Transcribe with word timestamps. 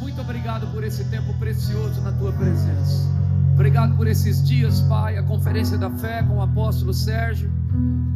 Muito 0.00 0.20
obrigado 0.20 0.66
por 0.72 0.82
esse 0.82 1.04
tempo 1.04 1.32
precioso 1.34 2.00
na 2.00 2.12
tua 2.12 2.32
presença. 2.32 3.08
Obrigado 3.54 3.96
por 3.96 4.06
esses 4.06 4.42
dias, 4.42 4.80
Pai, 4.82 5.16
a 5.16 5.22
conferência 5.22 5.78
da 5.78 5.90
fé 5.90 6.22
com 6.22 6.38
o 6.38 6.42
apóstolo 6.42 6.92
Sérgio 6.92 7.50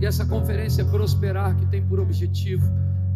e 0.01 0.07
essa 0.07 0.27
conferência 0.27 0.85
Prosperar 0.85 1.55
que 1.55 1.67
tem 1.67 1.83
por 1.87 2.01
objetivo 2.01 2.67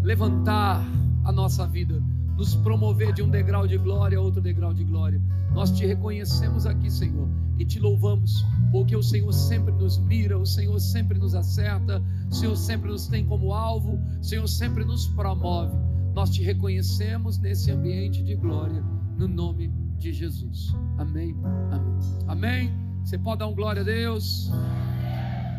levantar 0.02 0.82
a 1.24 1.32
nossa 1.32 1.66
vida, 1.66 2.02
nos 2.36 2.54
promover 2.54 3.12
de 3.12 3.22
um 3.22 3.28
degrau 3.28 3.66
de 3.66 3.76
glória 3.76 4.18
a 4.18 4.20
outro 4.20 4.40
degrau 4.40 4.72
de 4.72 4.84
glória. 4.84 5.20
Nós 5.52 5.70
te 5.70 5.84
reconhecemos 5.86 6.66
aqui, 6.66 6.90
Senhor, 6.90 7.28
e 7.58 7.64
te 7.64 7.78
louvamos, 7.78 8.44
porque 8.70 8.96
o 8.96 9.02
Senhor 9.02 9.32
sempre 9.32 9.72
nos 9.72 9.98
mira, 9.98 10.38
o 10.38 10.46
Senhor 10.46 10.78
sempre 10.80 11.18
nos 11.18 11.34
acerta, 11.34 12.02
o 12.30 12.34
Senhor 12.34 12.56
sempre 12.56 12.90
nos 12.90 13.06
tem 13.08 13.26
como 13.26 13.52
alvo, 13.52 13.98
o 14.20 14.24
Senhor 14.24 14.46
sempre 14.46 14.84
nos 14.84 15.06
promove. 15.08 15.89
Nós 16.14 16.30
te 16.30 16.42
reconhecemos 16.42 17.38
nesse 17.38 17.70
ambiente 17.70 18.22
de 18.22 18.34
glória, 18.34 18.82
no 19.16 19.28
nome 19.28 19.72
de 19.96 20.12
Jesus. 20.12 20.74
Amém. 20.98 21.36
Amém. 21.70 21.98
Amém. 22.26 22.72
Você 23.04 23.16
pode 23.16 23.38
dar 23.38 23.46
um 23.46 23.54
glória 23.54 23.82
a 23.82 23.84
Deus? 23.84 24.50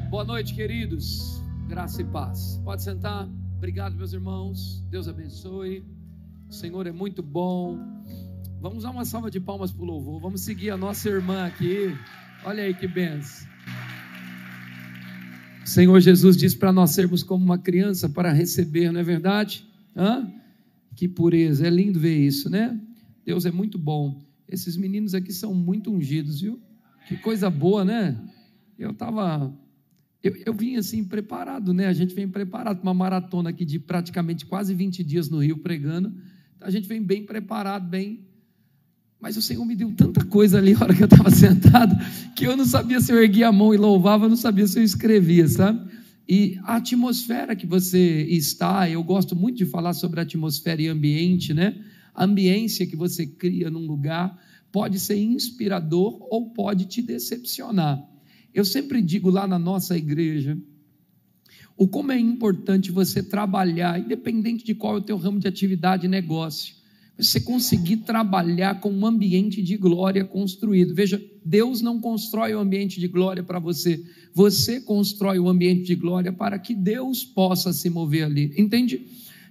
Boa 0.09 0.25
noite, 0.25 0.53
queridos. 0.53 1.41
Graça 1.67 2.01
e 2.01 2.05
paz. 2.05 2.59
Pode 2.65 2.83
sentar. 2.83 3.29
Obrigado, 3.55 3.95
meus 3.95 4.11
irmãos. 4.11 4.83
Deus 4.89 5.07
abençoe. 5.07 5.85
O 6.49 6.53
Senhor 6.53 6.85
é 6.85 6.91
muito 6.91 7.23
bom. 7.23 7.79
Vamos 8.59 8.83
dar 8.83 8.91
uma 8.91 9.05
salva 9.05 9.31
de 9.31 9.39
palmas 9.39 9.71
para 9.71 9.83
o 9.83 9.85
louvor. 9.85 10.19
Vamos 10.19 10.41
seguir 10.41 10.69
a 10.69 10.77
nossa 10.77 11.07
irmã 11.07 11.45
aqui. 11.45 11.95
Olha 12.43 12.63
aí 12.63 12.73
que 12.73 12.87
benção. 12.87 13.47
O 15.63 15.67
Senhor 15.67 15.99
Jesus 16.01 16.35
diz 16.35 16.53
para 16.53 16.73
nós 16.73 16.91
sermos 16.91 17.23
como 17.23 17.43
uma 17.43 17.57
criança 17.57 18.09
para 18.09 18.33
receber, 18.33 18.91
não 18.91 18.99
é 18.99 19.03
verdade? 19.03 19.65
Hã? 19.95 20.40
Que 20.95 21.07
pureza. 21.07 21.67
É 21.67 21.69
lindo 21.69 21.99
ver 21.99 22.17
isso, 22.17 22.49
né? 22.49 22.79
Deus 23.25 23.45
é 23.45 23.51
muito 23.51 23.77
bom. 23.77 24.21
Esses 24.47 24.75
meninos 24.75 25.15
aqui 25.15 25.31
são 25.31 25.53
muito 25.53 25.91
ungidos, 25.91 26.41
viu? 26.41 26.61
Que 27.07 27.17
coisa 27.17 27.49
boa, 27.49 27.85
né? 27.85 28.21
Eu 28.77 28.91
estava 28.91 29.53
eu, 30.23 30.35
eu 30.45 30.53
vim 30.53 30.75
assim 30.75 31.03
preparado, 31.03 31.73
né? 31.73 31.87
A 31.87 31.93
gente 31.93 32.13
vem 32.13 32.27
preparado 32.27 32.77
para 32.77 32.83
uma 32.83 32.93
maratona 32.93 33.49
aqui 33.49 33.65
de 33.65 33.79
praticamente 33.79 34.45
quase 34.45 34.73
20 34.73 35.03
dias 35.03 35.29
no 35.29 35.39
Rio 35.39 35.57
pregando. 35.57 36.13
A 36.59 36.69
gente 36.69 36.87
vem 36.87 37.01
bem 37.01 37.25
preparado, 37.25 37.89
bem. 37.89 38.27
Mas 39.19 39.35
o 39.35 39.41
Senhor 39.41 39.65
me 39.65 39.75
deu 39.75 39.91
tanta 39.93 40.23
coisa 40.23 40.59
ali 40.59 40.73
na 40.77 40.83
hora 40.83 40.95
que 40.95 41.01
eu 41.01 41.07
estava 41.07 41.31
sentado, 41.31 41.95
que 42.35 42.45
eu 42.45 42.55
não 42.55 42.65
sabia 42.65 43.01
se 43.01 43.11
eu 43.11 43.21
erguia 43.21 43.47
a 43.47 43.51
mão 43.51 43.73
e 43.73 43.77
louvava, 43.77 44.25
eu 44.25 44.29
não 44.29 44.35
sabia 44.35 44.67
se 44.67 44.79
eu 44.79 44.83
escrevia, 44.83 45.47
sabe? 45.47 45.90
E 46.27 46.59
a 46.63 46.75
atmosfera 46.75 47.55
que 47.55 47.65
você 47.65 48.23
está, 48.23 48.89
eu 48.89 49.03
gosto 49.03 49.35
muito 49.35 49.57
de 49.57 49.65
falar 49.65 49.93
sobre 49.93 50.21
atmosfera 50.21 50.81
e 50.81 50.87
ambiente, 50.87 51.53
né? 51.53 51.83
A 52.13 52.23
ambiência 52.23 52.85
que 52.85 52.95
você 52.95 53.25
cria 53.25 53.69
num 53.69 53.85
lugar 53.85 54.39
pode 54.71 54.99
ser 54.99 55.17
inspirador 55.17 56.17
ou 56.29 56.51
pode 56.51 56.85
te 56.85 57.01
decepcionar. 57.01 58.01
Eu 58.53 58.63
sempre 58.63 59.01
digo 59.01 59.29
lá 59.29 59.47
na 59.47 59.59
nossa 59.59 59.97
igreja, 59.97 60.57
o 61.77 61.87
como 61.87 62.11
é 62.11 62.19
importante 62.19 62.91
você 62.91 63.23
trabalhar, 63.23 63.99
independente 63.99 64.63
de 64.63 64.75
qual 64.75 64.95
é 64.95 64.99
o 64.99 65.01
teu 65.01 65.17
ramo 65.17 65.39
de 65.39 65.47
atividade 65.47 66.05
e 66.05 66.09
negócio, 66.09 66.75
você 67.21 67.39
conseguir 67.39 67.97
trabalhar 67.97 68.79
com 68.79 68.91
um 68.91 69.05
ambiente 69.05 69.61
de 69.61 69.77
glória 69.77 70.25
construído. 70.25 70.95
Veja, 70.95 71.21
Deus 71.45 71.81
não 71.81 71.99
constrói 71.99 72.53
o 72.53 72.57
um 72.57 72.61
ambiente 72.61 72.99
de 72.99 73.07
glória 73.07 73.43
para 73.43 73.59
você, 73.59 74.03
você 74.33 74.81
constrói 74.81 75.37
o 75.39 75.45
um 75.45 75.49
ambiente 75.49 75.83
de 75.83 75.95
glória 75.95 76.33
para 76.33 76.57
que 76.57 76.73
Deus 76.73 77.23
possa 77.23 77.71
se 77.71 77.89
mover 77.89 78.25
ali. 78.25 78.53
Entende? 78.57 79.05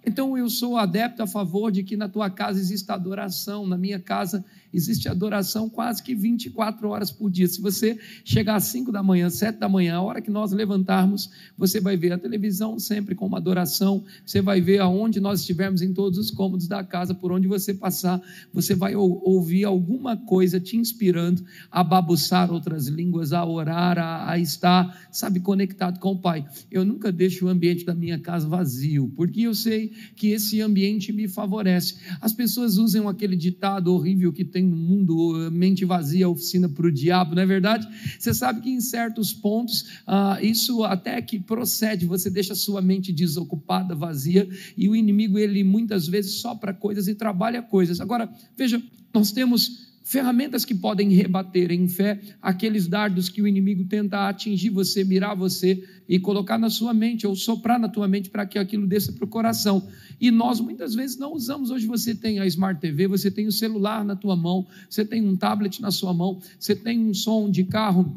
Então 0.04 0.36
eu 0.36 0.48
sou 0.48 0.76
adepto 0.76 1.22
a 1.22 1.26
favor 1.26 1.70
de 1.70 1.82
que 1.82 1.96
na 1.96 2.08
tua 2.08 2.30
casa 2.30 2.58
exista 2.58 2.94
adoração, 2.94 3.66
na 3.66 3.76
minha 3.76 4.00
casa 4.00 4.44
existe 4.72 5.08
adoração 5.08 5.68
quase 5.68 6.02
que 6.02 6.14
24 6.14 6.88
horas 6.88 7.10
por 7.10 7.30
dia. 7.30 7.48
Se 7.48 7.60
você 7.60 7.98
chegar 8.24 8.56
às 8.56 8.64
5 8.64 8.92
da 8.92 9.02
manhã, 9.02 9.28
7 9.28 9.58
da 9.58 9.68
manhã, 9.68 9.96
a 9.96 10.02
hora 10.02 10.20
que 10.20 10.30
nós 10.30 10.52
levantarmos, 10.52 11.30
você 11.56 11.80
vai 11.80 11.96
ver 11.96 12.12
a 12.12 12.18
televisão 12.18 12.78
sempre 12.78 13.14
com 13.14 13.26
uma 13.26 13.38
adoração, 13.38 14.04
você 14.24 14.40
vai 14.40 14.60
ver 14.60 14.80
aonde 14.80 15.20
nós 15.20 15.40
estivermos 15.40 15.82
em 15.82 15.92
todos 15.92 16.18
os 16.18 16.30
cômodos 16.30 16.68
da 16.68 16.84
casa, 16.84 17.14
por 17.14 17.32
onde 17.32 17.48
você 17.48 17.74
passar, 17.74 18.20
você 18.52 18.74
vai 18.74 18.94
ouvir 18.94 19.64
alguma 19.64 20.16
coisa 20.16 20.60
te 20.60 20.76
inspirando 20.76 21.44
a 21.70 21.82
babuçar 21.82 22.50
outras 22.52 22.86
línguas, 22.86 23.32
a 23.32 23.44
orar, 23.44 23.98
a, 23.98 24.30
a 24.30 24.38
estar, 24.38 25.08
sabe, 25.10 25.40
conectado 25.40 25.98
com 25.98 26.12
o 26.12 26.18
Pai. 26.18 26.44
Eu 26.70 26.84
nunca 26.84 27.10
deixo 27.10 27.46
o 27.46 27.48
ambiente 27.48 27.84
da 27.84 27.94
minha 27.94 28.18
casa 28.18 28.48
vazio, 28.48 29.12
porque 29.16 29.42
eu 29.42 29.54
sei 29.54 29.92
que 30.16 30.28
esse 30.28 30.60
ambiente 30.60 31.12
me 31.12 31.28
favorece. 31.28 31.96
As 32.20 32.32
pessoas 32.32 32.76
usam 32.76 33.08
aquele 33.08 33.36
ditado 33.36 33.92
horrível 33.92 34.32
que 34.32 34.44
tem 34.44 34.59
no 34.62 34.76
mundo, 34.76 35.50
mente 35.50 35.84
vazia, 35.84 36.28
oficina 36.28 36.68
para 36.68 36.86
o 36.86 36.92
diabo, 36.92 37.34
não 37.34 37.42
é 37.42 37.46
verdade? 37.46 37.86
Você 38.18 38.32
sabe 38.32 38.60
que 38.60 38.70
em 38.70 38.80
certos 38.80 39.32
pontos, 39.32 40.00
ah, 40.06 40.38
isso 40.42 40.84
até 40.84 41.20
que 41.20 41.38
procede, 41.38 42.06
você 42.06 42.30
deixa 42.30 42.52
a 42.52 42.56
sua 42.56 42.80
mente 42.80 43.12
desocupada, 43.12 43.94
vazia, 43.94 44.48
e 44.76 44.88
o 44.88 44.96
inimigo, 44.96 45.38
ele 45.38 45.62
muitas 45.64 46.06
vezes 46.06 46.34
sopra 46.34 46.72
coisas 46.72 47.08
e 47.08 47.14
trabalha 47.14 47.62
coisas. 47.62 48.00
Agora, 48.00 48.32
veja, 48.56 48.82
nós 49.12 49.32
temos 49.32 49.89
ferramentas 50.10 50.64
que 50.64 50.74
podem 50.74 51.08
rebater 51.10 51.70
em 51.70 51.86
fé 51.86 52.20
aqueles 52.42 52.88
dardos 52.88 53.28
que 53.28 53.40
o 53.40 53.46
inimigo 53.46 53.84
tenta 53.84 54.28
atingir 54.28 54.68
você, 54.68 55.04
mirar 55.04 55.36
você 55.36 55.84
e 56.08 56.18
colocar 56.18 56.58
na 56.58 56.68
sua 56.68 56.92
mente 56.92 57.28
ou 57.28 57.36
soprar 57.36 57.78
na 57.78 57.88
tua 57.88 58.08
mente 58.08 58.28
para 58.28 58.44
que 58.44 58.58
aquilo 58.58 58.88
desça 58.88 59.12
para 59.12 59.24
o 59.24 59.28
coração. 59.28 59.86
E 60.20 60.32
nós 60.32 60.58
muitas 60.58 60.96
vezes 60.96 61.16
não 61.16 61.32
usamos. 61.32 61.70
Hoje 61.70 61.86
você 61.86 62.12
tem 62.12 62.40
a 62.40 62.46
Smart 62.46 62.80
TV, 62.80 63.06
você 63.06 63.30
tem 63.30 63.46
o 63.46 63.52
celular 63.52 64.04
na 64.04 64.16
tua 64.16 64.34
mão, 64.34 64.66
você 64.88 65.04
tem 65.04 65.24
um 65.24 65.36
tablet 65.36 65.80
na 65.80 65.92
sua 65.92 66.12
mão, 66.12 66.40
você 66.58 66.74
tem 66.74 66.98
um 66.98 67.14
som 67.14 67.48
de 67.48 67.62
carro 67.62 68.12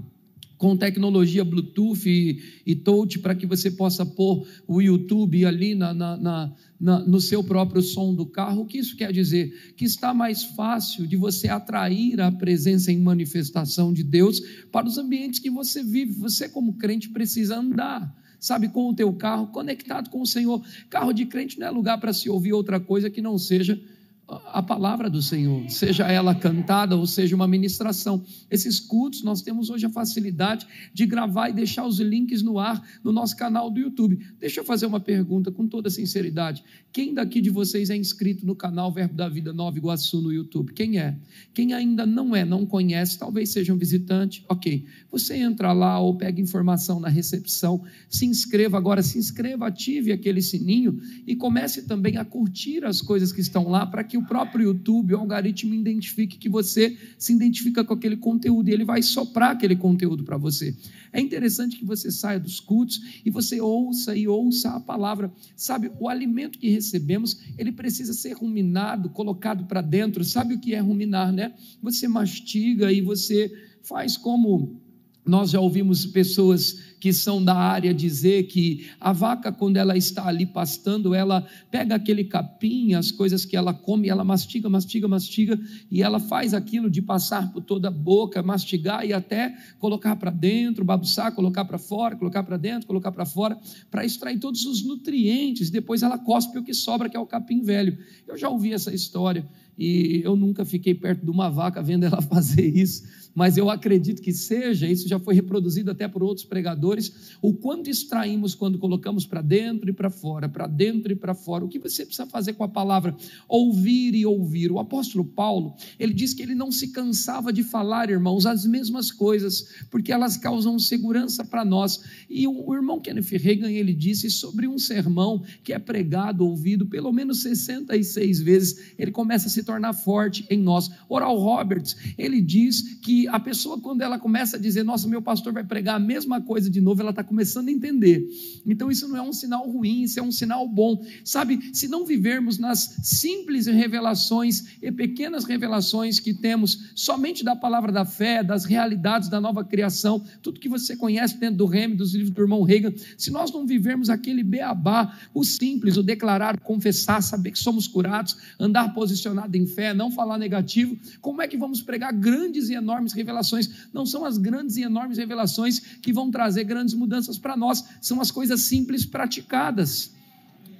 com 0.64 0.78
tecnologia 0.78 1.44
Bluetooth 1.44 2.08
e, 2.08 2.42
e 2.66 2.74
touch 2.74 3.20
para 3.20 3.36
que 3.36 3.46
você 3.46 3.70
possa 3.70 4.06
pôr 4.06 4.48
o 4.66 4.81
YouTube 4.81 5.46
ali 5.46 5.75
na, 5.75 5.94
na, 5.94 6.16
na, 6.16 6.48
na, 6.48 6.54
no 6.84 7.22
seu 7.22 7.42
próprio 7.42 7.82
som 7.82 8.14
do 8.14 8.26
carro. 8.26 8.62
O 8.62 8.66
que 8.66 8.78
isso 8.78 8.98
quer 8.98 9.14
dizer? 9.14 9.74
Que 9.78 9.86
está 9.86 10.14
mais 10.14 10.44
fácil 10.44 11.08
de 11.08 11.16
você 11.16 11.48
atrair 11.48 12.20
a 12.20 12.30
presença 12.30 12.92
em 12.92 13.00
manifestação 13.00 13.94
de 13.94 14.04
Deus 14.04 14.42
para 14.70 14.86
os 14.86 14.98
ambientes 14.98 15.40
que 15.40 15.50
você 15.50 15.82
vive. 15.82 16.20
Você, 16.20 16.50
como 16.50 16.74
crente, 16.74 17.10
precisa 17.10 17.58
andar 17.58 18.14
sabe, 18.40 18.68
com 18.68 18.90
o 18.90 18.94
teu 18.94 19.14
carro, 19.14 19.48
conectado 19.48 20.10
com 20.10 20.22
o 20.22 20.28
Senhor. 20.28 20.62
Carro 20.90 21.14
de 21.14 21.26
crente 21.26 21.58
não 21.58 21.66
é 21.66 21.70
lugar 21.70 21.98
para 21.98 22.12
se 22.12 22.30
ouvir 22.30 22.52
outra 22.52 22.78
coisa 22.78 23.10
que 23.10 23.22
não 23.22 23.38
seja 23.38 23.82
a 24.28 24.64
palavra 24.64 25.10
do 25.10 25.22
Senhor, 25.22 25.70
seja 25.70 26.08
ela 26.08 26.34
cantada 26.34 26.96
ou 26.96 27.06
seja 27.06 27.36
uma 27.36 27.48
ministração. 27.48 28.24
Esses 28.50 28.80
cultos 28.80 29.22
nós 29.22 29.42
temos 29.42 29.70
hoje 29.70 29.86
a 29.86 29.90
facilidade 29.90 30.66
de 30.94 31.06
gravar 31.06 31.50
e 31.50 31.54
deixar 31.54 31.86
os 31.86 32.00
links 32.00 32.42
no 32.42 32.58
ar 32.58 32.82
no 33.04 33.12
nosso 33.12 33.36
canal 33.36 33.70
do 33.70 33.80
YouTube. 33.80 34.18
Deixa 34.40 34.62
eu 34.62 34.66
fazer 34.66 34.86
uma 34.86 35.00
pergunta 35.00 35.52
com 35.52 35.68
toda 35.68 35.90
sinceridade. 35.90 36.64
Quem 36.92 37.14
daqui 37.14 37.42
de 37.42 37.50
vocês 37.50 37.90
é 37.90 37.98
inscrito 37.98 38.46
no 38.46 38.56
canal 38.56 38.92
Verbo 38.94 39.14
da 39.14 39.28
Vida 39.28 39.52
Nova 39.52 39.78
Iguaçu 39.78 40.22
no 40.22 40.32
YouTube? 40.32 40.74
Quem 40.74 41.00
é? 41.00 41.18
Quem 41.54 41.74
ainda 41.74 42.06
não 42.06 42.36
é, 42.36 42.46
não 42.46 42.66
conhece, 42.66 43.20
talvez 43.20 43.50
seja 43.50 43.74
um 43.74 43.78
visitante, 43.78 44.46
ok. 44.48 44.86
Você 45.12 45.36
entra 45.36 45.74
lá 45.74 46.00
ou 46.00 46.16
pega 46.16 46.40
informação 46.40 47.00
na 47.00 47.10
recepção, 47.10 47.84
se 48.10 48.26
inscreva 48.26 48.78
agora, 48.78 49.04
se 49.04 49.18
inscreva, 49.18 49.68
ative 49.68 50.12
aquele 50.12 50.42
sininho 50.42 51.00
e 51.28 51.36
comece 51.36 51.84
também 51.84 52.18
a 52.18 52.24
curtir 52.24 52.86
as 52.86 53.02
coisas 53.02 53.32
que 53.32 53.42
estão 53.42 53.68
lá 53.68 53.86
para 53.86 54.04
que 54.04 54.12
que 54.13 54.18
o 54.18 54.22
próprio 54.22 54.66
YouTube, 54.66 55.16
o 55.16 55.18
algoritmo, 55.18 55.74
identifique 55.74 56.38
que 56.38 56.47
você 56.47 56.96
se 57.18 57.34
identifica 57.34 57.84
com 57.84 57.96
aquele 57.96 58.16
conteúdo 58.16 58.69
e 58.69 58.72
ele 58.72 58.85
vai 58.85 59.01
soprar 59.01 59.53
aquele 59.53 59.75
conteúdo 59.75 60.24
para 60.24 60.38
você. 60.38 60.78
É 61.12 61.19
interessante 61.19 61.78
que 61.78 61.84
você 61.84 62.12
saia 62.12 62.40
dos 62.40 62.59
cultos 62.59 63.01
e 63.25 63.31
você 63.31 63.59
ouça 63.59 64.16
e 64.16 64.28
ouça 64.28 64.69
a 64.69 64.79
palavra. 64.79 65.34
Sabe, 65.56 65.91
o 66.00 66.07
alimento 66.07 66.59
que 66.59 66.69
recebemos, 66.69 67.40
ele 67.57 67.72
precisa 67.72 68.13
ser 68.13 68.34
ruminado, 68.34 69.09
colocado 69.09 69.66
para 69.66 69.81
dentro. 69.81 70.24
Sabe 70.24 70.54
o 70.54 70.59
que 70.59 70.75
é 70.75 70.80
ruminar, 70.80 71.33
né? 71.33 71.56
Você 71.81 72.07
mastiga 72.07 72.92
e 72.92 73.01
você 73.01 73.51
faz 73.81 74.16
como 74.16 74.80
nós 75.25 75.50
já 75.50 75.59
ouvimos 75.59 76.06
pessoas 76.06 76.93
que 77.04 77.12
são 77.12 77.44
da 77.44 77.54
área 77.54 77.94
dizer 77.94 78.44
que 78.44 78.90
a 78.98 79.12
vaca, 79.12 79.52
quando 79.52 79.76
ela 79.76 79.98
está 79.98 80.26
ali 80.26 80.46
pastando, 80.46 81.14
ela 81.14 81.46
pega 81.70 81.96
aquele 81.96 82.24
capim, 82.24 82.94
as 82.94 83.12
coisas 83.12 83.44
que 83.44 83.58
ela 83.58 83.74
come, 83.74 84.08
ela 84.08 84.24
mastiga, 84.24 84.70
mastiga, 84.70 85.06
mastiga, 85.06 85.60
e 85.92 86.02
ela 86.02 86.18
faz 86.18 86.54
aquilo 86.54 86.90
de 86.90 87.02
passar 87.02 87.52
por 87.52 87.62
toda 87.62 87.90
a 87.90 87.92
boca, 87.92 88.42
mastigar 88.42 89.06
e 89.06 89.12
até 89.12 89.54
colocar 89.80 90.16
para 90.16 90.32
dentro, 90.32 90.86
babuçar, 90.86 91.36
colocar 91.36 91.66
para 91.66 91.78
fora, 91.78 92.16
colocar 92.16 92.42
para 92.42 92.56
dentro, 92.56 92.88
colocar 92.88 93.12
para 93.12 93.26
fora, 93.26 93.60
para 93.92 94.06
extrair 94.06 94.40
todos 94.40 94.64
os 94.64 94.82
nutrientes. 94.86 95.70
Depois 95.70 96.04
ela 96.04 96.18
cospe 96.18 96.58
o 96.58 96.64
que 96.64 96.74
sobra, 96.74 97.10
que 97.10 97.18
é 97.18 97.20
o 97.20 97.28
capim 97.28 97.64
velho. 97.64 97.98
Eu 98.26 98.38
já 98.38 98.48
ouvi 98.48 98.72
essa 98.72 98.96
história. 98.96 99.46
e 99.78 100.22
eu 100.24 100.38
nunca 100.38 100.64
fiquei 100.64 100.94
perto 100.94 101.26
de 101.26 101.32
uma 101.32 101.50
vaca 101.50 101.82
vendo 101.82 102.06
ela 102.06 102.22
fazer 102.24 102.66
isso, 102.66 103.04
mas 103.35 103.57
eu 103.57 103.69
acredito 103.69 104.21
que 104.21 104.31
seja, 104.31 104.88
isso 104.88 105.07
já 105.07 105.19
foi 105.19 105.33
reproduzido 105.33 105.89
até 105.89 106.07
por 106.07 106.24
outros 106.24 106.45
pregadores, 106.45 107.35
o 107.41 107.53
quanto 107.53 107.89
extraímos 107.89 108.53
quando 108.53 108.77
colocamos 108.77 109.25
para 109.25 109.41
dentro 109.41 109.89
e 109.89 109.94
para 109.94 110.09
fora, 110.09 110.47
para 110.47 110.68
dentro 110.68 111.12
e 111.12 111.15
para 111.15 111.33
fora. 111.33 111.65
O 111.65 111.68
que 111.68 111.80
você 111.80 112.06
precisa 112.06 112.27
fazer 112.27 112.53
com 112.53 112.63
a 112.63 112.68
palavra? 112.68 113.15
Ouvir 113.47 114.13
e 114.15 114.25
ouvir. 114.25 114.71
O 114.71 114.80
apóstolo 114.80 115.25
Paulo, 115.25 115.75
ele 116.00 116.13
diz 116.13 116.33
que 116.33 116.44
ele 116.44 116.53
não 116.53 116.71
se 116.71 116.89
cansava 116.89 117.51
de 117.51 117.63
falar, 117.63 118.09
irmãos, 118.09 118.45
as 118.45 118.65
mesmas 118.65 119.12
coisas, 119.12 119.68
porque 119.89 120.12
elas 120.12 120.38
causam 120.38 120.77
segurança 120.77 121.44
para 121.44 121.65
nós. 121.65 122.01
E 122.30 122.47
o, 122.47 122.74
irmão 122.74 123.00
Kenneth 123.00 123.38
Reagan, 123.38 123.71
ele 123.71 123.94
disse 123.94 124.30
sobre 124.30 124.68
um 124.68 124.77
sermão 124.77 125.44
que 125.63 125.74
é 125.74 125.80
pregado, 125.80 126.45
ouvido 126.45 126.85
pelo 126.85 127.12
menos 127.12 127.41
66 127.41 128.41
vezes, 128.41 128.94
ele 128.97 129.12
começa 129.12 129.47
a 129.47 129.50
se 129.50 129.63
tornar 129.63 129.94
forte 129.94 130.45
em 130.50 130.59
nós. 130.59 130.89
Oral 131.09 131.38
Roberts, 131.38 131.95
ele 132.18 132.41
diz 132.41 133.00
que 133.01 133.23
a 133.28 133.40
pessoa, 133.40 133.80
quando 133.80 134.02
ela 134.02 134.20
começa 134.20 134.58
a 134.58 134.60
dizer, 134.60 134.84
nossa, 134.84 135.08
meu 135.08 135.22
pastor 135.22 135.54
vai 135.54 135.64
pregar 135.64 135.96
a 135.96 136.00
mesma 136.00 136.42
coisa 136.42 136.70
de 136.70 136.81
novo, 136.81 137.02
ela 137.02 137.10
está 137.12 137.24
começando 137.24 137.68
a 137.68 137.72
entender. 137.72 138.28
Então, 138.66 138.92
isso 138.92 139.08
não 139.08 139.18
é 139.18 139.22
um 139.22 139.34
sinal 139.34 139.70
ruim, 139.70 140.04
isso 140.04 140.20
é 140.20 140.24
um 140.24 140.31
sinal 140.31 140.68
bom. 140.68 141.04
Sabe, 141.24 141.60
se 141.74 141.88
não 141.88 142.06
vivermos 142.06 142.58
nas 142.58 142.98
simples 143.04 143.68
revelações 143.68 144.78
e 144.81 144.92
pequenas 144.92 145.46
revelações 145.46 146.20
que 146.20 146.34
temos 146.34 146.92
somente 146.96 147.44
da 147.44 147.56
palavra 147.56 147.92
da 147.92 148.06
fé, 148.06 148.44
das 148.44 148.66
realidades 148.66 149.30
da 149.30 149.40
nova 149.40 149.64
criação, 149.64 150.24
tudo 150.42 150.60
que 150.60 150.69
você 150.69 150.96
conhece 150.96 151.38
dentro 151.38 151.58
do 151.58 151.66
Reme, 151.66 151.96
dos 151.96 152.14
livros 152.14 152.31
do 152.31 152.42
irmão 152.42 152.64
Reagan, 152.64 152.94
se 153.18 153.31
nós 153.31 153.52
não 153.52 153.66
vivermos 153.66 154.10
aquele 154.10 154.44
beabá, 154.44 155.18
o 155.34 155.44
simples, 155.44 155.98
o 155.98 156.04
declarar, 156.04 156.60
confessar, 156.60 157.22
saber 157.22 157.52
que 157.52 157.60
somos 157.60 157.88
curados, 157.88 158.36
andar 158.60 158.94
posicionado 158.94 159.56
em 159.56 159.66
fé, 159.66 159.94
não 159.94 160.12
falar 160.12 160.38
negativo, 160.38 160.98
como 161.22 161.42
é 161.42 161.48
que 161.48 161.58
vamos 161.58 161.81
pregar 161.81 162.14
grandes 162.14 162.69
e 162.69 162.74
enormes 162.74 163.12
revelações. 163.13 163.88
Não 163.94 164.06
são 164.06 164.25
as 164.25 164.38
grandes 164.38 164.77
e 164.77 164.83
enormes 164.83 165.18
revelações 165.18 165.80
que 165.80 166.12
vão 166.12 166.30
trazer 166.30 166.63
grandes 166.63 166.94
mudanças 166.94 167.38
para 167.38 167.56
nós, 167.56 167.83
são 168.01 168.19
as 168.19 168.31
coisas 168.31 168.62
simples 168.62 169.06
praticadas. 169.06 170.13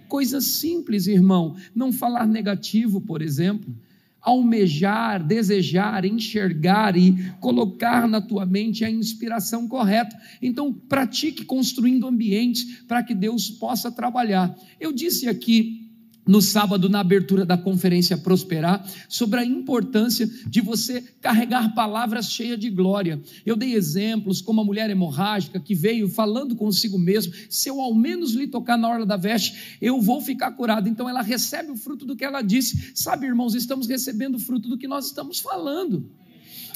Coisas 0.08 0.44
simples, 0.44 1.08
irmão. 1.08 1.56
Não 1.74 1.92
falar 1.92 2.28
negativo, 2.28 3.00
por 3.00 3.22
exemplo 3.22 3.74
almejar, 4.24 5.22
desejar, 5.22 6.06
enxergar 6.06 6.96
e 6.96 7.30
colocar 7.42 8.08
na 8.08 8.22
tua 8.22 8.46
mente 8.46 8.86
a 8.86 8.90
inspiração 8.90 9.68
correta. 9.68 10.18
Então, 10.42 10.72
pratique 10.72 11.44
construindo 11.44 12.08
ambientes 12.08 12.84
para 12.88 13.04
que 13.04 13.14
Deus 13.14 13.50
possa 13.50 13.92
trabalhar. 13.92 14.58
Eu 14.80 14.94
disse 14.94 15.28
aqui 15.28 15.83
no 16.26 16.42
sábado, 16.42 16.90
na 16.90 17.00
abertura 17.00 17.46
da 17.46 17.58
conferência 17.58 18.18
Prosperar, 18.18 18.86
sobre 19.10 19.40
a 19.40 19.46
importância 19.46 20.30
de 20.48 20.62
você 20.62 21.02
carregar 21.22 21.74
palavras 21.74 22.32
cheias 22.32 22.60
de 22.60 22.70
glória. 22.70 23.22
Eu 23.46 23.56
dei 23.56 23.74
exemplos 23.74 24.42
como 24.42 24.62
a 24.62 24.66
mulher 24.66 24.90
hemorrágica 24.90 25.60
que 25.60 25.76
veio 25.76 26.08
falando 26.08 26.56
consigo 26.56 26.98
mesmo: 26.98 27.34
se 27.50 27.70
eu 27.70 27.82
ao 27.82 27.94
menos 27.94 28.34
lhe 28.34 28.48
tocar 28.48 28.78
na 28.78 28.90
orla 28.90 29.06
da 29.06 29.18
veste, 29.18 29.78
eu 29.82 30.00
vou 30.02 30.22
ficar 30.22 30.52
curado. 30.52 30.88
Então 30.88 31.10
ela 31.10 31.22
recebe 31.22 31.72
o 31.72 31.76
fruto 31.76 32.06
do 32.06 32.16
que 32.16 32.24
ela 32.24 32.42
disse. 32.42 32.92
Sabe, 32.96 33.26
irmãos, 33.26 33.56
estamos 33.56 33.88
recebendo 33.88 34.36
o 34.36 34.40
fruto 34.40 34.70
do 34.70 34.78
que 34.78 34.88
nós 34.88 35.08
estamos 35.08 35.40
falando. 35.40 36.10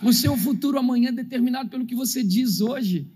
O 0.04 0.14
seu 0.14 0.38
futuro 0.38 0.78
amanhã 0.78 1.10
é 1.10 1.14
determinado 1.14 1.70
pelo 1.70 1.86
que 1.86 1.96
você 1.96 2.24
diz 2.24 2.62
hoje. 2.62 3.08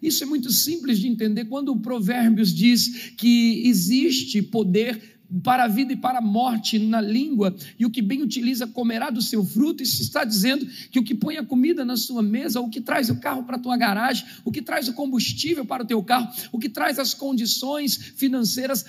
Isso 0.00 0.22
é 0.22 0.26
muito 0.26 0.52
simples 0.52 0.98
de 0.98 1.08
entender. 1.08 1.46
Quando 1.46 1.72
o 1.72 1.80
Provérbios 1.80 2.52
diz 2.52 3.12
que 3.16 3.66
existe 3.66 4.42
poder 4.42 5.13
para 5.42 5.64
a 5.64 5.68
vida 5.68 5.92
e 5.92 5.96
para 5.96 6.18
a 6.18 6.22
morte 6.22 6.78
na 6.78 7.00
língua, 7.00 7.54
e 7.78 7.84
o 7.84 7.90
que 7.90 8.02
bem 8.02 8.22
utiliza 8.22 8.66
comerá 8.66 9.10
do 9.10 9.22
seu 9.22 9.44
fruto. 9.44 9.82
Isso 9.82 10.02
está 10.02 10.24
dizendo 10.24 10.66
que 10.90 10.98
o 10.98 11.04
que 11.04 11.14
põe 11.14 11.36
a 11.36 11.44
comida 11.44 11.84
na 11.84 11.96
sua 11.96 12.22
mesa, 12.22 12.60
o 12.60 12.68
que 12.68 12.80
traz 12.80 13.10
o 13.10 13.16
carro 13.16 13.44
para 13.44 13.56
a 13.56 13.58
tua 13.58 13.76
garagem, 13.76 14.26
o 14.44 14.52
que 14.52 14.62
traz 14.62 14.88
o 14.88 14.94
combustível 14.94 15.64
para 15.64 15.82
o 15.82 15.86
teu 15.86 16.02
carro, 16.02 16.32
o 16.52 16.58
que 16.58 16.68
traz 16.68 16.98
as 16.98 17.14
condições 17.14 17.96
financeiras 17.96 18.84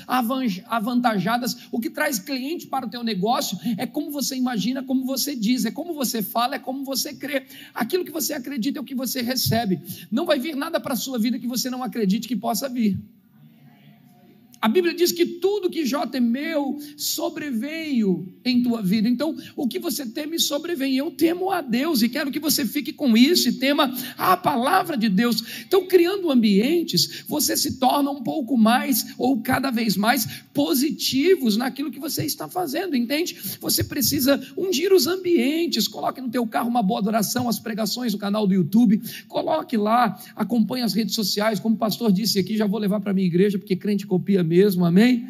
avantajadas, 0.68 1.58
o 1.72 1.80
que 1.80 1.90
traz 1.90 2.20
cliente 2.20 2.68
para 2.68 2.86
o 2.86 2.90
teu 2.90 3.04
negócio, 3.04 3.58
é 3.78 3.86
como 3.86 4.12
você 4.12 4.36
imagina, 4.36 4.84
como 4.84 5.06
você 5.06 5.36
diz, 5.36 5.66
é 5.66 5.72
como 5.72 5.94
você 5.94 6.22
fala, 6.22 6.56
é 6.56 6.60
como 6.60 6.84
você 6.84 7.14
crê. 7.14 7.46
Aquilo 7.74 8.06
que 8.06 8.12
você 8.12 8.34
acredita 8.34 8.80
é 8.80 8.82
o 8.82 8.86
que 8.86 8.96
você 8.96 9.22
recebe. 9.22 9.80
Não 10.12 10.26
vai 10.26 10.40
vir 10.40 10.56
nada 10.56 10.80
para 10.80 10.94
a 10.94 10.98
sua 10.98 11.18
vida 11.18 11.40
que 11.40 11.48
você 11.48 11.70
não 11.70 11.84
acredite 11.84 12.28
que 12.28 12.36
possa 12.36 12.70
vir. 12.70 12.98
A 14.62 14.68
Bíblia 14.68 14.94
diz 14.94 15.12
que 15.12 15.26
tudo 15.26 15.70
que 15.70 15.86
Jó 15.86 16.06
temeu 16.06 16.78
sobreveio 16.98 18.34
em 18.44 18.64
tua 18.64 18.82
vida. 18.82 19.08
Então, 19.08 19.36
o 19.56 19.68
que 19.68 19.80
você 19.80 20.06
teme 20.06 20.40
sobrevém. 20.40 20.96
Eu 20.96 21.12
temo 21.12 21.52
a 21.52 21.62
Deus 21.62 22.02
e 22.02 22.10
quero 22.10 22.32
que 22.32 22.40
você 22.40 22.66
fique 22.66 22.94
com 22.94 23.18
isso 23.18 23.50
e 23.50 23.54
tema 23.54 23.94
a 24.18 24.38
palavra 24.38 24.98
de 24.98 25.10
Deus. 25.10 25.44
Então, 25.68 25.86
criando 25.88 26.32
ambientes, 26.32 27.24
você 27.28 27.58
se 27.58 27.78
torna 27.80 28.10
um 28.12 28.24
pouco 28.24 28.58
mais 28.58 29.14
ou 29.18 29.42
cada 29.42 29.72
vez 29.72 29.98
mais 29.98 30.44
positivos 30.54 31.58
naquilo 31.58 31.92
que 31.92 32.00
você 32.00 32.24
está 32.24 32.48
fazendo, 32.48 32.96
entende? 32.96 33.38
Você 33.60 33.84
precisa 33.84 34.42
ungir 34.56 34.94
os 34.94 35.08
ambientes. 35.08 35.88
Coloque 35.88 36.22
no 36.22 36.30
teu 36.30 36.48
carro 36.48 36.70
uma 36.70 36.82
boa 36.82 37.00
adoração, 37.00 37.50
as 37.50 37.60
pregações 37.60 38.14
do 38.14 38.18
canal 38.18 38.48
do 38.48 38.54
YouTube. 38.54 39.02
Coloque 39.28 39.76
lá, 39.76 40.18
acompanhe 40.36 40.84
as 40.84 40.94
redes 40.94 41.16
sociais, 41.16 41.60
como 41.60 41.76
o 41.76 41.78
pastor 41.78 42.12
disse 42.12 42.40
aqui, 42.40 42.56
já 42.56 42.66
vou 42.66 42.80
levar 42.80 43.02
para 43.02 43.14
minha 43.14 43.28
igreja 43.28 43.58
porque 43.58 43.76
crente 43.76 44.08
copia 44.08 44.44
mesmo 44.46 44.86
amém? 44.86 45.28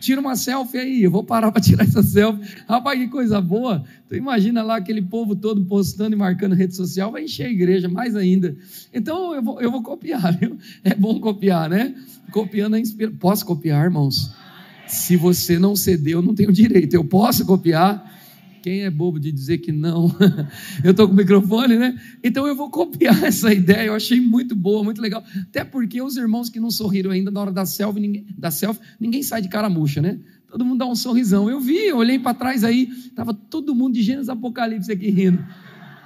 Tira 0.00 0.20
uma 0.20 0.36
selfie 0.36 0.78
aí, 0.78 1.02
eu 1.02 1.10
vou 1.10 1.24
parar 1.24 1.50
para 1.50 1.60
tirar 1.60 1.84
essa 1.84 2.02
selfie. 2.02 2.44
Rapaz, 2.68 2.98
que 2.98 3.08
coisa 3.08 3.40
boa. 3.40 3.84
Tu 4.08 4.16
imagina 4.16 4.62
lá 4.62 4.76
aquele 4.76 5.02
povo 5.02 5.34
todo 5.34 5.64
postando 5.64 6.14
e 6.14 6.18
marcando 6.18 6.54
rede 6.54 6.76
social, 6.76 7.10
vai 7.10 7.24
encher 7.24 7.46
a 7.46 7.50
igreja 7.50 7.88
mais 7.88 8.14
ainda. 8.14 8.56
Então 8.92 9.34
eu 9.34 9.42
vou, 9.42 9.60
eu 9.60 9.70
vou 9.70 9.82
copiar, 9.82 10.36
viu? 10.36 10.58
É 10.84 10.94
bom 10.94 11.18
copiar, 11.18 11.68
né? 11.68 11.94
Copiando 12.30 12.74
a 12.74 12.80
inspiração. 12.80 13.18
Posso 13.18 13.46
copiar, 13.46 13.84
irmãos? 13.84 14.30
Se 14.86 15.16
você 15.16 15.58
não 15.58 15.74
cedeu, 15.74 16.22
não 16.22 16.34
tenho 16.34 16.52
direito. 16.52 16.94
Eu 16.94 17.04
posso 17.04 17.44
copiar. 17.44 18.14
Quem 18.66 18.82
é 18.82 18.90
bobo 18.90 19.20
de 19.20 19.30
dizer 19.30 19.58
que 19.58 19.70
não? 19.70 20.12
eu 20.82 20.90
estou 20.90 21.06
com 21.06 21.12
o 21.12 21.16
microfone, 21.16 21.76
né? 21.76 21.96
Então 22.20 22.48
eu 22.48 22.56
vou 22.56 22.68
copiar 22.68 23.14
essa 23.22 23.52
ideia. 23.54 23.86
Eu 23.86 23.94
achei 23.94 24.20
muito 24.20 24.56
boa, 24.56 24.82
muito 24.82 25.00
legal. 25.00 25.22
Até 25.42 25.62
porque 25.62 26.02
os 26.02 26.16
irmãos 26.16 26.50
que 26.50 26.58
não 26.58 26.68
sorriram 26.68 27.12
ainda 27.12 27.30
na 27.30 27.40
hora 27.40 27.52
da 27.52 27.64
selfie, 27.64 28.00
ninguém, 28.00 28.26
da 28.36 28.50
selfie, 28.50 28.80
ninguém 28.98 29.22
sai 29.22 29.40
de 29.40 29.48
caramuxa, 29.48 30.02
né? 30.02 30.18
Todo 30.50 30.64
mundo 30.64 30.78
dá 30.78 30.86
um 30.86 30.96
sorrisão. 30.96 31.48
Eu 31.48 31.60
vi, 31.60 31.76
eu 31.76 31.98
olhei 31.98 32.18
para 32.18 32.34
trás 32.34 32.64
aí, 32.64 32.90
estava 32.90 33.32
todo 33.32 33.72
mundo 33.72 33.94
de 33.94 34.02
Gênesis 34.02 34.28
Apocalipse 34.28 34.90
aqui 34.90 35.10
rindo. 35.10 35.46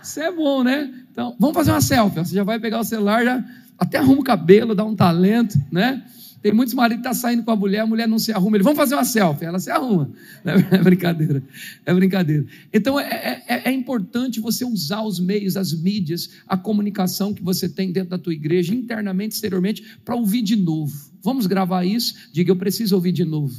Isso 0.03 0.21
é 0.21 0.31
bom, 0.31 0.63
né? 0.63 0.93
Então, 1.11 1.35
vamos 1.41 1.55
fazer 1.55 1.71
uma 1.71 1.81
selfie. 1.81 2.19
Você 2.19 2.35
já 2.35 2.45
vai 2.45 2.61
pegar 2.61 2.81
o 2.81 2.85
celular, 2.85 3.25
já 3.25 3.43
até 3.79 3.97
arruma 3.97 4.21
o 4.21 4.23
cabelo, 4.23 4.75
dá 4.75 4.85
um 4.85 4.95
talento, 4.95 5.59
né? 5.73 6.05
Tem 6.43 6.53
muitos 6.53 6.73
maridos 6.73 7.03
que 7.03 7.09
estão 7.09 7.13
tá 7.13 7.29
saindo 7.29 7.45
com 7.45 7.51
a 7.51 7.57
mulher, 7.57 7.81
a 7.81 7.87
mulher 7.87 8.09
não 8.09 8.19
se 8.19 8.33
arruma. 8.33 8.57
Ele, 8.57 8.65
vamos 8.65 8.79
fazer 8.79 8.95
uma 8.95 9.05
selfie. 9.05 9.45
Ela 9.45 9.59
se 9.59 9.71
arruma. 9.71 10.11
É 10.71 10.79
brincadeira. 10.79 11.43
É 11.85 11.93
brincadeira. 11.93 12.47
Então 12.73 12.99
é, 12.99 13.05
é, 13.05 13.45
é, 13.47 13.69
é, 13.69 13.73
importante 13.73 14.41
você 14.41 14.65
usar 14.65 15.03
os 15.03 15.21
meios, 15.21 15.57
as 15.57 15.73
mídias, 15.73 16.31
a 16.47 16.57
comunicação 16.57 17.35
que 17.35 17.43
você 17.43 17.69
tem 17.69 17.93
dentro 17.93 18.11
da 18.11 18.19
tua 18.19 18.33
igreja, 18.33 18.75
internamente, 18.75 19.35
exteriormente, 19.35 19.85
para 20.05 20.17
ouvir 20.17 20.43
de 20.43 20.57
novo. 20.57 20.97
Vamos 21.23 21.47
gravar 21.47 21.85
isso? 21.85 22.15
Diga, 22.33 22.51
eu 22.51 22.57
preciso 22.57 22.95
ouvir 22.95 23.13
de 23.13 23.25
novo. 23.25 23.55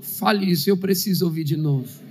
Fale 0.00 0.50
isso, 0.50 0.70
eu 0.70 0.76
preciso 0.76 1.26
ouvir 1.26 1.44
de 1.44 1.56
novo 1.56 2.03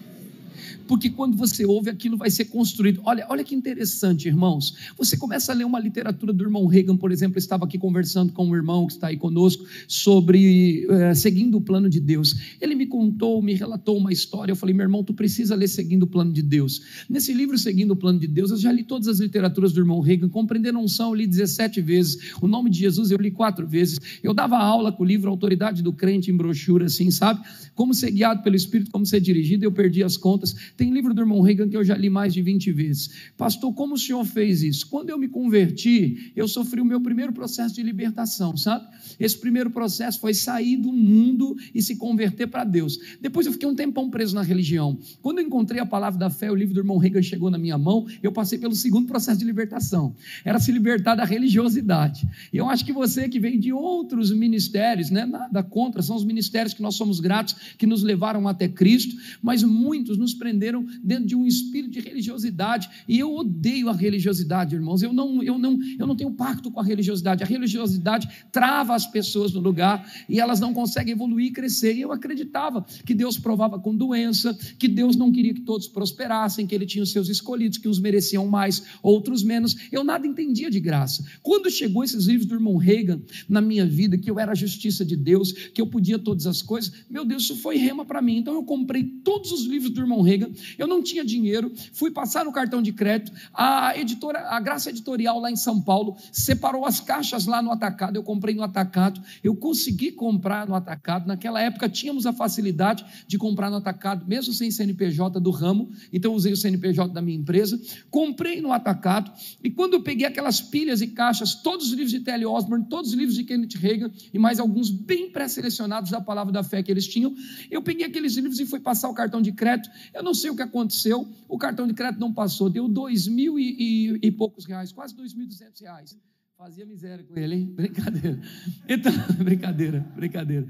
porque 0.87 1.09
quando 1.09 1.35
você 1.35 1.65
ouve 1.65 1.89
aquilo 1.89 2.17
vai 2.17 2.29
ser 2.29 2.45
construído. 2.45 3.01
Olha, 3.03 3.25
olha 3.29 3.43
que 3.43 3.55
interessante, 3.55 4.27
irmãos. 4.27 4.75
Você 4.97 5.17
começa 5.17 5.51
a 5.51 5.55
ler 5.55 5.65
uma 5.65 5.79
literatura 5.79 6.31
do 6.31 6.43
irmão 6.43 6.65
Reagan, 6.67 6.97
por 6.97 7.11
exemplo, 7.11 7.37
estava 7.37 7.65
aqui 7.65 7.77
conversando 7.77 8.31
com 8.31 8.45
um 8.47 8.55
irmão 8.55 8.85
que 8.85 8.93
está 8.93 9.07
aí 9.07 9.17
conosco 9.17 9.65
sobre 9.87 10.85
é, 10.89 11.15
seguindo 11.15 11.57
o 11.57 11.61
plano 11.61 11.89
de 11.89 11.99
Deus. 11.99 12.35
Ele 12.61 12.75
me 12.75 12.85
contou, 12.85 13.41
me 13.41 13.53
relatou 13.53 13.97
uma 13.97 14.11
história. 14.11 14.51
Eu 14.51 14.55
falei, 14.55 14.75
meu 14.75 14.83
irmão, 14.83 15.03
tu 15.03 15.13
precisa 15.13 15.55
ler 15.55 15.67
seguindo 15.67 16.03
o 16.03 16.07
plano 16.07 16.31
de 16.31 16.41
Deus. 16.41 16.81
Nesse 17.09 17.33
livro 17.33 17.57
Seguindo 17.63 17.91
o 17.91 17.95
Plano 17.95 18.19
de 18.19 18.27
Deus, 18.27 18.51
eu 18.51 18.57
já 18.57 18.71
li 18.71 18.83
todas 18.83 19.07
as 19.07 19.19
literaturas 19.19 19.71
do 19.71 19.79
irmão 19.79 20.01
Reagan. 20.01 20.27
Compreender 20.27 20.73
não 20.73 20.85
são, 20.85 21.11
eu 21.11 21.15
li 21.15 21.25
17 21.25 21.79
vezes. 21.79 22.33
O 22.41 22.47
nome 22.47 22.69
de 22.69 22.79
Jesus 22.79 23.09
eu 23.09 23.17
li 23.17 23.31
quatro 23.31 23.65
vezes. 23.65 23.99
Eu 24.21 24.33
dava 24.33 24.57
aula 24.57 24.91
com 24.91 25.01
o 25.01 25.05
livro 25.05 25.29
Autoridade 25.29 25.81
do 25.81 25.93
Crente 25.93 26.29
em 26.29 26.35
brochura, 26.35 26.87
assim, 26.87 27.09
sabe? 27.09 27.41
Como 27.73 27.93
ser 27.93 28.11
guiado 28.11 28.43
pelo 28.43 28.55
Espírito, 28.55 28.91
como 28.91 29.05
ser 29.05 29.21
dirigido. 29.21 29.63
Eu 29.63 29.71
perdi 29.71 30.03
as 30.03 30.17
contas 30.17 30.53
Tem 30.75 30.91
livro 30.91 31.13
do 31.13 31.21
irmão 31.21 31.41
Reagan 31.41 31.69
que 31.69 31.77
eu 31.77 31.83
já 31.83 31.95
li 31.95 32.09
mais 32.09 32.33
de 32.33 32.41
20 32.41 32.71
vezes. 32.71 33.31
Pastor, 33.37 33.73
como 33.73 33.93
o 33.93 33.97
senhor 33.97 34.25
fez 34.25 34.63
isso? 34.63 34.87
Quando 34.89 35.09
eu 35.09 35.17
me 35.17 35.27
converti, 35.27 36.31
eu 36.35 36.47
sofri 36.47 36.81
o 36.81 36.85
meu 36.85 36.99
primeiro 36.99 37.31
processo 37.31 37.75
de 37.75 37.83
libertação, 37.83 38.57
sabe? 38.57 38.87
Esse 39.19 39.37
primeiro 39.37 39.69
processo 39.69 40.19
foi 40.19 40.33
sair 40.33 40.77
do 40.77 40.91
mundo 40.91 41.55
e 41.75 41.81
se 41.81 41.95
converter 41.95 42.47
para 42.47 42.63
Deus. 42.63 42.97
Depois 43.21 43.45
eu 43.45 43.53
fiquei 43.53 43.69
um 43.69 43.75
tempão 43.75 44.09
preso 44.09 44.33
na 44.33 44.41
religião. 44.41 44.97
Quando 45.21 45.39
eu 45.39 45.45
encontrei 45.45 45.79
a 45.79 45.85
palavra 45.85 46.19
da 46.19 46.29
fé, 46.29 46.51
o 46.51 46.55
livro 46.55 46.73
do 46.73 46.79
irmão 46.79 46.97
Reagan 46.97 47.21
chegou 47.21 47.51
na 47.51 47.57
minha 47.57 47.77
mão, 47.77 48.07
eu 48.23 48.31
passei 48.31 48.57
pelo 48.57 48.75
segundo 48.75 49.07
processo 49.07 49.39
de 49.39 49.45
libertação. 49.45 50.15
Era 50.43 50.59
se 50.59 50.71
libertar 50.71 51.15
da 51.15 51.23
religiosidade. 51.23 52.27
E 52.51 52.57
eu 52.57 52.67
acho 52.67 52.83
que 52.83 52.91
você 52.91 53.29
que 53.29 53.39
veio 53.39 53.59
de 53.59 53.71
outros 53.71 54.31
ministérios, 54.31 55.11
né? 55.11 55.25
Nada 55.25 55.61
contra, 55.61 56.01
são 56.01 56.15
os 56.15 56.25
ministérios 56.25 56.73
que 56.73 56.81
nós 56.81 56.95
somos 56.95 57.19
gratos, 57.19 57.55
que 57.77 57.85
nos 57.85 58.01
levaram 58.01 58.47
até 58.47 58.67
Cristo, 58.67 59.15
mas 59.41 59.61
muitos 59.61 60.17
nos 60.17 60.33
prenderam 60.33 60.62
dentro 61.03 61.25
de 61.25 61.35
um 61.35 61.45
espírito 61.45 61.91
de 61.91 61.99
religiosidade. 61.99 62.89
E 63.07 63.19
eu 63.19 63.33
odeio 63.33 63.89
a 63.89 63.93
religiosidade, 63.93 64.75
irmãos. 64.75 65.01
Eu 65.01 65.13
não, 65.13 65.43
eu 65.43 65.57
não, 65.57 65.77
eu 65.99 66.07
não 66.07 66.15
tenho 66.15 66.31
pacto 66.31 66.71
com 66.71 66.79
a 66.79 66.83
religiosidade. 66.83 67.43
A 67.43 67.47
religiosidade 67.47 68.27
trava 68.51 68.95
as 68.95 69.05
pessoas 69.05 69.53
no 69.53 69.59
lugar 69.59 70.09
e 70.29 70.39
elas 70.39 70.59
não 70.59 70.73
conseguem 70.73 71.13
evoluir 71.13 71.47
e 71.47 71.51
crescer. 71.51 71.95
E 71.95 72.01
eu 72.01 72.11
acreditava 72.11 72.85
que 73.05 73.13
Deus 73.13 73.37
provava 73.37 73.79
com 73.79 73.95
doença, 73.95 74.53
que 74.77 74.87
Deus 74.87 75.15
não 75.15 75.31
queria 75.31 75.53
que 75.53 75.61
todos 75.61 75.87
prosperassem, 75.87 76.65
que 76.65 76.73
Ele 76.73 76.85
tinha 76.85 77.03
os 77.03 77.11
seus 77.11 77.29
escolhidos, 77.29 77.77
que 77.77 77.87
uns 77.87 77.99
mereciam 77.99 78.47
mais, 78.47 78.83
outros 79.01 79.43
menos. 79.43 79.75
Eu 79.91 80.03
nada 80.03 80.25
entendia 80.25 80.69
de 80.69 80.79
graça. 80.79 81.25
Quando 81.41 81.69
chegou 81.69 82.03
esses 82.03 82.25
livros 82.25 82.47
do 82.47 82.55
irmão 82.55 82.77
Reagan 82.77 83.21
na 83.47 83.61
minha 83.61 83.85
vida, 83.85 84.17
que 84.17 84.29
eu 84.29 84.39
era 84.39 84.51
a 84.51 84.55
justiça 84.55 85.03
de 85.03 85.15
Deus, 85.15 85.51
que 85.51 85.81
eu 85.81 85.87
podia 85.87 86.19
todas 86.19 86.47
as 86.47 86.61
coisas, 86.61 86.93
meu 87.09 87.25
Deus, 87.25 87.43
isso 87.43 87.55
foi 87.57 87.77
rema 87.77 88.05
para 88.05 88.21
mim. 88.21 88.37
Então 88.37 88.53
eu 88.53 88.63
comprei 88.63 89.03
todos 89.03 89.51
os 89.51 89.65
livros 89.65 89.91
do 89.91 90.01
irmão 90.01 90.21
Reagan. 90.21 90.51
Eu 90.77 90.87
não 90.87 91.01
tinha 91.01 91.23
dinheiro, 91.23 91.71
fui 91.93 92.11
passar 92.11 92.45
no 92.45 92.51
cartão 92.51 92.81
de 92.81 92.91
crédito. 92.91 93.31
A 93.53 93.97
editora, 93.97 94.39
a 94.49 94.59
Graça 94.59 94.89
Editorial 94.89 95.39
lá 95.39 95.51
em 95.51 95.55
São 95.55 95.81
Paulo, 95.81 96.15
separou 96.31 96.85
as 96.85 96.99
caixas 96.99 97.45
lá 97.45 97.61
no 97.61 97.71
atacado. 97.71 98.15
Eu 98.15 98.23
comprei 98.23 98.55
no 98.55 98.63
atacado. 98.63 99.21
Eu 99.43 99.55
consegui 99.55 100.11
comprar 100.11 100.67
no 100.67 100.75
atacado. 100.75 101.27
Naquela 101.27 101.61
época 101.61 101.89
tínhamos 101.89 102.25
a 102.25 102.33
facilidade 102.33 103.05
de 103.27 103.37
comprar 103.37 103.69
no 103.69 103.77
atacado, 103.77 104.25
mesmo 104.25 104.53
sem 104.53 104.71
CNPJ 104.71 105.39
do 105.39 105.51
ramo. 105.51 105.89
Então 106.11 106.33
usei 106.33 106.53
o 106.53 106.57
CNPJ 106.57 107.13
da 107.13 107.21
minha 107.21 107.37
empresa. 107.37 107.79
Comprei 108.09 108.61
no 108.61 108.71
atacado. 108.71 109.31
E 109.63 109.69
quando 109.69 109.93
eu 109.93 110.01
peguei 110.01 110.25
aquelas 110.25 110.61
pilhas 110.61 111.01
e 111.01 111.07
caixas, 111.07 111.55
todos 111.55 111.87
os 111.87 111.93
livros 111.93 112.11
de 112.11 112.19
T.L. 112.19 112.45
Osborne, 112.45 112.85
todos 112.89 113.11
os 113.11 113.15
livros 113.15 113.35
de 113.35 113.43
Kenneth 113.43 113.77
Reagan 113.77 114.11
e 114.33 114.39
mais 114.39 114.59
alguns 114.59 114.89
bem 114.89 115.31
pré-selecionados 115.31 116.11
da 116.11 116.21
palavra 116.21 116.51
da 116.51 116.63
fé 116.63 116.81
que 116.81 116.91
eles 116.91 117.07
tinham, 117.07 117.33
eu 117.69 117.81
peguei 117.81 118.05
aqueles 118.05 118.35
livros 118.35 118.59
e 118.59 118.65
fui 118.65 118.79
passar 118.79 119.09
o 119.09 119.13
cartão 119.13 119.41
de 119.41 119.51
crédito. 119.51 119.89
Eu 120.13 120.23
não 120.23 120.33
sei 120.43 120.51
o 120.51 120.55
que 120.55 120.61
aconteceu, 120.61 121.25
o 121.47 121.57
cartão 121.57 121.87
de 121.87 121.93
crédito 121.93 122.19
não 122.19 122.33
passou, 122.33 122.69
deu 122.69 122.89
dois 122.89 123.27
mil 123.27 123.57
e, 123.57 123.75
e, 123.79 124.27
e 124.27 124.31
poucos 124.31 124.65
reais, 124.65 124.91
quase 124.91 125.15
dois 125.15 125.33
mil 125.33 125.45
e 125.45 125.47
duzentos 125.47 125.79
reais. 125.79 126.17
Fazia 126.57 126.85
miséria 126.85 127.23
com 127.23 127.37
ele, 127.37 127.55
hein? 127.55 127.65
Brincadeira. 127.75 128.41
Então, 128.87 129.11
brincadeira, 129.39 129.99
brincadeira. 130.15 130.67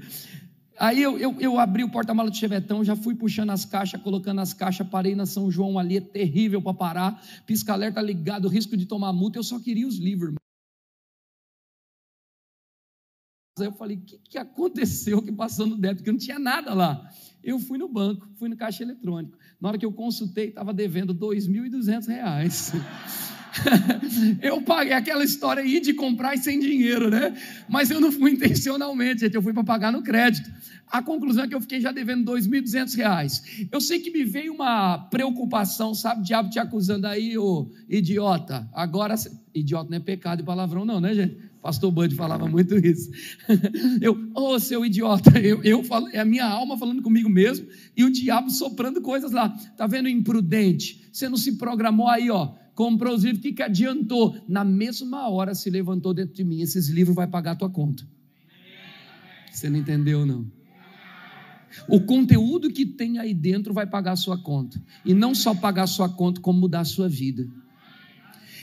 Aí 0.78 1.02
eu, 1.02 1.18
eu, 1.18 1.40
eu 1.40 1.58
abri 1.58 1.84
o 1.84 1.90
porta-malas 1.90 2.32
do 2.32 2.36
Chevetão, 2.36 2.84
já 2.84 2.96
fui 2.96 3.14
puxando 3.14 3.50
as 3.50 3.64
caixas, 3.64 4.00
colocando 4.00 4.40
as 4.40 4.52
caixas, 4.52 4.86
parei 4.88 5.14
na 5.14 5.26
São 5.26 5.50
João 5.50 5.78
ali, 5.78 5.96
é 5.96 6.00
terrível 6.00 6.62
para 6.62 6.74
parar, 6.74 7.22
pisca-alerta 7.46 8.00
ligado, 8.00 8.48
risco 8.48 8.76
de 8.76 8.86
tomar 8.86 9.12
multa, 9.12 9.38
eu 9.38 9.44
só 9.44 9.58
queria 9.58 9.86
os 9.86 9.98
livros, 9.98 10.28
irmão. 10.28 10.38
Aí 13.58 13.66
eu 13.66 13.72
falei, 13.72 13.96
o 13.96 14.00
que, 14.00 14.18
que 14.18 14.38
aconteceu 14.38 15.22
que 15.22 15.30
passou 15.30 15.64
no 15.64 15.76
débito? 15.76 15.98
Porque 15.98 16.10
não 16.10 16.18
tinha 16.18 16.40
nada 16.40 16.74
lá. 16.74 17.08
Eu 17.44 17.60
fui 17.60 17.78
no 17.78 17.86
banco, 17.86 18.26
fui 18.34 18.48
no 18.48 18.56
caixa 18.56 18.82
eletrônico. 18.82 19.36
Na 19.64 19.70
hora 19.70 19.78
que 19.78 19.86
eu 19.86 19.92
consultei, 19.92 20.48
estava 20.48 20.74
devendo 20.74 21.14
R$ 21.14 21.38
2.200. 21.38 22.74
eu 24.42 24.60
paguei 24.60 24.92
aquela 24.92 25.24
história 25.24 25.62
aí 25.62 25.80
de 25.80 25.94
comprar 25.94 26.34
e 26.34 26.38
sem 26.38 26.60
dinheiro, 26.60 27.08
né? 27.08 27.34
Mas 27.66 27.90
eu 27.90 27.98
não 27.98 28.12
fui 28.12 28.32
intencionalmente, 28.32 29.20
gente, 29.20 29.34
eu 29.34 29.40
fui 29.40 29.54
para 29.54 29.64
pagar 29.64 29.90
no 29.90 30.02
crédito. 30.02 30.52
A 30.86 31.02
conclusão 31.02 31.44
é 31.44 31.48
que 31.48 31.54
eu 31.54 31.62
fiquei 31.62 31.80
já 31.80 31.90
devendo 31.92 32.30
R$ 32.30 32.42
2.200. 32.42 33.68
Eu 33.72 33.80
sei 33.80 34.00
que 34.00 34.10
me 34.10 34.22
veio 34.22 34.52
uma 34.52 34.98
preocupação, 34.98 35.94
sabe? 35.94 36.24
Diabo 36.24 36.50
te 36.50 36.58
acusando 36.58 37.06
aí, 37.06 37.38
ô 37.38 37.72
idiota. 37.88 38.68
Agora, 38.70 39.14
idiota 39.54 39.88
não 39.88 39.96
é 39.96 40.00
pecado 40.00 40.42
e 40.42 40.44
palavrão, 40.44 40.84
não, 40.84 41.00
né, 41.00 41.14
gente? 41.14 41.38
Pastor 41.64 41.90
Bud 41.90 42.14
falava 42.14 42.46
muito 42.46 42.76
isso. 42.76 43.10
Eu, 43.98 44.12
ô 44.34 44.50
oh, 44.50 44.60
seu 44.60 44.84
idiota, 44.84 45.38
eu, 45.38 45.62
eu 45.62 45.82
falo, 45.82 46.08
é 46.08 46.18
a 46.18 46.24
minha 46.24 46.44
alma 46.44 46.76
falando 46.76 47.00
comigo 47.00 47.26
mesmo 47.26 47.66
e 47.96 48.04
o 48.04 48.10
diabo 48.10 48.50
soprando 48.50 49.00
coisas 49.00 49.32
lá. 49.32 49.48
Tá 49.74 49.86
vendo, 49.86 50.06
imprudente? 50.06 51.08
Você 51.10 51.26
não 51.26 51.38
se 51.38 51.56
programou 51.56 52.06
aí, 52.06 52.30
ó. 52.30 52.52
Comprou 52.74 53.14
os 53.14 53.24
livros, 53.24 53.38
o 53.38 53.42
que, 53.42 53.54
que 53.54 53.62
adiantou? 53.62 54.36
Na 54.46 54.62
mesma 54.62 55.26
hora 55.30 55.54
se 55.54 55.70
levantou 55.70 56.12
dentro 56.12 56.34
de 56.34 56.44
mim. 56.44 56.60
Esses 56.60 56.88
livros 56.88 57.16
vai 57.16 57.26
pagar 57.26 57.52
a 57.52 57.56
tua 57.56 57.70
conta. 57.70 58.06
Você 59.50 59.70
não 59.70 59.78
entendeu, 59.78 60.26
não? 60.26 60.44
O 61.88 61.98
conteúdo 61.98 62.70
que 62.70 62.84
tem 62.84 63.18
aí 63.18 63.32
dentro 63.32 63.72
vai 63.72 63.86
pagar 63.86 64.12
a 64.12 64.16
sua 64.16 64.36
conta. 64.36 64.78
E 65.02 65.14
não 65.14 65.34
só 65.34 65.54
pagar 65.54 65.84
a 65.84 65.86
sua 65.86 66.10
conta, 66.10 66.42
como 66.42 66.60
mudar 66.60 66.80
a 66.80 66.84
sua 66.84 67.08
vida. 67.08 67.48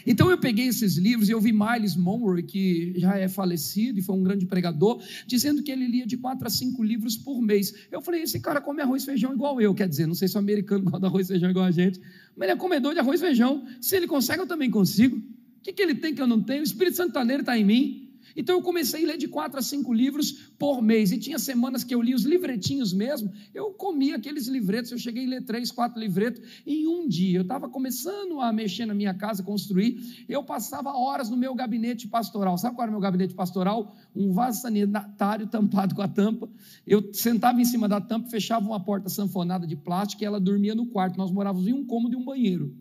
Então 0.06 0.30
eu 0.30 0.38
peguei 0.38 0.68
esses 0.68 0.98
livros 0.98 1.30
e 1.30 1.32
eu 1.32 1.40
vi 1.42 1.52
Miles 1.52 1.96
Monroe, 1.96 2.44
que 2.44 2.94
já 2.98 3.18
é 3.18 3.28
falecido 3.28 4.00
e 4.00 4.02
foi 4.02 4.16
um 4.16 4.24
grande 4.24 4.46
pregador, 4.46 5.02
dizendo 5.26 5.64
que 5.64 5.72
ele 5.72 5.88
lia 5.88 6.06
de 6.06 6.18
quatro 6.18 6.48
a 6.48 6.50
cinco 6.50 6.84
livros 6.84 7.18
por 7.18 7.42
mês. 7.42 7.74
Eu 7.92 8.02
falei, 8.02 8.24
esse 8.24 8.40
cara 8.40 8.62
come 8.62 8.82
arroz 8.82 9.04
e 9.04 9.06
feijão 9.06 9.34
igual 9.34 9.60
eu, 9.62 9.74
quer 9.74 9.88
dizer, 9.88 10.08
não 10.08 10.16
sei 10.16 10.28
se 10.28 10.36
o 10.36 10.40
americano 10.40 10.84
gosta 10.90 11.00
de 11.00 11.06
arroz 11.06 11.26
e 11.28 11.34
feijão 11.34 11.50
igual 11.50 11.66
a 11.66 11.72
gente, 11.72 12.00
mas 12.36 12.44
ele 12.44 12.52
é 12.52 12.56
comedor 12.56 12.94
de 12.94 13.00
arroz 13.00 13.20
e 13.20 13.24
feijão. 13.24 13.66
Se 13.80 13.96
ele 13.96 14.08
consegue, 14.08 14.42
eu 14.42 14.48
também 14.48 14.70
consigo. 14.70 15.18
O 15.18 15.64
que, 15.64 15.74
que 15.74 15.82
ele 15.82 15.96
tem 15.96 16.14
que 16.14 16.22
eu 16.22 16.28
não 16.28 16.42
tenho? 16.42 16.62
O 16.62 16.64
Espírito 16.64 16.98
Santo 16.98 17.10
está 17.10 17.24
nele, 17.24 17.42
está 17.42 17.58
em 17.58 17.64
mim. 17.64 18.11
Então 18.36 18.56
eu 18.56 18.62
comecei 18.62 19.04
a 19.04 19.08
ler 19.08 19.18
de 19.18 19.28
quatro 19.28 19.60
a 19.60 19.62
cinco 19.62 19.94
livros 19.94 20.32
por 20.58 20.82
mês. 20.82 21.12
E 21.12 21.18
tinha 21.18 21.40
semanas 21.40 21.84
que 21.84 21.94
eu 21.94 22.02
li 22.02 22.14
os 22.14 22.24
livretinhos 22.24 22.94
mesmo. 22.94 23.32
Eu 23.54 23.72
comia 23.72 24.16
aqueles 24.16 24.48
livretos. 24.48 24.92
Eu 24.92 24.98
cheguei 24.98 25.26
a 25.26 25.30
ler 25.30 25.44
três, 25.44 25.72
quatro 25.72 26.00
livretos 26.00 26.42
em 26.66 26.88
um 26.88 27.08
dia. 27.08 27.40
Eu 27.40 27.44
estava 27.44 27.70
começando 27.70 28.40
a 28.40 28.52
mexer 28.52 28.86
na 28.86 28.94
minha 28.94 29.14
casa, 29.14 29.44
construir. 29.44 30.26
Eu 30.28 30.44
passava 30.44 30.92
horas 30.92 31.30
no 31.30 31.38
meu 31.38 31.54
gabinete 31.56 32.08
pastoral. 32.08 32.58
Sabe 32.58 32.76
qual 32.76 32.84
era 32.84 32.92
o 32.92 32.94
meu 32.94 33.02
gabinete 33.02 33.34
pastoral? 33.34 33.96
Um 34.16 34.32
vaso 34.32 34.62
sanitário 34.62 35.48
tampado 35.48 35.96
com 35.96 36.02
a 36.02 36.08
tampa. 36.08 36.50
Eu 36.86 37.14
sentava 37.14 37.62
em 37.62 37.66
cima 37.66 37.88
da 37.88 38.00
tampa, 38.00 38.30
fechava 38.30 38.66
uma 38.66 38.84
porta 38.84 39.10
sanfonada 39.10 39.66
de 39.68 39.76
plástico 39.76 40.24
e 40.24 40.26
ela 40.26 40.40
dormia 40.40 40.76
no 40.76 40.88
quarto. 40.88 41.18
Nós 41.18 41.32
morávamos 41.32 41.68
em 41.68 41.74
um 41.74 41.86
cômodo 41.86 42.16
e 42.16 42.18
um 42.18 42.24
banheiro. 42.24 42.76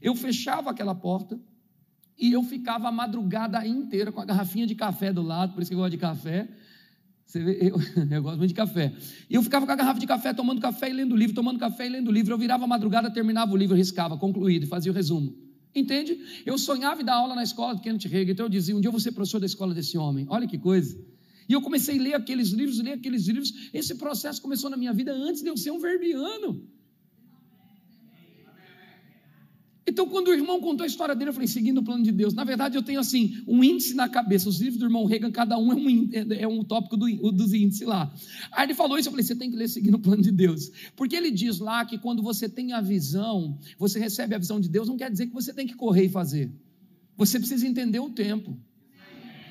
Eu 0.00 0.14
fechava 0.14 0.70
aquela 0.70 0.94
porta 0.94 1.40
e 2.18 2.32
eu 2.32 2.42
ficava 2.42 2.88
a 2.88 2.92
madrugada 2.92 3.66
inteira 3.66 4.12
com 4.12 4.20
a 4.20 4.24
garrafinha 4.24 4.66
de 4.66 4.74
café 4.74 5.12
do 5.12 5.22
lado, 5.22 5.52
por 5.52 5.62
isso 5.62 5.70
que 5.70 5.74
eu 5.74 5.78
gosto 5.78 5.92
de 5.92 5.98
café. 5.98 6.48
Você 7.24 7.42
vê, 7.42 7.58
eu, 7.60 7.76
eu, 8.10 8.22
gosto 8.22 8.38
muito 8.38 8.50
de 8.50 8.54
café. 8.54 8.92
E 9.28 9.34
eu 9.34 9.42
ficava 9.42 9.66
com 9.66 9.72
a 9.72 9.76
garrafa 9.76 9.98
de 9.98 10.06
café, 10.06 10.32
tomando 10.32 10.60
café 10.60 10.90
e 10.90 10.92
lendo 10.92 11.16
livro, 11.16 11.34
tomando 11.34 11.58
café 11.58 11.86
e 11.86 11.88
lendo 11.88 12.12
livro. 12.12 12.32
Eu 12.32 12.38
virava 12.38 12.64
a 12.64 12.66
madrugada, 12.66 13.10
terminava 13.10 13.52
o 13.52 13.56
livro, 13.56 13.76
riscava, 13.76 14.16
concluído, 14.16 14.66
fazia 14.66 14.92
o 14.92 14.94
resumo. 14.94 15.34
Entende? 15.74 16.16
Eu 16.46 16.56
sonhava 16.56 17.02
em 17.02 17.04
dar 17.04 17.14
aula 17.14 17.34
na 17.34 17.42
escola 17.42 17.74
de 17.74 17.82
Kenneth 17.82 18.06
Reagan, 18.06 18.32
então 18.32 18.46
eu 18.46 18.50
dizia, 18.50 18.76
um 18.76 18.80
dia 18.80 18.88
eu 18.88 18.92
vou 18.92 19.00
ser 19.00 19.10
professor 19.10 19.40
da 19.40 19.46
escola 19.46 19.74
desse 19.74 19.98
homem. 19.98 20.26
Olha 20.28 20.46
que 20.46 20.56
coisa. 20.56 20.96
E 21.48 21.52
eu 21.52 21.60
comecei 21.60 21.98
a 21.98 22.02
ler 22.02 22.14
aqueles 22.14 22.50
livros, 22.50 22.78
ler 22.78 22.92
aqueles 22.92 23.26
livros. 23.26 23.52
Esse 23.72 23.96
processo 23.96 24.40
começou 24.40 24.70
na 24.70 24.76
minha 24.76 24.92
vida 24.92 25.12
antes 25.12 25.42
de 25.42 25.48
eu 25.48 25.56
ser 25.56 25.72
um 25.72 25.80
verbiano. 25.80 26.62
Então, 29.86 30.08
quando 30.08 30.28
o 30.28 30.32
irmão 30.32 30.60
contou 30.60 30.84
a 30.84 30.86
história 30.86 31.14
dele, 31.14 31.30
eu 31.30 31.34
falei, 31.34 31.46
seguindo 31.46 31.78
o 31.78 31.82
plano 31.82 32.02
de 32.02 32.10
Deus. 32.10 32.32
Na 32.32 32.42
verdade, 32.42 32.76
eu 32.76 32.82
tenho 32.82 32.98
assim, 33.00 33.42
um 33.46 33.62
índice 33.62 33.94
na 33.94 34.08
cabeça. 34.08 34.48
Os 34.48 34.58
livros 34.58 34.78
do 34.78 34.86
irmão 34.86 35.04
Reagan, 35.04 35.30
cada 35.30 35.58
um 35.58 35.72
é 35.72 35.74
um, 35.74 36.10
é 36.40 36.48
um 36.48 36.64
tópico 36.64 36.96
do, 36.96 37.06
dos 37.32 37.52
índices 37.52 37.86
lá. 37.86 38.12
Aí 38.50 38.66
ele 38.66 38.74
falou 38.74 38.98
isso, 38.98 39.08
eu 39.08 39.12
falei, 39.12 39.24
você 39.24 39.36
tem 39.36 39.50
que 39.50 39.56
ler 39.56 39.68
seguindo 39.68 39.94
o 39.94 39.98
plano 39.98 40.22
de 40.22 40.32
Deus. 40.32 40.70
Porque 40.96 41.14
ele 41.14 41.30
diz 41.30 41.58
lá 41.58 41.84
que 41.84 41.98
quando 41.98 42.22
você 42.22 42.48
tem 42.48 42.72
a 42.72 42.80
visão, 42.80 43.58
você 43.78 43.98
recebe 43.98 44.34
a 44.34 44.38
visão 44.38 44.58
de 44.58 44.68
Deus, 44.68 44.88
não 44.88 44.96
quer 44.96 45.10
dizer 45.10 45.26
que 45.26 45.34
você 45.34 45.52
tem 45.52 45.66
que 45.66 45.74
correr 45.74 46.04
e 46.04 46.08
fazer. 46.08 46.50
Você 47.16 47.38
precisa 47.38 47.66
entender 47.66 48.00
o 48.00 48.10
tempo. 48.10 48.58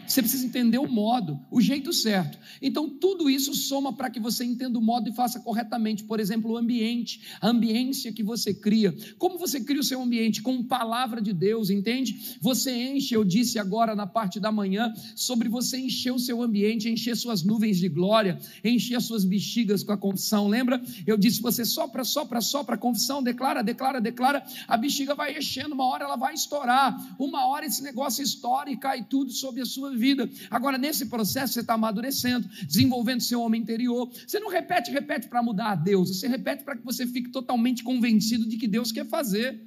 Você 0.08 0.22
precisa 0.22 0.46
entender 0.46 0.78
o 0.78 0.88
modo, 0.88 1.40
o 1.50 1.62
jeito 1.62 1.94
certo. 1.94 2.38
Então, 2.62 2.90
tudo 2.90 3.30
isso 3.30 3.54
soma 3.54 3.94
para 3.94 4.10
que 4.10 4.20
você 4.20 4.44
entenda 4.44 4.78
o 4.78 4.82
modo 4.82 5.10
e 5.10 5.14
faça 5.14 5.40
corretamente. 5.40 6.04
Por 6.04 6.20
exemplo, 6.20 6.52
o 6.52 6.58
ambiente, 6.58 7.22
a 7.42 7.50
ambiência 7.50 8.12
que 8.12 8.24
você 8.24 8.54
cria. 8.54 8.96
Como 9.18 9.38
você 9.38 9.62
cria 9.62 9.80
o 9.80 9.84
seu 9.84 10.02
ambiente? 10.02 10.42
Com 10.42 10.64
palavra 10.64 11.22
de 11.22 11.34
Deus, 11.34 11.70
entende? 11.70 12.38
Você 12.42 12.72
enche, 12.72 13.16
eu 13.16 13.24
disse 13.24 13.58
agora 13.58 13.96
na 13.96 14.06
parte 14.06 14.40
da 14.40 14.52
manhã, 14.52 14.94
sobre 15.16 15.50
você 15.50 15.78
encher 15.78 16.12
o 16.12 16.20
seu 16.20 16.42
ambiente, 16.42 16.90
encher 16.90 17.16
suas 17.16 17.44
nuvens 17.44 17.78
de 17.78 17.90
glória, 17.90 18.40
encher 18.64 18.96
as 18.96 19.06
suas 19.06 19.24
bexigas 19.24 19.84
com 19.84 19.92
a 19.92 19.98
confissão. 19.98 20.48
Lembra? 20.48 20.82
Eu 21.08 21.18
disse: 21.18 21.42
você 21.42 21.66
sopra, 21.66 22.04
sopra, 22.04 22.42
sopra 22.42 22.76
a 22.76 22.78
confissão, 22.78 23.24
declara, 23.24 23.64
declara, 23.64 24.02
declara. 24.02 24.44
A 24.68 24.78
bexiga 24.78 25.16
vai 25.16 25.38
enchendo, 25.38 25.74
uma 25.74 25.86
hora 25.86 26.06
ela 26.06 26.16
vai 26.16 26.34
estourar. 26.34 27.16
Uma 27.18 27.48
hora 27.48 27.66
esse 27.66 27.82
negócio 27.82 28.24
estoura 28.24 28.70
e 28.70 28.78
cai 28.78 29.04
tudo 29.04 29.32
sobre 29.32 29.62
a 29.62 29.66
sua 29.66 29.93
vida. 29.94 30.30
Agora, 30.50 30.78
nesse 30.78 31.06
processo, 31.06 31.54
você 31.54 31.62
está 31.62 31.74
amadurecendo, 31.76 32.48
desenvolvendo 32.66 33.22
seu 33.22 33.42
homem 33.42 33.62
interior. 33.62 34.10
Você 34.28 34.40
não 34.40 34.50
repete, 34.50 34.92
repete 34.92 35.28
para 35.28 35.42
mudar 35.42 35.72
a 35.72 35.76
Deus, 35.76 36.10
você 36.10 36.28
repete 36.28 36.64
para 36.64 36.76
que 36.76 36.84
você 36.84 37.06
fique 37.08 37.30
totalmente 37.30 37.84
convencido 37.84 38.48
de 38.48 38.58
que 38.58 38.68
Deus 38.68 38.92
quer 38.92 39.06
fazer. 39.06 39.62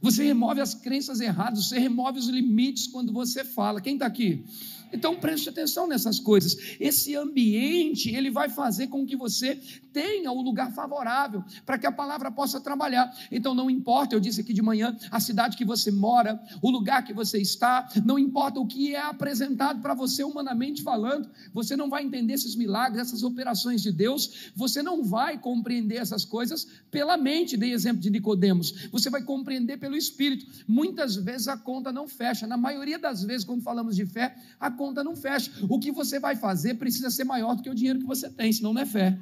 Você 0.00 0.22
remove 0.22 0.60
as 0.60 0.74
crenças 0.74 1.20
erradas, 1.20 1.66
você 1.66 1.78
remove 1.78 2.18
os 2.18 2.28
limites 2.28 2.86
quando 2.86 3.12
você 3.12 3.44
fala. 3.44 3.80
Quem 3.80 3.94
está 3.94 4.06
aqui? 4.06 4.44
Então 4.92 5.16
preste 5.16 5.48
atenção 5.48 5.86
nessas 5.86 6.18
coisas. 6.18 6.56
Esse 6.80 7.14
ambiente, 7.14 8.14
ele 8.14 8.30
vai 8.30 8.48
fazer 8.48 8.88
com 8.88 9.06
que 9.06 9.16
você 9.16 9.60
tenha 9.92 10.30
o 10.30 10.38
um 10.38 10.42
lugar 10.42 10.72
favorável 10.72 11.44
para 11.66 11.78
que 11.78 11.86
a 11.86 11.92
palavra 11.92 12.30
possa 12.30 12.60
trabalhar. 12.60 13.12
Então 13.30 13.54
não 13.54 13.68
importa, 13.68 14.14
eu 14.14 14.20
disse 14.20 14.40
aqui 14.40 14.52
de 14.52 14.62
manhã, 14.62 14.96
a 15.10 15.20
cidade 15.20 15.56
que 15.56 15.64
você 15.64 15.90
mora, 15.90 16.40
o 16.62 16.70
lugar 16.70 17.04
que 17.04 17.12
você 17.12 17.38
está, 17.38 17.88
não 18.04 18.18
importa 18.18 18.60
o 18.60 18.66
que 18.66 18.94
é 18.94 19.00
apresentado 19.00 19.80
para 19.80 19.94
você 19.94 20.22
humanamente 20.22 20.82
falando, 20.82 21.28
você 21.52 21.76
não 21.76 21.90
vai 21.90 22.04
entender 22.04 22.34
esses 22.34 22.54
milagres, 22.54 23.00
essas 23.00 23.22
operações 23.22 23.82
de 23.82 23.92
Deus, 23.92 24.52
você 24.54 24.82
não 24.82 25.02
vai 25.02 25.38
compreender 25.38 25.96
essas 25.96 26.24
coisas 26.24 26.66
pela 26.90 27.16
mente, 27.16 27.56
dei 27.56 27.72
exemplo 27.72 28.00
de 28.00 28.10
Nicodemos. 28.10 28.88
Você 28.92 29.10
vai 29.10 29.22
compreender 29.22 29.78
pelo 29.78 29.96
espírito. 29.96 30.46
Muitas 30.66 31.16
vezes 31.16 31.48
a 31.48 31.56
conta 31.56 31.92
não 31.92 32.06
fecha. 32.06 32.46
Na 32.46 32.56
maioria 32.56 32.98
das 32.98 33.22
vezes 33.22 33.44
quando 33.44 33.62
falamos 33.62 33.96
de 33.96 34.06
fé, 34.06 34.36
a 34.60 34.70
conta 34.78 35.04
não 35.04 35.14
fecha. 35.14 35.50
O 35.68 35.78
que 35.78 35.90
você 35.92 36.18
vai 36.18 36.36
fazer 36.36 36.74
precisa 36.74 37.10
ser 37.10 37.24
maior 37.24 37.54
do 37.54 37.62
que 37.62 37.68
o 37.68 37.74
dinheiro 37.74 37.98
que 37.98 38.06
você 38.06 38.30
tem, 38.30 38.52
senão 38.52 38.72
não 38.72 38.80
é 38.80 38.86
fé. 38.86 39.18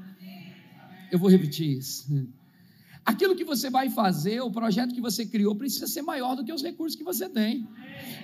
Eu 1.11 1.19
vou 1.19 1.31
repetir 1.31 1.79
isso. 1.79 2.07
Aquilo 3.07 3.37
que 3.37 3.45
você 3.45 3.71
vai 3.71 3.89
fazer, 3.89 4.41
o 4.41 4.51
projeto 4.51 4.93
que 4.93 5.01
você 5.01 5.25
criou, 5.25 5.55
precisa 5.55 5.87
ser 5.87 6.03
maior 6.03 6.35
do 6.35 6.45
que 6.45 6.53
os 6.53 6.61
recursos 6.61 6.97
que 6.99 7.05
você 7.05 7.29
tem. 7.29 7.65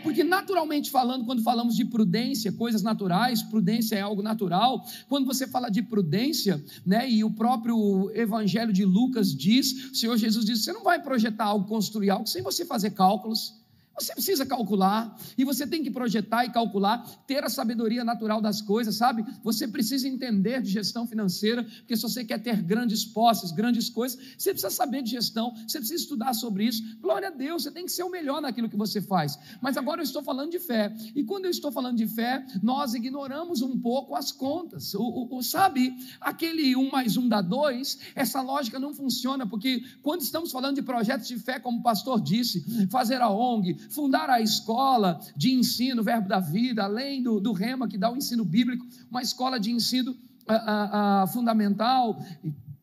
Porque, 0.02 0.24
naturalmente 0.24 0.90
falando, 0.90 1.24
quando 1.24 1.40
falamos 1.40 1.76
de 1.76 1.84
prudência, 1.84 2.50
coisas 2.50 2.82
naturais, 2.82 3.44
prudência 3.44 3.94
é 3.94 4.00
algo 4.00 4.22
natural. 4.22 4.84
Quando 5.08 5.24
você 5.24 5.46
fala 5.46 5.70
de 5.70 5.82
prudência, 5.82 6.62
né, 6.84 7.08
e 7.08 7.22
o 7.22 7.30
próprio 7.30 8.10
Evangelho 8.12 8.72
de 8.72 8.84
Lucas 8.84 9.32
diz, 9.32 9.92
o 9.92 9.94
Senhor 9.94 10.16
Jesus 10.16 10.44
diz: 10.44 10.64
você 10.64 10.72
não 10.72 10.82
vai 10.82 11.00
projetar 11.00 11.44
algo, 11.44 11.68
construir 11.68 12.10
algo, 12.10 12.26
sem 12.26 12.42
você 12.42 12.64
fazer 12.64 12.90
cálculos. 12.90 13.61
Você 13.94 14.14
precisa 14.14 14.46
calcular, 14.46 15.16
e 15.36 15.44
você 15.44 15.66
tem 15.66 15.82
que 15.82 15.90
projetar 15.90 16.44
e 16.44 16.50
calcular, 16.50 17.06
ter 17.26 17.44
a 17.44 17.48
sabedoria 17.48 18.02
natural 18.04 18.40
das 18.40 18.60
coisas, 18.62 18.96
sabe? 18.96 19.24
Você 19.44 19.68
precisa 19.68 20.08
entender 20.08 20.62
de 20.62 20.70
gestão 20.70 21.06
financeira, 21.06 21.62
porque 21.62 21.96
se 21.96 22.02
você 22.02 22.24
quer 22.24 22.38
ter 22.42 22.62
grandes 22.62 23.04
posses, 23.04 23.52
grandes 23.52 23.90
coisas, 23.90 24.18
você 24.36 24.50
precisa 24.50 24.70
saber 24.70 25.02
de 25.02 25.10
gestão, 25.10 25.52
você 25.66 25.78
precisa 25.78 26.02
estudar 26.02 26.32
sobre 26.34 26.64
isso. 26.64 26.82
Glória 27.00 27.28
a 27.28 27.30
Deus, 27.30 27.64
você 27.64 27.70
tem 27.70 27.84
que 27.84 27.92
ser 27.92 28.02
o 28.02 28.10
melhor 28.10 28.40
naquilo 28.40 28.68
que 28.68 28.76
você 28.76 29.00
faz. 29.00 29.38
Mas 29.60 29.76
agora 29.76 30.00
eu 30.00 30.04
estou 30.04 30.22
falando 30.22 30.50
de 30.50 30.58
fé, 30.58 30.94
e 31.14 31.22
quando 31.22 31.44
eu 31.44 31.50
estou 31.50 31.70
falando 31.70 31.96
de 31.96 32.06
fé, 32.06 32.44
nós 32.62 32.94
ignoramos 32.94 33.60
um 33.60 33.78
pouco 33.78 34.16
as 34.16 34.32
contas. 34.32 34.94
O, 34.94 35.02
o, 35.02 35.36
o 35.36 35.42
sabe, 35.42 35.94
aquele 36.20 36.74
um 36.74 36.90
mais 36.90 37.16
um 37.16 37.28
dá 37.28 37.42
dois, 37.42 37.98
essa 38.14 38.40
lógica 38.40 38.78
não 38.78 38.94
funciona, 38.94 39.46
porque 39.46 39.82
quando 40.02 40.22
estamos 40.22 40.50
falando 40.50 40.76
de 40.76 40.82
projetos 40.82 41.28
de 41.28 41.38
fé, 41.38 41.60
como 41.60 41.78
o 41.78 41.82
pastor 41.82 42.20
disse, 42.20 42.64
fazer 42.88 43.20
a 43.20 43.28
ONG, 43.28 43.76
fundar 43.90 44.30
a 44.30 44.40
escola 44.40 45.20
de 45.36 45.52
ensino, 45.52 46.02
verbo 46.02 46.28
da 46.28 46.40
vida, 46.40 46.84
além 46.84 47.22
do, 47.22 47.40
do 47.40 47.52
Rema, 47.52 47.88
que 47.88 47.98
dá 47.98 48.10
o 48.10 48.16
ensino 48.16 48.44
bíblico, 48.44 48.86
uma 49.10 49.22
escola 49.22 49.58
de 49.58 49.70
ensino 49.70 50.16
a, 50.46 50.54
a, 50.54 51.22
a 51.22 51.26
fundamental, 51.26 52.18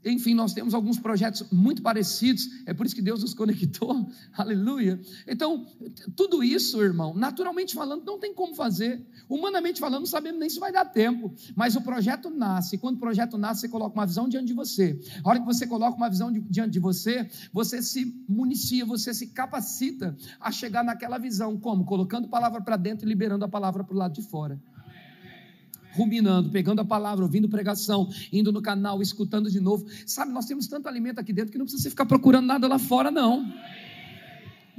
enfim, 0.04 0.34
nós 0.34 0.54
temos 0.54 0.74
alguns 0.74 0.98
projetos 0.98 1.46
muito 1.52 1.82
parecidos, 1.82 2.48
é 2.66 2.74
por 2.74 2.86
isso 2.86 2.96
que 2.96 3.02
Deus 3.02 3.22
nos 3.22 3.34
conectou, 3.34 4.10
aleluia. 4.34 5.00
Então, 5.28 5.66
tudo 6.16 6.42
isso, 6.44 6.82
irmão, 6.82 7.14
naturalmente 7.14 7.76
falando, 7.76 8.06
não 8.06 8.18
tem 8.18 8.34
como 8.34 8.56
fazer, 8.56 9.06
humanamente 9.28 9.80
falando, 9.80 10.00
não 10.02 10.08
sabemos 10.08 10.40
nem 10.40 10.50
se 10.50 10.60
vai 10.60 10.72
dar 10.72 10.86
tempo, 10.86 11.34
mas 11.56 11.76
o 11.76 11.82
projeto 11.82 12.30
nasce, 12.30 12.78
quando 12.78 12.96
o 12.96 13.00
projeto 13.00 13.38
nasce, 13.38 13.62
você 13.62 13.70
coloca 13.70 13.94
uma 13.94 14.06
visão 14.06 14.30
diante 14.30 14.48
de 14.48 14.54
você. 14.54 14.98
A 15.24 15.30
hora 15.30 15.40
que 15.40 15.46
você 15.46 15.68
coloca 15.68 15.98
uma 15.98 16.10
visão 16.10 16.32
diante 16.32 16.72
de 16.72 16.80
você, 16.80 17.30
você 17.52 17.82
se 17.82 18.24
municia, 18.28 18.86
você 18.86 19.14
se 19.14 19.28
capacita 19.28 20.16
a 20.40 20.52
chegar 20.52 20.84
naquela 20.84 21.18
visão, 21.18 21.58
como? 21.58 21.84
Colocando 21.86 22.30
palavra 22.30 22.62
para 22.62 22.78
dentro 22.78 23.06
e 23.06 23.10
liberando 23.10 23.44
a 23.44 23.50
palavra 23.50 23.84
para 23.84 23.96
o 23.96 23.98
lado 23.98 24.14
de 24.14 24.22
fora 24.22 24.60
ruminando, 26.00 26.50
pegando 26.50 26.80
a 26.80 26.86
palavra, 26.86 27.26
ouvindo 27.26 27.50
pregação, 27.50 28.10
indo 28.32 28.52
no 28.52 28.62
canal, 28.62 29.02
escutando 29.02 29.52
de 29.52 29.60
novo. 29.60 29.86
Sabe, 30.06 30.32
nós 30.32 30.46
temos 30.46 30.68
tanto 30.68 30.88
alimento 30.88 31.20
aqui 31.20 31.34
dentro 31.34 31.52
que 31.52 31.58
não 31.58 31.66
precisa 31.66 31.90
ficar 31.90 32.06
procurando 32.06 32.46
nada 32.46 32.68
lá 32.68 32.80
fora, 32.80 33.12
não. 33.12 33.46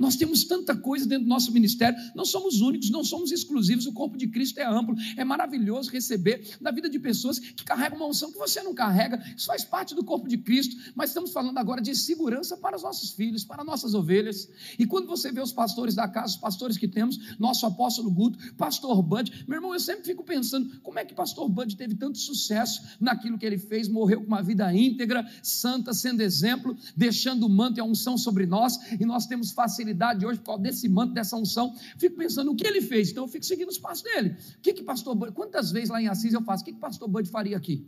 Nós 0.00 0.16
temos 0.16 0.44
tanta 0.44 0.74
coisa 0.74 1.06
dentro 1.06 1.24
do 1.24 1.28
nosso 1.28 1.52
ministério, 1.52 1.98
não 2.14 2.24
somos 2.24 2.62
únicos, 2.62 2.88
não 2.88 3.04
somos 3.04 3.30
exclusivos, 3.30 3.84
o 3.84 3.92
corpo 3.92 4.16
de 4.16 4.28
Cristo 4.28 4.58
é 4.58 4.64
amplo, 4.64 4.96
é 5.14 5.22
maravilhoso 5.22 5.90
receber 5.90 6.56
da 6.58 6.70
vida 6.70 6.88
de 6.88 6.98
pessoas 6.98 7.38
que 7.38 7.62
carregam 7.62 7.98
uma 7.98 8.06
unção 8.06 8.32
que 8.32 8.38
você 8.38 8.62
não 8.62 8.72
carrega, 8.72 9.22
isso 9.36 9.46
faz 9.46 9.62
parte 9.62 9.94
do 9.94 10.02
corpo 10.02 10.26
de 10.26 10.38
Cristo, 10.38 10.74
mas 10.94 11.10
estamos 11.10 11.32
falando 11.32 11.58
agora 11.58 11.82
de 11.82 11.94
segurança 11.94 12.56
para 12.56 12.76
os 12.76 12.82
nossos 12.82 13.10
filhos, 13.10 13.44
para 13.44 13.62
nossas 13.62 13.92
ovelhas. 13.92 14.48
E 14.78 14.86
quando 14.86 15.06
você 15.06 15.30
vê 15.30 15.42
os 15.42 15.52
pastores 15.52 15.94
da 15.94 16.08
casa, 16.08 16.34
os 16.34 16.40
pastores 16.40 16.78
que 16.78 16.88
temos, 16.88 17.36
nosso 17.38 17.66
apóstolo 17.66 18.10
Guto, 18.10 18.38
pastor 18.54 19.02
Bud, 19.02 19.44
meu 19.46 19.58
irmão, 19.58 19.74
eu 19.74 19.80
sempre 19.80 20.04
fico 20.04 20.24
pensando, 20.24 20.80
como 20.80 20.98
é 20.98 21.04
que 21.04 21.14
pastor 21.14 21.46
Bud 21.46 21.76
teve 21.76 21.94
tanto 21.94 22.16
sucesso 22.16 22.80
naquilo 22.98 23.36
que 23.36 23.44
ele 23.44 23.58
fez, 23.58 23.86
morreu 23.86 24.22
com 24.22 24.28
uma 24.28 24.42
vida 24.42 24.72
íntegra, 24.74 25.30
santa, 25.42 25.92
sendo 25.92 26.22
exemplo, 26.22 26.74
deixando 26.96 27.44
o 27.44 27.50
manto 27.50 27.76
e 27.76 27.80
a 27.82 27.84
unção 27.84 28.16
sobre 28.16 28.46
nós, 28.46 28.78
e 28.98 29.04
nós 29.04 29.26
temos 29.26 29.52
facilidade 29.52 29.89
de 29.92 30.26
hoje 30.26 30.38
por 30.38 30.46
causa 30.46 30.62
desse 30.62 30.88
manto, 30.88 31.14
dessa 31.14 31.36
unção. 31.36 31.74
Fico 31.98 32.16
pensando 32.16 32.50
o 32.50 32.56
que 32.56 32.66
ele 32.66 32.80
fez, 32.80 33.10
então 33.10 33.24
eu 33.24 33.28
fico 33.28 33.44
seguindo 33.44 33.68
os 33.68 33.78
passos 33.78 34.02
dele. 34.02 34.36
O 34.58 34.60
que 34.60 34.72
que 34.72 34.82
pastor 34.82 35.14
Bud, 35.14 35.32
quantas 35.32 35.70
vezes 35.70 35.90
lá 35.90 36.00
em 36.00 36.08
Assis 36.08 36.32
eu 36.32 36.42
faço, 36.42 36.62
o 36.62 36.66
que 36.66 36.72
que 36.72 36.80
pastor 36.80 37.08
Bud 37.08 37.28
faria 37.28 37.56
aqui? 37.56 37.86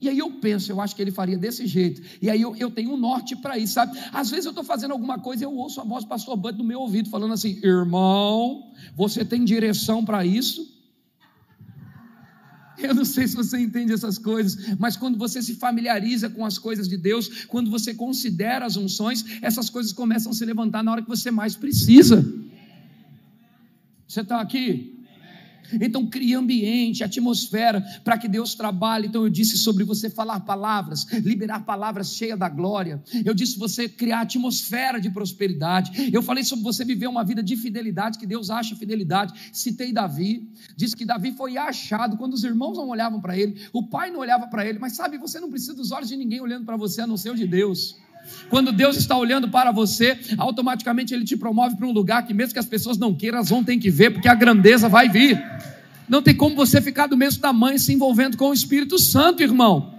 E 0.00 0.08
aí 0.08 0.18
eu 0.18 0.32
penso, 0.32 0.70
eu 0.70 0.80
acho 0.80 0.94
que 0.94 1.00
ele 1.00 1.10
faria 1.10 1.38
desse 1.38 1.66
jeito. 1.66 2.02
E 2.20 2.28
aí 2.28 2.40
eu, 2.42 2.54
eu 2.56 2.70
tenho 2.70 2.92
um 2.92 2.96
norte 2.96 3.34
para 3.36 3.56
isso, 3.56 3.74
sabe? 3.74 3.98
Às 4.12 4.30
vezes 4.30 4.44
eu 4.44 4.50
estou 4.50 4.64
fazendo 4.64 4.90
alguma 4.90 5.18
coisa 5.18 5.44
e 5.44 5.46
eu 5.46 5.54
ouço 5.54 5.80
a 5.80 5.84
voz 5.84 6.04
do 6.04 6.08
pastor 6.08 6.36
Bud 6.36 6.58
no 6.58 6.64
meu 6.64 6.80
ouvido, 6.80 7.08
falando 7.08 7.32
assim: 7.32 7.58
irmão, 7.62 8.70
você 8.94 9.24
tem 9.24 9.44
direção 9.44 10.04
para 10.04 10.24
isso? 10.26 10.73
Eu 12.86 12.94
não 12.94 13.04
sei 13.04 13.26
se 13.26 13.34
você 13.34 13.58
entende 13.58 13.92
essas 13.92 14.18
coisas, 14.18 14.76
mas 14.78 14.96
quando 14.96 15.18
você 15.18 15.42
se 15.42 15.54
familiariza 15.54 16.28
com 16.28 16.44
as 16.44 16.58
coisas 16.58 16.88
de 16.88 16.96
Deus, 16.96 17.44
quando 17.46 17.70
você 17.70 17.94
considera 17.94 18.66
as 18.66 18.76
unções, 18.76 19.24
essas 19.42 19.70
coisas 19.70 19.92
começam 19.92 20.32
a 20.32 20.34
se 20.34 20.44
levantar 20.44 20.82
na 20.82 20.92
hora 20.92 21.02
que 21.02 21.08
você 21.08 21.30
mais 21.30 21.56
precisa. 21.56 22.24
Você 24.06 24.20
está 24.20 24.40
aqui? 24.40 24.93
Então 25.80 26.06
crie 26.06 26.34
ambiente, 26.34 27.02
atmosfera 27.04 27.80
para 28.02 28.18
que 28.18 28.28
Deus 28.28 28.54
trabalhe. 28.54 29.08
Então 29.08 29.24
eu 29.24 29.30
disse 29.30 29.56
sobre 29.56 29.84
você 29.84 30.10
falar 30.10 30.40
palavras, 30.40 31.04
liberar 31.12 31.64
palavras 31.64 32.14
cheias 32.14 32.38
da 32.38 32.48
glória. 32.48 33.02
Eu 33.24 33.34
disse 33.34 33.58
você 33.58 33.88
criar 33.88 34.20
atmosfera 34.20 35.00
de 35.00 35.10
prosperidade. 35.10 36.10
Eu 36.12 36.22
falei 36.22 36.44
sobre 36.44 36.64
você 36.64 36.84
viver 36.84 37.06
uma 37.06 37.24
vida 37.24 37.42
de 37.42 37.56
fidelidade, 37.56 38.18
que 38.18 38.26
Deus 38.26 38.50
acha 38.50 38.76
fidelidade. 38.76 39.32
Citei 39.52 39.92
Davi, 39.92 40.48
disse 40.76 40.96
que 40.96 41.04
Davi 41.04 41.32
foi 41.32 41.56
achado 41.56 42.16
quando 42.16 42.34
os 42.34 42.44
irmãos 42.44 42.76
não 42.76 42.88
olhavam 42.88 43.20
para 43.20 43.36
ele, 43.38 43.60
o 43.72 43.88
pai 43.88 44.10
não 44.10 44.20
olhava 44.20 44.46
para 44.46 44.66
ele, 44.66 44.78
mas 44.78 44.94
sabe, 44.94 45.18
você 45.18 45.40
não 45.40 45.50
precisa 45.50 45.74
dos 45.74 45.90
olhos 45.90 46.08
de 46.08 46.16
ninguém 46.16 46.40
olhando 46.40 46.64
para 46.64 46.76
você 46.76 47.02
a 47.02 47.06
não 47.06 47.16
ser 47.16 47.30
o 47.30 47.34
de 47.34 47.46
Deus. 47.46 47.96
Quando 48.48 48.72
Deus 48.72 48.96
está 48.96 49.16
olhando 49.16 49.48
para 49.48 49.72
você, 49.72 50.18
automaticamente 50.36 51.14
Ele 51.14 51.24
te 51.24 51.36
promove 51.36 51.76
para 51.76 51.86
um 51.86 51.92
lugar 51.92 52.26
que, 52.26 52.34
mesmo 52.34 52.52
que 52.52 52.58
as 52.58 52.66
pessoas 52.66 52.98
não 52.98 53.14
queiram, 53.14 53.38
elas 53.38 53.50
vão 53.50 53.64
ter 53.64 53.76
que 53.78 53.90
ver, 53.90 54.10
porque 54.10 54.28
a 54.28 54.34
grandeza 54.34 54.88
vai 54.88 55.08
vir. 55.08 55.42
Não 56.08 56.20
tem 56.22 56.34
como 56.34 56.54
você 56.54 56.80
ficar 56.80 57.06
do 57.06 57.16
mesmo 57.16 57.40
tamanho 57.40 57.78
se 57.78 57.92
envolvendo 57.92 58.36
com 58.36 58.50
o 58.50 58.54
Espírito 58.54 58.98
Santo, 58.98 59.42
irmão. 59.42 59.93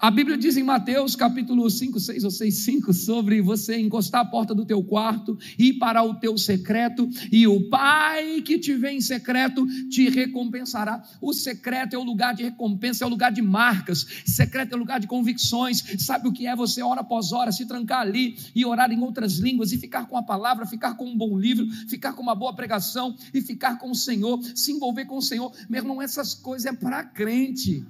A 0.00 0.12
Bíblia 0.12 0.38
diz 0.38 0.56
em 0.56 0.62
Mateus 0.62 1.16
capítulo 1.16 1.68
5, 1.68 1.98
6 1.98 2.22
ou 2.22 2.30
6, 2.30 2.54
5 2.54 2.94
sobre 2.94 3.42
você 3.42 3.76
encostar 3.80 4.20
a 4.20 4.24
porta 4.24 4.54
do 4.54 4.64
teu 4.64 4.80
quarto, 4.80 5.36
ir 5.58 5.72
para 5.72 6.04
o 6.04 6.14
teu 6.14 6.38
secreto 6.38 7.10
e 7.32 7.48
o 7.48 7.68
Pai 7.68 8.40
que 8.42 8.60
te 8.60 8.74
vê 8.74 8.92
em 8.92 9.00
secreto 9.00 9.66
te 9.88 10.08
recompensará. 10.08 11.02
O 11.20 11.32
secreto 11.32 11.94
é 11.94 11.98
o 11.98 12.04
lugar 12.04 12.32
de 12.32 12.44
recompensa, 12.44 13.02
é 13.02 13.08
o 13.08 13.10
lugar 13.10 13.32
de 13.32 13.42
marcas. 13.42 14.06
Secreto 14.24 14.74
é 14.74 14.76
o 14.76 14.78
lugar 14.78 15.00
de 15.00 15.08
convicções. 15.08 15.82
Sabe 15.98 16.28
o 16.28 16.32
que 16.32 16.46
é 16.46 16.54
você 16.54 16.80
hora 16.80 17.00
após 17.00 17.32
hora 17.32 17.50
se 17.50 17.66
trancar 17.66 18.02
ali 18.02 18.36
e 18.54 18.64
orar 18.64 18.92
em 18.92 19.02
outras 19.02 19.38
línguas 19.38 19.72
e 19.72 19.78
ficar 19.78 20.06
com 20.06 20.16
a 20.16 20.22
palavra, 20.22 20.64
ficar 20.64 20.94
com 20.94 21.06
um 21.06 21.18
bom 21.18 21.36
livro, 21.36 21.66
ficar 21.88 22.12
com 22.12 22.22
uma 22.22 22.36
boa 22.36 22.54
pregação 22.54 23.16
e 23.34 23.40
ficar 23.40 23.78
com 23.78 23.90
o 23.90 23.96
Senhor, 23.96 24.40
se 24.54 24.70
envolver 24.70 25.06
com 25.06 25.16
o 25.16 25.22
Senhor. 25.22 25.52
Meu 25.68 25.82
irmão, 25.82 26.00
essas 26.00 26.34
coisas 26.34 26.66
é 26.66 26.72
para 26.72 27.02
crente 27.02 27.84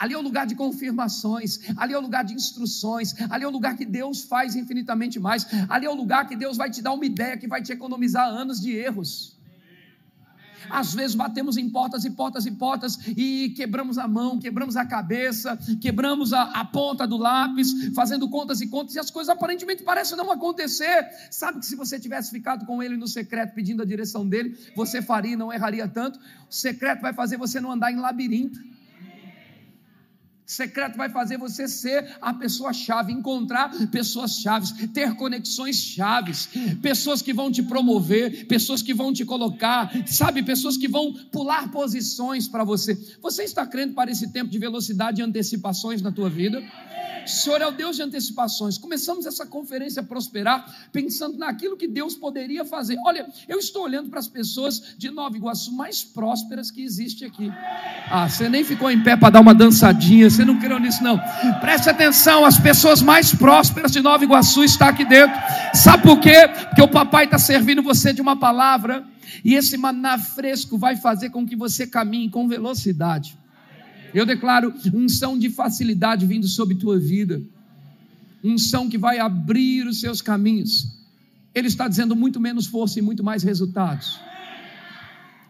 ali 0.00 0.14
é 0.14 0.18
o 0.18 0.22
lugar 0.22 0.46
de 0.46 0.54
confirmações, 0.54 1.60
ali 1.76 1.92
é 1.92 1.98
o 1.98 2.00
lugar 2.00 2.24
de 2.24 2.32
instruções, 2.32 3.14
ali 3.28 3.44
é 3.44 3.46
o 3.46 3.50
lugar 3.50 3.76
que 3.76 3.84
Deus 3.84 4.22
faz 4.22 4.56
infinitamente 4.56 5.20
mais, 5.20 5.46
ali 5.68 5.84
é 5.84 5.90
o 5.90 5.94
lugar 5.94 6.26
que 6.26 6.34
Deus 6.34 6.56
vai 6.56 6.70
te 6.70 6.80
dar 6.80 6.94
uma 6.94 7.04
ideia 7.04 7.36
que 7.36 7.46
vai 7.46 7.62
te 7.62 7.70
economizar 7.70 8.26
anos 8.26 8.58
de 8.58 8.72
erros. 8.72 9.38
Às 10.70 10.94
vezes 10.94 11.14
batemos 11.14 11.56
em 11.56 11.68
portas 11.68 12.04
e 12.04 12.10
portas 12.10 12.46
e 12.46 12.50
portas 12.52 12.98
e 13.08 13.52
quebramos 13.56 13.98
a 13.98 14.06
mão, 14.06 14.38
quebramos 14.38 14.76
a 14.76 14.84
cabeça, 14.86 15.58
quebramos 15.80 16.32
a, 16.32 16.42
a, 16.42 16.64
ponta 16.64 17.06
do 17.06 17.16
lápis, 17.16 17.92
fazendo 17.94 18.28
contas 18.28 18.60
e 18.60 18.68
contas, 18.68 18.94
e 18.94 18.98
as 18.98 19.10
coisas 19.10 19.34
aparentemente 19.34 19.82
parecem 19.82 20.16
não 20.16 20.30
acontecer. 20.30 21.08
Sabe 21.30 21.60
que 21.60 21.66
se 21.66 21.76
você 21.76 21.98
tivesse 21.98 22.30
ficado 22.30 22.64
com 22.66 22.82
ele 22.82 22.96
no 22.96 23.08
secreto 23.08 23.54
pedindo 23.54 23.82
a 23.82 23.86
direção 23.86 24.26
dele, 24.26 24.56
você 24.76 25.02
faria 25.02 25.36
não 25.36 25.52
erraria 25.52 25.88
tanto. 25.88 26.18
O 26.18 26.54
secreto 26.54 27.00
vai 27.00 27.12
fazer 27.12 27.36
você 27.36 27.60
não 27.60 27.72
andar 27.72 27.92
em 27.92 27.96
labirinto. 27.96 28.60
Secreto 30.50 30.96
vai 30.96 31.08
fazer 31.08 31.38
você 31.38 31.68
ser 31.68 32.16
a 32.20 32.34
pessoa 32.34 32.72
chave, 32.72 33.12
encontrar 33.12 33.70
pessoas 33.86 34.32
chaves, 34.38 34.72
ter 34.92 35.14
conexões 35.14 35.76
chaves, 35.76 36.48
pessoas 36.82 37.22
que 37.22 37.32
vão 37.32 37.52
te 37.52 37.62
promover, 37.62 38.48
pessoas 38.48 38.82
que 38.82 38.92
vão 38.92 39.12
te 39.12 39.24
colocar, 39.24 39.92
sabe, 40.08 40.42
pessoas 40.42 40.76
que 40.76 40.88
vão 40.88 41.12
pular 41.30 41.70
posições 41.70 42.48
para 42.48 42.64
você. 42.64 42.98
Você 43.22 43.44
está 43.44 43.64
crendo 43.64 43.94
para 43.94 44.10
esse 44.10 44.32
tempo 44.32 44.50
de 44.50 44.58
velocidade 44.58 45.20
e 45.20 45.24
antecipações 45.24 46.02
na 46.02 46.10
tua 46.10 46.28
vida? 46.28 46.60
O 47.24 47.28
Senhor 47.28 47.60
é 47.60 47.66
o 47.66 47.70
Deus 47.70 47.96
de 47.96 48.02
antecipações. 48.02 48.78
Começamos 48.78 49.26
essa 49.26 49.46
conferência 49.46 50.02
prosperar, 50.02 50.88
pensando 50.90 51.38
naquilo 51.38 51.76
que 51.76 51.86
Deus 51.86 52.14
poderia 52.14 52.64
fazer. 52.64 52.96
Olha, 53.06 53.26
eu 53.48 53.58
estou 53.58 53.84
olhando 53.84 54.08
para 54.08 54.18
as 54.18 54.28
pessoas 54.28 54.94
de 54.96 55.10
Nova 55.10 55.36
Iguaçu 55.36 55.72
mais 55.72 56.02
prósperas 56.02 56.70
que 56.70 56.82
existe 56.82 57.24
aqui. 57.24 57.50
Ah, 58.10 58.28
você 58.28 58.48
nem 58.48 58.64
ficou 58.64 58.90
em 58.90 59.02
pé 59.02 59.16
para 59.16 59.30
dar 59.30 59.40
uma 59.40 59.54
dançadinha, 59.54 60.28
você 60.40 60.44
não 60.44 60.58
creu 60.58 60.78
nisso, 60.78 61.02
não. 61.02 61.20
Preste 61.60 61.90
atenção, 61.90 62.46
as 62.46 62.58
pessoas 62.58 63.02
mais 63.02 63.34
prósperas 63.34 63.92
de 63.92 64.00
Nova 64.00 64.24
Iguaçu 64.24 64.64
estão 64.64 64.88
aqui 64.88 65.04
dentro. 65.04 65.36
Sabe 65.74 66.02
por 66.02 66.18
quê? 66.18 66.48
Porque 66.68 66.80
o 66.80 66.88
papai 66.88 67.24
está 67.24 67.38
servindo 67.38 67.82
você 67.82 68.12
de 68.12 68.22
uma 68.22 68.38
palavra, 68.38 69.04
e 69.44 69.54
esse 69.54 69.76
maná 69.76 70.16
fresco 70.16 70.78
vai 70.78 70.96
fazer 70.96 71.28
com 71.28 71.46
que 71.46 71.54
você 71.54 71.86
caminhe 71.86 72.30
com 72.30 72.48
velocidade. 72.48 73.36
Eu 74.14 74.24
declaro 74.24 74.72
unção 74.94 75.38
de 75.38 75.50
facilidade 75.50 76.24
vindo 76.24 76.48
sobre 76.48 76.74
tua 76.74 76.98
vida. 76.98 77.42
Unção 78.42 78.88
que 78.88 78.96
vai 78.96 79.18
abrir 79.18 79.86
os 79.86 80.00
seus 80.00 80.22
caminhos. 80.22 80.86
Ele 81.54 81.68
está 81.68 81.86
dizendo 81.86 82.16
muito 82.16 82.40
menos 82.40 82.66
força 82.66 82.98
e 82.98 83.02
muito 83.02 83.22
mais 83.22 83.42
resultados. 83.42 84.18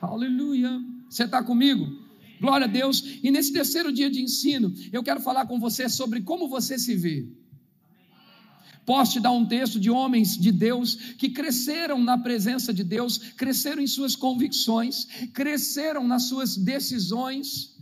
Aleluia. 0.02 0.80
Você 1.08 1.24
está 1.24 1.42
comigo? 1.42 2.09
Glória 2.40 2.66
a 2.66 2.70
Deus. 2.70 3.04
E 3.22 3.30
nesse 3.30 3.52
terceiro 3.52 3.92
dia 3.92 4.10
de 4.10 4.20
ensino, 4.22 4.72
eu 4.92 5.02
quero 5.02 5.20
falar 5.20 5.46
com 5.46 5.60
você 5.60 5.88
sobre 5.88 6.22
como 6.22 6.48
você 6.48 6.78
se 6.78 6.96
vê. 6.96 7.28
Posso 8.86 9.12
te 9.12 9.20
dar 9.20 9.30
um 9.30 9.46
texto 9.46 9.78
de 9.78 9.90
homens 9.90 10.36
de 10.36 10.50
Deus 10.50 10.94
que 11.18 11.28
cresceram 11.28 12.02
na 12.02 12.16
presença 12.18 12.72
de 12.72 12.82
Deus, 12.82 13.18
cresceram 13.36 13.82
em 13.82 13.86
suas 13.86 14.16
convicções, 14.16 15.06
cresceram 15.32 16.08
nas 16.08 16.24
suas 16.24 16.56
decisões 16.56 17.79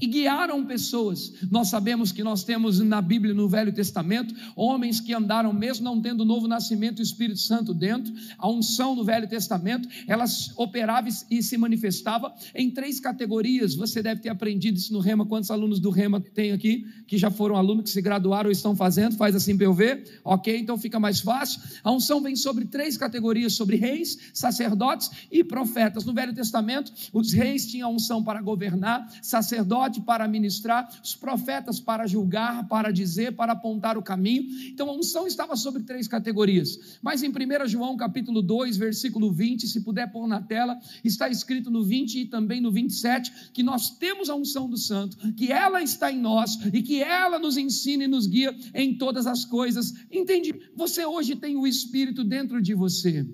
e 0.00 0.06
guiaram 0.06 0.64
pessoas. 0.64 1.32
Nós 1.50 1.68
sabemos 1.68 2.12
que 2.12 2.22
nós 2.22 2.44
temos 2.44 2.80
na 2.80 3.00
Bíblia, 3.00 3.32
no 3.32 3.48
Velho 3.48 3.72
Testamento, 3.72 4.34
homens 4.54 5.00
que 5.00 5.14
andaram, 5.14 5.52
mesmo 5.52 5.84
não 5.84 6.00
tendo 6.00 6.24
novo 6.24 6.46
nascimento, 6.46 6.98
o 6.98 7.02
Espírito 7.02 7.40
Santo 7.40 7.72
dentro, 7.72 8.12
a 8.38 8.48
unção 8.48 8.94
no 8.94 9.04
Velho 9.04 9.28
Testamento, 9.28 9.88
elas 10.06 10.52
operava 10.56 11.08
e 11.30 11.42
se 11.42 11.56
manifestava 11.56 12.34
em 12.54 12.70
três 12.70 13.00
categorias. 13.00 13.74
Você 13.74 14.02
deve 14.02 14.20
ter 14.20 14.28
aprendido 14.28 14.76
isso 14.76 14.92
no 14.92 15.00
Rema. 15.00 15.26
Quantos 15.26 15.50
alunos 15.50 15.80
do 15.80 15.90
Rema 15.90 16.20
tem 16.20 16.52
aqui 16.52 16.84
que 17.06 17.16
já 17.16 17.30
foram 17.30 17.56
alunos, 17.56 17.84
que 17.84 17.90
se 17.90 18.02
graduaram 18.02 18.48
ou 18.48 18.52
estão 18.52 18.76
fazendo? 18.76 19.16
Faz 19.16 19.34
assim 19.34 19.56
para 19.56 19.66
eu 19.66 19.74
ver. 19.74 20.20
Ok, 20.24 20.56
então 20.56 20.76
fica 20.76 21.00
mais 21.00 21.20
fácil. 21.20 21.60
A 21.82 21.90
unção 21.90 22.20
vem 22.20 22.36
sobre 22.36 22.66
três 22.66 22.96
categorias: 22.96 23.54
sobre 23.54 23.76
reis, 23.76 24.18
sacerdotes 24.34 25.10
e 25.30 25.42
profetas. 25.42 26.04
No 26.04 26.12
Velho 26.12 26.34
Testamento, 26.34 26.92
os 27.12 27.32
reis 27.32 27.66
tinham 27.66 27.94
unção 27.94 28.22
para 28.22 28.42
governar, 28.42 29.06
sacerdotes 29.22 29.85
para 30.00 30.26
ministrar, 30.28 30.88
os 31.02 31.14
profetas 31.14 31.80
para 31.80 32.06
julgar, 32.06 32.66
para 32.68 32.92
dizer, 32.92 33.34
para 33.34 33.52
apontar 33.52 33.96
o 33.96 34.02
caminho. 34.02 34.44
Então 34.68 34.88
a 34.90 34.92
unção 34.92 35.26
estava 35.26 35.56
sobre 35.56 35.82
três 35.82 36.08
categorias. 36.08 36.98
Mas 37.02 37.22
em 37.22 37.30
1 37.30 37.68
João 37.68 37.96
capítulo 37.96 38.42
2, 38.42 38.76
versículo 38.76 39.32
20, 39.32 39.66
se 39.66 39.80
puder 39.82 40.10
pôr 40.10 40.26
na 40.26 40.42
tela, 40.42 40.78
está 41.04 41.28
escrito 41.28 41.70
no 41.70 41.84
20 41.84 42.20
e 42.20 42.26
também 42.26 42.60
no 42.60 42.70
27 42.70 43.50
que 43.52 43.62
nós 43.62 43.90
temos 43.90 44.28
a 44.28 44.34
unção 44.34 44.68
do 44.68 44.76
santo, 44.76 45.16
que 45.34 45.52
ela 45.52 45.82
está 45.82 46.10
em 46.10 46.20
nós 46.20 46.58
e 46.72 46.82
que 46.82 47.02
ela 47.02 47.38
nos 47.38 47.56
ensina 47.56 48.04
e 48.04 48.08
nos 48.08 48.26
guia 48.26 48.54
em 48.74 48.96
todas 48.96 49.26
as 49.26 49.44
coisas. 49.44 49.94
Entende? 50.10 50.54
Você 50.74 51.04
hoje 51.04 51.36
tem 51.36 51.56
o 51.56 51.66
espírito 51.66 52.24
dentro 52.24 52.60
de 52.60 52.74
você. 52.74 53.26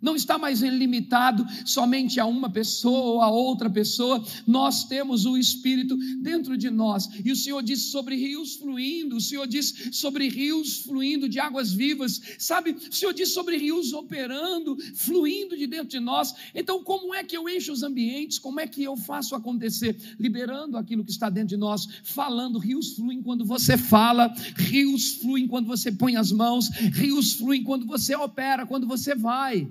Não 0.00 0.14
está 0.14 0.38
mais 0.38 0.60
limitado 0.60 1.46
somente 1.64 2.20
a 2.20 2.26
uma 2.26 2.50
pessoa 2.50 3.00
ou 3.00 3.22
a 3.22 3.30
outra 3.30 3.70
pessoa, 3.70 4.22
nós 4.46 4.84
temos 4.84 5.24
o 5.24 5.36
Espírito 5.38 5.96
dentro 6.20 6.56
de 6.56 6.70
nós. 6.70 7.08
E 7.24 7.32
o 7.32 7.36
Senhor 7.36 7.62
disse 7.62 7.90
sobre 7.90 8.14
rios 8.14 8.56
fluindo, 8.56 9.16
o 9.16 9.20
Senhor 9.20 9.46
disse 9.46 9.92
sobre 9.92 10.28
rios 10.28 10.82
fluindo 10.82 11.28
de 11.28 11.40
águas 11.40 11.72
vivas, 11.72 12.20
sabe? 12.38 12.72
O 12.72 12.94
Senhor 12.94 13.12
disse 13.12 13.32
sobre 13.32 13.56
rios 13.56 13.92
operando, 13.92 14.76
fluindo 14.94 15.56
de 15.56 15.66
dentro 15.66 15.88
de 15.88 16.00
nós. 16.00 16.34
Então, 16.54 16.84
como 16.84 17.14
é 17.14 17.24
que 17.24 17.36
eu 17.36 17.48
encho 17.48 17.72
os 17.72 17.82
ambientes? 17.82 18.38
Como 18.38 18.60
é 18.60 18.66
que 18.66 18.82
eu 18.82 18.96
faço 18.96 19.34
acontecer? 19.34 19.96
Liberando 20.18 20.76
aquilo 20.76 21.04
que 21.04 21.10
está 21.10 21.30
dentro 21.30 21.48
de 21.48 21.56
nós, 21.56 21.86
falando. 22.04 22.58
Rios 22.58 22.94
fluem 22.94 23.22
quando 23.22 23.44
você 23.44 23.78
fala, 23.78 24.32
rios 24.56 25.16
fluem 25.16 25.46
quando 25.48 25.66
você 25.66 25.90
põe 25.90 26.16
as 26.16 26.30
mãos, 26.30 26.68
rios 26.68 27.32
fluem 27.32 27.62
quando 27.62 27.86
você 27.86 28.14
opera, 28.14 28.66
quando 28.66 28.86
você 28.86 29.14
vai. 29.14 29.68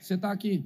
Você 0.00 0.14
está 0.14 0.32
aqui? 0.32 0.64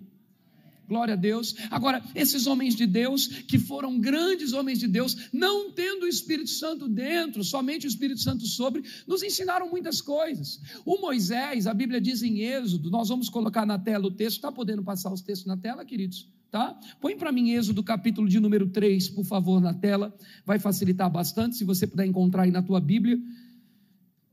Glória 0.86 1.14
a 1.14 1.16
Deus. 1.16 1.54
Agora, 1.70 2.02
esses 2.14 2.46
homens 2.46 2.74
de 2.74 2.86
Deus, 2.86 3.26
que 3.26 3.58
foram 3.58 3.98
grandes 3.98 4.52
homens 4.52 4.78
de 4.78 4.86
Deus, 4.86 5.30
não 5.32 5.72
tendo 5.72 6.04
o 6.04 6.08
Espírito 6.08 6.50
Santo 6.50 6.86
dentro, 6.88 7.42
somente 7.42 7.86
o 7.86 7.88
Espírito 7.88 8.20
Santo 8.20 8.46
sobre, 8.46 8.82
nos 9.06 9.22
ensinaram 9.22 9.70
muitas 9.70 10.02
coisas. 10.02 10.60
O 10.84 11.00
Moisés, 11.00 11.66
a 11.66 11.72
Bíblia 11.72 12.00
diz 12.00 12.22
em 12.22 12.40
Êxodo, 12.40 12.90
nós 12.90 13.08
vamos 13.08 13.30
colocar 13.30 13.64
na 13.64 13.78
tela 13.78 14.06
o 14.06 14.10
texto, 14.10 14.36
está 14.36 14.52
podendo 14.52 14.82
passar 14.82 15.12
os 15.12 15.22
textos 15.22 15.46
na 15.46 15.56
tela, 15.56 15.84
queridos? 15.84 16.28
Tá? 16.50 16.78
Põe 17.00 17.16
para 17.16 17.32
mim 17.32 17.50
Êxodo 17.50 17.82
capítulo 17.82 18.28
de 18.28 18.38
número 18.38 18.68
3, 18.68 19.08
por 19.08 19.24
favor, 19.24 19.60
na 19.60 19.72
tela, 19.72 20.14
vai 20.44 20.58
facilitar 20.58 21.10
bastante, 21.10 21.56
se 21.56 21.64
você 21.64 21.86
puder 21.86 22.04
encontrar 22.04 22.42
aí 22.42 22.50
na 22.50 22.62
tua 22.62 22.78
Bíblia 22.78 23.18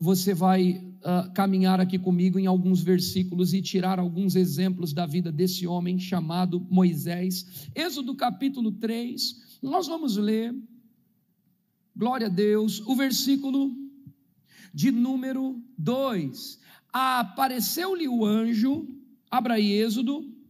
você 0.01 0.33
vai 0.33 0.83
uh, 1.01 1.31
caminhar 1.33 1.79
aqui 1.79 1.99
comigo 1.99 2.39
em 2.39 2.45
alguns 2.45 2.81
versículos 2.81 3.53
e 3.53 3.61
tirar 3.61 3.99
alguns 3.99 4.35
exemplos 4.35 4.93
da 4.93 5.05
vida 5.05 5.31
desse 5.31 5.67
homem 5.67 5.99
chamado 5.99 6.65
Moisés. 6.69 7.69
Êxodo 7.75 8.15
capítulo 8.15 8.71
3, 8.71 9.59
nós 9.61 9.87
vamos 9.87 10.17
ler, 10.17 10.55
glória 11.95 12.27
a 12.27 12.29
Deus, 12.29 12.79
o 12.81 12.95
versículo 12.95 13.71
de 14.73 14.91
número 14.91 15.61
2. 15.77 16.59
Apareceu-lhe 16.93 18.07
o 18.07 18.25
anjo, 18.25 18.87
abra 19.29 19.55
aí 19.55 19.71
Êxodo 19.71 20.40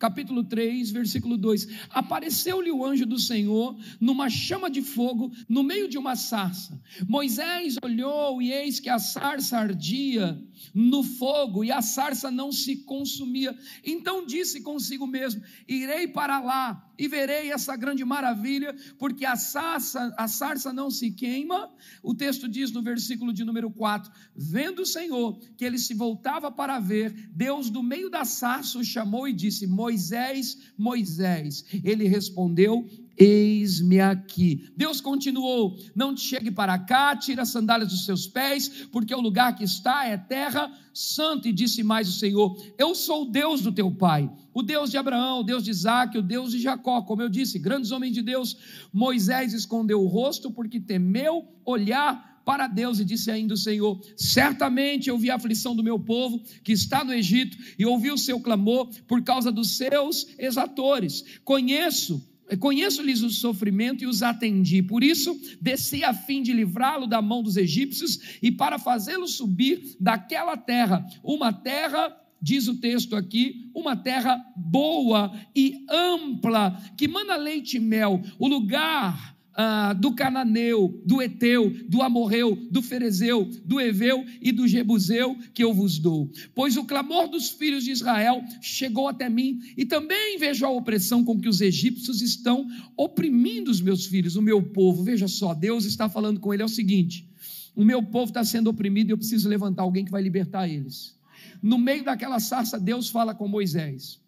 capítulo 0.00 0.42
3, 0.42 0.90
versículo 0.90 1.36
2: 1.36 1.68
Apareceu-lhe 1.90 2.72
o 2.72 2.84
anjo 2.84 3.04
do 3.04 3.18
Senhor 3.18 3.78
numa 4.00 4.30
chama 4.30 4.70
de 4.70 4.80
fogo 4.80 5.30
no 5.46 5.62
meio 5.62 5.88
de 5.88 5.98
uma 5.98 6.16
sarça. 6.16 6.80
Moisés 7.06 7.76
olhou 7.84 8.40
e 8.40 8.50
eis 8.50 8.80
que 8.80 8.88
a 8.88 8.98
sarça 8.98 9.58
ardia 9.58 10.42
no 10.74 11.04
fogo 11.04 11.62
e 11.62 11.70
a 11.70 11.82
sarça 11.82 12.30
não 12.30 12.50
se 12.50 12.76
consumia. 12.78 13.56
Então 13.84 14.24
disse 14.24 14.62
consigo 14.62 15.06
mesmo: 15.06 15.42
Irei 15.68 16.08
para 16.08 16.40
lá 16.40 16.89
e 17.00 17.08
verei 17.08 17.50
essa 17.50 17.74
grande 17.74 18.04
maravilha, 18.04 18.76
porque 18.98 19.24
a 19.24 19.34
sarça, 19.34 20.14
a 20.18 20.28
sarça 20.28 20.70
não 20.70 20.90
se 20.90 21.10
queima. 21.10 21.72
O 22.02 22.14
texto 22.14 22.46
diz 22.46 22.70
no 22.70 22.82
versículo 22.82 23.32
de 23.32 23.42
número 23.42 23.70
4: 23.70 24.12
Vendo 24.36 24.82
o 24.82 24.86
Senhor 24.86 25.40
que 25.56 25.64
ele 25.64 25.78
se 25.78 25.94
voltava 25.94 26.52
para 26.52 26.78
ver, 26.78 27.30
Deus 27.34 27.70
do 27.70 27.82
meio 27.82 28.10
da 28.10 28.26
sarça 28.26 28.78
o 28.78 28.84
chamou 28.84 29.26
e 29.26 29.32
disse: 29.32 29.66
Moisés, 29.66 30.72
Moisés. 30.76 31.64
Ele 31.82 32.06
respondeu: 32.06 32.86
Eis-me 33.20 34.00
aqui. 34.00 34.66
Deus 34.74 34.98
continuou: 34.98 35.76
Não 35.94 36.14
te 36.14 36.22
chegue 36.22 36.50
para 36.50 36.78
cá, 36.78 37.14
tira 37.14 37.42
as 37.42 37.50
sandálias 37.50 37.90
dos 37.90 38.06
seus 38.06 38.26
pés, 38.26 38.86
porque 38.90 39.14
o 39.14 39.20
lugar 39.20 39.54
que 39.54 39.62
está 39.62 40.06
é 40.06 40.16
terra 40.16 40.72
santa. 40.94 41.46
E 41.46 41.52
disse 41.52 41.82
mais 41.82 42.08
o 42.08 42.12
Senhor: 42.12 42.56
Eu 42.78 42.94
sou 42.94 43.24
o 43.24 43.30
Deus 43.30 43.60
do 43.60 43.72
teu 43.72 43.90
pai, 43.90 44.30
o 44.54 44.62
Deus 44.62 44.90
de 44.90 44.96
Abraão, 44.96 45.40
o 45.40 45.44
Deus 45.44 45.62
de 45.64 45.70
Isaac, 45.70 46.16
o 46.16 46.22
Deus 46.22 46.52
de 46.52 46.60
Jacó. 46.60 47.02
Como 47.02 47.20
eu 47.20 47.28
disse, 47.28 47.58
grandes 47.58 47.90
homens 47.90 48.14
de 48.14 48.22
Deus. 48.22 48.56
Moisés 48.90 49.52
escondeu 49.52 50.00
o 50.00 50.08
rosto 50.08 50.50
porque 50.50 50.80
temeu 50.80 51.46
olhar 51.62 52.40
para 52.42 52.66
Deus 52.66 53.00
e 53.00 53.04
disse 53.04 53.30
ainda 53.30 53.52
o 53.52 53.58
Senhor: 53.58 54.00
Certamente 54.16 55.10
eu 55.10 55.18
vi 55.18 55.30
a 55.30 55.34
aflição 55.34 55.76
do 55.76 55.84
meu 55.84 55.98
povo 55.98 56.42
que 56.64 56.72
está 56.72 57.04
no 57.04 57.12
Egito 57.12 57.58
e 57.78 57.84
ouvi 57.84 58.10
o 58.10 58.16
seu 58.16 58.40
clamor 58.40 58.88
por 59.06 59.22
causa 59.22 59.52
dos 59.52 59.76
seus 59.76 60.26
exatores. 60.38 61.22
Conheço 61.44 62.29
Conheço-lhes 62.58 63.22
o 63.22 63.30
sofrimento 63.30 64.02
e 64.02 64.06
os 64.06 64.22
atendi. 64.22 64.82
Por 64.82 65.02
isso, 65.04 65.38
desci 65.60 66.02
a 66.02 66.12
fim 66.12 66.42
de 66.42 66.52
livrá-lo 66.52 67.06
da 67.06 67.22
mão 67.22 67.42
dos 67.42 67.56
egípcios 67.56 68.38
e 68.42 68.50
para 68.50 68.78
fazê-lo 68.78 69.28
subir 69.28 69.96
daquela 70.00 70.56
terra, 70.56 71.06
uma 71.22 71.52
terra 71.52 72.16
diz 72.42 72.68
o 72.68 72.80
texto 72.80 73.14
aqui, 73.14 73.70
uma 73.74 73.94
terra 73.94 74.42
boa 74.56 75.30
e 75.54 75.84
ampla, 75.90 76.80
que 76.96 77.06
mana 77.06 77.36
leite 77.36 77.76
e 77.76 77.80
mel, 77.80 78.22
o 78.38 78.48
lugar 78.48 79.36
ah, 79.62 79.92
do 79.92 80.14
Cananeu, 80.14 81.02
do 81.04 81.20
Eteu, 81.20 81.70
do 81.86 82.00
Amorreu, 82.00 82.56
do 82.70 82.80
Ferezeu, 82.80 83.44
do 83.62 83.78
Eveu 83.78 84.24
e 84.40 84.50
do 84.52 84.66
Jebuseu 84.66 85.36
que 85.52 85.62
eu 85.62 85.74
vos 85.74 85.98
dou. 85.98 86.30
Pois 86.54 86.78
o 86.78 86.84
clamor 86.84 87.28
dos 87.28 87.50
filhos 87.50 87.84
de 87.84 87.90
Israel 87.90 88.42
chegou 88.62 89.06
até 89.06 89.28
mim, 89.28 89.58
e 89.76 89.84
também 89.84 90.38
vejo 90.38 90.64
a 90.64 90.70
opressão 90.70 91.22
com 91.22 91.38
que 91.38 91.48
os 91.48 91.60
egípcios 91.60 92.22
estão 92.22 92.66
oprimindo 92.96 93.70
os 93.70 93.82
meus 93.82 94.06
filhos, 94.06 94.34
o 94.34 94.40
meu 94.40 94.62
povo. 94.62 95.04
Veja 95.04 95.28
só, 95.28 95.52
Deus 95.52 95.84
está 95.84 96.08
falando 96.08 96.40
com 96.40 96.54
ele 96.54 96.62
é 96.62 96.66
o 96.66 96.68
seguinte: 96.68 97.28
o 97.76 97.84
meu 97.84 98.02
povo 98.02 98.30
está 98.30 98.42
sendo 98.42 98.70
oprimido 98.70 99.10
e 99.10 99.12
eu 99.12 99.18
preciso 99.18 99.46
levantar 99.46 99.82
alguém 99.82 100.06
que 100.06 100.10
vai 100.10 100.22
libertar 100.22 100.66
eles. 100.68 101.14
No 101.62 101.76
meio 101.76 102.02
daquela 102.02 102.40
sarça, 102.40 102.80
Deus 102.80 103.10
fala 103.10 103.34
com 103.34 103.46
Moisés. 103.46 104.18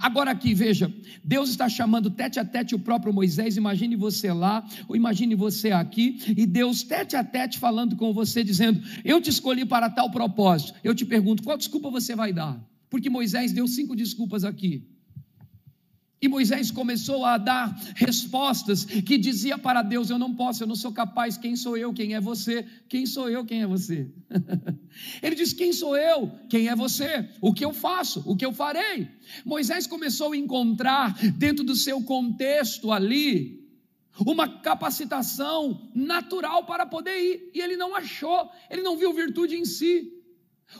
Agora 0.00 0.32
aqui, 0.32 0.54
veja, 0.54 0.92
Deus 1.22 1.50
está 1.50 1.68
chamando 1.68 2.10
tete 2.10 2.40
a 2.40 2.44
tete 2.44 2.74
o 2.74 2.78
próprio 2.80 3.12
Moisés, 3.12 3.56
imagine 3.56 3.94
você 3.94 4.32
lá, 4.32 4.66
ou 4.88 4.96
imagine 4.96 5.36
você 5.36 5.70
aqui, 5.70 6.18
e 6.36 6.44
Deus 6.46 6.82
tete 6.82 7.14
a 7.14 7.22
tete 7.22 7.58
falando 7.58 7.94
com 7.94 8.12
você, 8.12 8.42
dizendo: 8.42 8.82
Eu 9.04 9.20
te 9.20 9.30
escolhi 9.30 9.64
para 9.64 9.88
tal 9.88 10.10
propósito. 10.10 10.74
Eu 10.82 10.94
te 10.94 11.04
pergunto, 11.04 11.44
qual 11.44 11.56
desculpa 11.56 11.90
você 11.90 12.16
vai 12.16 12.32
dar? 12.32 12.60
Porque 12.90 13.08
Moisés 13.08 13.52
deu 13.52 13.68
cinco 13.68 13.94
desculpas 13.94 14.44
aqui. 14.44 14.84
E 16.20 16.26
Moisés 16.26 16.70
começou 16.72 17.24
a 17.24 17.38
dar 17.38 17.78
respostas 17.94 18.84
que 18.84 19.16
dizia 19.16 19.56
para 19.56 19.82
Deus: 19.82 20.10
Eu 20.10 20.18
não 20.18 20.34
posso, 20.34 20.62
eu 20.62 20.66
não 20.66 20.74
sou 20.74 20.92
capaz. 20.92 21.36
Quem 21.36 21.54
sou 21.54 21.76
eu? 21.76 21.92
Quem 21.92 22.14
é 22.14 22.20
você? 22.20 22.66
Quem 22.88 23.06
sou 23.06 23.30
eu? 23.30 23.44
Quem 23.44 23.62
é 23.62 23.66
você? 23.66 24.10
Ele 25.22 25.36
diz: 25.36 25.52
Quem 25.52 25.72
sou 25.72 25.96
eu? 25.96 26.32
Quem 26.48 26.68
é 26.68 26.74
você? 26.74 27.28
O 27.40 27.54
que 27.54 27.64
eu 27.64 27.72
faço? 27.72 28.22
O 28.26 28.36
que 28.36 28.44
eu 28.44 28.52
farei? 28.52 29.08
Moisés 29.44 29.86
começou 29.86 30.32
a 30.32 30.36
encontrar 30.36 31.16
dentro 31.36 31.64
do 31.64 31.76
seu 31.76 32.02
contexto 32.02 32.90
ali 32.90 33.58
uma 34.26 34.60
capacitação 34.60 35.88
natural 35.94 36.64
para 36.64 36.84
poder 36.84 37.16
ir, 37.16 37.50
e 37.54 37.60
ele 37.60 37.76
não 37.76 37.94
achou, 37.94 38.50
ele 38.68 38.82
não 38.82 38.96
viu 38.96 39.12
virtude 39.12 39.56
em 39.56 39.64
si. 39.64 40.17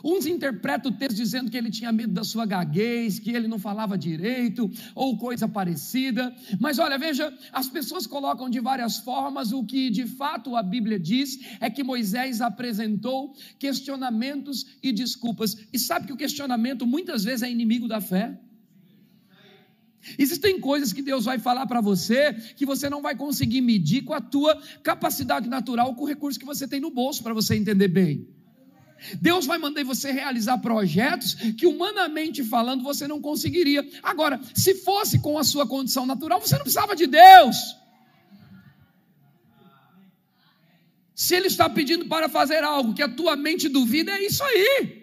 Uns 0.03 0.25
interpretam 0.25 0.91
o 0.91 0.95
texto 0.95 1.17
dizendo 1.17 1.49
que 1.49 1.57
ele 1.57 1.69
tinha 1.69 1.91
medo 1.91 2.13
da 2.13 2.23
sua 2.23 2.45
gaguez, 2.45 3.19
que 3.19 3.31
ele 3.31 3.47
não 3.47 3.57
falava 3.57 3.97
direito, 3.97 4.69
ou 4.93 5.17
coisa 5.17 5.47
parecida. 5.47 6.33
Mas 6.59 6.79
olha, 6.79 6.97
veja, 6.97 7.33
as 7.51 7.67
pessoas 7.67 8.05
colocam 8.05 8.49
de 8.49 8.59
várias 8.59 8.97
formas, 8.97 9.51
o 9.51 9.63
que 9.63 9.89
de 9.89 10.05
fato 10.05 10.55
a 10.55 10.63
Bíblia 10.63 10.99
diz 10.99 11.39
é 11.59 11.69
que 11.69 11.83
Moisés 11.83 12.39
apresentou 12.39 13.33
questionamentos 13.57 14.65
e 14.81 14.91
desculpas. 14.91 15.57
E 15.73 15.79
sabe 15.79 16.07
que 16.07 16.13
o 16.13 16.17
questionamento 16.17 16.85
muitas 16.85 17.23
vezes 17.23 17.43
é 17.43 17.51
inimigo 17.51 17.87
da 17.87 17.99
fé? 17.99 18.39
Existem 20.17 20.59
coisas 20.61 20.93
que 20.93 21.01
Deus 21.01 21.25
vai 21.25 21.39
falar 21.39 21.65
para 21.65 21.81
você 21.81 22.33
que 22.55 22.65
você 22.65 22.89
não 22.89 23.01
vai 23.01 23.15
conseguir 23.15 23.59
medir 23.59 24.03
com 24.03 24.13
a 24.13 24.21
tua 24.21 24.61
capacidade 24.81 25.49
natural, 25.49 25.93
com 25.93 26.03
o 26.03 26.07
recurso 26.07 26.39
que 26.39 26.45
você 26.45 26.67
tem 26.67 26.79
no 26.79 26.89
bolso 26.89 27.21
para 27.21 27.33
você 27.33 27.55
entender 27.55 27.89
bem. 27.89 28.38
Deus 29.21 29.45
vai 29.45 29.57
mandar 29.57 29.83
você 29.83 30.11
realizar 30.11 30.57
projetos 30.57 31.33
que, 31.33 31.65
humanamente 31.65 32.43
falando, 32.43 32.83
você 32.83 33.07
não 33.07 33.21
conseguiria. 33.21 33.87
Agora, 34.03 34.39
se 34.53 34.75
fosse 34.75 35.19
com 35.19 35.37
a 35.37 35.43
sua 35.43 35.67
condição 35.67 36.05
natural, 36.05 36.39
você 36.39 36.55
não 36.55 36.63
precisava 36.63 36.95
de 36.95 37.07
Deus. 37.07 37.57
Se 41.15 41.35
Ele 41.35 41.47
está 41.47 41.69
pedindo 41.69 42.05
para 42.05 42.29
fazer 42.29 42.63
algo 42.63 42.93
que 42.93 43.03
a 43.03 43.09
tua 43.09 43.35
mente 43.35 43.67
duvida, 43.67 44.11
é 44.11 44.25
isso 44.25 44.43
aí. 44.43 44.98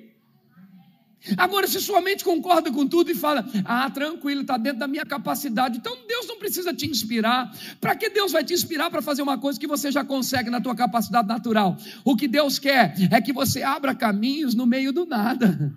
Agora, 1.37 1.67
se 1.67 1.81
sua 1.81 2.01
mente 2.01 2.25
concorda 2.25 2.71
com 2.71 2.87
tudo 2.87 3.11
e 3.11 3.15
fala, 3.15 3.45
ah, 3.65 3.89
tranquilo, 3.91 4.43
está 4.43 4.57
dentro 4.57 4.79
da 4.79 4.87
minha 4.87 5.05
capacidade, 5.05 5.79
então 5.79 5.97
Deus 6.07 6.27
não 6.27 6.39
precisa 6.39 6.73
te 6.75 6.87
inspirar. 6.87 7.51
Para 7.81 7.95
que 7.97 8.11
Deus 8.11 8.33
vai 8.33 8.45
te 8.45 8.53
inspirar 8.53 8.91
para 8.91 9.03
fazer 9.03 9.23
uma 9.23 9.39
coisa 9.39 9.59
que 9.59 9.67
você 9.67 9.91
já 9.91 10.05
consegue 10.05 10.51
na 10.51 10.61
tua 10.61 10.75
capacidade 10.75 11.29
natural? 11.29 11.77
O 12.05 12.17
que 12.17 12.29
Deus 12.29 12.59
quer 12.59 12.95
é 13.11 13.21
que 13.21 13.33
você 13.33 13.63
abra 13.63 13.95
caminhos 13.95 14.55
no 14.55 14.67
meio 14.67 14.93
do 14.93 15.07
nada. 15.07 15.75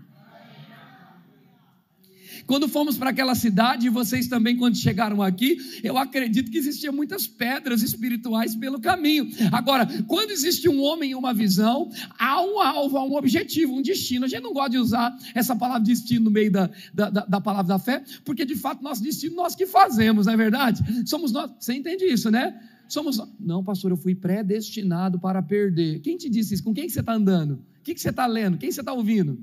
Quando 2.49 2.67
fomos 2.67 2.97
para 2.97 3.11
aquela 3.11 3.35
cidade, 3.35 3.85
e 3.85 3.89
vocês 3.91 4.27
também, 4.27 4.57
quando 4.57 4.75
chegaram 4.75 5.21
aqui, 5.21 5.59
eu 5.83 5.99
acredito 5.99 6.49
que 6.49 6.57
existiam 6.57 6.91
muitas 6.91 7.27
pedras 7.27 7.83
espirituais 7.83 8.55
pelo 8.55 8.79
caminho. 8.79 9.29
Agora, 9.51 9.87
quando 10.07 10.31
existe 10.31 10.67
um 10.67 10.81
homem 10.81 11.11
e 11.11 11.15
uma 11.15 11.31
visão, 11.31 11.91
há 12.17 12.41
um 12.41 12.59
alvo, 12.59 12.97
há 12.97 13.05
um 13.05 13.13
objetivo, 13.15 13.75
um 13.75 13.83
destino. 13.83 14.25
A 14.25 14.27
gente 14.27 14.41
não 14.41 14.51
gosta 14.51 14.71
de 14.71 14.77
usar 14.79 15.15
essa 15.35 15.55
palavra 15.55 15.83
destino 15.83 16.25
no 16.25 16.31
meio 16.31 16.51
da, 16.51 16.71
da, 16.91 17.09
da 17.11 17.39
palavra 17.39 17.67
da 17.67 17.77
fé, 17.77 18.03
porque 18.25 18.43
de 18.43 18.55
fato 18.55 18.81
nosso 18.81 19.03
destino 19.03 19.35
nós 19.35 19.53
que 19.53 19.67
fazemos, 19.67 20.25
não 20.25 20.33
é 20.33 20.37
verdade? 20.37 20.81
Somos 21.07 21.31
nós. 21.31 21.51
Você 21.59 21.75
entende 21.75 22.05
isso, 22.05 22.31
né? 22.31 22.59
Somos. 22.87 23.21
Não, 23.39 23.63
pastor, 23.63 23.91
eu 23.91 23.97
fui 23.97 24.15
predestinado 24.15 25.19
para 25.19 25.39
perder. 25.43 25.99
Quem 25.99 26.17
te 26.17 26.27
disse 26.27 26.55
isso? 26.55 26.63
Com 26.63 26.73
quem 26.73 26.89
você 26.89 27.01
está 27.01 27.13
andando? 27.13 27.63
O 27.79 27.83
que 27.83 27.95
você 27.95 28.09
está 28.09 28.25
lendo? 28.25 28.57
Quem 28.57 28.71
você 28.71 28.79
está 28.79 28.91
ouvindo? 28.91 29.37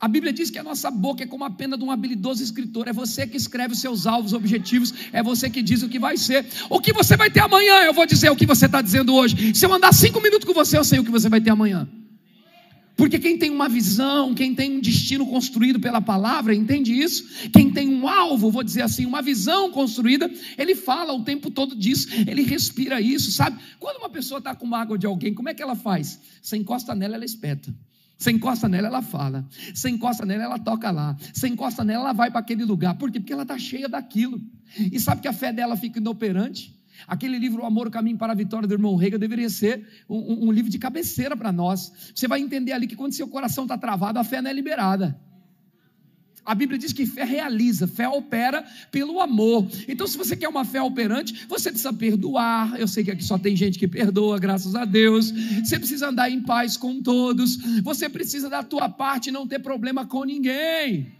A 0.00 0.06
Bíblia 0.06 0.32
diz 0.32 0.48
que 0.48 0.58
a 0.58 0.62
nossa 0.62 0.90
boca 0.92 1.24
é 1.24 1.26
como 1.26 1.44
a 1.44 1.50
pena 1.50 1.76
de 1.76 1.82
um 1.82 1.90
habilidoso 1.90 2.42
escritor. 2.42 2.86
É 2.86 2.92
você 2.92 3.26
que 3.26 3.36
escreve 3.36 3.74
os 3.74 3.80
seus 3.80 4.06
alvos, 4.06 4.32
objetivos. 4.32 4.94
É 5.12 5.22
você 5.22 5.50
que 5.50 5.60
diz 5.60 5.82
o 5.82 5.88
que 5.88 5.98
vai 5.98 6.16
ser. 6.16 6.46
O 6.70 6.80
que 6.80 6.92
você 6.92 7.16
vai 7.16 7.30
ter 7.30 7.40
amanhã, 7.40 7.82
eu 7.82 7.92
vou 7.92 8.06
dizer 8.06 8.30
o 8.30 8.36
que 8.36 8.46
você 8.46 8.66
está 8.66 8.80
dizendo 8.80 9.12
hoje. 9.12 9.54
Se 9.54 9.66
eu 9.66 9.72
andar 9.72 9.92
cinco 9.92 10.20
minutos 10.20 10.46
com 10.46 10.54
você, 10.54 10.78
eu 10.78 10.84
sei 10.84 11.00
o 11.00 11.04
que 11.04 11.10
você 11.10 11.28
vai 11.28 11.40
ter 11.40 11.50
amanhã. 11.50 11.88
Porque 12.96 13.18
quem 13.18 13.38
tem 13.38 13.50
uma 13.50 13.68
visão, 13.68 14.34
quem 14.34 14.54
tem 14.54 14.76
um 14.76 14.80
destino 14.80 15.24
construído 15.26 15.78
pela 15.80 16.00
palavra, 16.00 16.54
entende 16.54 16.92
isso? 16.92 17.48
Quem 17.52 17.70
tem 17.70 17.88
um 17.88 18.08
alvo, 18.08 18.50
vou 18.50 18.64
dizer 18.64 18.82
assim, 18.82 19.06
uma 19.06 19.22
visão 19.22 19.70
construída, 19.70 20.28
ele 20.56 20.74
fala 20.74 21.12
o 21.12 21.22
tempo 21.22 21.48
todo 21.48 21.76
disso, 21.76 22.08
ele 22.26 22.42
respira 22.42 23.00
isso, 23.00 23.30
sabe? 23.30 23.56
Quando 23.78 23.98
uma 23.98 24.08
pessoa 24.08 24.38
está 24.38 24.52
com 24.52 24.66
mágoa 24.66 24.98
de 24.98 25.06
alguém, 25.06 25.32
como 25.32 25.48
é 25.48 25.54
que 25.54 25.62
ela 25.62 25.76
faz? 25.76 26.18
Você 26.42 26.56
encosta 26.56 26.92
nela, 26.92 27.14
ela 27.14 27.24
espeta. 27.24 27.72
Você 28.18 28.32
encosta 28.32 28.68
nela, 28.68 28.88
ela 28.88 29.00
fala. 29.00 29.46
Você 29.72 29.88
encosta 29.88 30.26
nela, 30.26 30.42
ela 30.42 30.58
toca 30.58 30.90
lá. 30.90 31.16
Você 31.32 31.46
encosta 31.46 31.84
nela, 31.84 32.06
ela 32.06 32.12
vai 32.12 32.30
para 32.32 32.40
aquele 32.40 32.64
lugar. 32.64 32.94
Por 32.94 33.12
quê? 33.12 33.20
Porque 33.20 33.32
ela 33.32 33.42
está 33.42 33.56
cheia 33.56 33.88
daquilo. 33.88 34.40
E 34.76 34.98
sabe 34.98 35.22
que 35.22 35.28
a 35.28 35.32
fé 35.32 35.52
dela 35.52 35.76
fica 35.76 36.00
inoperante? 36.00 36.76
Aquele 37.06 37.38
livro, 37.38 37.62
O 37.62 37.64
Amor, 37.64 37.86
o 37.86 37.90
Caminho 37.92 38.18
para 38.18 38.32
a 38.32 38.36
Vitória, 38.36 38.66
do 38.66 38.74
irmão 38.74 38.96
Rega, 38.96 39.16
deveria 39.16 39.48
ser 39.48 39.86
um, 40.08 40.48
um, 40.48 40.52
livro 40.52 40.68
de 40.68 40.80
cabeceira 40.80 41.36
para 41.36 41.52
nós. 41.52 41.92
Você 42.12 42.26
vai 42.26 42.40
entender 42.40 42.72
ali 42.72 42.88
que 42.88 42.96
quando 42.96 43.12
seu 43.12 43.28
coração 43.28 43.64
está 43.64 43.78
travado, 43.78 44.18
a 44.18 44.24
fé 44.24 44.42
não 44.42 44.50
é 44.50 44.52
liberada. 44.52 45.16
A 46.48 46.54
Bíblia 46.54 46.78
diz 46.78 46.94
que 46.94 47.04
fé 47.04 47.24
realiza, 47.24 47.86
fé 47.86 48.08
opera 48.08 48.64
pelo 48.90 49.20
amor. 49.20 49.68
Então, 49.86 50.06
se 50.06 50.16
você 50.16 50.34
quer 50.34 50.48
uma 50.48 50.64
fé 50.64 50.80
operante, 50.80 51.44
você 51.46 51.68
precisa 51.68 51.92
perdoar. 51.92 52.80
Eu 52.80 52.88
sei 52.88 53.04
que 53.04 53.10
aqui 53.10 53.22
só 53.22 53.36
tem 53.36 53.54
gente 53.54 53.78
que 53.78 53.86
perdoa, 53.86 54.38
graças 54.38 54.74
a 54.74 54.86
Deus. 54.86 55.30
Você 55.30 55.78
precisa 55.78 56.08
andar 56.08 56.30
em 56.30 56.40
paz 56.40 56.74
com 56.74 57.02
todos. 57.02 57.58
Você 57.82 58.08
precisa 58.08 58.48
da 58.48 58.62
tua 58.62 58.88
parte 58.88 59.28
e 59.28 59.30
não 59.30 59.46
ter 59.46 59.58
problema 59.58 60.06
com 60.06 60.24
ninguém. 60.24 61.17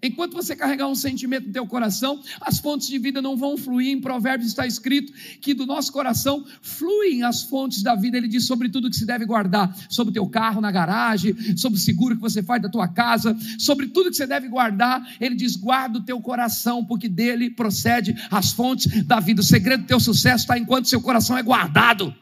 Enquanto 0.00 0.34
você 0.34 0.54
carregar 0.54 0.86
um 0.86 0.94
sentimento 0.94 1.48
no 1.48 1.52
teu 1.52 1.66
coração, 1.66 2.22
as 2.40 2.60
fontes 2.60 2.86
de 2.86 2.98
vida 2.98 3.20
não 3.20 3.36
vão 3.36 3.56
fluir. 3.56 3.88
Em 3.88 4.00
Provérbios 4.00 4.48
está 4.48 4.64
escrito 4.64 5.12
que 5.40 5.52
do 5.52 5.66
nosso 5.66 5.92
coração 5.92 6.44
fluem 6.62 7.24
as 7.24 7.42
fontes 7.42 7.82
da 7.82 7.96
vida. 7.96 8.16
Ele 8.16 8.28
diz 8.28 8.46
sobre 8.46 8.68
tudo 8.68 8.88
que 8.88 8.94
se 8.94 9.04
deve 9.04 9.24
guardar, 9.24 9.76
sobre 9.88 10.10
o 10.10 10.14
teu 10.14 10.26
carro 10.28 10.60
na 10.60 10.70
garagem, 10.70 11.56
sobre 11.56 11.78
o 11.78 11.82
seguro 11.82 12.14
que 12.14 12.22
você 12.22 12.44
faz 12.44 12.62
da 12.62 12.68
tua 12.68 12.86
casa, 12.86 13.36
sobre 13.58 13.88
tudo 13.88 14.10
que 14.10 14.16
você 14.16 14.26
deve 14.26 14.46
guardar. 14.46 15.04
Ele 15.20 15.34
diz: 15.34 15.56
guarda 15.56 15.98
o 15.98 16.02
teu 16.02 16.20
coração, 16.20 16.84
porque 16.84 17.08
dele 17.08 17.50
procede 17.50 18.16
as 18.30 18.52
fontes 18.52 19.04
da 19.04 19.18
vida. 19.18 19.40
O 19.40 19.44
segredo 19.44 19.82
do 19.82 19.86
teu 19.86 19.98
sucesso 19.98 20.44
está 20.44 20.56
enquanto 20.56 20.88
seu 20.88 21.00
coração 21.00 21.36
é 21.36 21.42
guardado. 21.42 22.14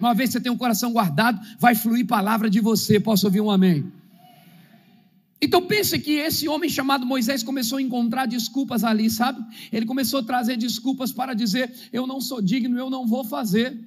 Uma 0.00 0.14
vez 0.14 0.30
que 0.30 0.32
você 0.32 0.40
tem 0.40 0.50
um 0.50 0.58
coração 0.58 0.92
guardado, 0.92 1.40
vai 1.60 1.76
fluir 1.76 2.06
palavra 2.06 2.50
de 2.50 2.60
você. 2.60 2.98
Posso 2.98 3.26
ouvir 3.26 3.40
um 3.40 3.50
amém? 3.50 3.90
Então 5.40 5.66
pense 5.66 5.98
que 5.98 6.12
esse 6.12 6.48
homem 6.48 6.70
chamado 6.70 7.04
Moisés 7.04 7.42
começou 7.42 7.78
a 7.78 7.82
encontrar 7.82 8.26
desculpas 8.26 8.82
ali, 8.84 9.10
sabe? 9.10 9.44
Ele 9.70 9.84
começou 9.84 10.20
a 10.20 10.22
trazer 10.22 10.56
desculpas 10.56 11.12
para 11.12 11.34
dizer: 11.34 11.72
eu 11.92 12.06
não 12.06 12.20
sou 12.20 12.40
digno, 12.40 12.78
eu 12.78 12.88
não 12.88 13.06
vou 13.06 13.24
fazer. 13.24 13.78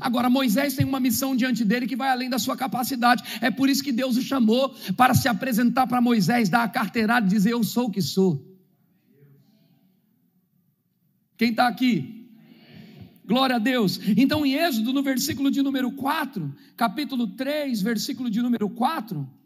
Agora, 0.00 0.28
Moisés 0.28 0.74
tem 0.74 0.84
uma 0.84 1.00
missão 1.00 1.34
diante 1.34 1.64
dele 1.64 1.86
que 1.86 1.96
vai 1.96 2.10
além 2.10 2.28
da 2.28 2.38
sua 2.38 2.56
capacidade. 2.56 3.22
É 3.40 3.50
por 3.50 3.68
isso 3.68 3.82
que 3.82 3.92
Deus 3.92 4.16
o 4.16 4.22
chamou 4.22 4.74
para 4.96 5.14
se 5.14 5.26
apresentar 5.26 5.86
para 5.86 6.00
Moisés, 6.00 6.48
dar 6.48 6.64
a 6.64 6.68
carteirada 6.68 7.26
e 7.26 7.30
dizer: 7.30 7.52
Eu 7.52 7.62
sou 7.64 7.86
o 7.86 7.90
que 7.90 8.02
sou. 8.02 8.46
Quem 11.38 11.50
está 11.50 11.66
aqui? 11.68 12.28
Glória 13.24 13.56
a 13.56 13.58
Deus. 13.60 14.00
Então, 14.16 14.44
em 14.44 14.54
Êxodo, 14.54 14.92
no 14.92 15.02
versículo 15.02 15.50
de 15.50 15.62
número 15.62 15.92
4, 15.92 16.52
capítulo 16.76 17.28
3, 17.28 17.80
versículo 17.80 18.28
de 18.28 18.42
número 18.42 18.68
4. 18.68 19.39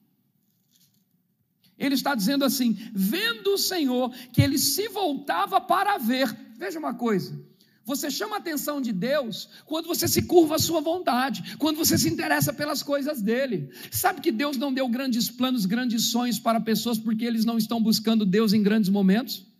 Ele 1.78 1.94
está 1.94 2.14
dizendo 2.14 2.44
assim: 2.44 2.76
vendo 2.92 3.54
o 3.54 3.58
Senhor 3.58 4.10
que 4.32 4.40
ele 4.40 4.58
se 4.58 4.88
voltava 4.88 5.60
para 5.60 5.98
ver. 5.98 6.34
Veja 6.56 6.78
uma 6.78 6.94
coisa: 6.94 7.38
Você 7.84 8.10
chama 8.10 8.36
a 8.36 8.38
atenção 8.38 8.80
de 8.80 8.92
Deus 8.92 9.48
quando 9.66 9.86
você 9.86 10.06
se 10.06 10.22
curva 10.22 10.56
à 10.56 10.58
sua 10.58 10.80
vontade, 10.80 11.56
quando 11.58 11.76
você 11.76 11.98
se 11.98 12.08
interessa 12.08 12.52
pelas 12.52 12.82
coisas 12.82 13.20
dele. 13.20 13.70
Sabe 13.90 14.20
que 14.20 14.30
Deus 14.30 14.56
não 14.56 14.72
deu 14.72 14.88
grandes 14.88 15.30
planos, 15.30 15.66
grandes 15.66 16.10
sonhos 16.10 16.38
para 16.38 16.60
pessoas 16.60 16.98
porque 16.98 17.24
eles 17.24 17.44
não 17.44 17.58
estão 17.58 17.82
buscando 17.82 18.24
Deus 18.24 18.52
em 18.52 18.62
grandes 18.62 18.90
momentos? 18.90 19.53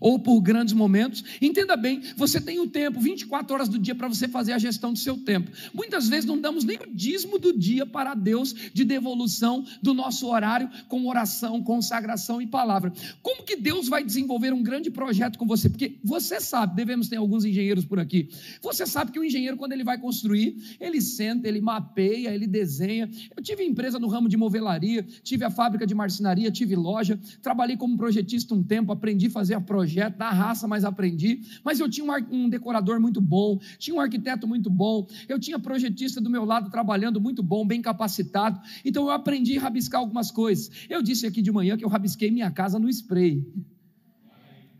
Ou 0.00 0.18
por 0.18 0.40
grandes 0.40 0.74
momentos. 0.74 1.24
Entenda 1.40 1.76
bem, 1.76 2.02
você 2.16 2.40
tem 2.40 2.60
o 2.60 2.66
tempo, 2.66 3.00
24 3.00 3.54
horas 3.54 3.68
do 3.68 3.78
dia 3.78 3.94
para 3.94 4.08
você 4.08 4.28
fazer 4.28 4.52
a 4.52 4.58
gestão 4.58 4.92
do 4.92 4.98
seu 4.98 5.16
tempo. 5.16 5.50
Muitas 5.72 6.08
vezes 6.08 6.24
não 6.24 6.40
damos 6.40 6.64
nem 6.64 6.76
o 6.76 6.94
dízimo 6.94 7.38
do 7.38 7.56
dia 7.56 7.86
para 7.86 8.14
Deus 8.14 8.54
de 8.72 8.84
devolução 8.84 9.64
do 9.82 9.94
nosso 9.94 10.28
horário 10.28 10.68
com 10.88 11.06
oração, 11.06 11.62
consagração 11.62 12.40
e 12.40 12.46
palavra. 12.46 12.92
Como 13.22 13.42
que 13.42 13.56
Deus 13.56 13.88
vai 13.88 14.04
desenvolver 14.04 14.52
um 14.52 14.62
grande 14.62 14.90
projeto 14.90 15.38
com 15.38 15.46
você? 15.46 15.68
Porque 15.68 15.98
você 16.02 16.40
sabe, 16.40 16.76
devemos 16.76 17.08
ter 17.08 17.16
alguns 17.16 17.44
engenheiros 17.44 17.84
por 17.84 17.98
aqui. 17.98 18.28
Você 18.60 18.86
sabe 18.86 19.12
que 19.12 19.18
o 19.18 19.24
engenheiro 19.24 19.56
quando 19.56 19.72
ele 19.72 19.84
vai 19.84 19.98
construir, 19.98 20.56
ele 20.80 21.00
senta, 21.00 21.48
ele 21.48 21.60
mapeia, 21.60 22.34
ele 22.34 22.46
desenha. 22.46 23.08
Eu 23.36 23.42
tive 23.42 23.64
empresa 23.64 23.98
no 23.98 24.08
ramo 24.08 24.28
de 24.28 24.36
movelaria, 24.36 25.02
tive 25.22 25.44
a 25.44 25.50
fábrica 25.50 25.86
de 25.86 25.94
marcenaria, 25.94 26.50
tive 26.50 26.74
loja, 26.76 27.18
trabalhei 27.40 27.76
como 27.76 27.96
projetista 27.96 28.54
um 28.54 28.62
tempo, 28.62 28.92
aprendi 28.92 29.26
a 29.26 29.30
fazer 29.30 29.54
a 29.54 29.60
projeto, 29.60 29.81
da 30.16 30.30
raça, 30.30 30.66
mas 30.66 30.84
aprendi. 30.84 31.40
Mas 31.64 31.80
eu 31.80 31.88
tinha 31.88 32.04
um, 32.04 32.44
um 32.44 32.48
decorador 32.48 33.00
muito 33.00 33.20
bom, 33.20 33.58
tinha 33.78 33.96
um 33.96 34.00
arquiteto 34.00 34.46
muito 34.46 34.68
bom, 34.68 35.06
eu 35.28 35.38
tinha 35.38 35.58
projetista 35.58 36.20
do 36.20 36.30
meu 36.30 36.44
lado 36.44 36.70
trabalhando 36.70 37.20
muito 37.20 37.42
bom, 37.42 37.66
bem 37.66 37.80
capacitado. 37.80 38.60
Então 38.84 39.04
eu 39.04 39.10
aprendi 39.10 39.58
a 39.58 39.62
rabiscar 39.62 40.00
algumas 40.00 40.30
coisas. 40.30 40.70
Eu 40.88 41.02
disse 41.02 41.26
aqui 41.26 41.40
de 41.40 41.52
manhã 41.52 41.76
que 41.76 41.84
eu 41.84 41.88
rabisquei 41.88 42.30
minha 42.30 42.50
casa 42.50 42.78
no 42.78 42.88
spray. 42.88 43.46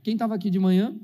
Quem 0.03 0.15
estava 0.15 0.35
aqui 0.35 0.51
de 0.51 0.59
manhã? 0.59 0.95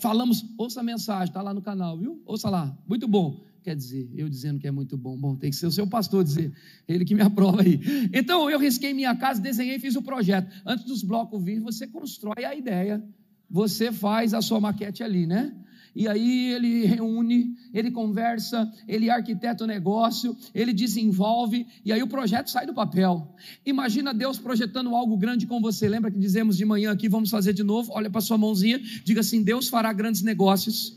Falamos, 0.00 0.44
ouça 0.58 0.80
a 0.80 0.82
mensagem, 0.82 1.28
está 1.28 1.40
lá 1.40 1.54
no 1.54 1.62
canal, 1.62 1.96
viu? 1.96 2.20
Ouça 2.26 2.50
lá, 2.50 2.76
muito 2.86 3.08
bom 3.08 3.45
quer 3.66 3.74
dizer, 3.74 4.08
eu 4.14 4.28
dizendo 4.28 4.60
que 4.60 4.68
é 4.68 4.70
muito 4.70 4.96
bom. 4.96 5.16
Bom, 5.16 5.34
tem 5.34 5.50
que 5.50 5.56
ser 5.56 5.66
o 5.66 5.72
seu 5.72 5.88
pastor 5.88 6.22
dizer, 6.22 6.52
ele 6.86 7.04
que 7.04 7.16
me 7.16 7.22
aprova 7.26 7.62
aí. 7.62 7.80
Então 8.12 8.48
eu 8.48 8.60
risquei 8.60 8.94
minha 8.94 9.12
casa, 9.16 9.40
desenhei 9.40 9.80
fiz 9.80 9.96
o 9.96 10.02
projeto. 10.02 10.48
Antes 10.64 10.84
dos 10.84 11.02
blocos 11.02 11.42
vir, 11.42 11.58
você 11.58 11.84
constrói 11.84 12.44
a 12.44 12.54
ideia, 12.54 13.02
você 13.50 13.90
faz 13.90 14.34
a 14.34 14.40
sua 14.40 14.60
maquete 14.60 15.02
ali, 15.02 15.26
né? 15.26 15.52
E 15.96 16.06
aí 16.06 16.52
ele 16.52 16.86
reúne, 16.86 17.56
ele 17.74 17.90
conversa, 17.90 18.70
ele 18.86 19.10
arquiteta 19.10 19.64
o 19.64 19.66
negócio, 19.66 20.36
ele 20.54 20.72
desenvolve, 20.72 21.66
e 21.84 21.92
aí 21.92 22.02
o 22.04 22.06
projeto 22.06 22.50
sai 22.50 22.66
do 22.66 22.74
papel. 22.74 23.34
Imagina 23.64 24.14
Deus 24.14 24.38
projetando 24.38 24.94
algo 24.94 25.16
grande 25.16 25.44
com 25.44 25.60
você. 25.60 25.88
Lembra 25.88 26.10
que 26.12 26.18
dizemos 26.18 26.56
de 26.56 26.64
manhã 26.64 26.92
aqui, 26.92 27.08
vamos 27.08 27.30
fazer 27.30 27.52
de 27.52 27.64
novo? 27.64 27.90
Olha 27.92 28.08
para 28.08 28.20
sua 28.20 28.38
mãozinha, 28.38 28.78
diga 29.04 29.22
assim: 29.22 29.42
Deus 29.42 29.68
fará 29.68 29.92
grandes 29.92 30.22
negócios 30.22 30.96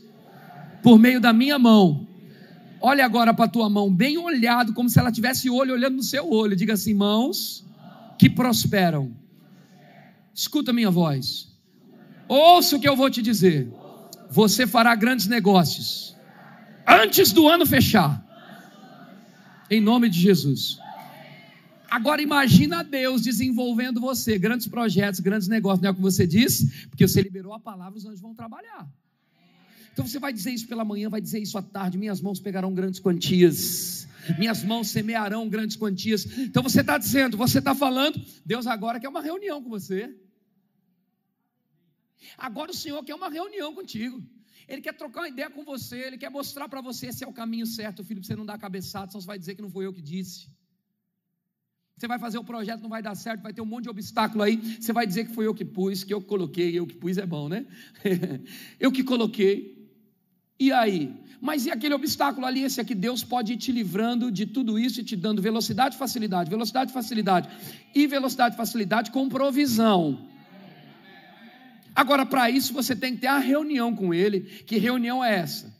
por 0.84 1.00
meio 1.00 1.20
da 1.20 1.32
minha 1.32 1.58
mão 1.58 2.09
Olhe 2.80 3.02
agora 3.02 3.34
para 3.34 3.44
a 3.44 3.48
tua 3.48 3.68
mão, 3.68 3.94
bem 3.94 4.16
olhado, 4.16 4.72
como 4.72 4.88
se 4.88 4.98
ela 4.98 5.12
tivesse 5.12 5.50
olho 5.50 5.74
olhando 5.74 5.96
no 5.96 6.02
seu 6.02 6.30
olho. 6.30 6.56
Diga 6.56 6.72
assim: 6.74 6.94
mãos 6.94 7.64
que 8.18 8.30
prosperam. 8.30 9.14
Escuta 10.34 10.72
minha 10.72 10.90
voz. 10.90 11.48
Ouça 12.28 12.76
o 12.76 12.80
que 12.80 12.88
eu 12.88 12.96
vou 12.96 13.10
te 13.10 13.20
dizer. 13.20 13.70
Você 14.30 14.66
fará 14.66 14.94
grandes 14.94 15.26
negócios 15.26 16.16
antes 16.86 17.32
do 17.32 17.48
ano 17.48 17.66
fechar. 17.66 18.24
Em 19.70 19.80
nome 19.80 20.08
de 20.08 20.18
Jesus. 20.18 20.78
Agora 21.90 22.22
imagina 22.22 22.84
Deus 22.84 23.22
desenvolvendo 23.22 24.00
você, 24.00 24.38
grandes 24.38 24.68
projetos, 24.68 25.18
grandes 25.20 25.48
negócios, 25.48 25.82
não 25.82 25.88
é 25.88 25.92
o 25.92 25.94
que 25.94 26.00
você 26.00 26.26
disse? 26.26 26.88
Porque 26.88 27.06
você 27.06 27.20
liberou 27.20 27.52
a 27.52 27.58
palavra, 27.58 27.98
os 27.98 28.06
anjos 28.06 28.20
vão 28.20 28.34
trabalhar. 28.34 28.88
Então 29.92 30.06
você 30.06 30.18
vai 30.18 30.32
dizer 30.32 30.52
isso 30.52 30.66
pela 30.66 30.84
manhã, 30.84 31.08
vai 31.08 31.20
dizer 31.20 31.40
isso 31.40 31.58
à 31.58 31.62
tarde. 31.62 31.98
Minhas 31.98 32.20
mãos 32.20 32.40
pegarão 32.40 32.72
grandes 32.72 33.00
quantias. 33.00 34.08
Minhas 34.38 34.62
mãos 34.62 34.88
semearão 34.88 35.48
grandes 35.48 35.76
quantias. 35.76 36.26
Então 36.38 36.62
você 36.62 36.80
está 36.80 36.98
dizendo, 36.98 37.36
você 37.36 37.58
está 37.58 37.74
falando, 37.74 38.20
Deus 38.44 38.66
agora 38.66 39.00
quer 39.00 39.08
uma 39.08 39.22
reunião 39.22 39.62
com 39.62 39.68
você. 39.68 40.14
Agora 42.36 42.70
o 42.70 42.74
Senhor 42.74 43.02
quer 43.04 43.14
uma 43.14 43.28
reunião 43.28 43.74
contigo. 43.74 44.22
Ele 44.68 44.80
quer 44.80 44.94
trocar 44.94 45.22
uma 45.22 45.28
ideia 45.28 45.50
com 45.50 45.64
você, 45.64 45.98
ele 45.98 46.16
quer 46.16 46.30
mostrar 46.30 46.68
para 46.68 46.80
você 46.80 47.08
esse 47.08 47.24
é 47.24 47.26
o 47.26 47.32
caminho 47.32 47.66
certo, 47.66 48.04
filho, 48.04 48.22
você 48.22 48.36
não 48.36 48.46
dar 48.46 48.56
cabeçada, 48.56 49.10
senão 49.10 49.20
você 49.20 49.26
vai 49.26 49.38
dizer 49.38 49.56
que 49.56 49.62
não 49.62 49.70
foi 49.70 49.84
eu 49.84 49.92
que 49.92 50.00
disse. 50.00 50.48
Você 51.96 52.06
vai 52.06 52.18
fazer 52.18 52.38
o 52.38 52.44
projeto, 52.44 52.80
não 52.80 52.88
vai 52.88 53.02
dar 53.02 53.14
certo, 53.14 53.42
vai 53.42 53.52
ter 53.52 53.60
um 53.60 53.66
monte 53.66 53.84
de 53.84 53.90
obstáculo 53.90 54.42
aí. 54.42 54.56
Você 54.80 54.92
vai 54.92 55.06
dizer 55.06 55.26
que 55.26 55.34
foi 55.34 55.46
eu 55.46 55.54
que 55.54 55.64
pus, 55.64 56.02
que 56.02 56.14
eu 56.14 56.22
coloquei, 56.22 56.78
eu 56.78 56.86
que 56.86 56.94
pus 56.94 57.18
é 57.18 57.26
bom, 57.26 57.48
né? 57.48 57.66
eu 58.80 58.90
que 58.90 59.04
coloquei. 59.04 59.79
E 60.60 60.70
aí? 60.70 61.14
Mas 61.40 61.64
e 61.64 61.70
aquele 61.70 61.94
obstáculo 61.94 62.44
ali, 62.44 62.62
esse 62.62 62.82
aqui? 62.82 62.94
Deus 62.94 63.24
pode 63.24 63.54
ir 63.54 63.56
te 63.56 63.72
livrando 63.72 64.30
de 64.30 64.44
tudo 64.44 64.78
isso 64.78 65.00
e 65.00 65.04
te 65.04 65.16
dando 65.16 65.40
velocidade 65.40 65.96
facilidade, 65.96 66.50
velocidade 66.50 66.92
facilidade, 66.92 67.48
e 67.94 68.06
velocidade 68.06 68.56
facilidade 68.56 69.10
com 69.10 69.26
provisão. 69.26 70.28
Agora, 71.94 72.26
para 72.26 72.50
isso, 72.50 72.74
você 72.74 72.94
tem 72.94 73.14
que 73.14 73.22
ter 73.22 73.28
a 73.28 73.38
reunião 73.38 73.96
com 73.96 74.12
Ele. 74.12 74.40
Que 74.40 74.76
reunião 74.76 75.24
é 75.24 75.38
essa? 75.38 75.74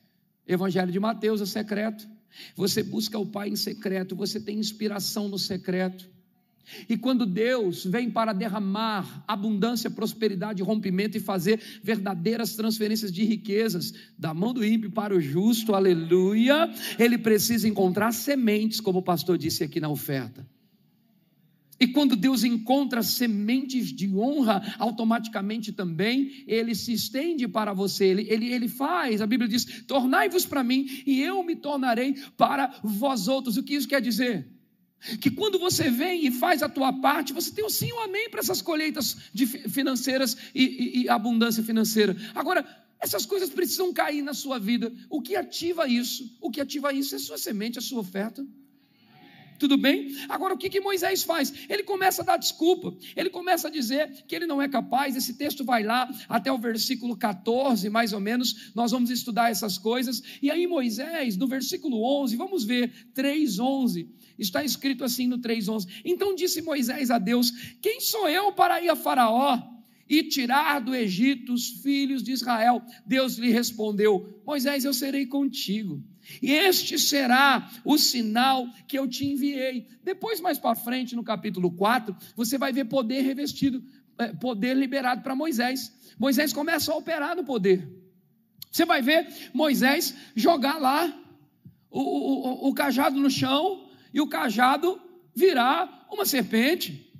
Evangelho 0.49 0.91
de 0.91 0.99
Mateus 0.99 1.43
é 1.43 1.47
secreto. 1.47 2.09
Você 2.57 2.83
busca 2.83 3.19
o 3.19 3.27
Pai 3.27 3.51
em 3.51 3.57
secreto, 3.57 4.17
você 4.17 4.41
tem 4.41 4.59
inspiração 4.59 5.29
no 5.29 5.39
secreto. 5.39 6.09
E 6.89 6.97
quando 6.97 7.27
Deus 7.27 7.85
vem 7.85 8.11
para 8.11 8.33
derramar 8.33 9.25
abundância, 9.27 9.91
prosperidade, 9.91 10.63
rompimento 10.63 11.17
e 11.17 11.21
fazer 11.21 11.61
verdadeiras 11.83 12.55
transferências 12.55 13.13
de 13.13 13.25
riquezas 13.25 13.93
da 14.19 14.35
mão 14.35 14.53
do 14.53 14.65
ímpio 14.65 14.91
para 14.91 15.15
o 15.15 15.21
justo, 15.21 15.75
aleluia, 15.75 16.71
ele 16.99 17.19
precisa 17.19 17.69
encontrar 17.69 18.13
sementes, 18.13 18.81
como 18.81 18.99
o 18.99 19.03
pastor 19.03 19.39
disse 19.39 19.65
aqui 19.65 19.81
na 19.81 19.89
oferta. 19.89 20.47
E 21.81 21.87
quando 21.89 22.15
Deus 22.15 22.45
encontra 22.45 23.03
sementes 23.03 23.87
de 23.87 24.15
honra, 24.15 24.75
automaticamente 24.79 25.73
também 25.73 26.45
ele 26.47 26.75
se 26.75 26.93
estende 26.93 27.49
para 27.49 27.73
você, 27.73 28.05
ele, 28.05 28.27
ele, 28.29 28.53
ele 28.53 28.69
faz, 28.69 29.23
a 29.23 29.27
Bíblia 29.27 29.49
diz: 29.49 29.83
tornai-vos 29.87 30.45
para 30.45 30.63
mim 30.63 30.87
e 31.07 31.23
eu 31.23 31.43
me 31.43 31.57
tornarei 31.57 32.15
para 32.37 32.79
vós 32.85 33.29
outros. 33.29 33.57
O 33.57 33.63
que 33.63 33.75
isso 33.75 33.89
quer 33.89 34.03
dizer? 34.03 34.60
Que 35.21 35.31
quando 35.31 35.59
você 35.59 35.91
vem 35.91 36.27
e 36.27 36.31
faz 36.31 36.63
a 36.63 36.69
tua 36.69 36.93
parte, 36.93 37.33
você 37.33 37.51
tem 37.51 37.65
o 37.65 37.69
um 37.69 37.71
sim 37.71 37.89
e 37.89 37.93
um 37.93 38.01
amém 38.01 38.29
para 38.29 38.41
essas 38.41 38.61
colheitas 38.61 39.17
financeiras 39.71 40.37
e, 40.55 40.65
e, 40.65 41.03
e 41.03 41.09
abundância 41.09 41.63
financeira. 41.63 42.17
Agora, 42.35 42.67
essas 43.01 43.25
coisas 43.25 43.49
precisam 43.49 43.93
cair 43.93 44.23
na 44.23 44.35
sua 44.35 44.59
vida. 44.59 44.93
O 45.09 45.23
que 45.23 45.35
ativa 45.35 45.89
isso? 45.89 46.37
O 46.41 46.51
que 46.51 46.61
ativa 46.61 46.93
isso 46.93 47.15
é 47.15 47.17
a 47.17 47.21
sua 47.21 47.39
semente, 47.39 47.79
a 47.79 47.83
sua 47.83 48.01
oferta. 48.01 48.47
Tudo 49.61 49.77
bem? 49.77 50.17
Agora, 50.29 50.55
o 50.55 50.59
que, 50.59 50.71
que 50.71 50.81
Moisés 50.81 51.23
faz? 51.23 51.53
Ele 51.69 51.83
começa 51.83 52.23
a 52.23 52.25
dar 52.25 52.39
desculpa, 52.39 52.97
ele 53.15 53.29
começa 53.29 53.69
a 53.69 53.71
dizer 53.71 54.25
que 54.27 54.35
ele 54.35 54.47
não 54.47 54.61
é 54.61 54.69
capaz. 54.69 55.15
Esse 55.15 55.35
texto 55.35 55.65
vai 55.65 55.83
lá 55.83 56.11
até 56.29 56.51
o 56.51 56.59
versículo 56.59 57.15
14, 57.17 57.89
mais 57.91 58.15
ou 58.15 58.21
menos. 58.21 58.73
Nós 58.75 58.91
vamos 58.91 59.11
estudar 59.11 59.51
essas 59.51 59.77
coisas. 59.77 60.23
E 60.41 60.51
aí, 60.51 60.67
Moisés, 60.67 61.37
no 61.37 61.47
versículo 61.47 62.03
11, 62.23 62.37
vamos 62.37 62.65
ver, 62.65 62.91
3:11 63.15 64.09
Está 64.41 64.65
escrito 64.65 65.05
assim 65.05 65.27
no 65.27 65.39
3:11. 65.39 65.87
Então 66.03 66.35
disse 66.35 66.63
Moisés 66.63 67.11
a 67.11 67.19
Deus: 67.19 67.51
Quem 67.83 68.01
sou 68.01 68.27
eu 68.27 68.51
para 68.53 68.83
ir 68.83 68.89
a 68.89 68.97
Faraó 68.97 69.61
e 70.09 70.23
tirar 70.23 70.81
do 70.81 70.95
Egito 70.95 71.53
os 71.53 71.69
filhos 71.83 72.23
de 72.23 72.33
Israel? 72.33 72.83
Deus 73.05 73.37
lhe 73.37 73.51
respondeu: 73.51 74.41
Moisés, 74.47 74.87
eu 74.87 74.95
serei 74.95 75.27
contigo. 75.27 76.03
E 76.43 76.53
este 76.53 76.99
será 76.99 77.71
o 77.85 77.99
sinal 77.99 78.67
que 78.87 78.99
eu 78.99 79.09
te 79.09 79.27
enviei. 79.27 79.87
Depois, 80.03 80.41
mais 80.41 80.59
para 80.59 80.75
frente, 80.75 81.17
no 81.17 81.25
capítulo 81.25 81.71
4, 81.71 82.17
você 82.37 82.57
vai 82.57 82.73
ver 82.73 82.85
poder 82.87 83.23
revestido, 83.23 83.83
é, 84.19 84.29
poder 84.29 84.77
liberado 84.77 85.23
para 85.23 85.35
Moisés. 85.35 85.93
Moisés 86.19 86.53
começa 86.53 86.93
a 86.93 86.97
operar 86.97 87.35
no 87.35 87.45
poder. 87.45 87.89
Você 88.71 88.85
vai 88.85 89.03
ver 89.03 89.27
Moisés 89.53 90.15
jogar 90.37 90.79
lá 90.79 91.13
o, 91.91 92.01
o, 92.01 92.69
o, 92.69 92.75
cajado 92.75 93.19
no 93.19 93.29
chão, 93.29 93.89
e 94.15 94.21
o 94.21 94.29
cajado 94.29 95.01
virá 95.35 96.07
uma 96.11 96.25
serpente. 96.25 97.13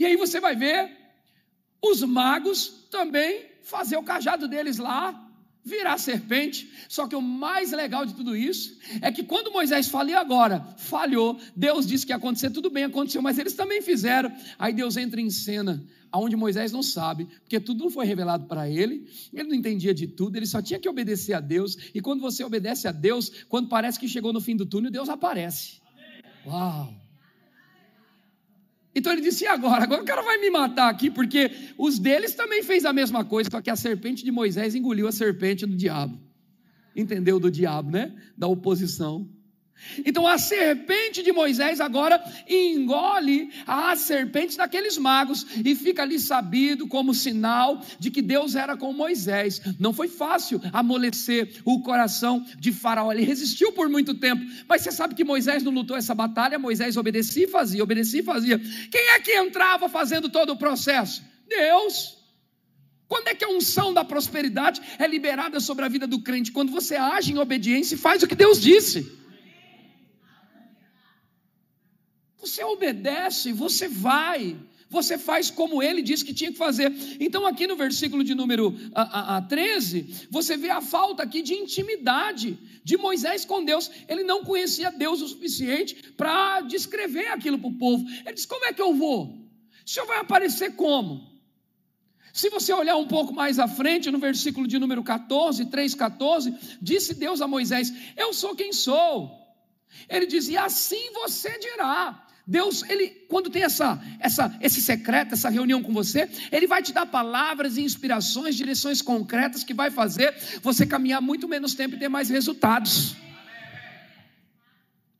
E 0.00 0.04
aí 0.06 0.16
você 0.16 0.40
vai 0.40 0.56
ver 0.56 0.90
os 1.82 2.02
magos 2.02 2.88
também 2.90 3.44
fazer 3.62 3.96
o 3.96 4.02
cajado 4.02 4.48
deles 4.48 4.78
lá 4.78 5.27
virar 5.68 5.98
serpente. 5.98 6.68
Só 6.88 7.06
que 7.06 7.14
o 7.14 7.22
mais 7.22 7.70
legal 7.72 8.04
de 8.04 8.14
tudo 8.14 8.34
isso 8.34 8.76
é 9.00 9.12
que 9.12 9.22
quando 9.22 9.52
Moisés 9.52 9.88
fala, 9.88 10.10
e 10.10 10.14
agora? 10.14 10.60
Falhou. 10.78 11.38
Deus 11.54 11.86
disse 11.86 12.04
que 12.06 12.12
ia 12.12 12.16
acontecer, 12.16 12.50
tudo 12.50 12.70
bem, 12.70 12.84
aconteceu, 12.84 13.22
mas 13.22 13.38
eles 13.38 13.54
também 13.54 13.82
fizeram. 13.82 14.32
Aí 14.58 14.72
Deus 14.72 14.96
entra 14.96 15.20
em 15.20 15.30
cena, 15.30 15.84
aonde 16.10 16.34
Moisés 16.34 16.72
não 16.72 16.82
sabe, 16.82 17.26
porque 17.42 17.60
tudo 17.60 17.84
não 17.84 17.90
foi 17.90 18.06
revelado 18.06 18.46
para 18.46 18.68
ele, 18.68 19.06
ele 19.32 19.48
não 19.48 19.54
entendia 19.54 19.94
de 19.94 20.06
tudo, 20.06 20.36
ele 20.36 20.46
só 20.46 20.62
tinha 20.62 20.80
que 20.80 20.88
obedecer 20.88 21.34
a 21.34 21.40
Deus. 21.40 21.76
E 21.94 22.00
quando 22.00 22.20
você 22.20 22.42
obedece 22.42 22.88
a 22.88 22.92
Deus, 22.92 23.30
quando 23.48 23.68
parece 23.68 24.00
que 24.00 24.08
chegou 24.08 24.32
no 24.32 24.40
fim 24.40 24.56
do 24.56 24.66
túnel, 24.66 24.90
Deus 24.90 25.08
aparece. 25.08 25.80
Uau! 26.46 27.07
Então 28.94 29.12
ele 29.12 29.22
disse: 29.22 29.44
e 29.44 29.46
agora? 29.46 29.84
Agora 29.84 30.02
o 30.02 30.04
cara 30.04 30.22
vai 30.22 30.38
me 30.38 30.50
matar 30.50 30.88
aqui, 30.88 31.10
porque 31.10 31.50
os 31.76 31.98
deles 31.98 32.34
também 32.34 32.62
fez 32.62 32.84
a 32.84 32.92
mesma 32.92 33.24
coisa, 33.24 33.50
só 33.50 33.60
que 33.60 33.70
a 33.70 33.76
serpente 33.76 34.24
de 34.24 34.32
Moisés 34.32 34.74
engoliu 34.74 35.06
a 35.06 35.12
serpente 35.12 35.66
do 35.66 35.76
diabo. 35.76 36.18
Entendeu 36.96 37.38
do 37.38 37.50
diabo, 37.50 37.90
né? 37.90 38.14
Da 38.36 38.48
oposição. 38.48 39.28
Então 40.04 40.26
a 40.26 40.38
serpente 40.38 41.22
de 41.22 41.32
Moisés 41.32 41.80
agora 41.80 42.22
engole 42.48 43.50
as 43.66 44.00
serpentes 44.00 44.56
daqueles 44.56 44.98
magos 44.98 45.46
e 45.64 45.74
fica 45.74 46.02
ali 46.02 46.18
sabido 46.18 46.86
como 46.86 47.14
sinal 47.14 47.80
de 47.98 48.10
que 48.10 48.22
Deus 48.22 48.54
era 48.54 48.76
com 48.76 48.92
Moisés. 48.92 49.60
Não 49.78 49.92
foi 49.92 50.08
fácil 50.08 50.60
amolecer 50.72 51.60
o 51.64 51.80
coração 51.82 52.44
de 52.58 52.72
Faraó, 52.72 53.12
ele 53.12 53.24
resistiu 53.24 53.72
por 53.72 53.88
muito 53.88 54.14
tempo, 54.14 54.44
mas 54.68 54.82
você 54.82 54.92
sabe 54.92 55.14
que 55.14 55.24
Moisés 55.24 55.62
não 55.62 55.72
lutou 55.72 55.96
essa 55.96 56.14
batalha, 56.14 56.58
Moisés 56.58 56.96
obedecia 56.96 57.44
e 57.44 57.48
fazia, 57.48 57.82
obedecia 57.82 58.20
e 58.20 58.24
fazia. 58.24 58.58
Quem 58.58 59.08
é 59.10 59.20
que 59.20 59.32
entrava 59.34 59.88
fazendo 59.88 60.28
todo 60.28 60.50
o 60.50 60.56
processo? 60.56 61.22
Deus. 61.48 62.18
Quando 63.06 63.28
é 63.28 63.34
que 63.34 63.44
a 63.44 63.48
unção 63.48 63.94
da 63.94 64.04
prosperidade 64.04 64.82
é 64.98 65.06
liberada 65.06 65.60
sobre 65.60 65.84
a 65.84 65.88
vida 65.88 66.06
do 66.06 66.20
crente? 66.20 66.52
Quando 66.52 66.70
você 66.70 66.94
age 66.94 67.32
em 67.32 67.38
obediência 67.38 67.94
e 67.94 67.98
faz 67.98 68.22
o 68.22 68.28
que 68.28 68.34
Deus 68.34 68.60
disse. 68.60 69.10
Você 72.38 72.62
obedece, 72.62 73.52
você 73.52 73.88
vai, 73.88 74.56
você 74.88 75.18
faz 75.18 75.50
como 75.50 75.82
ele 75.82 76.00
disse 76.00 76.24
que 76.24 76.32
tinha 76.32 76.52
que 76.52 76.56
fazer. 76.56 76.90
Então, 77.18 77.44
aqui 77.46 77.66
no 77.66 77.76
versículo 77.76 78.22
de 78.22 78.34
número 78.34 78.74
a, 78.94 79.02
a, 79.02 79.36
a 79.38 79.42
13, 79.42 80.28
você 80.30 80.56
vê 80.56 80.70
a 80.70 80.80
falta 80.80 81.22
aqui 81.22 81.42
de 81.42 81.54
intimidade 81.54 82.56
de 82.84 82.96
Moisés 82.96 83.44
com 83.44 83.64
Deus. 83.64 83.90
Ele 84.08 84.22
não 84.22 84.44
conhecia 84.44 84.90
Deus 84.90 85.20
o 85.20 85.28
suficiente 85.28 86.12
para 86.16 86.60
descrever 86.62 87.28
aquilo 87.28 87.58
para 87.58 87.68
o 87.68 87.78
povo. 87.78 88.06
Ele 88.24 88.34
disse: 88.34 88.46
Como 88.46 88.64
é 88.64 88.72
que 88.72 88.80
eu 88.80 88.94
vou? 88.94 89.26
O 89.84 89.90
senhor 89.90 90.06
vai 90.06 90.18
aparecer 90.18 90.76
como? 90.76 91.28
Se 92.32 92.48
você 92.50 92.72
olhar 92.72 92.96
um 92.96 93.08
pouco 93.08 93.34
mais 93.34 93.58
à 93.58 93.66
frente, 93.66 94.12
no 94.12 94.18
versículo 94.18 94.68
de 94.68 94.78
número 94.78 95.02
14, 95.02 95.66
3, 95.66 95.94
14, 95.96 96.54
disse 96.80 97.14
Deus 97.14 97.42
a 97.42 97.48
Moisés: 97.48 97.92
Eu 98.16 98.32
sou 98.32 98.54
quem 98.54 98.72
sou. 98.72 99.36
Ele 100.08 100.24
diz: 100.24 100.48
E 100.48 100.56
assim 100.56 101.12
você 101.12 101.58
dirá. 101.58 102.27
Deus, 102.48 102.82
ele, 102.88 103.08
quando 103.28 103.50
tem 103.50 103.62
essa, 103.62 104.02
essa, 104.18 104.56
esse 104.62 104.80
secreto, 104.80 105.34
essa 105.34 105.50
reunião 105.50 105.82
com 105.82 105.92
você, 105.92 106.26
ele 106.50 106.66
vai 106.66 106.82
te 106.82 106.94
dar 106.94 107.04
palavras 107.04 107.76
e 107.76 107.82
inspirações, 107.82 108.56
direções 108.56 109.02
concretas 109.02 109.62
que 109.62 109.74
vai 109.74 109.90
fazer 109.90 110.34
você 110.62 110.86
caminhar 110.86 111.20
muito 111.20 111.46
menos 111.46 111.74
tempo 111.74 111.94
e 111.94 111.98
ter 111.98 112.08
mais 112.08 112.30
resultados. 112.30 113.14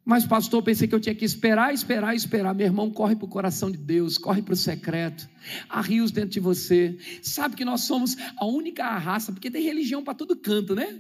Mas, 0.07 0.25
pastor, 0.25 0.63
pensei 0.63 0.89
que 0.89 0.95
eu 0.95 1.01
tinha 1.01 1.15
que 1.15 1.27
esperar, 1.27 1.75
esperar, 1.75 2.17
esperar. 2.17 2.55
Meu 2.55 2.65
irmão, 2.65 2.91
corre 2.91 3.15
para 3.15 3.27
o 3.27 3.29
coração 3.29 3.71
de 3.71 3.77
Deus, 3.77 4.17
corre 4.17 4.41
para 4.41 4.55
o 4.55 4.57
secreto. 4.57 5.29
Há 5.69 5.83
rios 5.83 6.11
dentro 6.11 6.31
de 6.31 6.41
você. 6.41 6.97
Sabe 7.21 7.57
que 7.57 7.65
nós 7.65 7.83
somos 7.83 8.17
a 8.39 8.47
única 8.47 8.89
raça, 8.97 9.33
porque 9.33 9.51
tem 9.51 9.63
religião 9.63 10.03
para 10.03 10.15
todo 10.15 10.35
canto, 10.35 10.75
né? 10.75 10.99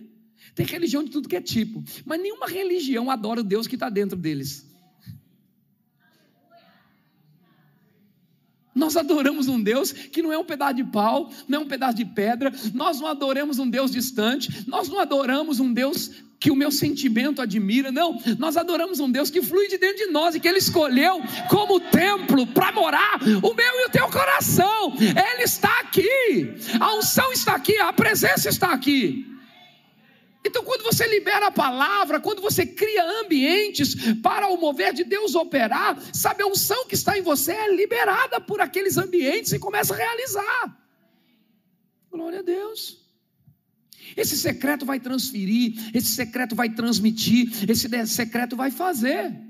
Tem 0.55 0.66
religião 0.66 1.03
de 1.03 1.11
tudo 1.11 1.26
que 1.26 1.37
é 1.37 1.41
tipo. 1.41 1.83
Mas 2.05 2.20
nenhuma 2.20 2.47
religião 2.47 3.11
adora 3.11 3.41
o 3.41 3.43
Deus 3.43 3.66
que 3.66 3.76
está 3.76 3.89
dentro 3.89 4.14
deles. 4.14 4.67
Nós 8.79 8.97
adoramos 8.97 9.49
um 9.49 9.61
Deus 9.61 9.93
que 9.93 10.22
não 10.22 10.33
é 10.33 10.39
um 10.39 10.45
pedaço 10.45 10.74
de 10.74 10.85
pau, 10.85 11.31
não 11.47 11.61
é 11.61 11.62
um 11.62 11.68
pedaço 11.68 11.97
de 11.97 12.05
pedra, 12.05 12.53
nós 12.72 13.01
não 13.01 13.09
adoramos 13.09 13.59
um 13.59 13.68
Deus 13.68 13.91
distante, 13.91 14.64
nós 14.66 14.89
não 14.89 15.01
adoramos 15.01 15.61
um 15.61 15.72
Deus 15.72 16.11
que 16.41 16.51
o 16.51 16.57
meu 16.57 16.70
sentimento 16.70 17.43
admira, 17.43 17.91
não, 17.91 18.16
nós 18.39 18.57
adoramos 18.57 19.01
um 19.01 19.11
Deus 19.11 19.29
que 19.29 19.43
flui 19.43 19.66
de 19.66 19.76
dentro 19.76 20.07
de 20.07 20.12
nós 20.12 20.35
e 20.35 20.41
que 20.41 20.47
Ele 20.47 20.59
escolheu 20.59 21.20
como 21.51 21.81
templo 21.81 22.47
para 22.47 22.70
morar 22.70 23.18
o 23.43 23.55
meu 23.55 23.81
e 23.81 23.87
o 23.87 23.91
teu 23.91 24.09
coração, 24.09 24.95
Ele 25.01 25.43
está 25.43 25.81
aqui, 25.81 26.55
a 26.79 26.95
unção 26.95 27.33
está 27.33 27.55
aqui, 27.55 27.76
a 27.79 27.93
presença 27.93 28.49
está 28.49 28.72
aqui. 28.72 29.38
Então, 30.49 30.64
quando 30.64 30.82
você 30.82 31.07
libera 31.07 31.49
a 31.49 31.51
palavra, 31.53 32.20
quando 32.20 32.40
você 32.40 32.64
cria 32.64 33.05
ambientes 33.20 33.94
para 34.22 34.49
o 34.49 34.57
mover 34.57 34.92
de 34.94 35.05
Deus 35.05 35.34
operar, 35.34 35.99
sabe, 36.12 36.42
a 36.42 36.46
unção 36.46 36.86
que 36.86 36.94
está 36.94 37.18
em 37.18 37.22
você 37.22 37.53
é 37.53 37.74
liberada 37.74 38.40
por 38.40 38.61
aqueles 38.61 38.96
ambientes 38.96 39.53
e 39.53 39.59
começa 39.59 39.94
a 39.94 39.96
realizar. 39.96 40.78
Glória 42.11 42.40
a 42.40 42.42
Deus. 42.42 43.07
Esse 44.16 44.36
secreto 44.36 44.86
vai 44.86 44.99
transferir, 44.99 45.74
esse 45.94 46.12
secreto 46.12 46.57
vai 46.57 46.70
transmitir, 46.70 47.70
esse 47.70 47.88
secreto 48.07 48.57
vai 48.57 48.70
fazer. 48.70 49.47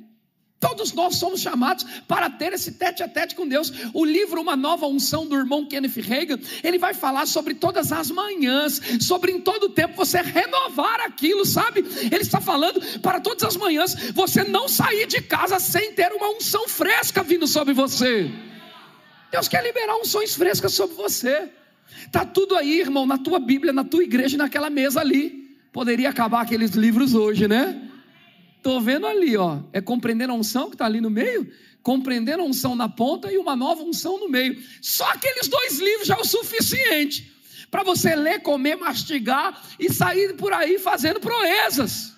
Todos 0.61 0.93
nós 0.93 1.17
somos 1.17 1.41
chamados 1.41 1.85
para 2.09 2.29
ter 2.29 2.53
esse 2.53 2.73
tete 2.73 3.03
a 3.03 3.09
tete 3.09 3.37
com 3.37 3.47
Deus. 3.47 3.73
O 3.95 4.05
livro 4.05 4.41
Uma 4.41 4.57
Nova 4.57 4.87
Unção 4.87 5.25
do 5.25 5.37
irmão 5.37 5.65
Kenneth 5.65 6.01
Reagan, 6.01 6.39
ele 6.65 6.79
vai 6.79 6.95
falar 6.95 7.27
sobre 7.27 7.55
todas 7.55 7.93
as 7.93 8.11
manhãs, 8.11 8.81
sobre 9.01 9.31
em 9.31 9.41
todo 9.41 9.69
tempo 9.69 9.95
você 9.95 10.21
renovar 10.21 11.01
aquilo, 11.01 11.45
sabe? 11.45 11.85
Ele 12.11 12.23
está 12.23 12.41
falando 12.41 12.81
para 13.01 13.21
todas 13.21 13.45
as 13.45 13.57
manhãs 13.57 13.95
você 14.13 14.43
não 14.43 14.69
sair 14.69 15.07
de 15.07 15.23
casa 15.23 15.61
sem 15.61 15.93
ter 15.93 16.13
uma 16.13 16.31
unção 16.31 16.67
fresca 16.69 17.23
vindo 17.23 17.47
sobre 17.47 17.73
você. 17.73 18.29
Deus 19.31 19.47
quer 19.47 19.63
liberar 19.63 19.97
unções 19.97 20.35
frescas 20.35 20.75
sobre 20.75 20.97
você. 20.97 21.51
Tá 22.11 22.25
tudo 22.25 22.57
aí, 22.57 22.81
irmão, 22.81 23.07
na 23.07 23.19
tua 23.19 23.39
Bíblia, 23.39 23.73
na 23.73 23.85
tua 23.85 24.03
igreja, 24.03 24.37
naquela 24.37 24.71
mesa 24.71 25.01
ali. 25.01 25.57
Poderia 25.73 26.09
acabar 26.09 26.41
aqueles 26.41 26.73
livros 26.73 27.15
hoje, 27.15 27.47
né? 27.47 27.88
Estou 28.59 28.81
vendo 28.81 29.07
ali, 29.07 29.37
ó. 29.37 29.61
É 29.73 29.81
compreendendo 29.81 30.33
a 30.33 30.37
unção 30.37 30.69
que 30.69 30.75
está 30.75 30.85
ali 30.85 31.01
no 31.01 31.09
meio, 31.09 31.51
compreendendo 31.83 32.43
a 32.43 32.45
unção 32.45 32.75
na 32.77 32.89
ponta 32.89 33.33
e 33.33 33.39
uma 33.39 33.57
nova 33.57 33.83
unção 33.83 34.19
no 34.19 34.29
meio. 34.29 34.63
Só 34.83 35.09
aqueles 35.11 35.49
dois 35.49 35.79
livros 35.79 36.07
já 36.07 36.17
é 36.17 36.21
o 36.21 36.25
suficiente 36.25 37.33
para 37.71 37.83
você 37.83 38.15
ler, 38.15 38.41
comer, 38.41 38.77
mastigar 38.77 39.63
e 39.79 39.93
sair 39.93 40.35
por 40.35 40.53
aí 40.53 40.79
fazendo 40.79 41.21
proezas. 41.21 42.15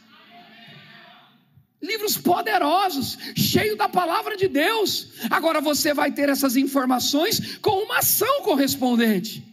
Livros 1.82 2.16
poderosos, 2.16 3.18
cheios 3.36 3.76
da 3.76 3.88
palavra 3.88 4.36
de 4.36 4.48
Deus. 4.48 5.08
Agora 5.30 5.60
você 5.60 5.94
vai 5.94 6.12
ter 6.12 6.28
essas 6.28 6.56
informações 6.56 7.56
com 7.58 7.84
uma 7.84 7.98
ação 7.98 8.42
correspondente. 8.42 9.49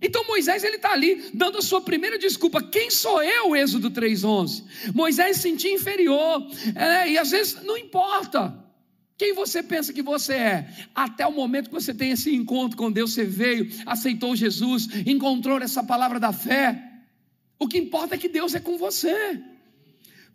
Então 0.00 0.26
Moisés 0.26 0.62
ele 0.62 0.76
está 0.76 0.92
ali 0.92 1.30
dando 1.32 1.58
a 1.58 1.62
sua 1.62 1.80
primeira 1.80 2.18
desculpa. 2.18 2.62
Quem 2.62 2.90
sou 2.90 3.22
eu? 3.22 3.56
Êxodo 3.56 3.90
3:11. 3.90 4.64
Moisés 4.94 5.36
se 5.36 5.42
sentia 5.42 5.72
inferior 5.72 6.46
é, 6.74 7.10
e 7.10 7.18
às 7.18 7.30
vezes 7.30 7.62
não 7.62 7.76
importa. 7.76 8.64
Quem 9.18 9.32
você 9.32 9.62
pensa 9.62 9.94
que 9.94 10.02
você 10.02 10.34
é? 10.34 10.70
Até 10.94 11.26
o 11.26 11.32
momento 11.32 11.68
que 11.68 11.74
você 11.74 11.94
tem 11.94 12.10
esse 12.10 12.34
encontro 12.34 12.76
com 12.76 12.92
Deus, 12.92 13.14
você 13.14 13.24
veio, 13.24 13.66
aceitou 13.86 14.36
Jesus, 14.36 14.88
encontrou 15.06 15.58
essa 15.58 15.82
palavra 15.82 16.20
da 16.20 16.32
fé. 16.32 16.82
O 17.58 17.66
que 17.66 17.78
importa 17.78 18.14
é 18.14 18.18
que 18.18 18.28
Deus 18.28 18.54
é 18.54 18.60
com 18.60 18.76
você. 18.76 19.40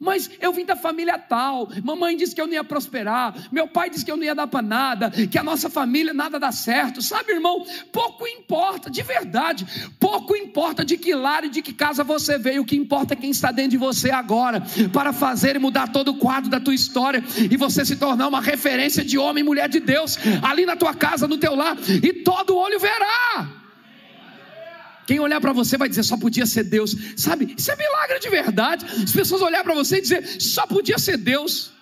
Mas 0.02 0.28
eu 0.42 0.52
vim 0.52 0.66
da 0.66 0.76
família 0.76 1.16
tal. 1.20 1.70
Mamãe 1.84 2.18
disse 2.18 2.34
que 2.34 2.42
eu 2.42 2.48
não 2.48 2.56
ia 2.56 2.64
prosperar. 2.64 3.36
Meu 3.52 3.68
pai 3.68 3.88
disse 3.88 4.04
que 4.04 4.12
eu 4.12 4.18
não 4.18 4.24
ia 4.24 4.34
dar 4.34 4.48
para 4.48 4.64
nada. 4.64 5.12
Que 5.12 5.38
a 5.38 5.44
nossa 5.44 5.70
família 5.70 6.12
nada 6.12 6.40
dá 6.40 6.52
certo. 6.52 7.04
Sabe, 7.04 7.34
irmão? 7.34 7.64
Pouco 7.92 8.28
importa, 8.28 8.90
de 8.90 9.04
verdade. 9.04 9.64
Pouco 10.00 10.36
importa 10.36 10.84
de 10.84 10.98
que 10.98 11.14
lar 11.14 11.44
e 11.44 11.50
de 11.50 11.62
que 11.62 11.72
casa 11.72 12.04
você 12.04 12.40
veio. 12.40 12.64
O 12.64 12.66
que 12.66 12.76
importa 12.76 13.14
é 13.14 13.16
quem 13.16 13.30
está 13.30 13.52
dentro 13.52 13.72
de 13.72 13.78
você 13.78 14.10
agora. 14.10 14.64
Para 14.92 15.14
fazer 15.14 15.56
e 15.56 15.60
mudar 15.60 15.92
todo 15.92 16.10
o 16.10 16.18
quadro 16.18 16.50
da 16.50 16.60
tua 16.60 16.74
história. 16.74 17.24
E 17.38 17.56
você 17.56 17.86
se 17.86 17.96
tornar 17.96 18.28
uma 18.28 18.42
referência 18.42 19.06
de 19.06 19.20
homem 19.20 19.44
e 19.44 19.46
mulher 19.46 19.70
de 19.70 19.80
Deus. 19.80 20.18
Ali 20.42 20.66
na 20.66 20.76
tua 20.76 20.96
casa, 20.96 21.28
no 21.28 21.38
teu 21.38 21.54
lar. 21.54 21.78
E 21.88 22.12
todo 22.12 22.58
olho 22.58 22.80
verá. 22.80 23.61
Quem 25.12 25.20
olhar 25.20 25.42
para 25.42 25.52
você 25.52 25.78
vai 25.78 25.90
dizer 25.90 26.04
só 26.04 26.16
podia 26.16 26.46
ser 26.46 26.64
Deus. 26.64 26.96
Sabe? 27.18 27.54
Isso 27.58 27.70
é 27.70 27.76
milagre 27.76 28.18
de 28.18 28.30
verdade. 28.30 28.86
As 29.04 29.12
pessoas 29.12 29.42
olhar 29.42 29.62
para 29.62 29.74
você 29.74 29.98
e 29.98 30.02
dizer 30.02 30.42
só 30.42 30.66
podia 30.66 30.98
ser 30.98 31.18
Deus. 31.18 31.74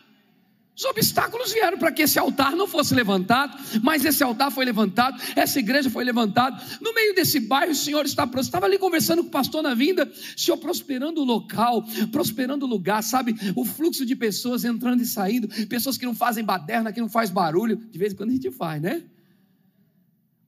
Os 0.76 0.84
obstáculos 0.86 1.54
vieram 1.54 1.78
para 1.78 1.92
que 1.92 2.02
esse 2.02 2.18
altar 2.18 2.56
não 2.56 2.66
fosse 2.66 2.96
levantado, 2.96 3.56
mas 3.84 4.04
esse 4.04 4.24
altar 4.24 4.50
foi 4.50 4.66
levantado, 4.66 5.22
essa 5.36 5.60
igreja 5.60 5.92
foi 5.92 6.04
levantada. 6.04 6.60
No 6.82 6.92
meio 6.92 7.14
desse 7.14 7.40
bairro, 7.40 7.74
o 7.74 7.76
Senhor 7.76 8.04
está 8.04 8.28
estava 8.40 8.66
ali 8.66 8.80
conversando 8.80 9.22
com 9.22 9.28
o 9.28 9.32
pastor 9.32 9.62
na 9.62 9.76
vinda, 9.76 10.12
o 10.12 10.40
Senhor 10.40 10.58
prosperando 10.58 11.22
o 11.22 11.24
local, 11.24 11.86
prosperando 12.12 12.66
o 12.66 12.68
lugar, 12.68 13.04
sabe? 13.04 13.36
O 13.56 13.64
fluxo 13.64 14.08
de 14.08 14.16
pessoas 14.16 14.64
entrando 14.64 15.04
e 15.04 15.06
saindo, 15.06 15.48
pessoas 15.68 16.00
que 16.00 16.06
não 16.06 16.16
fazem 16.16 16.44
baderna, 16.44 16.92
que 16.92 17.00
não 17.00 17.10
faz 17.10 17.30
barulho, 17.30 17.76
de 17.76 18.00
vez 18.00 18.12
em 18.14 18.16
quando 18.16 18.32
a 18.32 18.34
gente 18.34 18.50
faz, 18.50 18.82
né? 18.82 19.04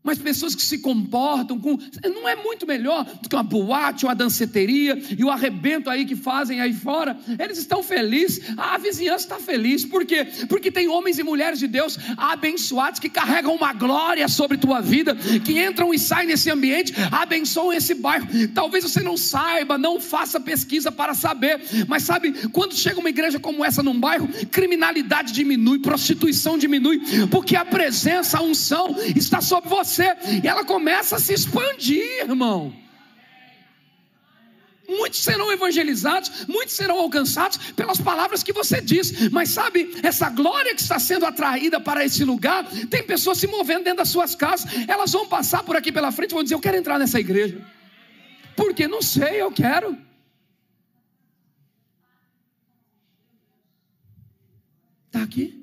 Mas 0.04 0.18
pessoas 0.18 0.56
que 0.56 0.64
se 0.64 0.80
comportam 0.80 1.60
com. 1.60 1.78
Não 2.04 2.28
é 2.28 2.36
muito 2.36 2.66
melhor 2.66 3.06
do 3.22 3.30
que 3.30 3.36
uma 3.36 3.44
boate, 3.44 4.06
uma 4.06 4.16
danceteria 4.16 5.00
e 5.16 5.24
o 5.24 5.30
arrebento 5.30 5.92
aí 5.92 6.06
que 6.06 6.16
fazem 6.16 6.60
aí 6.60 6.74
fora. 6.74 7.16
Eles 7.38 7.60
estão 7.60 7.84
felizes, 7.84 8.42
a 8.58 8.80
vizinhança 8.80 9.26
está 9.26 9.38
feliz. 9.38 9.86
Por 9.86 10.04
quê? 10.04 10.26
Porque 10.50 10.72
tem 10.72 10.88
homens 10.88 11.20
e 11.20 11.24
mulheres 11.24 11.60
de 11.60 11.68
Deus 11.68 12.00
abençoados 12.18 13.00
que 13.00 13.10
carregam 13.10 13.54
uma 13.54 13.74
glória 13.74 14.28
sobre 14.28 14.58
tua 14.58 14.82
vida, 14.82 15.16
que 15.46 15.64
entram 15.64 15.94
e 15.94 16.00
saem 16.00 16.28
nesse 16.28 16.50
ambiente, 16.50 16.94
abençoam 17.12 17.72
esse 17.72 17.94
bairro. 17.94 18.28
Talvez 18.56 18.84
você 18.84 19.04
não 19.04 19.16
saiba, 19.16 19.78
não 19.78 20.00
faça 20.00 20.40
pesquisa 20.40 20.92
para 20.92 21.14
saber, 21.14 21.62
mas 21.88 22.04
sabe, 22.04 22.32
quando 22.50 22.74
chega 22.74 23.00
uma 23.00 23.10
igreja 23.10 23.40
como 23.40 23.64
essa 23.64 23.84
num 23.84 24.00
bairro, 24.00 24.28
criminalidade 24.50 25.32
diminui, 25.32 25.78
prostituição 25.78 26.58
diminui, 26.58 27.28
porque 27.30 27.56
a 27.56 27.64
presença, 27.64 28.40
a 28.40 28.42
unção 28.42 28.96
está 29.16 29.42
sobre 29.42 29.70
você 29.70 29.91
você, 29.92 30.16
e 30.44 30.48
ela 30.48 30.64
começa 30.64 31.18
a 31.18 31.20
se 31.20 31.34
expandir, 31.34 32.04
irmão. 32.20 32.74
Muitos 34.88 35.22
serão 35.22 35.50
evangelizados, 35.52 36.48
muitos 36.48 36.76
serão 36.76 37.00
alcançados 37.00 37.58
pelas 37.74 38.02
palavras 38.02 38.44
que 38.44 38.52
você 38.52 38.82
diz. 38.82 39.30
Mas 39.30 39.50
sabe, 39.50 39.96
essa 40.04 40.30
glória 40.30 40.76
que 40.76 40.82
está 40.82 41.00
sendo 41.00 41.26
atraída 41.26 41.80
para 41.80 42.04
esse 42.04 42.26
lugar, 42.26 42.66
tem 42.90 43.02
pessoas 43.04 43.38
se 43.38 43.48
movendo 43.48 43.86
dentro 43.86 44.00
das 44.00 44.10
suas 44.10 44.36
casas, 44.36 44.70
elas 44.88 45.12
vão 45.14 45.28
passar 45.28 45.64
por 45.64 45.78
aqui 45.78 45.92
pela 45.92 46.12
frente 46.12 46.32
e 46.32 46.34
vão 46.34 46.44
dizer: 46.44 46.56
Eu 46.56 46.60
quero 46.60 46.78
entrar 46.78 47.00
nessa 47.00 47.20
igreja. 47.20 47.66
Porque 48.56 48.86
não 48.88 49.02
sei, 49.02 49.42
eu 49.42 49.52
quero. 49.52 49.98
Está 55.08 55.24
aqui? 55.24 55.61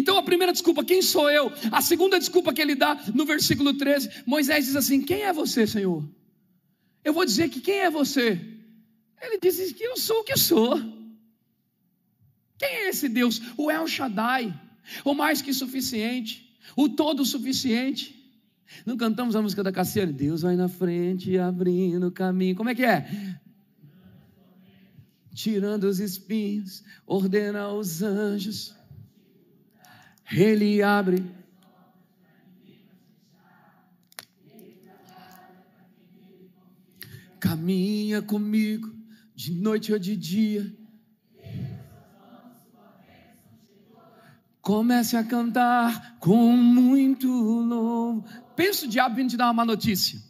Então 0.00 0.16
a 0.16 0.22
primeira 0.22 0.50
desculpa, 0.50 0.82
quem 0.82 1.02
sou 1.02 1.30
eu? 1.30 1.52
A 1.70 1.82
segunda 1.82 2.18
desculpa 2.18 2.54
que 2.54 2.62
ele 2.62 2.74
dá 2.74 2.94
no 3.14 3.26
versículo 3.26 3.74
13, 3.74 4.22
Moisés 4.24 4.64
diz 4.64 4.74
assim: 4.74 5.02
Quem 5.02 5.24
é 5.24 5.32
você, 5.32 5.66
Senhor? 5.66 6.02
Eu 7.04 7.12
vou 7.12 7.26
dizer 7.26 7.50
que 7.50 7.60
quem 7.60 7.80
é 7.80 7.90
você? 7.90 8.40
Ele 9.20 9.38
diz 9.38 9.72
que 9.72 9.84
eu 9.84 9.98
sou 9.98 10.20
o 10.20 10.24
que 10.24 10.38
sou. 10.38 10.74
Quem 12.56 12.68
é 12.68 12.88
esse 12.88 13.10
Deus? 13.10 13.42
O 13.58 13.70
El 13.70 13.86
Shaddai, 13.86 14.58
o 15.04 15.12
mais 15.12 15.42
que 15.42 15.52
suficiente, 15.52 16.50
o 16.74 16.88
todo 16.88 17.22
suficiente. 17.26 18.16
Não 18.86 18.96
cantamos 18.96 19.36
a 19.36 19.42
música 19.42 19.62
da 19.62 19.70
Cassiane? 19.70 20.14
Deus 20.14 20.40
vai 20.40 20.56
na 20.56 20.68
frente, 20.68 21.36
abrindo 21.36 22.06
o 22.06 22.12
caminho. 22.12 22.56
Como 22.56 22.70
é 22.70 22.74
que 22.74 22.84
é? 22.84 23.38
Tirando 25.34 25.84
os 25.84 26.00
espinhos, 26.00 26.82
ordena 27.06 27.68
os 27.68 28.02
anjos. 28.02 28.79
Ele 30.32 30.82
abre 30.82 31.24
Caminha 37.40 38.20
comigo 38.20 38.94
de 39.34 39.52
noite 39.52 39.92
ou 39.92 39.98
de 39.98 40.14
dia. 40.14 40.72
Comece 44.60 45.16
a 45.16 45.24
cantar 45.24 46.18
com 46.20 46.54
muito 46.54 47.26
louvo. 47.26 48.24
Pensa 48.54 48.84
o 48.84 48.88
diabo 48.88 49.16
vindo 49.16 49.30
te 49.30 49.36
dar 49.38 49.46
uma 49.46 49.54
má 49.54 49.64
notícia. 49.64 50.29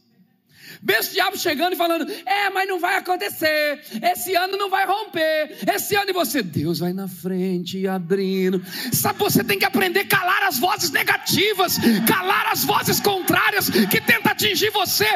Pensa 0.85 1.11
o 1.11 1.12
diabo 1.12 1.37
chegando 1.37 1.74
e 1.74 1.76
falando: 1.76 2.11
É, 2.24 2.49
mas 2.51 2.66
não 2.66 2.81
vai 2.81 2.97
acontecer. 2.97 3.81
Esse 4.03 4.35
ano 4.35 4.57
não 4.57 4.70
vai 4.70 4.87
romper. 4.87 5.59
Esse 5.74 5.95
ano 5.95 6.11
e 6.11 6.12
você, 6.12 6.43
Deus 6.43 6.78
vai 6.78 6.93
na 6.93 7.07
frente 7.07 7.87
abrindo. 7.87 8.62
Sabe, 8.93 9.18
você 9.18 9.45
tem 9.45 9.59
que 9.59 9.64
aprender 9.64 10.01
a 10.01 10.07
calar 10.07 10.43
as 10.45 10.59
vozes 10.59 10.91
negativas, 10.91 11.76
calar 12.07 12.47
as 12.51 12.64
vozes 12.64 12.99
contrárias 12.99 13.68
que 13.68 14.01
tentam 14.01 14.33
atingir 14.33 14.70
você. 14.70 15.07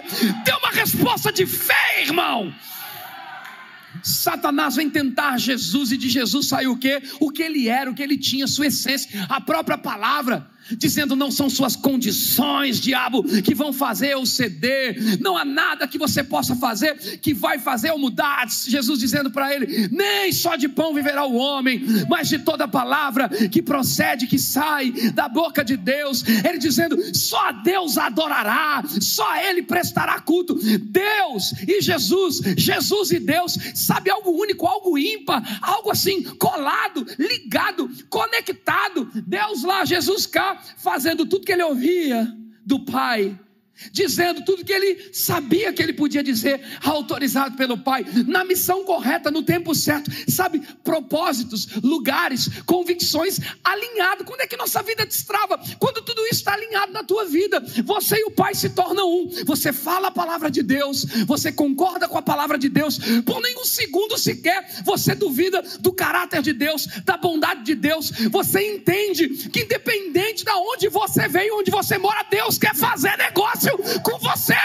Dê 0.45 0.53
uma 0.53 0.71
resposta 0.71 1.33
de 1.33 1.47
fé, 1.47 2.03
irmão. 2.03 2.53
Satanás 4.03 4.77
vem 4.77 4.91
tentar 4.91 5.39
Jesus 5.39 5.93
e 5.93 5.97
de 5.97 6.11
Jesus 6.11 6.49
saiu 6.49 6.73
o 6.73 6.77
que? 6.77 7.01
O 7.21 7.31
que 7.31 7.43
ele 7.43 7.69
era, 7.69 7.91
o 7.91 7.95
que 7.95 8.03
ele 8.03 8.19
tinha, 8.19 8.47
sua 8.47 8.67
essência, 8.67 9.11
a 9.31 9.41
própria 9.41 9.79
palavra 9.79 10.47
dizendo 10.73 11.17
não 11.17 11.31
são 11.31 11.49
suas 11.51 11.77
condições, 11.77 12.81
diabo, 12.81 13.23
que 13.43 13.55
vão 13.55 13.73
fazer 13.73 14.13
eu 14.13 14.25
ceder, 14.25 15.21
não 15.21 15.37
há 15.37 15.45
nada 15.45 15.87
que 15.87 15.99
você 15.99 16.23
possa 16.23 16.57
fazer 16.57 16.95
que 17.19 17.35
vai 17.35 17.59
fazer 17.59 17.91
eu 17.91 17.99
mudar. 17.99 18.47
Jesus 18.49 18.99
dizendo 18.99 19.31
para 19.31 19.55
ele: 19.55 19.89
nem 19.89 20.33
só 20.33 20.57
de 20.57 20.69
pão 20.69 20.95
viverá 20.95 21.25
o 21.25 21.35
homem, 21.35 21.83
mas 22.09 22.29
de 22.29 22.39
toda 22.39 22.69
palavra 22.69 23.29
que 23.29 23.63
procede, 23.63 24.27
que 24.27 24.39
sai 24.39 24.91
da 25.13 25.29
boca 25.29 25.65
de 25.65 25.77
Deus. 25.77 26.25
Ele 26.27 26.59
dizendo: 26.59 26.97
só 27.15 27.53
Deus 27.53 27.99
adorará, 27.99 28.83
só 29.01 29.37
Ele 29.37 29.63
prestará 29.63 30.21
culto. 30.21 30.55
Deus 30.79 31.53
e 31.67 31.81
Jesus, 31.81 32.41
Jesus 32.57 33.11
e 33.11 33.19
Deus, 33.19 33.57
sabe 33.75 34.11
algo 34.11 34.31
único, 34.31 34.67
algo 34.67 34.99
ímpar, 34.99 35.43
algo 35.63 35.91
assim 35.91 36.23
colado, 36.23 37.07
ligado, 37.19 37.91
conectado. 38.09 39.11
Deus 39.27 39.63
lá, 39.63 39.85
Jesus 39.85 40.27
cá 40.27 40.54
fazendo 40.77 41.27
tudo 41.27 41.45
que 41.45 41.53
ele 41.53 41.63
ouvia 41.63 42.27
do 42.65 42.85
Pai 42.85 43.39
dizendo 43.91 44.45
tudo 44.45 44.65
que 44.65 44.73
ele 44.73 45.11
sabia 45.13 45.73
que 45.73 45.83
ele 45.83 45.93
podia 45.93 46.23
dizer, 46.23 46.61
autorizado 46.83 47.57
pelo 47.57 47.79
Pai, 47.79 48.05
na 48.27 48.45
missão 48.45 48.85
correta, 48.85 49.31
no 49.31 49.43
tempo 49.43 49.75
certo, 49.75 50.11
sabe? 50.31 50.61
Propósitos, 50.83 51.69
lugares, 51.83 52.49
convicções 52.65 53.39
alinhado. 53.63 54.25
Quando 54.25 54.41
é 54.41 54.47
que 54.47 54.57
nossa 54.57 54.83
vida 54.83 55.05
destrava? 55.05 55.59
Quando 55.79 56.03
tudo 56.03 56.23
isso 56.23 56.41
está 56.41 56.55
alinhado 56.55 56.93
na 56.93 57.03
tua 57.03 57.25
vida, 57.25 57.63
você 57.85 58.17
e 58.17 58.25
o 58.25 58.31
Pai 58.31 58.55
se 58.55 58.71
tornam 58.71 59.09
um. 59.09 59.29
Você 59.45 59.73
fala 59.73 60.09
a 60.09 60.13
palavra 60.13 60.51
de 60.51 60.63
Deus, 60.63 61.05
você 61.27 61.53
concorda 61.53 62.09
com 62.09 62.19
a 62.19 62.23
palavra 62.23 62.59
de 62.59 62.69
Deus, 62.69 62.99
por 63.25 63.41
nenhum 63.41 63.65
segundo 63.65 64.17
sequer 64.19 64.83
você 64.85 65.15
duvida 65.15 65.63
do 65.81 65.93
caráter 65.93 66.43
de 66.43 66.53
Deus, 66.53 66.87
da 67.05 67.17
bondade 67.17 67.63
de 67.65 67.75
Deus. 67.75 68.11
Você 68.31 68.75
entende 68.75 69.29
que 69.49 69.63
independente 69.63 70.45
de 70.45 70.51
onde 70.51 70.89
você 70.89 71.29
veio, 71.29 71.59
onde 71.59 71.71
você 71.71 71.99
mora, 71.99 72.25
Deus 72.31 72.59
quer 72.59 72.75
fazer 72.75 73.17
negócio 73.17 73.64
com 74.03 74.19
você. 74.19 74.57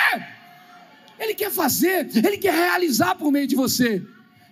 Ele 1.20 1.34
quer 1.34 1.52
fazer, 1.52 2.10
ele 2.16 2.38
quer 2.38 2.54
realizar 2.54 3.16
por 3.16 3.32
meio 3.32 3.48
de 3.48 3.56
você. 3.56 4.02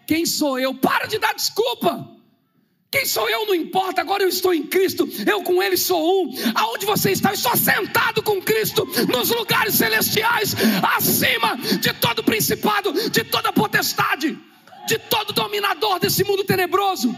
Quem 0.06 0.26
sou 0.26 0.60
eu? 0.60 0.74
Para 0.74 1.06
de 1.06 1.18
dar 1.18 1.34
desculpa. 1.34 2.18
Quem 2.90 3.06
sou 3.06 3.30
eu 3.30 3.46
não 3.46 3.54
importa, 3.54 4.00
agora 4.00 4.24
eu 4.24 4.30
estou 4.30 4.54
em 4.54 4.64
Cristo, 4.64 5.08
eu 5.26 5.44
com 5.44 5.62
Ele 5.62 5.76
sou 5.76 6.24
um. 6.24 6.34
Aonde 6.56 6.86
você 6.86 7.12
está? 7.12 7.30
Eu 7.30 7.34
estou 7.34 7.56
sentado 7.58 8.24
com 8.24 8.42
Cristo 8.42 8.88
nos 9.12 9.30
lugares 9.30 9.76
celestiais, 9.76 10.56
acima 10.96 11.58
de 11.58 11.94
todo 11.94 12.24
principado, 12.24 12.94
de 13.10 13.26
toda 13.26 13.52
potestade, 13.52 14.40
de 14.88 14.98
todo 14.98 15.34
dominador 15.34 16.00
desse 16.00 16.24
mundo 16.24 16.46
tenebroso. 16.46 17.14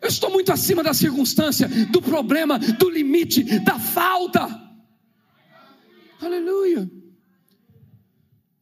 Eu 0.00 0.08
estou 0.08 0.30
muito 0.30 0.50
acima 0.52 0.82
da 0.82 0.94
circunstância, 0.94 1.68
do 1.68 2.00
problema, 2.00 2.58
do 2.58 2.88
limite, 2.88 3.42
da 3.60 3.78
falta. 3.78 4.63
Aleluia. 6.24 6.90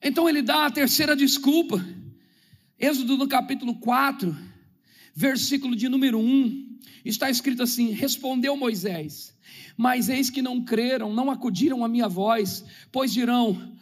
Então 0.03 0.29
ele 0.29 0.43
dá 0.43 0.67
a 0.67 0.71
terceira 0.71 1.15
desculpa. 1.15 1.85
Êxodo 2.77 3.17
no 3.17 3.29
capítulo 3.29 3.77
4, 3.77 4.37
versículo 5.15 5.77
de 5.77 5.89
número 5.89 6.19
1, 6.19 6.79
está 7.05 7.31
escrito 7.31 7.63
assim: 7.63 7.91
Respondeu 7.93 8.57
Moisés, 8.57 9.33
mas 9.77 10.09
eis 10.09 10.29
que 10.29 10.43
não 10.43 10.65
creram, 10.65 11.15
não 11.15 11.31
acudiram 11.31 11.85
à 11.85 11.89
minha 11.89 12.09
voz, 12.09 12.65
pois 12.91 13.13
dirão, 13.13 13.77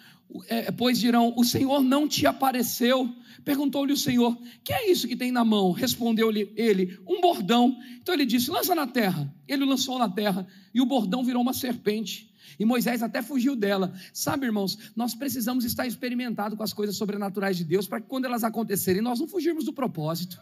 é, 0.48 0.70
pois 0.70 0.98
dirão, 0.98 1.32
o 1.34 1.42
Senhor 1.42 1.82
não 1.82 2.06
te 2.06 2.26
apareceu. 2.26 3.10
Perguntou-lhe 3.42 3.94
o 3.94 3.96
Senhor: 3.96 4.36
Que 4.62 4.74
é 4.74 4.92
isso 4.92 5.08
que 5.08 5.16
tem 5.16 5.32
na 5.32 5.42
mão? 5.42 5.72
Respondeu-lhe 5.72 6.52
ele: 6.54 6.98
Um 7.08 7.22
bordão. 7.22 7.78
Então 7.96 8.14
ele 8.14 8.26
disse: 8.26 8.50
Lança 8.50 8.74
na 8.74 8.86
terra. 8.86 9.34
Ele 9.48 9.64
lançou 9.64 9.98
na 9.98 10.08
terra 10.10 10.46
e 10.74 10.82
o 10.82 10.86
bordão 10.86 11.24
virou 11.24 11.40
uma 11.40 11.54
serpente. 11.54 12.29
E 12.58 12.64
Moisés 12.64 13.02
até 13.02 13.22
fugiu 13.22 13.54
dela. 13.56 13.92
Sabe, 14.12 14.46
irmãos, 14.46 14.92
nós 14.96 15.14
precisamos 15.14 15.64
estar 15.64 15.86
experimentados 15.86 16.56
com 16.56 16.62
as 16.62 16.72
coisas 16.72 16.96
sobrenaturais 16.96 17.56
de 17.56 17.64
Deus 17.64 17.86
para 17.86 18.00
que 18.00 18.08
quando 18.08 18.24
elas 18.24 18.44
acontecerem, 18.44 19.02
nós 19.02 19.20
não 19.20 19.28
fugirmos 19.28 19.64
do 19.64 19.72
propósito. 19.72 20.40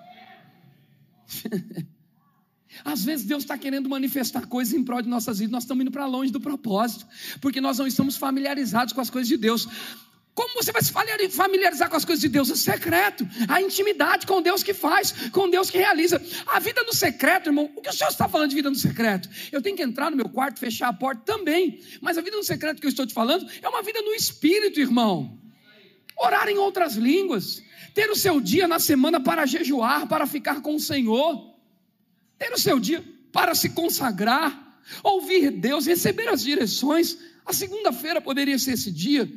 Às 2.84 3.04
vezes 3.04 3.26
Deus 3.26 3.44
está 3.44 3.56
querendo 3.56 3.88
manifestar 3.88 4.46
coisas 4.46 4.74
em 4.74 4.84
prol 4.84 5.00
de 5.00 5.09
nossas 5.09 5.38
vidas, 5.38 5.52
nós 5.52 5.62
estamos 5.64 5.82
indo 5.82 5.90
para 5.90 6.06
longe 6.06 6.30
do 6.30 6.40
propósito, 6.40 7.06
porque 7.40 7.61
nós 7.61 7.78
não 7.78 7.86
estamos 7.86 8.16
familiarizados 8.16 8.92
com 8.92 9.00
as 9.00 9.11
coisas 9.11 9.28
de 9.28 9.36
Deus. 9.36 9.66
Como 10.39 10.55
você 10.55 10.70
vai 10.70 10.80
se 10.80 10.93
familiarizar 10.93 11.91
com 11.91 11.97
as 11.97 12.05
coisas 12.05 12.20
de 12.20 12.28
Deus? 12.28 12.49
O 12.49 12.55
secreto, 12.55 13.26
a 13.49 13.61
intimidade 13.61 14.24
com 14.24 14.41
Deus 14.41 14.62
que 14.62 14.72
faz, 14.72 15.12
com 15.32 15.51
Deus 15.51 15.68
que 15.68 15.78
realiza. 15.78 16.22
A 16.47 16.61
vida 16.61 16.80
no 16.84 16.95
secreto, 16.95 17.49
irmão, 17.49 17.68
o 17.74 17.80
que 17.80 17.91
o 17.91 17.93
senhor 17.93 18.09
está 18.09 18.28
falando 18.28 18.51
de 18.51 18.55
vida 18.55 18.70
no 18.70 18.76
secreto? 18.76 19.28
Eu 19.51 19.61
tenho 19.61 19.74
que 19.74 19.82
entrar 19.82 20.12
no 20.12 20.16
meu 20.16 20.28
quarto, 20.28 20.61
fechar 20.61 20.91
a 20.91 20.93
porta 20.93 21.22
também. 21.24 21.82
Mas 22.01 22.16
a 22.16 22.20
vida 22.20 22.36
no 22.36 22.45
secreto 22.45 22.80
que 22.80 22.86
eu 22.86 22.89
estou 22.89 23.05
te 23.05 23.12
falando 23.12 23.51
é 23.61 23.68
uma 23.68 23.82
vida 23.82 24.01
no 24.01 24.14
espírito, 24.14 24.78
irmão. 24.78 25.36
Orar 26.16 26.49
em 26.49 26.57
outras 26.57 26.95
línguas, 26.95 27.61
ter 27.93 28.09
o 28.09 28.14
seu 28.14 28.41
dia 28.41 28.68
na 28.68 28.78
semana 28.78 29.18
para 29.18 29.45
jejuar, 29.45 30.07
para 30.07 30.24
ficar 30.24 30.62
com 30.62 30.76
o 30.76 30.80
Senhor, 30.80 31.53
ter 32.39 32.53
o 32.53 32.59
seu 32.59 32.78
dia 32.78 33.05
para 33.32 33.57
se 33.57 33.70
consagrar, 33.70 34.78
ouvir 35.03 35.51
Deus, 35.51 35.86
receber 35.86 36.28
as 36.28 36.45
direções. 36.45 37.18
A 37.45 37.53
segunda-feira 37.53 38.20
poderia 38.20 38.57
ser 38.57 38.74
esse 38.74 38.93
dia 38.93 39.28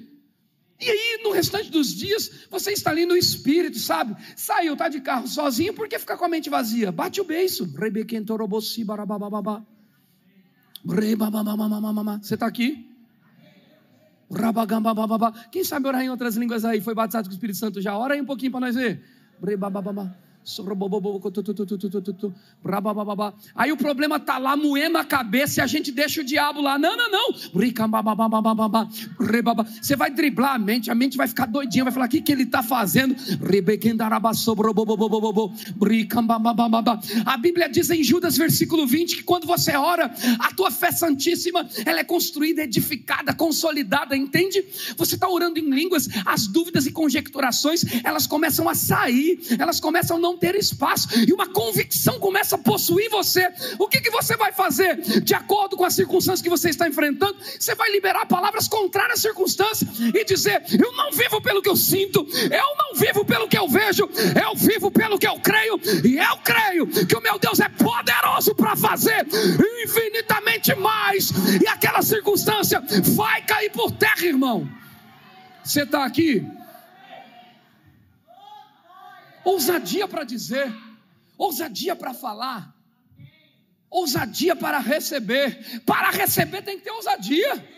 e 0.82 0.89
aí, 0.89 1.21
no 1.23 1.32
restante 1.32 1.69
dos 1.69 1.93
dias, 1.93 2.47
você 2.49 2.71
está 2.71 2.89
ali 2.89 3.05
no 3.05 3.15
espírito, 3.15 3.77
sabe? 3.77 4.15
Saiu, 4.36 4.75
tá 4.75 4.89
de 4.89 4.99
carro 4.99 5.27
sozinho, 5.27 5.73
por 5.73 5.88
que 5.88 5.99
ficar 5.99 6.17
com 6.17 6.25
a 6.25 6.29
mente 6.29 6.49
vazia? 6.49 6.91
Bate 6.91 7.21
o 7.21 7.23
beiço. 7.23 7.67
Você 12.23 12.34
está 12.34 12.47
aqui? 12.47 12.89
Quem 15.51 15.63
sabe 15.63 15.88
orar 15.88 16.01
em 16.01 16.09
outras 16.09 16.36
línguas 16.36 16.65
aí? 16.65 16.82
Foi 16.82 16.95
batizado 16.95 17.27
com 17.27 17.32
o 17.32 17.36
Espírito 17.36 17.59
Santo 17.59 17.79
já? 17.79 17.95
Ora 17.95 18.15
aí 18.15 18.21
um 18.21 18.25
pouquinho 18.25 18.51
para 18.51 18.61
nós 18.61 18.75
ver. 18.75 19.03
Aí 23.55 23.71
o 23.71 23.77
problema 23.77 24.17
está 24.17 24.37
lá, 24.37 24.55
moendo 24.55 24.97
a 24.97 25.05
cabeça 25.05 25.59
e 25.59 25.63
a 25.63 25.67
gente 25.67 25.91
deixa 25.91 26.21
o 26.21 26.23
diabo 26.23 26.61
lá. 26.61 26.77
Não, 26.77 26.97
não, 26.97 27.11
não. 27.11 27.33
Você 29.81 29.95
vai 29.95 30.11
driblar 30.11 30.55
a 30.55 30.59
mente, 30.59 30.89
a 30.89 30.95
mente 30.95 31.17
vai 31.17 31.27
ficar 31.27 31.45
doidinha, 31.45 31.83
vai 31.83 31.93
falar: 31.93 32.05
o 32.07 32.09
que, 32.09 32.21
que 32.21 32.31
ele 32.31 32.43
está 32.43 32.63
fazendo? 32.63 33.15
A 37.25 37.37
Bíblia 37.37 37.69
diz 37.69 37.89
em 37.89 38.03
Judas, 38.03 38.37
versículo 38.37 38.87
20, 38.87 39.17
que 39.17 39.23
quando 39.23 39.45
você 39.45 39.75
ora, 39.75 40.11
a 40.39 40.53
tua 40.53 40.71
fé 40.71 40.91
santíssima 40.91 41.67
ela 41.85 41.99
é 41.99 42.03
construída, 42.03 42.63
edificada, 42.63 43.33
consolidada, 43.33 44.15
entende? 44.15 44.63
Você 44.97 45.15
está 45.15 45.29
orando 45.29 45.59
em 45.59 45.69
línguas, 45.69 46.07
as 46.25 46.47
dúvidas 46.47 46.85
e 46.85 46.91
conjecturações 46.91 47.83
elas 48.03 48.27
começam 48.27 48.67
a 48.69 48.75
sair, 48.75 49.39
elas 49.59 49.79
começam 49.79 50.17
a 50.17 50.19
não 50.32 50.38
ter 50.38 50.55
espaço, 50.55 51.07
e 51.27 51.34
uma 51.34 51.47
convicção 51.47 52.19
começa 52.19 52.55
a 52.55 52.57
possuir 52.57 53.09
você. 53.09 53.47
O 53.77 53.88
que, 53.88 53.99
que 53.99 54.09
você 54.09 54.38
vai 54.38 54.51
fazer? 54.51 54.95
De 55.21 55.34
acordo 55.34 55.75
com 55.75 55.84
as 55.84 55.93
circunstâncias 55.93 56.41
que 56.41 56.49
você 56.49 56.69
está 56.69 56.88
enfrentando, 56.88 57.36
você 57.59 57.75
vai 57.75 57.91
liberar 57.91 58.25
palavras 58.25 58.67
contrárias 58.67 59.19
às 59.19 59.21
circunstâncias 59.21 59.89
e 60.13 60.23
dizer: 60.23 60.63
Eu 60.71 60.91
não 60.93 61.11
vivo 61.11 61.41
pelo 61.41 61.61
que 61.61 61.69
eu 61.69 61.75
sinto, 61.75 62.25
eu 62.43 62.77
não 62.77 62.95
vivo 62.95 63.25
pelo 63.25 63.47
que 63.47 63.57
eu 63.57 63.67
vejo, 63.67 64.09
eu 64.41 64.55
vivo 64.55 64.89
pelo 64.89 65.19
que 65.19 65.27
eu 65.27 65.39
creio, 65.39 65.79
e 66.03 66.17
eu 66.17 66.38
creio 66.38 66.88
que 66.88 67.15
o 67.15 67.21
meu 67.21 67.38
Deus 67.38 67.59
é 67.59 67.69
poderoso 67.69 68.55
para 68.55 68.75
fazer 68.75 69.27
infinitamente 69.84 70.73
mais, 70.75 71.32
e 71.61 71.67
aquela 71.67 72.01
circunstância 72.01 72.82
vai 73.15 73.41
cair 73.41 73.71
por 73.71 73.91
terra, 73.91 74.25
irmão. 74.25 74.67
Você 75.63 75.84
está 75.84 76.05
aqui? 76.05 76.45
Ousadia 79.43 80.07
para 80.07 80.23
dizer, 80.23 80.71
ousadia 81.37 81.95
para 81.95 82.13
falar, 82.13 82.75
ousadia 83.89 84.55
para 84.55 84.79
receber. 84.79 85.81
Para 85.85 86.09
receber 86.09 86.61
tem 86.61 86.77
que 86.77 86.83
ter 86.83 86.91
ousadia. 86.91 87.69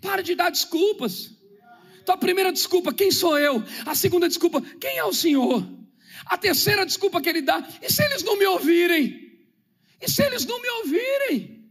Pare 0.00 0.22
de 0.22 0.34
dar 0.34 0.50
desculpas. 0.50 1.30
Então 2.00 2.14
a 2.14 2.18
primeira 2.18 2.52
desculpa, 2.52 2.94
quem 2.94 3.10
sou 3.10 3.36
eu? 3.38 3.62
A 3.84 3.94
segunda 3.94 4.28
desculpa, 4.28 4.62
quem 4.80 4.96
é 4.96 5.04
o 5.04 5.12
Senhor? 5.12 5.68
A 6.24 6.38
terceira 6.38 6.86
desculpa 6.86 7.20
que 7.20 7.28
ele 7.28 7.42
dá, 7.42 7.66
e 7.82 7.92
se 7.92 8.02
eles 8.02 8.22
não 8.22 8.36
me 8.36 8.46
ouvirem? 8.46 9.28
E 10.00 10.10
se 10.10 10.22
eles 10.22 10.46
não 10.46 10.60
me 10.60 10.68
ouvirem? 10.68 11.70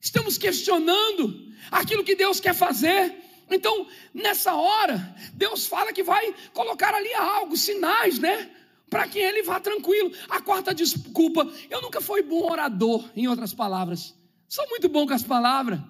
Estamos 0.00 0.36
questionando 0.36 1.46
aquilo 1.70 2.04
que 2.04 2.14
Deus 2.14 2.40
quer 2.40 2.54
fazer. 2.54 3.25
Então, 3.50 3.86
nessa 4.12 4.54
hora, 4.54 5.14
Deus 5.34 5.66
fala 5.66 5.92
que 5.92 6.02
vai 6.02 6.34
colocar 6.52 6.94
ali 6.94 7.12
algo, 7.14 7.56
sinais, 7.56 8.18
né? 8.18 8.50
Para 8.90 9.06
que 9.06 9.18
ele 9.18 9.42
vá 9.42 9.60
tranquilo. 9.60 10.12
A 10.28 10.40
quarta 10.40 10.74
desculpa, 10.74 11.50
eu 11.70 11.80
nunca 11.80 12.00
fui 12.00 12.22
bom 12.22 12.50
orador, 12.50 13.08
em 13.14 13.28
outras 13.28 13.54
palavras. 13.54 14.14
Sou 14.48 14.68
muito 14.68 14.88
bom 14.88 15.06
com 15.06 15.14
as 15.14 15.22
palavras. 15.22 15.80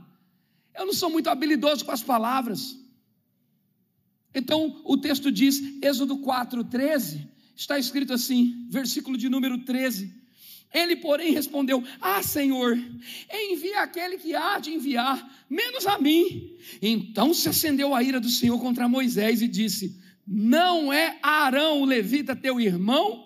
Eu 0.74 0.86
não 0.86 0.92
sou 0.92 1.08
muito 1.08 1.30
habilidoso 1.30 1.84
com 1.84 1.92
as 1.92 2.02
palavras. 2.02 2.76
Então, 4.34 4.82
o 4.84 4.98
texto 4.98 5.32
diz, 5.32 5.60
Êxodo 5.82 6.18
4, 6.18 6.62
13, 6.64 7.26
está 7.54 7.78
escrito 7.78 8.12
assim, 8.12 8.66
versículo 8.68 9.16
de 9.16 9.30
número 9.30 9.64
13. 9.64 10.12
Ele, 10.76 10.96
porém, 10.96 11.32
respondeu: 11.32 11.82
Ah, 11.98 12.22
Senhor, 12.22 12.78
envia 13.32 13.80
aquele 13.80 14.18
que 14.18 14.34
há 14.34 14.58
de 14.58 14.72
enviar, 14.72 15.26
menos 15.48 15.86
a 15.86 15.98
mim. 15.98 16.54
Então 16.82 17.32
se 17.32 17.48
acendeu 17.48 17.94
a 17.94 18.02
ira 18.02 18.20
do 18.20 18.28
Senhor 18.28 18.60
contra 18.60 18.86
Moisés 18.86 19.40
e 19.40 19.48
disse: 19.48 19.98
Não 20.26 20.92
é 20.92 21.18
Arão, 21.22 21.80
o 21.80 21.86
levita, 21.86 22.36
teu 22.36 22.60
irmão? 22.60 23.25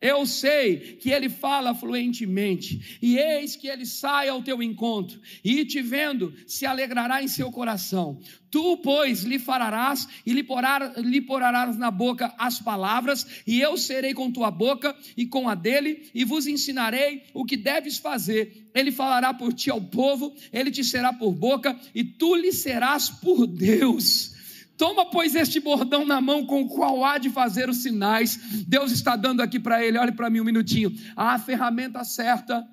Eu 0.00 0.24
sei 0.26 0.96
que 0.96 1.10
ele 1.10 1.28
fala 1.28 1.74
fluentemente, 1.74 2.98
e 3.02 3.18
eis 3.18 3.56
que 3.56 3.66
ele 3.66 3.84
sai 3.84 4.28
ao 4.28 4.40
teu 4.40 4.62
encontro, 4.62 5.20
e 5.42 5.64
te 5.64 5.82
vendo, 5.82 6.32
se 6.46 6.64
alegrará 6.64 7.20
em 7.20 7.26
seu 7.26 7.50
coração. 7.50 8.20
Tu, 8.48 8.76
pois, 8.76 9.24
lhe 9.24 9.40
farás 9.40 10.06
e 10.24 10.32
lhe, 10.32 10.44
porar, 10.44 10.96
lhe 10.98 11.20
porarás 11.20 11.76
na 11.76 11.90
boca 11.90 12.32
as 12.38 12.60
palavras, 12.60 13.42
e 13.44 13.60
eu 13.60 13.76
serei 13.76 14.14
com 14.14 14.30
tua 14.30 14.52
boca 14.52 14.96
e 15.16 15.26
com 15.26 15.48
a 15.48 15.56
dele, 15.56 16.08
e 16.14 16.24
vos 16.24 16.46
ensinarei 16.46 17.24
o 17.34 17.44
que 17.44 17.56
deves 17.56 17.98
fazer. 17.98 18.70
Ele 18.72 18.92
falará 18.92 19.34
por 19.34 19.52
ti 19.52 19.68
ao 19.68 19.80
povo, 19.80 20.32
ele 20.52 20.70
te 20.70 20.84
será 20.84 21.12
por 21.12 21.32
boca, 21.32 21.76
e 21.92 22.04
tu 22.04 22.36
lhe 22.36 22.52
serás 22.52 23.10
por 23.10 23.48
Deus. 23.48 24.37
Toma, 24.78 25.06
pois, 25.06 25.34
este 25.34 25.58
bordão 25.58 26.06
na 26.06 26.20
mão 26.20 26.46
com 26.46 26.62
o 26.62 26.68
qual 26.68 27.04
há 27.04 27.18
de 27.18 27.28
fazer 27.28 27.68
os 27.68 27.78
sinais. 27.78 28.38
Deus 28.66 28.92
está 28.92 29.16
dando 29.16 29.42
aqui 29.42 29.58
para 29.58 29.84
ele, 29.84 29.98
olhe 29.98 30.12
para 30.12 30.30
mim 30.30 30.40
um 30.40 30.44
minutinho, 30.44 30.96
a 31.16 31.36
ferramenta 31.36 32.04
certa. 32.04 32.64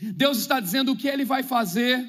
Deus 0.00 0.38
está 0.38 0.58
dizendo 0.58 0.90
o 0.90 0.96
que 0.96 1.06
ele 1.06 1.24
vai 1.24 1.44
fazer. 1.44 2.04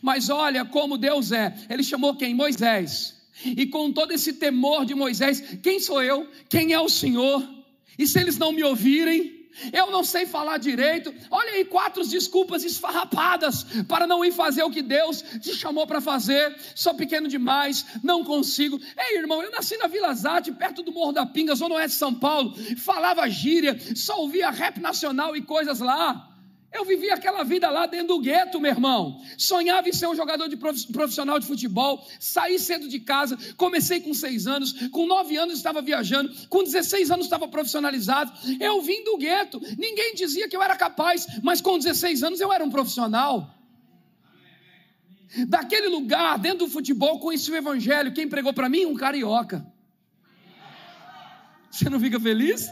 Mas 0.00 0.30
olha 0.30 0.64
como 0.64 0.96
Deus 0.96 1.30
é. 1.30 1.54
Ele 1.68 1.82
chamou 1.82 2.16
quem? 2.16 2.34
Moisés. 2.34 3.14
E 3.44 3.66
com 3.66 3.92
todo 3.92 4.12
esse 4.12 4.32
temor 4.32 4.86
de 4.86 4.94
Moisés, 4.94 5.58
quem 5.62 5.78
sou 5.78 6.02
eu? 6.02 6.26
Quem 6.48 6.72
é 6.72 6.80
o 6.80 6.88
Senhor? 6.88 7.46
E 7.98 8.06
se 8.06 8.18
eles 8.18 8.38
não 8.38 8.50
me 8.50 8.62
ouvirem? 8.62 9.43
Eu 9.72 9.90
não 9.90 10.04
sei 10.04 10.26
falar 10.26 10.58
direito. 10.58 11.14
Olha 11.30 11.52
aí, 11.52 11.64
quatro 11.64 12.06
desculpas 12.06 12.64
esfarrapadas 12.64 13.64
para 13.88 14.06
não 14.06 14.24
ir 14.24 14.32
fazer 14.32 14.62
o 14.62 14.70
que 14.70 14.82
Deus 14.82 15.22
te 15.40 15.54
chamou 15.54 15.86
para 15.86 16.00
fazer. 16.00 16.56
Sou 16.74 16.94
pequeno 16.94 17.28
demais, 17.28 17.84
não 18.02 18.24
consigo. 18.24 18.80
Ei, 18.96 19.18
irmão, 19.18 19.42
eu 19.42 19.50
nasci 19.50 19.76
na 19.76 19.86
Vila 19.86 20.14
Zate, 20.14 20.52
perto 20.52 20.82
do 20.82 20.92
Morro 20.92 21.12
da 21.12 21.26
Pinga, 21.26 21.54
zona 21.54 21.76
oeste 21.76 21.92
de 21.92 21.98
São 21.98 22.14
Paulo. 22.14 22.54
Falava 22.78 23.28
gíria, 23.28 23.78
só 23.94 24.20
ouvia 24.20 24.50
rap 24.50 24.80
nacional 24.80 25.36
e 25.36 25.42
coisas 25.42 25.80
lá. 25.80 26.33
Eu 26.74 26.84
vivia 26.84 27.14
aquela 27.14 27.44
vida 27.44 27.70
lá 27.70 27.86
dentro 27.86 28.08
do 28.08 28.18
gueto, 28.18 28.60
meu 28.60 28.72
irmão. 28.72 29.22
Sonhava 29.38 29.88
em 29.88 29.92
ser 29.92 30.08
um 30.08 30.16
jogador 30.16 30.48
de 30.48 30.56
profissional 30.56 31.38
de 31.38 31.46
futebol. 31.46 32.04
Saí 32.18 32.58
cedo 32.58 32.88
de 32.88 32.98
casa. 32.98 33.38
Comecei 33.56 34.00
com 34.00 34.12
seis 34.12 34.48
anos. 34.48 34.88
Com 34.88 35.06
nove 35.06 35.36
anos 35.36 35.56
estava 35.56 35.80
viajando. 35.80 36.34
Com 36.48 36.64
16 36.64 37.12
anos 37.12 37.26
estava 37.26 37.46
profissionalizado. 37.46 38.32
Eu 38.58 38.82
vim 38.82 39.04
do 39.04 39.16
gueto. 39.16 39.60
Ninguém 39.78 40.14
dizia 40.16 40.48
que 40.48 40.56
eu 40.56 40.62
era 40.62 40.74
capaz. 40.74 41.28
Mas 41.44 41.60
com 41.60 41.78
16 41.78 42.24
anos 42.24 42.40
eu 42.40 42.52
era 42.52 42.64
um 42.64 42.70
profissional. 42.70 43.54
Daquele 45.46 45.86
lugar, 45.86 46.40
dentro 46.40 46.66
do 46.66 46.68
futebol, 46.68 47.20
conheci 47.20 47.52
o 47.52 47.56
evangelho. 47.56 48.12
Quem 48.12 48.28
pregou 48.28 48.52
para 48.52 48.68
mim? 48.68 48.84
Um 48.84 48.96
carioca. 48.96 49.64
Você 51.70 51.88
não 51.88 52.00
fica 52.00 52.18
feliz? 52.18 52.68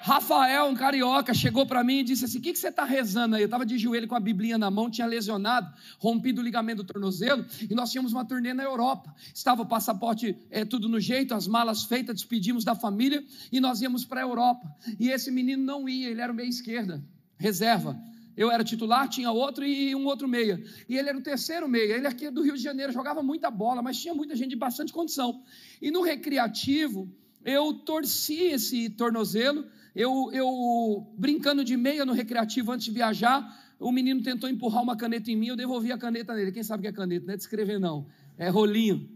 Rafael, 0.00 0.66
um 0.66 0.74
carioca, 0.74 1.34
chegou 1.34 1.66
para 1.66 1.82
mim 1.82 1.98
e 1.98 2.04
disse 2.04 2.24
assim: 2.24 2.38
O 2.38 2.40
que, 2.40 2.52
que 2.52 2.58
você 2.58 2.68
está 2.68 2.84
rezando 2.84 3.36
aí? 3.36 3.42
Eu 3.42 3.46
estava 3.46 3.66
de 3.66 3.76
joelho 3.78 4.06
com 4.06 4.14
a 4.14 4.20
Biblinha 4.20 4.56
na 4.56 4.70
mão, 4.70 4.90
tinha 4.90 5.06
lesionado, 5.06 5.72
rompido 5.98 6.40
o 6.40 6.44
ligamento 6.44 6.82
do 6.82 6.92
tornozelo, 6.92 7.44
e 7.68 7.74
nós 7.74 7.90
tínhamos 7.90 8.12
uma 8.12 8.24
turnê 8.24 8.54
na 8.54 8.62
Europa. 8.62 9.14
Estava 9.34 9.62
o 9.62 9.66
passaporte 9.66 10.36
é, 10.50 10.64
tudo 10.64 10.88
no 10.88 11.00
jeito, 11.00 11.34
as 11.34 11.46
malas 11.46 11.84
feitas, 11.84 12.16
despedimos 12.16 12.64
da 12.64 12.74
família 12.74 13.22
e 13.50 13.60
nós 13.60 13.80
íamos 13.80 14.04
para 14.04 14.20
a 14.20 14.24
Europa. 14.24 14.66
E 14.98 15.10
esse 15.10 15.30
menino 15.30 15.62
não 15.62 15.88
ia, 15.88 16.08
ele 16.08 16.20
era 16.20 16.32
o 16.32 16.34
meia 16.34 16.48
esquerda, 16.48 17.02
reserva. 17.36 17.98
Eu 18.36 18.52
era 18.52 18.62
titular, 18.62 19.08
tinha 19.08 19.32
outro 19.32 19.64
e 19.64 19.96
um 19.96 20.06
outro 20.06 20.28
meia. 20.28 20.62
E 20.88 20.96
ele 20.96 21.08
era 21.08 21.18
o 21.18 21.20
terceiro 21.20 21.68
meia. 21.68 21.96
Ele 21.96 22.06
aqui 22.06 22.30
do 22.30 22.40
Rio 22.40 22.54
de 22.54 22.62
Janeiro, 22.62 22.92
jogava 22.92 23.20
muita 23.20 23.50
bola, 23.50 23.82
mas 23.82 24.00
tinha 24.00 24.14
muita 24.14 24.36
gente 24.36 24.50
de 24.50 24.56
bastante 24.56 24.92
condição. 24.92 25.42
E 25.82 25.90
no 25.90 26.02
recreativo, 26.02 27.12
eu 27.44 27.74
torci 27.74 28.42
esse 28.44 28.90
tornozelo 28.90 29.66
eu, 29.98 30.30
eu 30.32 31.12
brincando 31.18 31.64
de 31.64 31.76
meia 31.76 32.06
no 32.06 32.12
recreativo 32.12 32.70
antes 32.70 32.86
de 32.86 32.92
viajar, 32.92 33.44
o 33.80 33.90
menino 33.90 34.22
tentou 34.22 34.48
empurrar 34.48 34.80
uma 34.80 34.96
caneta 34.96 35.28
em 35.28 35.34
mim, 35.34 35.48
eu 35.48 35.56
devolvi 35.56 35.90
a 35.90 35.98
caneta 35.98 36.32
nele. 36.34 36.52
Quem 36.52 36.62
sabe 36.62 36.80
o 36.80 36.82
que 36.82 36.88
é 36.88 36.92
caneta? 36.92 37.26
Não 37.26 37.34
é 37.34 37.36
de 37.36 37.42
escrever, 37.42 37.80
não. 37.80 38.06
É 38.36 38.48
rolinho. 38.48 39.10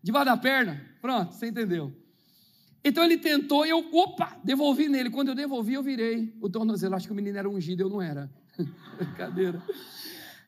Debaixo 0.00 0.26
da 0.26 0.36
perna. 0.36 0.80
Pronto, 1.02 1.34
você 1.34 1.48
entendeu. 1.48 1.92
Então 2.84 3.02
ele 3.02 3.18
tentou, 3.18 3.66
eu, 3.66 3.84
opa, 3.92 4.38
devolvi 4.44 4.88
nele. 4.88 5.10
Quando 5.10 5.30
eu 5.30 5.34
devolvi, 5.34 5.74
eu 5.74 5.82
virei 5.82 6.32
o 6.40 6.48
tornozelo. 6.48 6.94
Acho 6.94 7.08
que 7.08 7.12
o 7.12 7.16
menino 7.16 7.36
era 7.36 7.50
ungido, 7.50 7.82
eu 7.82 7.88
não 7.88 8.00
era. 8.00 8.30
Brincadeira. 8.96 9.60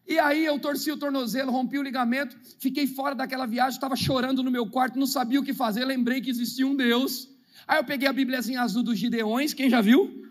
E 0.07 0.17
aí 0.17 0.45
eu 0.45 0.61
torci 0.61 0.93
o 0.93 0.97
tornozelo, 0.97 1.51
rompi 1.51 1.77
o 1.77 1.83
ligamento, 1.83 2.37
fiquei 2.61 2.87
fora 2.87 3.17
daquela 3.17 3.47
viagem, 3.47 3.73
estava 3.73 3.97
chorando 3.97 4.45
no 4.45 4.51
meu 4.53 4.71
quarto, 4.71 4.97
não 4.97 5.09
sabia 5.09 5.41
o 5.41 5.43
que 5.43 5.53
fazer, 5.53 5.85
lembrei 5.85 6.21
que 6.21 6.31
existia 6.31 6.65
um 6.65 6.77
Deus. 6.77 7.35
Aí 7.67 7.79
eu 7.79 7.85
peguei 7.85 8.09
a 8.09 8.13
Bíbliazinha 8.13 8.61
azul 8.61 8.83
dos 8.83 8.99
Gideões, 8.99 9.53
quem 9.53 9.69
já 9.69 9.81
viu? 9.81 10.27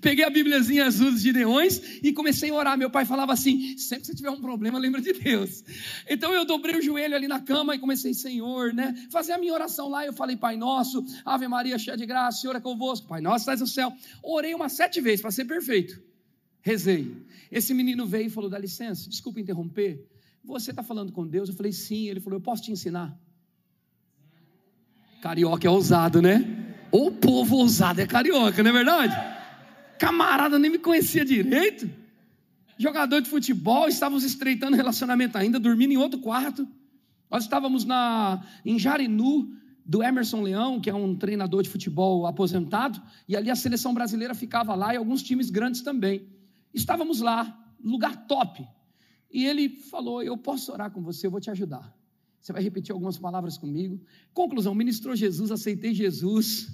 Peguei 0.00 0.24
a 0.24 0.30
Bíbliazinha 0.30 0.84
azul 0.84 1.12
dos 1.12 1.20
Gideões 1.20 1.80
e 2.02 2.12
comecei 2.12 2.50
a 2.50 2.54
orar. 2.54 2.76
Meu 2.76 2.90
pai 2.90 3.04
falava 3.04 3.32
assim: 3.32 3.78
sempre 3.78 4.00
que 4.00 4.06
você 4.08 4.14
tiver 4.14 4.30
um 4.30 4.40
problema, 4.40 4.78
lembra 4.78 5.00
de 5.00 5.12
Deus. 5.12 5.62
Então 6.08 6.32
eu 6.32 6.44
dobrei 6.44 6.76
o 6.76 6.82
joelho 6.82 7.14
ali 7.14 7.28
na 7.28 7.40
cama 7.40 7.74
e 7.74 7.78
comecei, 7.78 8.12
Senhor, 8.12 8.72
né? 8.72 8.94
Fazer 9.10 9.32
a 9.32 9.38
minha 9.38 9.52
oração 9.52 9.88
lá. 9.88 10.04
Eu 10.04 10.12
falei, 10.12 10.36
Pai 10.36 10.56
Nosso, 10.56 11.04
Ave 11.24 11.46
Maria, 11.46 11.78
cheia 11.78 11.96
de 11.96 12.04
graça, 12.04 12.40
Senhor 12.40 12.56
é 12.56 12.60
convosco. 12.60 13.06
Pai 13.06 13.20
Nosso, 13.20 13.42
estás 13.42 13.60
no 13.60 13.66
céu. 13.66 13.92
Orei 14.22 14.54
umas 14.54 14.72
sete 14.72 15.00
vezes 15.00 15.20
para 15.20 15.30
ser 15.30 15.44
perfeito. 15.44 16.02
Rezei. 16.60 17.14
Esse 17.50 17.72
menino 17.72 18.06
veio 18.06 18.26
e 18.26 18.30
falou: 18.30 18.50
dá 18.50 18.58
licença, 18.58 19.08
desculpa 19.08 19.38
interromper. 19.38 20.04
Você 20.44 20.70
está 20.70 20.82
falando 20.82 21.12
com 21.12 21.26
Deus? 21.26 21.48
Eu 21.48 21.54
falei, 21.54 21.72
sim. 21.72 22.08
Ele 22.08 22.18
falou: 22.18 22.38
eu 22.38 22.42
posso 22.42 22.62
te 22.62 22.72
ensinar. 22.72 23.16
Carioca 25.20 25.66
é 25.66 25.70
ousado, 25.70 26.20
né? 26.20 26.74
O 26.90 27.10
povo 27.10 27.56
ousado 27.56 28.00
é 28.00 28.06
carioca, 28.06 28.62
não 28.62 28.70
é 28.70 28.72
verdade? 28.72 29.14
Camarada 29.98 30.58
nem 30.58 30.70
me 30.70 30.78
conhecia 30.78 31.24
direito. 31.24 31.90
Jogador 32.78 33.20
de 33.20 33.28
futebol, 33.28 33.88
estávamos 33.88 34.22
estreitando 34.22 34.76
relacionamento 34.76 35.38
ainda, 35.38 35.58
dormindo 35.58 35.92
em 35.92 35.96
outro 35.96 36.20
quarto. 36.20 36.68
Nós 37.30 37.44
estávamos 37.44 37.84
na, 37.84 38.42
em 38.64 38.78
Jarinu, 38.78 39.50
do 39.84 40.02
Emerson 40.02 40.42
Leão, 40.42 40.80
que 40.80 40.90
é 40.90 40.94
um 40.94 41.16
treinador 41.16 41.62
de 41.62 41.70
futebol 41.70 42.26
aposentado, 42.26 43.00
e 43.28 43.36
ali 43.36 43.50
a 43.50 43.56
seleção 43.56 43.94
brasileira 43.94 44.34
ficava 44.34 44.74
lá 44.74 44.92
e 44.92 44.96
alguns 44.96 45.22
times 45.22 45.48
grandes 45.48 45.80
também. 45.80 46.26
Estávamos 46.74 47.20
lá, 47.20 47.56
lugar 47.82 48.26
top. 48.26 48.66
E 49.30 49.46
ele 49.46 49.68
falou: 49.68 50.22
Eu 50.22 50.36
posso 50.36 50.72
orar 50.72 50.90
com 50.90 51.02
você, 51.02 51.26
eu 51.26 51.30
vou 51.30 51.40
te 51.40 51.50
ajudar. 51.50 51.94
Você 52.46 52.52
vai 52.52 52.62
repetir 52.62 52.92
algumas 52.92 53.18
palavras 53.18 53.58
comigo. 53.58 54.00
Conclusão: 54.32 54.72
ministrou 54.72 55.16
Jesus, 55.16 55.50
aceitei 55.50 55.92
Jesus. 55.92 56.68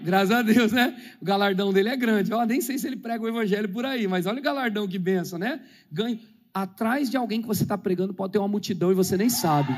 Graças 0.00 0.32
a 0.32 0.42
Deus, 0.42 0.72
né? 0.72 1.00
O 1.22 1.24
galardão 1.24 1.72
dele 1.72 1.88
é 1.88 1.96
grande. 1.96 2.32
Eu 2.32 2.44
nem 2.44 2.60
sei 2.60 2.78
se 2.78 2.88
ele 2.88 2.96
prega 2.96 3.22
o 3.22 3.28
evangelho 3.28 3.68
por 3.68 3.86
aí, 3.86 4.08
mas 4.08 4.26
olha 4.26 4.40
o 4.40 4.42
galardão 4.42 4.88
que 4.88 4.98
benção, 4.98 5.38
né? 5.38 5.64
Ganho. 5.88 6.18
Atrás 6.52 7.08
de 7.08 7.16
alguém 7.16 7.40
que 7.40 7.46
você 7.46 7.62
está 7.62 7.78
pregando 7.78 8.12
pode 8.12 8.32
ter 8.32 8.40
uma 8.40 8.48
multidão 8.48 8.90
e 8.90 8.94
você 8.94 9.16
nem 9.16 9.30
sabe. 9.30 9.72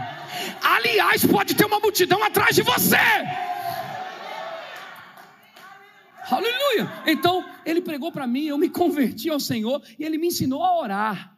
Aliás, 0.62 1.22
pode 1.26 1.54
ter 1.54 1.66
uma 1.66 1.80
multidão 1.80 2.24
atrás 2.24 2.56
de 2.56 2.62
você. 2.62 2.96
Aleluia! 6.30 6.90
Então, 7.06 7.44
ele 7.66 7.82
pregou 7.82 8.10
para 8.10 8.26
mim, 8.26 8.46
eu 8.46 8.56
me 8.56 8.70
converti 8.70 9.28
ao 9.28 9.38
Senhor 9.38 9.82
e 9.98 10.02
ele 10.02 10.16
me 10.16 10.28
ensinou 10.28 10.64
a 10.64 10.80
orar. 10.80 11.36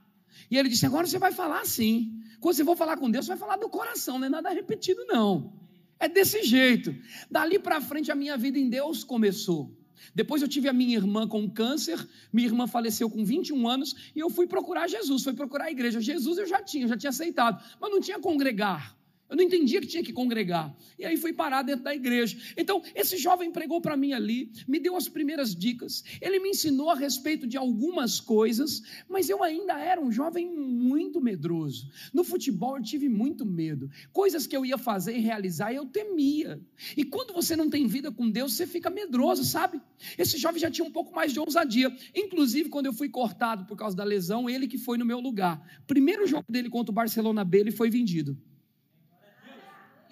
E 0.49 0.57
ele 0.57 0.69
disse: 0.69 0.87
agora 0.87 1.05
você 1.05 1.19
vai 1.19 1.33
falar 1.33 1.63
assim. 1.63 2.23
Quando 2.43 2.57
você 2.57 2.65
for 2.65 2.77
falar 2.77 2.97
com 2.97 3.09
Deus, 3.09 3.25
você 3.25 3.31
vai 3.31 3.39
falar 3.39 3.57
do 3.57 3.69
coração, 3.69 4.19
não 4.19 4.27
é 4.27 4.29
nada 4.29 4.51
repetido, 4.51 5.05
não. 5.07 5.53
É 6.01 6.09
desse 6.09 6.43
jeito. 6.43 6.93
Dali 7.31 7.57
para 7.57 7.81
frente, 7.81 8.11
a 8.11 8.17
minha 8.17 8.37
vida 8.37 8.59
em 8.59 8.69
Deus 8.69 9.05
começou. 9.05 9.71
Depois 10.13 10.43
eu 10.43 10.49
tive 10.49 10.69
a 10.69 10.73
minha 10.73 10.97
irmã 10.97 11.29
com 11.29 11.49
câncer, 11.49 12.05
minha 12.33 12.49
irmã 12.49 12.67
faleceu 12.67 13.09
com 13.09 13.25
21 13.25 13.69
anos 13.69 14.11
e 14.17 14.19
eu 14.19 14.29
fui 14.29 14.49
procurar 14.49 14.89
Jesus, 14.89 15.23
fui 15.23 15.35
procurar 15.35 15.67
a 15.67 15.71
igreja. 15.71 16.01
Jesus 16.01 16.37
eu 16.37 16.47
já 16.49 16.61
tinha, 16.61 16.83
eu 16.83 16.89
já 16.89 16.97
tinha 16.97 17.11
aceitado, 17.11 17.63
mas 17.81 17.91
não 17.93 18.01
tinha 18.01 18.19
congregar. 18.19 18.99
Eu 19.33 19.37
não 19.37 19.45
entendia 19.45 19.81
que 19.81 19.87
tinha 19.87 20.03
que 20.03 20.13
congregar. 20.13 20.77
E 20.99 21.07
aí 21.07 21.17
fui 21.17 21.33
parar 21.33 21.63
dentro 21.63 21.83
da 21.83 21.95
igreja. 21.95 22.37
Então, 22.55 22.83
esse 22.95 23.17
jovem 23.17 23.51
pregou 23.51 23.81
para 23.81 23.97
mim 23.97 24.13
ali, 24.13 24.53
me 24.69 24.79
deu 24.79 24.95
as 24.95 25.09
primeiras 25.09 25.57
dicas. 25.57 26.05
Ele 26.21 26.39
me 26.39 26.51
ensinou 26.51 26.91
a 26.91 26.95
respeito 26.95 27.47
de 27.47 27.57
algumas 27.57 28.21
coisas, 28.21 28.83
mas 29.09 29.31
eu 29.31 29.43
ainda 29.43 29.79
era 29.79 29.99
um 29.99 30.13
jovem 30.13 30.55
muito 30.55 31.19
medroso. 31.19 31.91
No 32.13 32.23
futebol 32.23 32.77
eu 32.77 32.83
tive 32.83 33.09
muito 33.09 33.47
medo. 33.47 33.89
Coisas 34.13 34.47
que 34.47 34.55
eu 34.55 34.67
ia 34.67 34.77
fazer 34.77 35.17
e 35.17 35.21
realizar, 35.21 35.73
eu 35.73 35.87
temia. 35.87 36.61
E 36.95 37.03
quando 37.03 37.33
você 37.33 37.57
não 37.57 37.71
tem 37.71 37.87
vida 37.87 38.13
com 38.13 38.29
Deus, 38.31 38.53
você 38.53 38.67
fica 38.67 38.91
medroso, 38.91 39.47
sabe? 39.47 39.81
Esse 40.19 40.37
jovem 40.37 40.61
já 40.61 40.71
tinha 40.71 40.87
um 40.87 40.93
pouco 40.93 41.15
mais 41.15 41.33
de 41.33 41.41
ousadia. 41.41 41.91
Inclusive, 42.15 42.69
quando 42.69 42.85
eu 42.85 42.93
fui 42.93 43.09
cortado 43.09 43.65
por 43.65 43.79
causa 43.79 43.97
da 43.97 44.05
lesão, 44.05 44.51
ele 44.51 44.69
que 44.69 44.77
foi 44.77 44.99
no 44.99 45.07
meu 45.07 45.21
lugar. 45.21 45.67
Primeiro 45.87 46.27
jogo 46.27 46.45
dele 46.51 46.69
contra 46.69 46.93
o 46.93 46.95
Barcelona 46.95 47.43
B, 47.47 47.61
ele 47.61 47.71
foi 47.71 47.89
vendido 47.89 48.37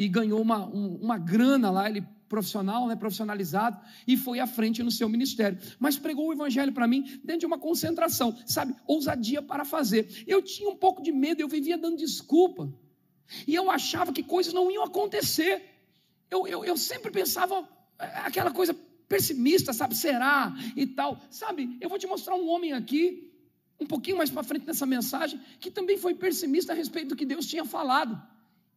e 0.01 0.09
ganhou 0.09 0.41
uma, 0.41 0.67
um, 0.67 0.97
uma 0.97 1.19
grana 1.19 1.71
lá, 1.71 1.87
ele 1.87 2.03
profissional, 2.27 2.89
né, 2.89 2.97
profissionalizado, 2.97 3.79
e 4.07 4.17
foi 4.17 4.41
à 4.41 4.47
frente 4.47 4.83
no 4.83 4.91
seu 4.91 5.11
ministério. 5.11 5.59
Mas 5.79 5.99
pregou 5.99 6.29
o 6.29 6.33
evangelho 6.33 6.73
para 6.73 6.87
mim 6.87 7.03
dentro 7.23 7.41
de 7.41 7.47
uma 7.47 7.59
concentração, 7.59 8.35
sabe? 8.47 8.75
Ousadia 8.87 9.43
para 9.43 9.63
fazer. 9.63 10.25
Eu 10.27 10.41
tinha 10.41 10.71
um 10.71 10.77
pouco 10.77 11.03
de 11.03 11.13
medo, 11.13 11.43
eu 11.43 11.49
vivia 11.49 11.77
dando 11.77 11.99
desculpa. 11.99 12.73
E 13.47 13.55
eu 13.55 13.71
achava 13.71 14.11
que 14.11 14.23
coisas 14.23 14.55
não 14.55 14.71
iam 14.71 14.85
acontecer. 14.85 15.63
Eu, 16.31 16.47
eu, 16.47 16.65
eu 16.65 16.79
sempre 16.79 17.11
pensava 17.11 17.69
é, 17.99 18.07
aquela 18.21 18.53
coisa 18.53 18.73
pessimista, 19.07 19.75
sabe? 19.75 19.95
Será 19.95 20.55
e 20.75 20.87
tal. 20.87 21.21
Sabe, 21.29 21.77
eu 21.79 21.91
vou 21.91 21.99
te 21.99 22.07
mostrar 22.07 22.37
um 22.37 22.49
homem 22.49 22.73
aqui, 22.73 23.31
um 23.79 23.85
pouquinho 23.85 24.17
mais 24.17 24.31
para 24.31 24.43
frente 24.43 24.67
nessa 24.67 24.87
mensagem, 24.87 25.39
que 25.59 25.71
também 25.71 25.99
foi 25.99 26.15
pessimista 26.15 26.73
a 26.73 26.75
respeito 26.75 27.09
do 27.09 27.17
que 27.17 27.27
Deus 27.27 27.45
tinha 27.45 27.67
falado. 27.67 28.19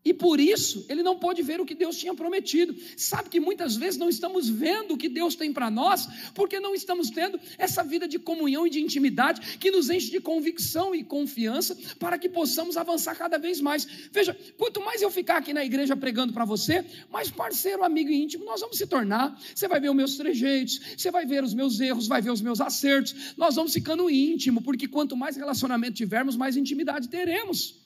E 0.05 0.13
por 0.13 0.39
isso, 0.39 0.85
ele 0.89 1.01
não 1.01 1.17
pôde 1.17 1.41
ver 1.41 1.61
o 1.61 1.65
que 1.65 1.73
Deus 1.73 1.97
tinha 1.97 2.13
prometido. 2.13 2.75
Sabe 2.97 3.29
que 3.29 3.39
muitas 3.39 3.75
vezes 3.77 3.97
não 3.97 4.09
estamos 4.09 4.49
vendo 4.49 4.93
o 4.95 4.97
que 4.97 5.07
Deus 5.07 5.35
tem 5.35 5.53
para 5.53 5.69
nós, 5.69 6.07
porque 6.33 6.59
não 6.59 6.75
estamos 6.75 7.09
tendo 7.09 7.39
essa 7.57 7.83
vida 7.83 8.05
de 8.05 8.19
comunhão 8.19 8.67
e 8.67 8.69
de 8.69 8.81
intimidade 8.81 9.57
que 9.57 9.71
nos 9.71 9.89
enche 9.89 10.11
de 10.11 10.19
convicção 10.19 10.93
e 10.93 11.03
confiança 11.03 11.77
para 11.97 12.17
que 12.17 12.27
possamos 12.27 12.75
avançar 12.75 13.15
cada 13.15 13.37
vez 13.37 13.61
mais. 13.61 13.87
Veja, 14.11 14.37
quanto 14.57 14.81
mais 14.81 15.01
eu 15.01 15.09
ficar 15.09 15.37
aqui 15.37 15.53
na 15.53 15.63
igreja 15.63 15.95
pregando 15.95 16.33
para 16.33 16.43
você, 16.43 16.83
mais 17.09 17.29
parceiro, 17.29 17.83
amigo 17.83 18.09
e 18.09 18.15
íntimo 18.15 18.43
nós 18.43 18.59
vamos 18.59 18.77
se 18.77 18.85
tornar. 18.85 19.39
Você 19.55 19.69
vai 19.69 19.79
ver 19.79 19.89
os 19.89 19.95
meus 19.95 20.17
trejeitos, 20.17 20.81
você 20.97 21.11
vai 21.11 21.25
ver 21.25 21.43
os 21.43 21.53
meus 21.53 21.79
erros, 21.79 22.07
vai 22.07 22.21
ver 22.21 22.31
os 22.31 22.41
meus 22.41 22.59
acertos. 22.59 23.33
Nós 23.37 23.55
vamos 23.55 23.73
ficando 23.73 24.09
íntimo, 24.09 24.61
porque 24.61 24.87
quanto 24.87 25.15
mais 25.15 25.37
relacionamento 25.37 25.93
tivermos, 25.93 26.35
mais 26.35 26.57
intimidade 26.57 27.07
teremos. 27.07 27.82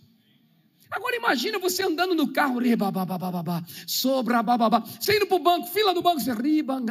Agora 0.90 1.16
imagina 1.16 1.60
você 1.60 1.84
andando 1.84 2.16
no 2.16 2.32
carro, 2.32 2.60
sobra, 3.86 4.42
bababá, 4.42 4.80
você 4.80 5.18
indo 5.18 5.28
para 5.28 5.36
o 5.36 5.40
banco, 5.40 5.68
fila 5.68 5.94
do 5.94 6.02
banco, 6.02 6.20
você 6.20 6.34
riba, 6.34 6.82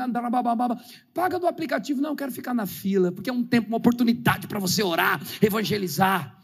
paga 1.15 1.39
do 1.39 1.47
aplicativo, 1.47 2.01
não, 2.01 2.15
quero 2.15 2.31
ficar 2.31 2.53
na 2.53 2.67
fila, 2.67 3.11
porque 3.11 3.31
é 3.31 3.33
um 3.33 3.43
tempo, 3.43 3.69
uma 3.69 3.79
oportunidade 3.79 4.47
para 4.47 4.59
você 4.59 4.83
orar, 4.83 5.21
evangelizar. 5.41 6.37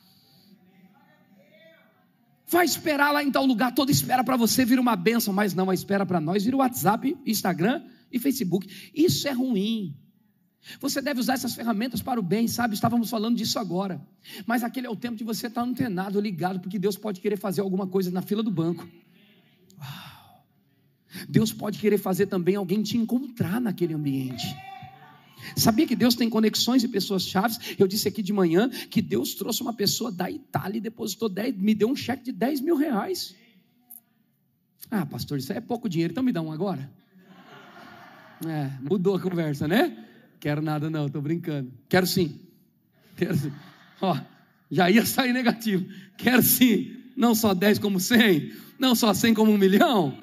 Vai 2.46 2.66
esperar 2.66 3.12
lá 3.12 3.22
em 3.22 3.30
tal 3.30 3.46
lugar, 3.46 3.72
toda 3.74 3.90
espera 3.90 4.22
para 4.22 4.36
você 4.36 4.64
vira 4.64 4.80
uma 4.80 4.94
bênção, 4.94 5.32
mas 5.32 5.54
não, 5.54 5.70
a 5.70 5.74
espera 5.74 6.04
para 6.04 6.20
nós 6.20 6.44
vira 6.44 6.56
WhatsApp, 6.56 7.16
Instagram 7.24 7.82
e 8.10 8.18
Facebook. 8.18 8.66
Isso 8.94 9.26
é 9.26 9.32
ruim. 9.32 9.96
Você 10.80 11.00
deve 11.00 11.20
usar 11.20 11.34
essas 11.34 11.54
ferramentas 11.54 12.00
para 12.00 12.20
o 12.20 12.22
bem, 12.22 12.46
sabe? 12.46 12.74
Estávamos 12.74 13.10
falando 13.10 13.36
disso 13.36 13.58
agora. 13.58 14.00
Mas 14.46 14.62
aquele 14.62 14.86
é 14.86 14.90
o 14.90 14.96
tempo 14.96 15.16
de 15.16 15.24
você 15.24 15.48
estar 15.48 15.62
antenado, 15.62 16.20
ligado, 16.20 16.60
porque 16.60 16.78
Deus 16.78 16.96
pode 16.96 17.20
querer 17.20 17.36
fazer 17.36 17.60
alguma 17.60 17.86
coisa 17.86 18.10
na 18.10 18.22
fila 18.22 18.42
do 18.42 18.50
banco. 18.50 18.88
Uau. 19.78 20.44
Deus 21.28 21.52
pode 21.52 21.78
querer 21.78 21.98
fazer 21.98 22.26
também 22.26 22.54
alguém 22.54 22.82
te 22.82 22.96
encontrar 22.96 23.60
naquele 23.60 23.94
ambiente. 23.94 24.46
Sabia 25.56 25.86
que 25.86 25.96
Deus 25.96 26.14
tem 26.14 26.30
conexões 26.30 26.84
e 26.84 26.88
pessoas 26.88 27.24
chaves? 27.24 27.58
Eu 27.76 27.88
disse 27.88 28.06
aqui 28.06 28.22
de 28.22 28.32
manhã 28.32 28.68
que 28.68 29.02
Deus 29.02 29.34
trouxe 29.34 29.60
uma 29.60 29.72
pessoa 29.72 30.10
da 30.10 30.30
Itália 30.30 30.78
e 30.78 30.80
depositou 30.80 31.28
10, 31.28 31.56
me 31.56 31.74
deu 31.74 31.88
um 31.88 31.96
cheque 31.96 32.24
de 32.24 32.32
10 32.32 32.60
mil 32.60 32.76
reais. 32.76 33.34
Ah, 34.90 35.04
pastor, 35.04 35.38
isso 35.38 35.52
é 35.52 35.60
pouco 35.60 35.88
dinheiro, 35.88 36.12
então 36.12 36.22
me 36.22 36.32
dá 36.32 36.40
um 36.40 36.52
agora. 36.52 36.90
É, 38.46 38.70
mudou 38.80 39.16
a 39.16 39.20
conversa, 39.20 39.66
né? 39.66 40.08
Quero 40.42 40.60
nada, 40.60 40.90
não, 40.90 41.06
estou 41.06 41.22
brincando. 41.22 41.72
Quero 41.88 42.04
sim. 42.04 42.40
Quero 43.16 43.36
sim. 43.36 43.52
Ó, 44.00 44.18
já 44.68 44.90
ia 44.90 45.06
sair 45.06 45.32
negativo. 45.32 45.86
Quero 46.18 46.42
sim. 46.42 46.96
Não 47.16 47.32
só 47.32 47.54
10 47.54 47.78
como 47.78 48.00
100. 48.00 48.52
Não 48.76 48.96
só 48.96 49.14
100 49.14 49.34
como 49.34 49.52
um 49.52 49.56
milhão. 49.56 50.18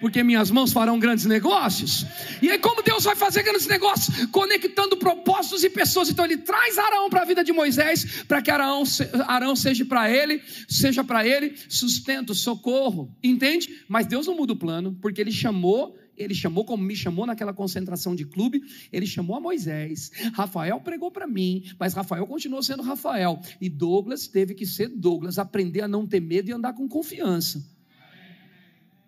Porque 0.00 0.22
minhas 0.22 0.50
mãos 0.50 0.72
farão 0.72 0.98
grandes 0.98 1.26
negócios. 1.26 2.06
E 2.40 2.50
aí, 2.50 2.58
como 2.58 2.82
Deus 2.82 3.04
vai 3.04 3.14
fazer 3.14 3.42
grandes 3.42 3.66
negócios? 3.66 4.24
Conectando 4.28 4.96
propósitos 4.96 5.62
e 5.62 5.68
pessoas. 5.68 6.08
Então, 6.08 6.24
Ele 6.24 6.38
traz 6.38 6.78
Arão 6.78 7.10
para 7.10 7.20
a 7.20 7.26
vida 7.26 7.44
de 7.44 7.52
Moisés, 7.52 8.22
para 8.26 8.40
que 8.40 8.50
Arão, 8.50 8.84
Arão 9.28 9.54
seja 9.54 9.84
para 9.84 10.10
ele, 10.10 10.40
seja 10.66 11.04
para 11.04 11.26
ele 11.26 11.54
sustento, 11.68 12.34
socorro. 12.34 13.14
Entende? 13.22 13.84
Mas 13.86 14.06
Deus 14.06 14.26
não 14.26 14.34
muda 14.34 14.54
o 14.54 14.56
plano, 14.56 14.96
porque 15.02 15.20
Ele 15.20 15.30
chamou 15.30 15.94
ele 16.22 16.34
chamou 16.34 16.64
como 16.64 16.82
me 16.82 16.96
chamou 16.96 17.26
naquela 17.26 17.52
concentração 17.52 18.14
de 18.14 18.24
clube, 18.24 18.62
ele 18.92 19.06
chamou 19.06 19.36
a 19.36 19.40
Moisés. 19.40 20.10
Rafael 20.34 20.80
pregou 20.80 21.10
para 21.10 21.26
mim, 21.26 21.64
mas 21.78 21.94
Rafael 21.94 22.26
continuou 22.26 22.62
sendo 22.62 22.82
Rafael. 22.82 23.40
E 23.60 23.68
Douglas 23.68 24.26
teve 24.26 24.54
que 24.54 24.66
ser 24.66 24.88
Douglas, 24.88 25.38
aprender 25.38 25.82
a 25.82 25.88
não 25.88 26.06
ter 26.06 26.20
medo 26.20 26.48
e 26.48 26.52
andar 26.52 26.72
com 26.72 26.88
confiança. 26.88 27.64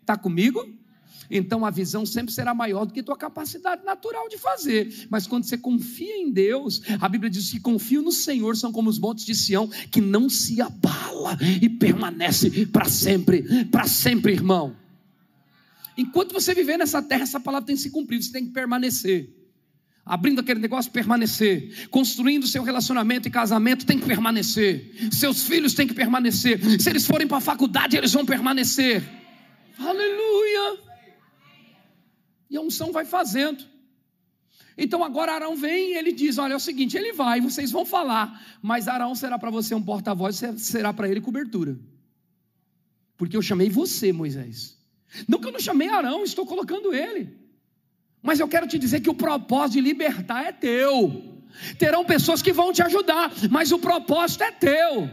Está 0.00 0.16
comigo? 0.16 0.62
Então 1.30 1.64
a 1.64 1.70
visão 1.70 2.04
sempre 2.04 2.32
será 2.32 2.54
maior 2.54 2.84
do 2.84 2.92
que 2.92 3.02
tua 3.02 3.16
capacidade 3.16 3.84
natural 3.84 4.28
de 4.28 4.38
fazer. 4.38 5.06
Mas 5.10 5.26
quando 5.26 5.44
você 5.44 5.56
confia 5.56 6.16
em 6.16 6.30
Deus, 6.30 6.82
a 7.00 7.08
Bíblia 7.08 7.30
diz 7.30 7.50
que 7.50 7.60
confio 7.60 8.02
no 8.02 8.12
Senhor 8.12 8.56
são 8.56 8.72
como 8.72 8.90
os 8.90 8.98
montes 8.98 9.24
de 9.24 9.34
Sião 9.34 9.68
que 9.90 10.00
não 10.00 10.28
se 10.28 10.60
abala 10.60 11.38
e 11.60 11.68
permanece 11.68 12.66
para 12.66 12.86
sempre, 12.86 13.64
para 13.66 13.86
sempre, 13.86 14.32
irmão. 14.32 14.83
Enquanto 15.96 16.32
você 16.32 16.54
viver 16.54 16.76
nessa 16.76 17.00
terra, 17.00 17.22
essa 17.22 17.38
palavra 17.38 17.66
tem 17.66 17.76
que 17.76 17.82
se 17.82 17.90
cumprir, 17.90 18.22
você 18.22 18.32
tem 18.32 18.44
que 18.44 18.52
permanecer. 18.52 19.32
Abrindo 20.04 20.40
aquele 20.40 20.60
negócio, 20.60 20.90
permanecer. 20.90 21.88
Construindo 21.88 22.46
seu 22.46 22.62
relacionamento 22.62 23.28
e 23.28 23.30
casamento, 23.30 23.86
tem 23.86 23.98
que 23.98 24.06
permanecer. 24.06 25.10
Seus 25.12 25.44
filhos 25.44 25.72
têm 25.72 25.86
que 25.86 25.94
permanecer. 25.94 26.60
Se 26.80 26.90
eles 26.90 27.06
forem 27.06 27.26
para 27.26 27.38
a 27.38 27.40
faculdade, 27.40 27.96
eles 27.96 28.12
vão 28.12 28.26
permanecer. 28.26 29.02
Aleluia! 29.78 30.78
E 32.50 32.56
a 32.56 32.60
unção 32.60 32.92
vai 32.92 33.04
fazendo. 33.04 33.64
Então 34.76 35.04
agora 35.04 35.32
Arão 35.32 35.56
vem 35.56 35.92
e 35.92 35.96
ele 35.96 36.12
diz: 36.12 36.36
Olha, 36.36 36.52
é 36.52 36.56
o 36.56 36.60
seguinte, 36.60 36.96
ele 36.96 37.12
vai, 37.12 37.40
vocês 37.40 37.70
vão 37.70 37.86
falar, 37.86 38.58
mas 38.60 38.88
Arão 38.88 39.14
será 39.14 39.38
para 39.38 39.50
você 39.50 39.74
um 39.74 39.82
porta-voz, 39.82 40.42
será 40.58 40.92
para 40.92 41.08
ele 41.08 41.20
cobertura. 41.20 41.78
Porque 43.16 43.36
eu 43.36 43.42
chamei 43.42 43.70
você, 43.70 44.12
Moisés. 44.12 44.76
Não 45.28 45.38
que 45.38 45.48
eu 45.48 45.52
não 45.52 45.60
chamei 45.60 45.88
Arão, 45.88 46.24
estou 46.24 46.46
colocando 46.46 46.94
ele. 46.94 47.36
Mas 48.22 48.40
eu 48.40 48.48
quero 48.48 48.66
te 48.66 48.78
dizer 48.78 49.00
que 49.00 49.10
o 49.10 49.14
propósito 49.14 49.74
de 49.74 49.80
libertar 49.80 50.46
é 50.46 50.52
teu. 50.52 51.42
Terão 51.78 52.04
pessoas 52.04 52.42
que 52.42 52.52
vão 52.52 52.72
te 52.72 52.82
ajudar, 52.82 53.30
mas 53.50 53.70
o 53.70 53.78
propósito 53.78 54.42
é 54.42 54.50
teu. 54.50 55.08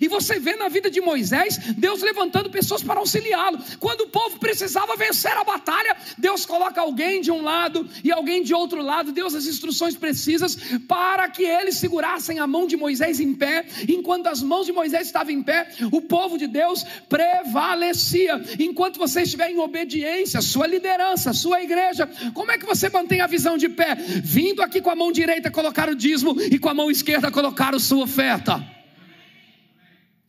E 0.00 0.08
você 0.08 0.38
vê 0.38 0.56
na 0.56 0.68
vida 0.68 0.90
de 0.90 1.00
Moisés, 1.00 1.58
Deus 1.76 2.02
levantando 2.02 2.50
pessoas 2.50 2.82
para 2.82 3.00
auxiliá-lo. 3.00 3.58
Quando 3.78 4.02
o 4.02 4.08
povo 4.08 4.38
precisava 4.38 4.96
vencer 4.96 5.32
a 5.32 5.44
batalha, 5.44 5.96
Deus 6.18 6.46
coloca 6.46 6.80
alguém 6.80 7.20
de 7.20 7.30
um 7.30 7.42
lado 7.42 7.88
e 8.02 8.12
alguém 8.12 8.42
de 8.42 8.54
outro 8.54 8.82
lado, 8.82 9.12
Deus 9.12 9.34
as 9.34 9.46
instruções 9.46 9.96
precisas 9.96 10.56
para 10.86 11.28
que 11.28 11.44
eles 11.44 11.76
segurassem 11.76 12.38
a 12.38 12.46
mão 12.46 12.66
de 12.66 12.76
Moisés 12.76 13.20
em 13.20 13.34
pé. 13.34 13.66
Enquanto 13.88 14.26
as 14.26 14.42
mãos 14.42 14.66
de 14.66 14.72
Moisés 14.72 15.06
estavam 15.06 15.32
em 15.32 15.42
pé, 15.42 15.68
o 15.90 16.00
povo 16.00 16.38
de 16.38 16.46
Deus 16.46 16.84
prevalecia. 17.08 18.40
Enquanto 18.58 18.98
você 18.98 19.22
estiver 19.22 19.50
em 19.50 19.58
obediência, 19.58 20.40
sua 20.40 20.66
liderança, 20.66 21.32
sua 21.32 21.62
igreja, 21.62 22.08
como 22.34 22.50
é 22.50 22.58
que 22.58 22.66
você 22.66 22.88
mantém 22.88 23.20
a 23.20 23.26
visão 23.26 23.56
de 23.56 23.68
pé? 23.68 23.94
Vindo 23.94 24.62
aqui 24.62 24.80
com 24.80 24.90
a 24.90 24.96
mão 24.96 25.12
direita 25.12 25.50
colocar 25.50 25.88
o 25.88 25.94
dízimo 25.94 26.36
e 26.40 26.58
com 26.58 26.68
a 26.68 26.74
mão 26.74 26.90
esquerda 26.90 27.30
colocar 27.30 27.74
a 27.74 27.78
sua 27.78 28.04
oferta. 28.04 28.81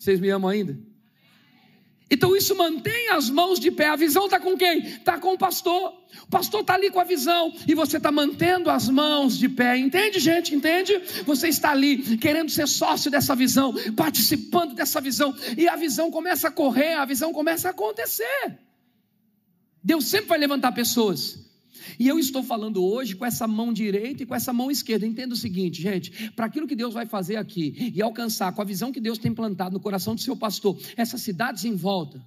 Vocês 0.04 0.20
me 0.20 0.30
amam 0.30 0.50
ainda? 0.50 0.78
Então 2.12 2.36
isso 2.36 2.54
mantém 2.58 3.10
as 3.12 3.30
mãos 3.30 3.58
de 3.58 3.72
pé. 3.72 3.88
A 3.88 3.96
visão 3.96 4.26
está 4.26 4.38
com 4.38 4.58
quem? 4.58 4.80
Está 4.80 5.18
com 5.18 5.32
o 5.34 5.38
pastor. 5.38 5.94
O 6.24 6.28
pastor 6.28 6.60
está 6.60 6.74
ali 6.74 6.92
com 6.92 7.00
a 7.00 7.06
visão 7.06 7.54
e 7.66 7.74
você 7.74 7.96
está 7.96 8.12
mantendo 8.12 8.70
as 8.70 8.90
mãos 8.90 9.38
de 9.38 9.48
pé. 9.48 9.78
Entende, 9.78 10.20
gente? 10.20 10.54
Entende? 10.54 11.02
Você 11.26 11.48
está 11.48 11.72
ali 11.72 12.18
querendo 12.18 12.52
ser 12.52 12.68
sócio 12.68 13.10
dessa 13.10 13.34
visão, 13.34 13.74
participando 13.96 14.76
dessa 14.76 15.00
visão, 15.00 15.34
e 15.58 15.70
a 15.70 15.78
visão 15.78 16.12
começa 16.12 16.50
a 16.50 16.52
correr, 16.52 16.96
a 16.96 17.06
visão 17.06 17.32
começa 17.32 17.70
a 17.70 17.72
acontecer. 17.72 18.60
Deus 19.82 20.06
sempre 20.08 20.28
vai 20.28 20.38
levantar 20.38 20.74
pessoas 20.74 21.40
e 22.00 22.08
eu 22.08 22.20
estou 22.20 22.44
falando 22.44 22.84
hoje 22.84 23.16
com 23.16 23.26
essa 23.26 23.48
mão 23.48 23.74
direita 23.74 24.24
e 24.24 24.26
com 24.26 24.36
essa 24.36 24.54
mão 24.54 24.70
esquerda. 24.70 25.06
Entenda 25.06 25.34
o 25.34 25.38
seguinte, 25.38 25.82
gente: 25.82 26.32
para 26.32 26.46
aquilo 26.46 26.68
que 26.68 26.76
Deus 26.76 26.94
vai 26.94 27.06
fazer 27.06 27.36
aqui 27.36 27.92
e 27.96 28.02
alcançar 28.02 28.52
com 28.54 28.62
a 28.62 28.66
visão 28.66 28.92
que 28.92 29.00
Deus 29.00 29.18
tem 29.18 29.34
plantado 29.34 29.74
no 29.74 29.80
coração 29.80 30.16
do 30.16 30.22
seu 30.22 30.36
pastor, 30.36 30.78
essas 30.96 31.22
cidades 31.22 31.66
em 31.66 31.76
volta, 31.76 32.24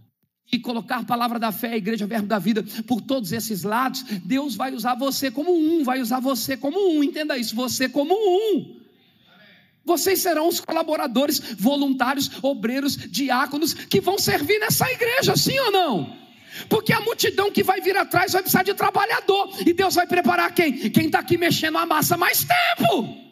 e 0.52 0.58
colocar 0.58 0.98
a 0.98 1.04
palavra 1.04 1.38
da 1.38 1.50
fé, 1.50 1.72
a 1.72 1.76
igreja 1.76 2.06
verbo 2.06 2.28
da 2.28 2.38
vida, 2.38 2.64
por 2.86 3.00
todos 3.00 3.32
esses 3.32 3.62
lados, 3.62 4.02
Deus 4.24 4.54
vai 4.54 4.72
usar 4.72 4.94
você 4.94 5.30
como 5.30 5.52
um, 5.52 5.82
vai 5.82 6.00
usar 6.00 6.20
você 6.20 6.56
como 6.56 6.78
um, 6.78 7.02
entenda 7.02 7.36
isso, 7.36 7.54
você 7.54 7.88
como 7.88 8.14
um. 8.14 8.76
Vocês 9.84 10.20
serão 10.20 10.48
os 10.48 10.58
colaboradores, 10.58 11.38
voluntários, 11.56 12.30
obreiros, 12.42 12.96
diáconos 12.96 13.72
que 13.72 14.00
vão 14.00 14.18
servir 14.18 14.58
nessa 14.58 14.90
igreja, 14.90 15.36
sim 15.36 15.58
ou 15.60 15.70
não? 15.70 16.25
Porque 16.68 16.92
a 16.92 17.00
multidão 17.00 17.50
que 17.50 17.62
vai 17.62 17.80
vir 17.80 17.96
atrás 17.96 18.32
vai 18.32 18.42
precisar 18.42 18.62
de 18.62 18.74
trabalhador. 18.74 19.50
E 19.64 19.72
Deus 19.72 19.94
vai 19.94 20.06
preparar 20.06 20.52
quem? 20.54 20.72
Quem 20.90 21.06
está 21.06 21.20
aqui 21.20 21.36
mexendo 21.36 21.78
a 21.78 21.86
massa 21.86 22.16
mais 22.16 22.44
tempo. 22.44 23.26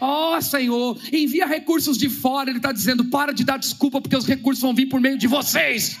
Ó 0.00 0.36
oh, 0.36 0.42
Senhor, 0.42 0.98
envia 1.12 1.46
recursos 1.46 1.96
de 1.96 2.08
fora. 2.08 2.50
Ele 2.50 2.58
está 2.58 2.72
dizendo: 2.72 3.04
para 3.06 3.32
de 3.32 3.44
dar 3.44 3.58
desculpa, 3.58 4.00
porque 4.00 4.16
os 4.16 4.26
recursos 4.26 4.62
vão 4.62 4.74
vir 4.74 4.86
por 4.86 5.00
meio 5.00 5.18
de 5.18 5.26
vocês. 5.26 5.98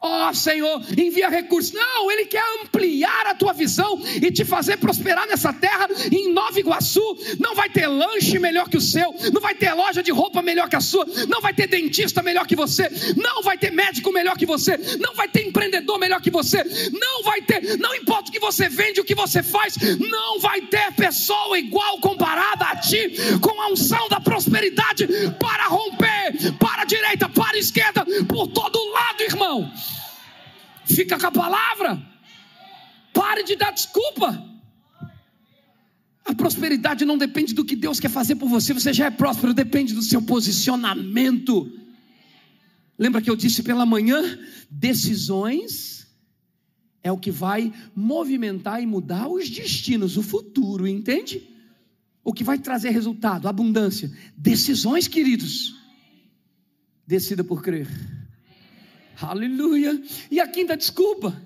Ó 0.00 0.28
oh, 0.28 0.34
Senhor, 0.34 0.80
envia 0.96 1.28
recursos. 1.28 1.72
Não, 1.72 2.10
Ele 2.10 2.24
quer 2.26 2.42
ampliar 2.62 3.26
a 3.26 3.34
tua 3.34 3.52
visão 3.52 4.00
e 4.22 4.30
te 4.30 4.44
fazer 4.44 4.76
prosperar 4.76 5.26
nessa 5.26 5.52
terra. 5.52 5.88
Em 6.12 6.32
Nova 6.32 6.58
Iguaçu, 6.58 7.02
não 7.40 7.54
vai 7.54 7.68
ter 7.68 7.88
lanche 7.88 8.38
melhor 8.38 8.68
que 8.68 8.76
o 8.76 8.80
seu, 8.80 9.12
não 9.32 9.40
vai 9.40 9.56
ter 9.56 9.72
loja 9.72 10.00
de 10.00 10.12
roupa 10.12 10.40
melhor 10.40 10.68
que 10.68 10.76
a 10.76 10.80
sua, 10.80 11.04
não 11.28 11.40
vai 11.40 11.52
ter 11.52 11.66
dentista 11.66 12.22
melhor 12.22 12.46
que 12.46 12.54
você, 12.54 12.88
não 13.16 13.42
vai 13.42 13.58
ter 13.58 13.72
médico 13.72 14.12
melhor 14.12 14.36
que 14.38 14.46
você, 14.46 14.76
não 15.00 15.14
vai 15.14 15.28
ter 15.28 15.46
empreendedor 15.48 15.98
melhor 15.98 16.20
que 16.20 16.30
você, 16.30 16.62
não 16.92 17.24
vai 17.24 17.42
ter, 17.42 17.76
não 17.78 17.94
importa 17.94 18.30
o 18.30 18.32
que 18.32 18.38
você 18.38 18.68
vende, 18.68 19.00
o 19.00 19.04
que 19.04 19.16
você 19.16 19.42
faz, 19.42 19.74
não 19.98 20.38
vai 20.38 20.60
ter 20.62 20.92
pessoa 20.92 21.58
igual 21.58 21.98
comparada 21.98 22.66
a 22.66 22.76
ti, 22.76 23.16
com 23.40 23.60
a 23.60 23.68
unção 23.68 24.08
da 24.08 24.20
prosperidade 24.20 25.08
para 25.40 25.64
romper, 25.64 26.56
para 26.58 26.82
a 26.82 26.84
direita, 26.84 27.28
para 27.28 27.56
a 27.56 27.58
esquerda, 27.58 28.06
por 28.28 28.46
todo 28.46 28.78
lado, 28.92 29.22
irmão. 29.22 29.70
Fica 30.88 31.18
com 31.18 31.26
a 31.26 31.32
palavra. 31.32 32.02
Pare 33.12 33.42
de 33.44 33.56
dar 33.56 33.72
desculpa. 33.72 34.44
A 36.24 36.34
prosperidade 36.34 37.04
não 37.04 37.16
depende 37.16 37.54
do 37.54 37.64
que 37.64 37.74
Deus 37.74 37.98
quer 37.98 38.10
fazer 38.10 38.36
por 38.36 38.48
você, 38.48 38.74
você 38.74 38.92
já 38.92 39.06
é 39.06 39.10
próspero, 39.10 39.54
depende 39.54 39.94
do 39.94 40.02
seu 40.02 40.20
posicionamento. 40.20 41.72
Lembra 42.98 43.22
que 43.22 43.30
eu 43.30 43.36
disse 43.36 43.62
pela 43.62 43.86
manhã? 43.86 44.38
Decisões 44.70 46.06
é 47.02 47.10
o 47.10 47.16
que 47.16 47.30
vai 47.30 47.72
movimentar 47.94 48.82
e 48.82 48.86
mudar 48.86 49.28
os 49.28 49.48
destinos, 49.48 50.16
o 50.16 50.22
futuro, 50.22 50.86
entende? 50.86 51.48
O 52.22 52.32
que 52.32 52.44
vai 52.44 52.58
trazer 52.58 52.90
resultado, 52.90 53.48
abundância. 53.48 54.10
Decisões, 54.36 55.08
queridos. 55.08 55.74
Decida 57.06 57.42
por 57.42 57.62
crer. 57.62 57.88
Aleluia. 59.20 60.00
E 60.30 60.40
a 60.40 60.46
quinta 60.46 60.76
desculpa. 60.76 61.40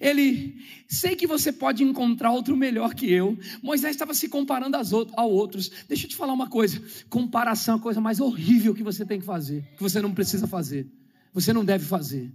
Ele, 0.00 0.56
sei 0.88 1.14
que 1.14 1.26
você 1.26 1.52
pode 1.52 1.84
encontrar 1.84 2.32
outro 2.32 2.56
melhor 2.56 2.94
que 2.94 3.10
eu. 3.10 3.38
Moisés 3.62 3.92
estava 3.92 4.14
se 4.14 4.28
comparando 4.28 4.76
aos 4.76 4.92
outros. 4.92 5.70
Deixa 5.88 6.06
eu 6.06 6.10
te 6.10 6.16
falar 6.16 6.32
uma 6.32 6.48
coisa: 6.48 6.82
comparação 7.08 7.76
é 7.76 7.78
a 7.78 7.80
coisa 7.80 8.00
mais 8.00 8.18
horrível 8.18 8.74
que 8.74 8.82
você 8.82 9.06
tem 9.06 9.20
que 9.20 9.26
fazer, 9.26 9.64
que 9.76 9.82
você 9.82 10.00
não 10.00 10.12
precisa 10.12 10.46
fazer, 10.46 10.86
você 11.32 11.52
não 11.52 11.64
deve 11.64 11.84
fazer. 11.84 12.32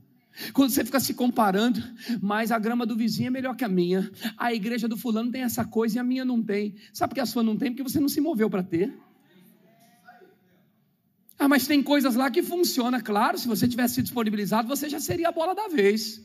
Quando 0.54 0.70
você 0.70 0.86
fica 0.86 1.00
se 1.00 1.16
comparando, 1.16 1.82
mas 2.22 2.52
a 2.52 2.60
grama 2.60 2.86
do 2.86 2.96
vizinho 2.96 3.28
é 3.28 3.32
melhor 3.32 3.56
que 3.56 3.66
a 3.66 3.68
minha, 3.68 4.10
a 4.38 4.54
igreja 4.54 4.88
do 4.88 4.96
fulano 4.96 5.32
tem 5.32 5.42
essa 5.42 5.66
coisa 5.66 5.98
e 5.98 6.00
a 6.00 6.04
minha 6.04 6.24
não 6.24 6.44
tem. 6.44 6.76
Sabe 6.94 7.10
por 7.10 7.16
que 7.16 7.22
a 7.22 7.26
sua 7.26 7.42
não 7.42 7.58
tem? 7.58 7.72
Porque 7.72 7.84
você 7.84 8.00
não 8.00 8.08
se 8.08 8.22
moveu 8.22 8.50
para 8.50 8.62
ter. 8.62 8.94
Ah, 11.48 11.50
mas 11.50 11.66
tem 11.66 11.82
coisas 11.82 12.14
lá 12.14 12.30
que 12.30 12.44
funcionam, 12.44 13.00
claro. 13.00 13.38
Se 13.38 13.48
você 13.48 13.70
tivesse 13.70 14.02
disponibilizado, 14.02 14.68
você 14.68 14.90
já 14.90 15.00
seria 15.00 15.30
a 15.30 15.32
bola 15.32 15.56
da 15.56 15.70
vez. 15.70 16.22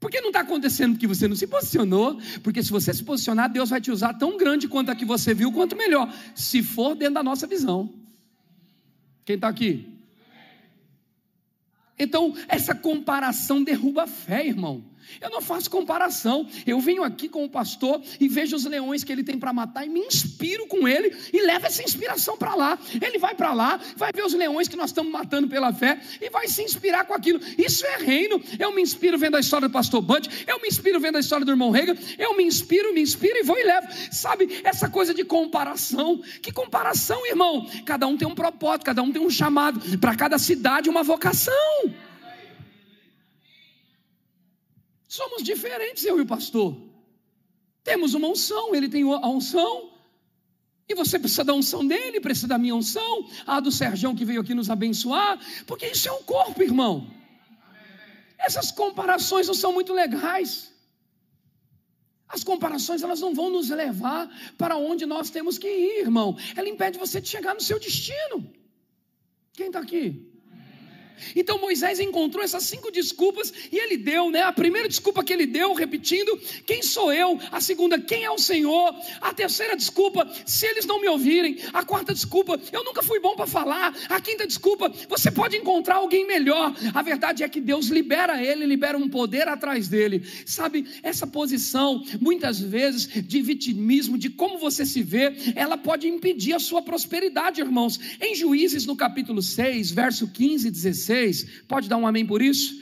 Por 0.00 0.10
que 0.10 0.20
não 0.20 0.30
está 0.30 0.40
acontecendo 0.40 0.94
porque 0.94 1.06
você 1.06 1.28
não 1.28 1.36
se 1.36 1.46
posicionou? 1.46 2.20
Porque 2.42 2.64
se 2.64 2.70
você 2.72 2.92
se 2.92 3.04
posicionar, 3.04 3.48
Deus 3.48 3.70
vai 3.70 3.80
te 3.80 3.92
usar 3.92 4.14
tão 4.14 4.36
grande 4.36 4.66
quanto 4.66 4.90
a 4.90 4.96
que 4.96 5.04
você 5.04 5.32
viu, 5.32 5.52
quanto 5.52 5.76
melhor. 5.76 6.12
Se 6.34 6.64
for 6.64 6.96
dentro 6.96 7.14
da 7.14 7.22
nossa 7.22 7.46
visão. 7.46 7.94
Quem 9.24 9.36
está 9.36 9.46
aqui? 9.46 9.86
Então, 11.96 12.34
essa 12.48 12.74
comparação 12.74 13.62
derruba 13.62 14.02
a 14.02 14.08
fé, 14.08 14.48
irmão. 14.48 14.84
Eu 15.20 15.30
não 15.30 15.40
faço 15.40 15.70
comparação. 15.70 16.46
Eu 16.66 16.80
venho 16.80 17.02
aqui 17.02 17.28
com 17.28 17.44
o 17.44 17.48
pastor 17.48 18.00
e 18.18 18.28
vejo 18.28 18.56
os 18.56 18.64
leões 18.64 19.04
que 19.04 19.12
ele 19.12 19.24
tem 19.24 19.38
para 19.38 19.52
matar 19.52 19.84
e 19.84 19.88
me 19.88 20.00
inspiro 20.00 20.66
com 20.66 20.86
ele 20.86 21.16
e 21.32 21.40
levo 21.42 21.66
essa 21.66 21.82
inspiração 21.82 22.36
para 22.36 22.54
lá. 22.54 22.78
Ele 23.00 23.18
vai 23.18 23.34
para 23.34 23.52
lá, 23.52 23.80
vai 23.96 24.12
ver 24.12 24.24
os 24.24 24.34
leões 24.34 24.68
que 24.68 24.76
nós 24.76 24.90
estamos 24.90 25.12
matando 25.12 25.48
pela 25.48 25.72
fé 25.72 26.00
e 26.20 26.30
vai 26.30 26.48
se 26.48 26.62
inspirar 26.62 27.04
com 27.04 27.14
aquilo. 27.14 27.40
Isso 27.58 27.84
é 27.86 27.98
reino. 27.98 28.42
Eu 28.58 28.74
me 28.74 28.82
inspiro 28.82 29.18
vendo 29.18 29.36
a 29.36 29.40
história 29.40 29.68
do 29.68 29.72
pastor 29.72 30.02
Bud, 30.02 30.28
eu 30.46 30.60
me 30.60 30.68
inspiro 30.68 31.00
vendo 31.00 31.16
a 31.16 31.20
história 31.20 31.44
do 31.44 31.52
irmão 31.52 31.70
Rega, 31.70 31.96
eu 32.18 32.36
me 32.36 32.44
inspiro, 32.44 32.92
me 32.92 33.00
inspiro 33.00 33.38
e 33.38 33.42
vou 33.42 33.58
e 33.58 33.64
levo. 33.64 33.88
Sabe, 34.10 34.60
essa 34.64 34.88
coisa 34.88 35.14
de 35.14 35.24
comparação. 35.24 36.20
Que 36.42 36.52
comparação, 36.52 37.26
irmão? 37.26 37.68
Cada 37.84 38.06
um 38.06 38.16
tem 38.16 38.26
um 38.26 38.34
propósito, 38.34 38.84
cada 38.84 39.02
um 39.02 39.12
tem 39.12 39.22
um 39.22 39.30
chamado, 39.30 39.98
para 39.98 40.14
cada 40.14 40.38
cidade 40.38 40.88
uma 40.88 41.02
vocação. 41.02 41.54
Somos 45.10 45.42
diferentes, 45.42 46.04
eu 46.04 46.18
e 46.18 46.20
o 46.20 46.26
pastor. 46.26 46.80
Temos 47.82 48.14
uma 48.14 48.28
unção, 48.28 48.72
ele 48.76 48.88
tem 48.88 49.02
a 49.02 49.28
unção. 49.28 49.90
E 50.88 50.94
você 50.94 51.18
precisa 51.18 51.42
da 51.42 51.52
unção 51.52 51.84
dele, 51.84 52.20
precisa 52.20 52.46
da 52.46 52.56
minha 52.56 52.76
unção, 52.76 53.28
a 53.44 53.58
do 53.58 53.72
Serjão 53.72 54.14
que 54.14 54.24
veio 54.24 54.40
aqui 54.40 54.54
nos 54.54 54.70
abençoar, 54.70 55.36
porque 55.66 55.88
isso 55.88 56.08
é 56.08 56.12
um 56.12 56.22
corpo, 56.22 56.62
irmão. 56.62 57.10
Essas 58.38 58.70
comparações 58.70 59.48
não 59.48 59.54
são 59.54 59.72
muito 59.72 59.92
legais. 59.92 60.72
As 62.28 62.44
comparações 62.44 63.02
elas 63.02 63.20
não 63.20 63.34
vão 63.34 63.50
nos 63.50 63.68
levar 63.68 64.30
para 64.56 64.76
onde 64.76 65.06
nós 65.06 65.28
temos 65.28 65.58
que 65.58 65.66
ir, 65.66 66.02
irmão. 66.02 66.38
Ela 66.54 66.68
impede 66.68 67.00
você 67.00 67.20
de 67.20 67.28
chegar 67.28 67.52
no 67.52 67.60
seu 67.60 67.80
destino. 67.80 68.48
Quem 69.54 69.66
está 69.66 69.80
aqui? 69.80 70.29
Então 71.34 71.58
Moisés 71.58 72.00
encontrou 72.00 72.44
essas 72.44 72.64
cinco 72.64 72.90
desculpas 72.90 73.52
e 73.70 73.78
ele 73.78 73.96
deu, 73.96 74.30
né? 74.30 74.42
A 74.42 74.52
primeira 74.52 74.88
desculpa 74.88 75.22
que 75.22 75.32
ele 75.32 75.46
deu, 75.46 75.74
repetindo, 75.74 76.38
quem 76.66 76.82
sou 76.82 77.12
eu? 77.12 77.38
A 77.50 77.60
segunda, 77.60 77.98
quem 77.98 78.24
é 78.24 78.30
o 78.30 78.38
Senhor? 78.38 78.94
A 79.20 79.32
terceira 79.32 79.76
desculpa, 79.76 80.28
se 80.46 80.66
eles 80.66 80.86
não 80.86 81.00
me 81.00 81.08
ouvirem. 81.08 81.58
A 81.72 81.84
quarta 81.84 82.12
desculpa, 82.12 82.60
eu 82.72 82.84
nunca 82.84 83.02
fui 83.02 83.20
bom 83.20 83.34
para 83.34 83.46
falar. 83.46 83.94
A 84.08 84.20
quinta 84.20 84.46
desculpa, 84.46 84.92
você 85.08 85.30
pode 85.30 85.56
encontrar 85.56 85.96
alguém 85.96 86.26
melhor. 86.26 86.74
A 86.94 87.02
verdade 87.02 87.42
é 87.42 87.48
que 87.48 87.60
Deus 87.60 87.86
libera 87.86 88.42
ele, 88.42 88.66
libera 88.66 88.96
um 88.96 89.08
poder 89.08 89.48
atrás 89.48 89.88
dele. 89.88 90.24
Sabe, 90.46 90.86
essa 91.02 91.26
posição, 91.26 92.02
muitas 92.20 92.60
vezes, 92.60 93.06
de 93.06 93.40
vitimismo, 93.42 94.18
de 94.18 94.30
como 94.30 94.58
você 94.58 94.84
se 94.86 95.02
vê, 95.02 95.34
ela 95.54 95.76
pode 95.76 96.08
impedir 96.08 96.54
a 96.54 96.58
sua 96.58 96.82
prosperidade, 96.82 97.60
irmãos. 97.60 97.98
Em 98.20 98.34
Juízes, 98.34 98.86
no 98.86 98.96
capítulo 98.96 99.42
6, 99.42 99.90
verso 99.90 100.28
15 100.28 100.68
e 100.68 100.70
16, 100.70 101.09
16. 101.10 101.64
Pode 101.66 101.88
dar 101.88 101.96
um 101.96 102.06
amém 102.06 102.24
por 102.24 102.40
isso? 102.40 102.78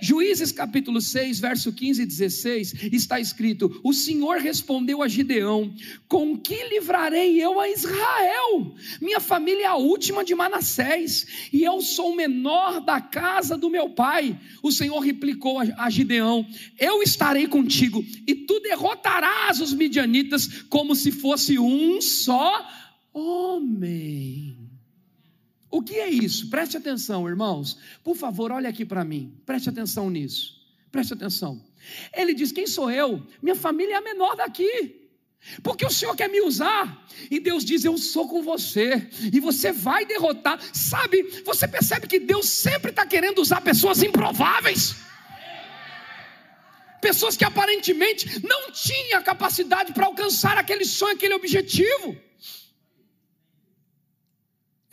Juízes 0.00 0.52
capítulo 0.52 1.00
6, 1.00 1.40
verso 1.40 1.72
15 1.72 2.02
e 2.02 2.06
16, 2.06 2.74
está 2.92 3.18
escrito: 3.18 3.80
O 3.82 3.94
Senhor 3.94 4.36
respondeu 4.36 5.02
a 5.02 5.08
Gideão: 5.08 5.74
Com 6.06 6.36
que 6.36 6.62
livrarei 6.68 7.42
eu 7.42 7.58
a 7.58 7.70
Israel? 7.70 8.74
Minha 9.00 9.18
família 9.18 9.62
é 9.62 9.66
a 9.66 9.76
última 9.76 10.22
de 10.22 10.34
Manassés, 10.34 11.48
e 11.50 11.62
eu 11.62 11.80
sou 11.80 12.12
o 12.12 12.16
menor 12.16 12.80
da 12.80 13.00
casa 13.00 13.56
do 13.56 13.70
meu 13.70 13.88
pai. 13.88 14.38
O 14.62 14.70
Senhor 14.70 14.98
replicou 14.98 15.58
a 15.58 15.88
Gideão: 15.88 16.46
Eu 16.78 17.02
estarei 17.02 17.46
contigo, 17.46 18.04
e 18.26 18.34
tu 18.34 18.60
derrotarás 18.60 19.60
os 19.62 19.72
midianitas 19.72 20.64
como 20.68 20.94
se 20.94 21.10
fosse 21.10 21.58
um 21.58 22.02
só 22.02 22.68
homem. 23.14 24.63
O 25.74 25.82
que 25.82 25.96
é 25.96 26.08
isso? 26.08 26.48
Preste 26.50 26.76
atenção, 26.76 27.28
irmãos. 27.28 27.76
Por 28.04 28.16
favor, 28.16 28.52
olhe 28.52 28.68
aqui 28.68 28.84
para 28.84 29.04
mim. 29.04 29.36
Preste 29.44 29.68
atenção 29.68 30.08
nisso. 30.08 30.54
Preste 30.92 31.14
atenção. 31.14 31.60
Ele 32.16 32.32
diz: 32.32 32.52
Quem 32.52 32.64
sou 32.64 32.88
eu? 32.92 33.20
Minha 33.42 33.56
família 33.56 33.94
é 33.94 33.96
a 33.96 34.00
menor 34.00 34.36
daqui. 34.36 34.72
Porque 35.64 35.84
o 35.84 35.90
Senhor 35.90 36.14
quer 36.14 36.28
me 36.28 36.40
usar. 36.42 37.04
E 37.28 37.40
Deus 37.40 37.64
diz: 37.64 37.84
Eu 37.84 37.98
sou 37.98 38.28
com 38.28 38.40
você. 38.40 39.08
E 39.32 39.40
você 39.40 39.72
vai 39.72 40.06
derrotar. 40.06 40.60
Sabe, 40.72 41.42
você 41.44 41.66
percebe 41.66 42.06
que 42.06 42.20
Deus 42.20 42.48
sempre 42.48 42.92
está 42.92 43.04
querendo 43.04 43.40
usar 43.40 43.60
pessoas 43.60 44.00
improváveis. 44.00 44.94
Pessoas 47.00 47.36
que 47.36 47.44
aparentemente 47.44 48.46
não 48.46 48.70
tinham 48.70 49.20
capacidade 49.24 49.92
para 49.92 50.06
alcançar 50.06 50.56
aquele 50.56 50.84
sonho, 50.84 51.16
aquele 51.16 51.34
objetivo. 51.34 52.16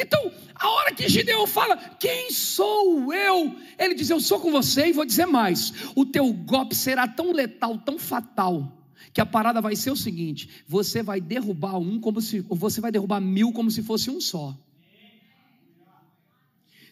Então, 0.02 0.32
a 0.56 0.68
hora 0.68 0.96
que 0.96 1.08
Gideão 1.08 1.46
fala, 1.46 1.78
quem 1.78 2.32
sou 2.32 3.14
eu? 3.14 3.56
Ele 3.78 3.94
diz, 3.94 4.10
eu 4.10 4.20
sou 4.20 4.40
com 4.40 4.52
você 4.52 4.88
e 4.88 4.94
vou 4.94 5.06
dizer 5.06 5.28
mais: 5.28 5.72
o 5.96 6.04
teu 6.06 6.34
golpe 6.34 6.74
será 6.74 7.08
tão 7.08 7.32
letal, 7.32 7.78
tão 7.78 8.00
fatal, 8.00 8.84
que 9.14 9.22
a 9.22 9.26
parada 9.26 9.62
vai 9.62 9.76
ser 9.76 9.92
o 9.92 9.96
seguinte: 9.96 10.50
você 10.68 11.04
vai 11.04 11.22
derrubar 11.22 11.78
um 11.78 12.00
como 12.00 12.20
se, 12.20 12.40
você 12.42 12.82
vai 12.82 12.92
derrubar 12.92 13.22
mil 13.22 13.52
como 13.52 13.70
se 13.70 13.84
fosse 13.84 14.10
um 14.10 14.20
só. 14.20 14.58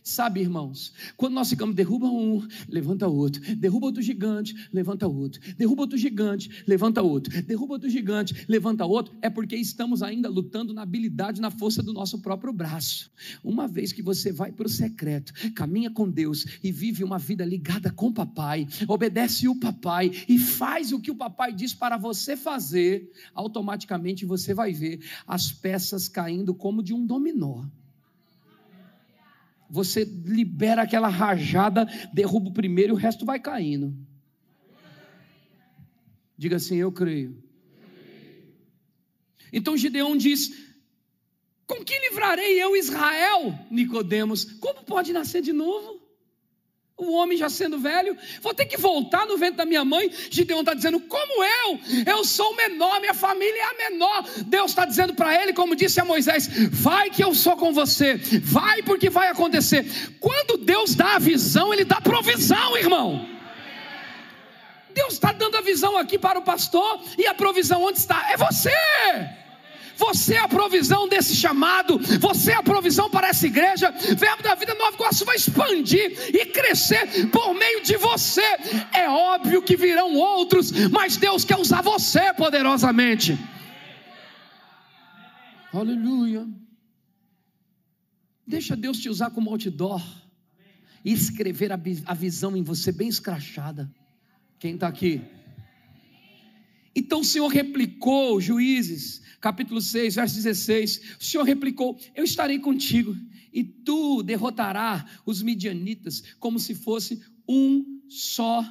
Sabe, 0.10 0.42
irmãos, 0.42 0.92
quando 1.16 1.36
nós 1.36 1.52
ficamos, 1.52 1.76
derruba 1.76 2.08
um, 2.08 2.42
levanta 2.68 3.08
outro, 3.08 3.40
derruba 3.56 3.86
outro 3.86 4.02
gigante, 4.02 4.56
levanta 4.74 5.08
outro, 5.08 5.40
derruba 5.56 5.84
outro 5.84 6.00
gigante, 6.00 6.64
levanta 6.66 7.04
outro, 7.04 7.44
derruba 7.44 7.74
outro 7.74 7.88
gigante, 7.88 8.44
levanta 8.50 8.84
outro, 8.88 9.16
é 9.22 9.30
porque 9.30 9.56
estamos 9.56 10.02
ainda 10.02 10.28
lutando 10.28 10.74
na 10.74 10.82
habilidade, 10.82 11.40
na 11.40 11.52
força 11.52 11.84
do 11.84 11.94
nosso 11.94 12.18
próprio 12.24 12.52
braço. 12.52 13.12
Uma 13.44 13.68
vez 13.68 13.94
que 13.94 14.02
você 14.02 14.32
vai 14.32 14.52
para 14.52 14.66
o 14.66 14.70
secreto, 14.70 15.32
caminha 15.54 15.92
com 15.92 16.10
Deus 16.10 16.44
e 16.64 16.72
vive 16.72 17.04
uma 17.04 17.20
vida 17.20 17.46
ligada 17.46 17.92
com 17.92 18.08
o 18.08 18.14
papai, 18.14 18.68
obedece 18.88 19.48
o 19.48 19.60
papai 19.60 20.12
e 20.28 20.40
faz 20.40 20.92
o 20.92 21.00
que 21.00 21.12
o 21.12 21.16
papai 21.16 21.54
diz 21.54 21.72
para 21.72 21.98
você 21.98 22.36
fazer, 22.36 23.12
automaticamente 23.32 24.26
você 24.26 24.56
vai 24.56 24.74
ver 24.74 25.02
as 25.28 25.52
peças 25.52 26.10
caindo 26.10 26.56
como 26.56 26.82
de 26.82 26.96
um 26.96 27.06
dominó 27.06 27.64
você 29.70 30.04
libera 30.04 30.82
aquela 30.82 31.08
rajada, 31.08 31.86
derruba 32.14 32.50
o 32.50 32.54
primeiro 32.54 32.94
e 32.94 32.96
o 32.96 32.98
resto 32.98 33.26
vai 33.26 33.40
caindo. 33.40 33.96
Diga 36.38 36.56
assim: 36.56 36.78
Eu 36.78 36.92
creio. 36.92 37.44
Então 39.52 39.78
Gideão 39.78 40.16
diz: 40.18 40.52
Com 41.68 41.84
que 41.84 42.00
livrarei 42.10 42.62
eu 42.62 42.76
Israel? 42.76 43.54
Nicodemos, 43.70 44.46
como 44.60 44.84
pode 44.84 45.14
nascer 45.14 45.42
de 45.42 45.54
novo? 45.54 45.99
O 47.00 47.14
homem 47.14 47.38
já 47.38 47.50
sendo 47.50 47.80
velho, 47.80 48.16
vou 48.42 48.54
ter 48.54 48.66
que 48.66 48.78
voltar 48.78 49.26
no 49.26 49.38
ventre 49.38 49.56
da 49.56 49.66
minha 49.66 49.86
mãe. 49.86 50.12
Gideão 50.30 50.60
está 50.60 50.74
dizendo, 50.74 51.00
como 51.00 51.44
eu? 51.44 51.80
Eu 52.06 52.26
sou 52.26 52.52
o 52.52 52.56
menor, 52.56 53.00
minha 53.00 53.14
família 53.14 53.62
é 53.62 53.64
a 53.64 53.90
menor. 53.90 54.26
Deus 54.46 54.72
está 54.72 54.86
dizendo 54.86 55.14
para 55.14 55.42
ele, 55.42 55.54
como 55.54 55.76
disse 55.76 56.00
a 56.00 56.06
Moisés: 56.06 56.50
vai 56.70 57.10
que 57.10 57.24
eu 57.24 57.34
sou 57.34 57.56
com 57.56 57.74
você, 57.74 58.16
vai 58.44 58.84
porque 58.84 59.10
vai 59.10 59.30
acontecer. 59.30 59.86
Quando 60.20 60.58
Deus 60.58 60.94
dá 60.94 61.16
a 61.16 61.20
visão, 61.20 61.74
Ele 61.74 61.86
dá 61.86 62.02
provisão, 62.02 62.78
irmão. 62.78 63.28
Deus 64.94 65.14
está 65.14 65.32
dando 65.32 65.56
a 65.56 65.62
visão 65.62 65.98
aqui 65.98 66.18
para 66.18 66.38
o 66.40 66.42
pastor, 66.42 67.02
e 67.18 67.26
a 67.26 67.34
provisão 67.34 67.84
onde 67.84 68.00
está? 68.00 68.32
É 68.32 68.38
você. 68.38 68.70
Você 70.00 70.36
é 70.36 70.40
a 70.40 70.48
provisão 70.48 71.10
desse 71.10 71.36
chamado, 71.36 72.00
você 72.20 72.52
é 72.52 72.56
a 72.56 72.64
provisão 72.64 73.10
para 73.10 73.28
essa 73.28 73.46
igreja. 73.46 73.92
Verbo 73.92 74.42
da 74.42 74.56
Vida 74.56 74.74
Nova 74.74 74.96
Iguaçu 74.96 75.26
vai 75.26 75.36
expandir 75.36 76.34
e 76.34 76.46
crescer 76.46 77.28
por 77.30 77.54
meio 77.54 77.84
de 77.84 77.98
você. 77.98 78.42
É 78.94 79.10
óbvio 79.10 79.62
que 79.62 79.76
virão 79.76 80.16
outros, 80.16 80.72
mas 80.90 81.18
Deus 81.18 81.44
quer 81.44 81.58
usar 81.58 81.82
você 81.82 82.34
poderosamente. 82.34 83.38
Aleluia. 85.74 86.48
Deixa 88.48 88.78
Deus 88.78 89.00
te 89.00 89.10
usar 89.10 89.32
como 89.32 89.50
outdoor 89.52 90.02
e 91.04 91.12
escrever 91.12 91.74
a, 91.74 91.80
a 92.06 92.14
visão 92.14 92.56
em 92.56 92.64
você 92.64 92.92
bem 92.92 93.10
escrachada. 93.10 93.92
Quem 94.58 94.76
está 94.76 94.88
aqui? 94.88 95.22
Então 96.96 97.20
o 97.20 97.26
Senhor 97.26 97.48
replicou, 97.48 98.42
juízes, 98.42 99.22
capítulo 99.40 99.82
6, 99.82 100.16
verso 100.16 100.36
16. 100.36 101.02
O 101.20 101.24
Senhor 101.24 101.44
replicou: 101.44 101.98
Eu 102.16 102.24
estarei 102.24 102.60
contigo, 102.60 103.16
e 103.54 103.64
tu 103.64 104.22
derrotarás 104.24 105.06
os 105.26 105.42
midianitas, 105.42 106.22
como 106.40 106.60
se 106.60 106.76
fosse 106.76 107.22
um 107.48 108.02
só 108.08 108.64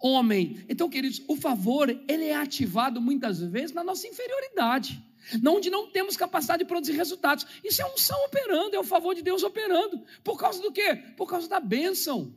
homem. 0.00 0.64
Então, 0.68 0.88
queridos, 0.88 1.22
o 1.28 1.36
favor, 1.36 1.88
ele 1.88 2.24
é 2.24 2.36
ativado 2.36 3.00
muitas 3.00 3.40
vezes 3.40 3.72
na 3.72 3.84
nossa 3.84 4.06
inferioridade. 4.06 5.02
Onde 5.46 5.70
não 5.70 5.90
temos 5.90 6.16
capacidade 6.16 6.62
de 6.62 6.68
produzir 6.68 6.92
resultados. 6.92 7.46
Isso 7.64 7.80
é 7.80 7.86
um 7.86 7.96
são 7.96 8.26
operando, 8.26 8.76
é 8.76 8.78
o 8.78 8.84
favor 8.84 9.14
de 9.14 9.22
Deus 9.22 9.42
operando. 9.42 10.02
Por 10.22 10.38
causa 10.38 10.60
do 10.60 10.70
quê? 10.70 10.96
Por 11.16 11.26
causa 11.26 11.48
da 11.48 11.58
bênção. 11.58 12.34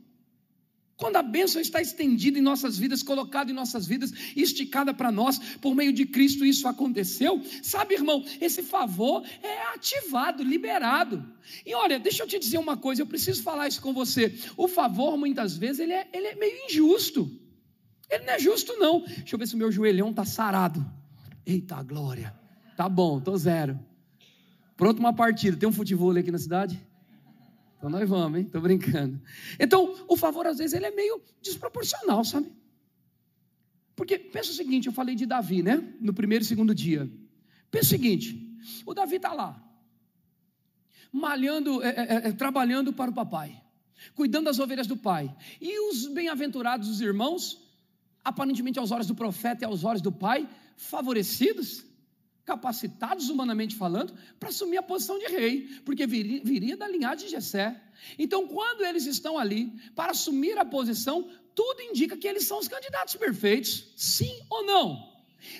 Quando 0.98 1.14
a 1.14 1.22
bênção 1.22 1.62
está 1.62 1.80
estendida 1.80 2.40
em 2.40 2.42
nossas 2.42 2.76
vidas, 2.76 3.04
colocada 3.04 3.52
em 3.52 3.54
nossas 3.54 3.86
vidas, 3.86 4.12
esticada 4.34 4.92
para 4.92 5.12
nós, 5.12 5.38
por 5.60 5.72
meio 5.72 5.92
de 5.92 6.04
Cristo 6.04 6.44
isso 6.44 6.66
aconteceu. 6.66 7.40
Sabe, 7.62 7.94
irmão, 7.94 8.24
esse 8.40 8.64
favor 8.64 9.24
é 9.40 9.74
ativado, 9.74 10.42
liberado. 10.42 11.24
E 11.64 11.72
olha, 11.72 12.00
deixa 12.00 12.24
eu 12.24 12.26
te 12.26 12.36
dizer 12.36 12.58
uma 12.58 12.76
coisa, 12.76 13.00
eu 13.00 13.06
preciso 13.06 13.44
falar 13.44 13.68
isso 13.68 13.80
com 13.80 13.94
você. 13.94 14.36
O 14.56 14.66
favor, 14.66 15.16
muitas 15.16 15.56
vezes, 15.56 15.78
ele 15.78 15.92
é, 15.92 16.08
ele 16.12 16.26
é 16.26 16.34
meio 16.34 16.66
injusto. 16.68 17.30
Ele 18.10 18.24
não 18.24 18.32
é 18.32 18.38
justo, 18.40 18.76
não. 18.76 19.04
Deixa 19.04 19.36
eu 19.36 19.38
ver 19.38 19.46
se 19.46 19.54
o 19.54 19.58
meu 19.58 19.70
joelhão 19.70 20.10
está 20.10 20.24
sarado. 20.24 20.84
Eita 21.46 21.80
glória. 21.80 22.34
Tá 22.76 22.88
bom, 22.88 23.20
tô 23.20 23.36
zero. 23.36 23.78
Pronto 24.76 24.98
uma 24.98 25.12
partida. 25.12 25.56
Tem 25.56 25.68
um 25.68 25.72
futebol 25.72 26.10
aqui 26.10 26.32
na 26.32 26.38
cidade? 26.38 26.87
Então 27.78 27.88
nós 27.88 28.08
vamos, 28.08 28.40
hein? 28.40 28.46
Estou 28.46 28.60
brincando. 28.60 29.22
Então, 29.58 29.94
o 30.08 30.16
favor, 30.16 30.46
às 30.46 30.58
vezes, 30.58 30.74
ele 30.74 30.86
é 30.86 30.90
meio 30.90 31.22
desproporcional, 31.40 32.24
sabe? 32.24 32.50
Porque, 33.94 34.18
pensa 34.18 34.50
o 34.50 34.54
seguinte, 34.54 34.88
eu 34.88 34.92
falei 34.92 35.14
de 35.14 35.24
Davi, 35.24 35.62
né? 35.62 35.94
No 36.00 36.12
primeiro 36.12 36.42
e 36.42 36.46
segundo 36.46 36.74
dia. 36.74 37.08
Pensa 37.70 37.86
o 37.86 37.88
seguinte, 37.88 38.58
o 38.84 38.92
Davi 38.94 39.16
está 39.16 39.32
lá, 39.32 39.62
malhando, 41.12 41.82
é, 41.82 41.88
é, 41.88 42.14
é, 42.28 42.32
trabalhando 42.32 42.92
para 42.92 43.10
o 43.10 43.14
papai, 43.14 43.62
cuidando 44.14 44.46
das 44.46 44.58
ovelhas 44.58 44.86
do 44.86 44.96
pai. 44.96 45.34
E 45.60 45.78
os 45.90 46.08
bem-aventurados, 46.08 46.88
os 46.88 47.00
irmãos, 47.00 47.62
aparentemente 48.24 48.78
aos 48.78 48.90
olhos 48.90 49.06
do 49.06 49.14
profeta 49.14 49.64
e 49.64 49.66
aos 49.66 49.84
olhos 49.84 50.02
do 50.02 50.10
pai, 50.10 50.48
favorecidos, 50.76 51.84
capacitados 52.48 53.28
humanamente 53.28 53.76
falando, 53.76 54.14
para 54.40 54.48
assumir 54.48 54.78
a 54.78 54.82
posição 54.82 55.18
de 55.18 55.26
rei, 55.26 55.68
porque 55.84 56.06
viria, 56.06 56.40
viria 56.42 56.76
da 56.78 56.88
linhagem 56.88 57.26
de 57.26 57.32
Jessé. 57.32 57.78
Então, 58.18 58.48
quando 58.48 58.86
eles 58.86 59.04
estão 59.04 59.36
ali 59.38 59.70
para 59.94 60.12
assumir 60.12 60.56
a 60.56 60.64
posição, 60.64 61.28
tudo 61.54 61.82
indica 61.82 62.16
que 62.16 62.26
eles 62.26 62.44
são 62.44 62.58
os 62.58 62.66
candidatos 62.66 63.16
perfeitos, 63.16 63.92
sim 63.96 64.34
ou 64.48 64.64
não? 64.64 65.12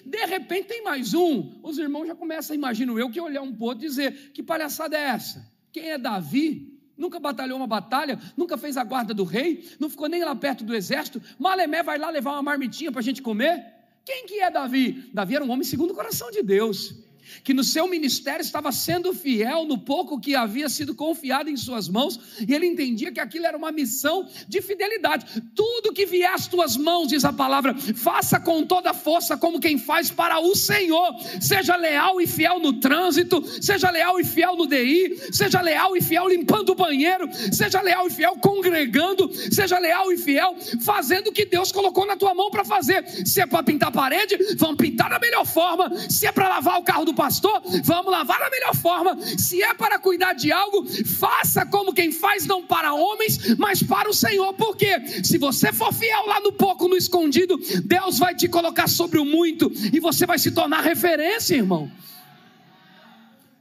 De 0.02 0.24
repente 0.24 0.68
tem 0.68 0.82
mais 0.82 1.12
um, 1.12 1.60
os 1.62 1.76
irmãos 1.76 2.06
já 2.06 2.14
começam, 2.14 2.56
imagino 2.56 2.98
eu, 2.98 3.10
que 3.10 3.20
olhar 3.20 3.42
um 3.42 3.54
pouco 3.54 3.76
e 3.76 3.86
dizer: 3.86 4.32
que 4.32 4.42
palhaçada 4.42 4.96
é 4.96 5.10
essa? 5.10 5.46
Quem 5.70 5.90
é 5.90 5.98
Davi? 5.98 6.74
Nunca 6.96 7.20
batalhou 7.20 7.58
uma 7.58 7.66
batalha, 7.66 8.18
nunca 8.34 8.56
fez 8.56 8.76
a 8.78 8.82
guarda 8.82 9.12
do 9.12 9.24
rei, 9.24 9.68
não 9.78 9.90
ficou 9.90 10.08
nem 10.08 10.24
lá 10.24 10.34
perto 10.34 10.64
do 10.64 10.74
exército. 10.74 11.22
Malemé 11.38 11.82
vai 11.82 11.98
lá 11.98 12.08
levar 12.10 12.32
uma 12.32 12.42
marmitinha 12.42 12.90
para 12.90 13.00
a 13.00 13.04
gente 13.04 13.20
comer. 13.22 13.77
Quem 14.08 14.24
que 14.24 14.40
é 14.40 14.50
Davi? 14.50 15.10
Davi 15.12 15.36
era 15.36 15.44
um 15.44 15.50
homem 15.50 15.64
segundo 15.64 15.90
o 15.90 15.94
coração 15.94 16.30
de 16.30 16.42
Deus. 16.42 16.94
Que 17.42 17.54
no 17.54 17.64
seu 17.64 17.88
ministério 17.88 18.42
estava 18.42 18.72
sendo 18.72 19.12
fiel 19.12 19.64
no 19.64 19.78
pouco 19.78 20.20
que 20.20 20.34
havia 20.34 20.68
sido 20.68 20.94
confiado 20.94 21.50
em 21.50 21.56
suas 21.56 21.88
mãos, 21.88 22.18
e 22.46 22.54
ele 22.54 22.66
entendia 22.66 23.12
que 23.12 23.20
aquilo 23.20 23.46
era 23.46 23.56
uma 23.56 23.72
missão 23.72 24.28
de 24.48 24.60
fidelidade. 24.60 25.42
Tudo 25.54 25.92
que 25.92 26.06
vier 26.06 26.32
às 26.32 26.46
tuas 26.46 26.76
mãos, 26.76 27.08
diz 27.08 27.24
a 27.24 27.32
palavra, 27.32 27.74
faça 27.74 28.40
com 28.40 28.64
toda 28.64 28.94
força, 28.94 29.36
como 29.36 29.60
quem 29.60 29.78
faz 29.78 30.10
para 30.10 30.40
o 30.40 30.54
Senhor. 30.54 31.14
Seja 31.40 31.76
leal 31.76 32.20
e 32.20 32.26
fiel 32.26 32.58
no 32.60 32.74
trânsito, 32.80 33.42
seja 33.62 33.90
leal 33.90 34.20
e 34.20 34.24
fiel 34.24 34.56
no 34.56 34.66
DI, 34.66 35.18
seja 35.32 35.60
leal 35.60 35.96
e 35.96 36.00
fiel 36.00 36.28
limpando 36.28 36.70
o 36.70 36.74
banheiro, 36.74 37.28
seja 37.52 37.80
leal 37.80 38.06
e 38.06 38.10
fiel 38.10 38.36
congregando, 38.40 39.30
seja 39.52 39.78
leal 39.78 40.12
e 40.12 40.18
fiel 40.18 40.56
fazendo 40.80 41.28
o 41.28 41.32
que 41.32 41.44
Deus 41.44 41.72
colocou 41.72 42.06
na 42.06 42.16
tua 42.16 42.34
mão 42.34 42.50
para 42.50 42.64
fazer. 42.64 43.04
Se 43.26 43.40
é 43.40 43.46
para 43.46 43.62
pintar 43.62 43.88
a 43.88 43.92
parede, 43.92 44.36
vamos 44.56 44.76
pintar 44.76 45.10
da 45.10 45.18
melhor 45.18 45.46
forma. 45.46 45.90
Se 46.08 46.26
é 46.26 46.32
para 46.32 46.48
lavar 46.48 46.78
o 46.78 46.82
carro 46.82 47.04
do 47.04 47.14
pastor, 47.18 47.60
vamos 47.82 48.12
lavar 48.12 48.38
da 48.38 48.48
melhor 48.48 48.76
forma. 48.76 49.18
Se 49.36 49.60
é 49.60 49.74
para 49.74 49.98
cuidar 49.98 50.34
de 50.34 50.52
algo, 50.52 50.86
faça 51.04 51.66
como 51.66 51.92
quem 51.92 52.12
faz, 52.12 52.46
não 52.46 52.64
para 52.64 52.94
homens, 52.94 53.56
mas 53.56 53.82
para 53.82 54.08
o 54.08 54.14
Senhor. 54.14 54.54
Porque 54.54 55.24
se 55.24 55.36
você 55.36 55.72
for 55.72 55.92
fiel 55.92 56.26
lá 56.26 56.40
no 56.40 56.52
pouco, 56.52 56.86
no 56.86 56.96
escondido, 56.96 57.58
Deus 57.84 58.20
vai 58.20 58.36
te 58.36 58.46
colocar 58.46 58.86
sobre 58.86 59.18
o 59.18 59.24
muito 59.24 59.68
e 59.92 59.98
você 59.98 60.24
vai 60.24 60.38
se 60.38 60.52
tornar 60.52 60.80
referência, 60.80 61.56
irmão. 61.56 61.90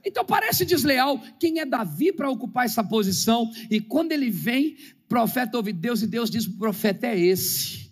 Então 0.05 0.23
parece 0.23 0.63
desleal 0.63 1.19
quem 1.39 1.59
é 1.59 1.65
Davi 1.65 2.13
para 2.13 2.29
ocupar 2.29 2.65
essa 2.65 2.83
posição, 2.83 3.51
e 3.69 3.81
quando 3.81 4.11
ele 4.11 4.29
vem, 4.29 4.77
profeta 5.09 5.57
ouve 5.57 5.73
Deus 5.73 6.03
e 6.03 6.07
Deus 6.07 6.29
diz: 6.29 6.45
o 6.45 6.57
profeta 6.57 7.07
é 7.07 7.19
esse 7.19 7.86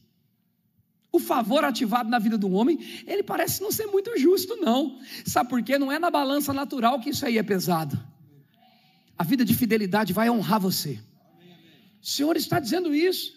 o 1.16 1.20
favor 1.20 1.64
ativado 1.64 2.10
na 2.10 2.20
vida 2.20 2.38
do 2.38 2.52
homem, 2.52 2.80
ele 3.08 3.24
parece 3.24 3.62
não 3.62 3.72
ser 3.72 3.88
muito 3.88 4.18
justo, 4.18 4.56
não. 4.58 5.00
Sabe 5.26 5.50
por 5.50 5.64
quê? 5.64 5.78
Não 5.78 5.92
é 5.92 5.98
na 5.98 6.12
balança 6.12 6.54
natural 6.54 7.00
que 7.00 7.10
isso 7.10 7.26
aí 7.26 7.38
é 7.38 7.44
pesado. 7.44 7.98
A 9.18 9.24
vida 9.24 9.46
de 9.46 9.54
fidelidade 9.54 10.14
vai 10.14 10.30
honrar 10.30 10.60
você. 10.60 11.00
O 12.02 12.06
Senhor 12.06 12.36
está 12.36 12.60
dizendo 12.60 12.94
isso. 12.94 13.34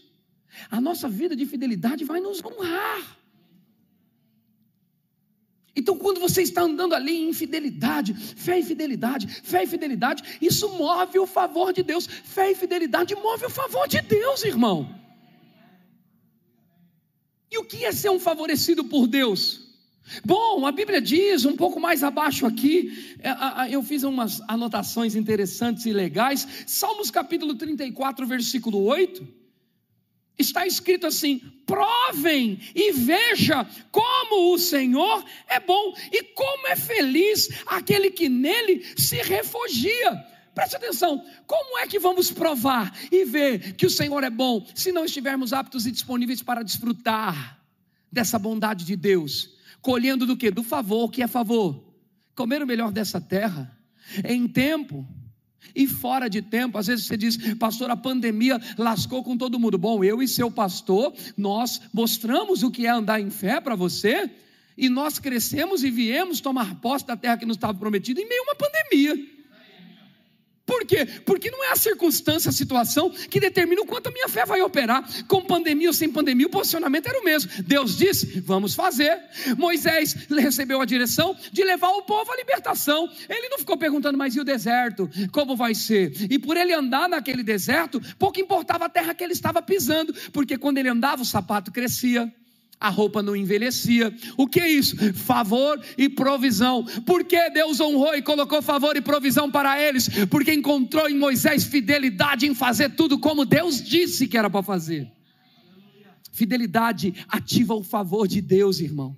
A 0.71 0.81
nossa 0.81 1.09
vida 1.09 1.37
de 1.37 1.47
fidelidade 1.47 2.05
vai 2.05 2.21
nos 2.21 2.45
honrar. 2.45 3.19
Então, 5.77 5.97
quando 5.97 6.19
você 6.19 6.43
está 6.43 6.63
andando 6.63 6.93
ali 6.93 7.29
em 7.29 7.33
fidelidade, 7.33 8.13
fé 8.13 8.59
e 8.59 8.65
fidelidade, 8.65 9.29
fé 9.29 9.63
e 9.63 9.67
fidelidade, 9.67 10.39
isso 10.43 10.69
move 10.71 11.21
o 11.21 11.27
favor 11.27 11.73
de 11.73 11.85
Deus. 11.85 12.05
Fé 12.07 12.51
e 12.51 12.55
fidelidade 12.57 13.15
move 13.15 13.47
o 13.47 13.51
favor 13.51 13.87
de 13.87 14.01
Deus, 14.01 14.45
irmão. 14.45 14.93
E 17.51 17.59
o 17.59 17.65
que 17.65 17.85
é 17.85 17.93
ser 17.93 18.11
um 18.11 18.21
favorecido 18.21 18.85
por 18.85 19.07
Deus? 19.07 19.69
Bom, 20.25 20.67
a 20.67 20.73
Bíblia 20.73 21.01
diz, 21.01 21.45
um 21.45 21.57
pouco 21.57 21.79
mais 21.79 22.03
abaixo 22.03 22.47
aqui, 22.47 23.17
é, 23.21 23.75
eu 23.75 23.83
fiz 23.83 24.03
umas 24.03 24.41
anotações 24.49 25.15
interessantes 25.15 25.85
e 25.87 25.93
legais. 25.93 26.47
Salmos 26.67 27.11
capítulo 27.11 27.55
34, 27.55 28.27
versículo 28.27 28.85
8. 28.85 29.27
Está 30.39 30.67
escrito 30.67 31.07
assim: 31.07 31.41
provem 31.67 32.61
e 32.75 32.93
veja 32.93 33.67
como 33.91 34.55
o 34.55 34.59
Senhor 34.59 35.25
é 35.49 35.59
bom 35.59 35.95
e 36.13 36.23
como 36.23 36.69
é 36.69 36.77
feliz 36.77 37.49
aquele 37.67 38.11
que 38.11 38.29
nele 38.29 38.85
se 38.97 39.17
refugia. 39.17 40.38
Preste 40.59 40.75
atenção, 40.75 41.25
como 41.47 41.79
é 41.79 41.87
que 41.87 42.01
vamos 42.01 42.33
provar 42.33 42.93
e 43.13 43.25
ver 43.25 43.75
que 43.75 43.87
o 43.87 43.91
Senhor 43.91 44.25
é 44.25 44.29
bom 44.29 44.67
se 44.75 44.91
não 44.91 45.05
estivermos 45.05 45.53
aptos 45.53 45.87
e 45.87 45.93
disponíveis 45.93 46.43
para 46.43 46.65
desfrutar 46.65 47.63
dessa 48.11 48.41
bondade 48.41 48.85
de 48.85 48.97
Deus? 48.97 49.57
Colhendo 49.81 50.27
do 50.27 50.37
que? 50.37 50.51
Do 50.51 50.65
favor, 50.65 51.13
que 51.13 51.23
é 51.23 51.29
favor. 51.29 51.95
Comer 52.35 52.61
o 52.61 52.67
melhor 52.67 52.91
dessa 52.91 53.21
terra, 53.21 53.71
em 54.25 54.49
tempo 54.49 55.07
e 55.77 55.87
fora 55.87 56.29
de 56.29 56.43
tempo. 56.43 56.77
Às 56.77 56.89
vezes 56.89 57.07
você 57.07 57.17
diz, 57.17 57.37
pastor, 57.55 57.89
a 57.93 57.97
pandemia 57.97 58.61
lascou 58.77 59.23
com 59.23 59.39
todo 59.39 59.61
mundo. 59.61 59.79
Bom, 59.79 60.03
eu 60.03 60.21
e 60.21 60.27
seu 60.27 60.51
pastor, 60.51 61.15
nós 61.37 61.81
mostramos 61.93 62.65
o 62.65 62.71
que 62.73 62.85
é 62.85 62.91
andar 62.91 63.21
em 63.21 63.31
fé 63.31 63.61
para 63.61 63.77
você. 63.77 64.29
E 64.77 64.89
nós 64.89 65.21
crescemos 65.21 65.85
e 65.85 65.91
viemos 65.91 66.41
tomar 66.41 66.81
posse 66.81 67.07
da 67.07 67.17
terra 67.17 67.37
que 67.37 67.47
nos 67.47 67.57
estava 67.57 67.79
prometida 67.79 68.21
em 68.21 68.29
meio 68.29 68.41
a 68.41 68.45
uma 68.47 68.57
pandemia. 68.57 69.38
Por 70.69 70.85
quê? 70.85 71.07
Porque 71.25 71.51
não 71.51 71.65
é 71.65 71.73
a 71.73 71.77
circunstância, 71.77 72.51
a 72.51 72.53
situação 72.53 73.09
que 73.09 73.41
determina 73.41 73.81
o 73.81 73.87
quanto 73.87 74.09
a 74.09 74.13
minha 74.13 74.29
fé 74.29 74.45
vai 74.45 74.61
operar. 74.61 75.03
Com 75.27 75.41
pandemia 75.41 75.89
ou 75.89 75.95
sem 75.95 76.13
pandemia, 76.13 76.47
o 76.47 76.51
posicionamento 76.51 77.07
era 77.07 77.19
o 77.19 77.25
mesmo. 77.25 77.51
Deus 77.65 77.97
disse: 77.97 78.39
vamos 78.41 78.75
fazer. 78.75 79.19
Moisés 79.57 80.15
recebeu 80.29 80.79
a 80.83 80.85
direção 80.85 81.35
de 81.51 81.65
levar 81.65 81.89
o 81.89 82.03
povo 82.03 82.31
à 82.31 82.37
libertação. 82.37 83.09
Ele 83.31 83.49
não 83.49 83.59
ficou 83.59 83.79
perguntando, 83.79 84.19
mas 84.19 84.37
e 84.37 84.41
o 84.41 84.45
deserto? 84.45 85.09
Como 85.33 85.57
vai 85.57 85.75
ser? 85.75 86.13
E 86.31 86.39
por 86.39 86.55
ele 86.59 86.75
andar 86.75 87.09
naquele 87.09 87.43
deserto, 87.43 87.99
pouco 88.19 88.39
importava 88.39 88.85
a 88.85 88.89
terra 88.91 89.15
que 89.15 89.25
ele 89.25 89.33
estava 89.33 89.63
pisando, 89.63 90.15
porque 90.35 90.59
quando 90.59 90.77
ele 90.77 90.91
andava, 90.91 91.23
o 91.23 91.25
sapato 91.25 91.73
crescia 91.73 92.31
a 92.81 92.89
roupa 92.89 93.23
não 93.23 93.35
envelhecia. 93.35 94.15
O 94.37 94.47
que 94.47 94.61
é 94.61 94.69
isso? 94.69 94.97
Favor 95.15 95.81
e 95.97 96.09
provisão. 96.09 96.85
Por 97.05 97.25
que 97.25 97.51
Deus 97.51 97.81
honrou 97.81 98.15
e 98.15 98.23
colocou 98.23 98.63
favor 98.63 98.97
e 98.97 99.01
provisão 99.01 99.51
para 99.51 99.81
eles? 99.81 100.09
Porque 100.27 100.53
encontrou 100.53 101.09
em 101.09 101.19
Moisés 101.19 101.65
fidelidade 101.65 102.47
em 102.47 102.55
fazer 102.55 102.91
tudo 102.91 103.19
como 103.19 103.45
Deus 103.45 103.83
disse 103.83 104.29
que 104.29 104.39
era 104.39 104.49
para 104.49 104.63
fazer. 104.63 105.11
Fidelidade 106.33 107.15
ativa 107.29 107.75
o 107.75 107.83
favor 107.83 108.29
de 108.29 108.41
Deus, 108.41 108.79
irmão. 108.79 109.17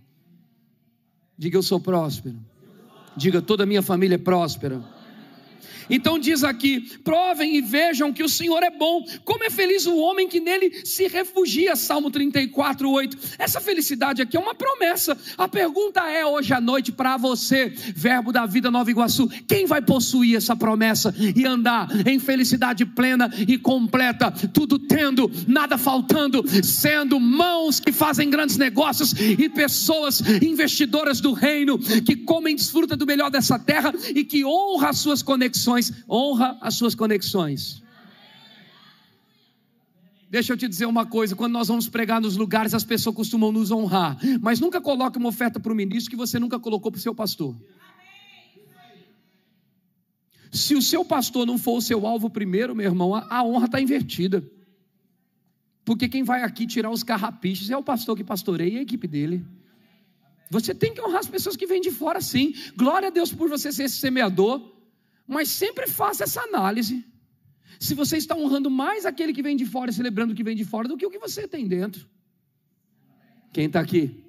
Diga 1.37 1.59
eu 1.59 1.63
sou 1.63 1.79
próspero. 1.79 2.39
Diga 3.17 3.43
toda 3.43 3.65
a 3.65 3.67
minha 3.67 3.83
família 3.83 4.15
é 4.15 4.19
próspera. 4.19 4.83
Então 5.89 6.19
diz 6.19 6.43
aqui: 6.45 6.81
provem 7.05 7.57
e 7.57 7.61
vejam 7.61 8.13
que 8.13 8.23
o 8.23 8.29
Senhor 8.29 8.63
é 8.63 8.71
bom. 8.71 9.05
Como 9.25 9.45
é 9.45 9.51
feliz 9.51 9.87
o 9.87 9.97
homem 9.97 10.29
que 10.29 10.41
nele 10.41 10.85
se 10.85 11.07
refugia. 11.07 11.77
Salmo 11.77 12.11
34, 12.11 12.91
8. 12.91 13.19
Essa 13.39 13.61
felicidade 13.61 14.23
aqui 14.23 14.37
é 14.37 14.41
uma 14.41 14.55
promessa. 14.55 15.17
A 15.37 15.49
pergunta 15.49 16.01
é 16.09 16.25
hoje 16.25 16.55
à 16.55 16.61
noite 16.61 16.93
para 16.93 17.17
você, 17.17 17.69
Verbo 17.95 18.33
da 18.33 18.47
Vida 18.47 18.71
Nova 18.71 18.91
Iguaçu: 18.91 19.29
quem 19.47 19.67
vai 19.67 19.83
possuir 19.83 20.37
essa 20.37 20.57
promessa 20.57 21.15
e 21.37 21.45
andar 21.45 21.89
em 22.07 22.19
felicidade 22.19 22.85
plena 22.87 23.31
e 23.47 23.59
completa, 23.59 24.31
tudo 24.31 24.79
tendo, 24.79 25.31
nada 25.47 25.77
faltando, 25.77 26.45
sendo 26.63 27.19
mãos 27.21 27.81
que 27.81 27.93
fazem 27.93 28.31
grandes 28.31 28.57
negócios 28.57 29.13
e 29.13 29.49
pessoas 29.49 30.21
investidoras 30.43 31.21
do 31.21 31.33
reino 31.33 31.79
que 31.79 32.17
comem 32.17 32.55
e 32.55 32.57
desfrutam 32.57 32.97
do 32.97 33.07
melhor 33.07 33.31
dessa 33.31 33.59
terra 33.59 33.93
e 34.15 34.25
que 34.25 34.45
honra 34.45 34.91
as 34.91 34.99
suas 34.99 35.23
conexões 35.23 35.50
conexões, 35.51 36.05
honra 36.09 36.57
as 36.61 36.75
suas 36.75 36.95
conexões. 36.95 37.83
Deixa 40.31 40.53
eu 40.53 40.57
te 40.57 40.69
dizer 40.69 40.87
uma 40.87 41.05
coisa: 41.05 41.35
quando 41.35 41.53
nós 41.53 41.69
vamos 41.69 41.89
pregar 41.89 42.21
nos 42.21 42.37
lugares, 42.37 42.73
as 42.73 42.85
pessoas 42.85 43.17
costumam 43.17 43.51
nos 43.51 43.71
honrar, 43.71 44.17
mas 44.41 44.61
nunca 44.61 44.81
coloque 44.81 45.19
uma 45.19 45.29
oferta 45.29 45.59
para 45.59 45.73
o 45.73 45.77
ministro 45.77 46.11
que 46.11 46.17
você 46.17 46.39
nunca 46.39 46.59
colocou 46.59 46.93
para 46.93 46.99
o 46.99 47.03
seu 47.03 47.15
pastor. 47.15 47.57
Se 50.53 50.75
o 50.75 50.83
seu 50.83 51.05
pastor 51.05 51.47
não 51.47 51.59
for 51.59 51.77
o 51.77 51.83
seu 51.83 52.07
alvo 52.07 52.29
primeiro, 52.29 52.75
meu 52.75 52.87
irmão, 52.87 53.15
a, 53.15 53.43
honra 53.45 53.67
está 53.67 53.81
invertida. 53.81 54.45
Porque 55.85 56.09
quem 56.09 56.23
vai 56.25 56.43
aqui 56.43 56.67
tirar 56.67 56.91
os 56.91 57.03
carrapichos 57.03 57.71
é 57.71 57.77
o 57.77 57.83
pastor 57.83 58.17
que 58.17 58.25
pastoreia 58.25 58.75
e 58.75 58.79
a 58.79 58.83
equipe 58.83 59.07
dele. 59.07 59.45
Você 60.51 60.75
tem 60.75 60.93
que 60.93 61.01
honrar 61.01 61.21
as 61.21 61.29
pessoas 61.29 61.57
que 61.57 61.67
vêm 61.67 61.81
de 61.81 61.93
fora, 61.93 62.21
sim. 62.21 62.53
Glória 62.77 63.09
a 63.09 63.11
Deus 63.11 63.33
por 63.33 63.49
você 63.49 63.73
ser 63.73 63.85
esse 63.85 63.99
semeador. 63.99 64.80
Mas 65.31 65.49
sempre 65.49 65.87
faça 65.87 66.25
essa 66.25 66.41
análise. 66.43 67.05
Se 67.79 67.95
você 67.95 68.17
está 68.17 68.35
honrando 68.35 68.69
mais 68.69 69.07
aquele 69.07 69.33
que 69.33 69.45
vem 69.45 69.57
de 69.57 69.65
fora, 69.65 69.93
celebrando 69.93 70.33
o 70.33 70.37
que 70.37 70.43
vem 70.43 70.57
de 70.57 70.65
fora, 70.65 70.89
do 70.89 70.97
que 70.97 71.07
o 71.07 71.11
que 71.11 71.21
você 71.21 71.47
tem 71.47 71.69
dentro. 71.69 72.05
Quem 73.53 73.67
está 73.67 73.79
aqui? 73.79 74.25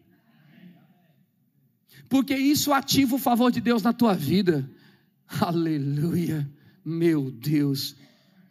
Porque 2.08 2.36
isso 2.36 2.72
ativa 2.72 3.16
o 3.16 3.18
favor 3.18 3.52
de 3.52 3.60
Deus 3.60 3.82
na 3.82 3.92
tua 3.92 4.14
vida. 4.14 4.70
Aleluia. 5.28 6.48
Meu 6.86 7.32
Deus. 7.32 7.96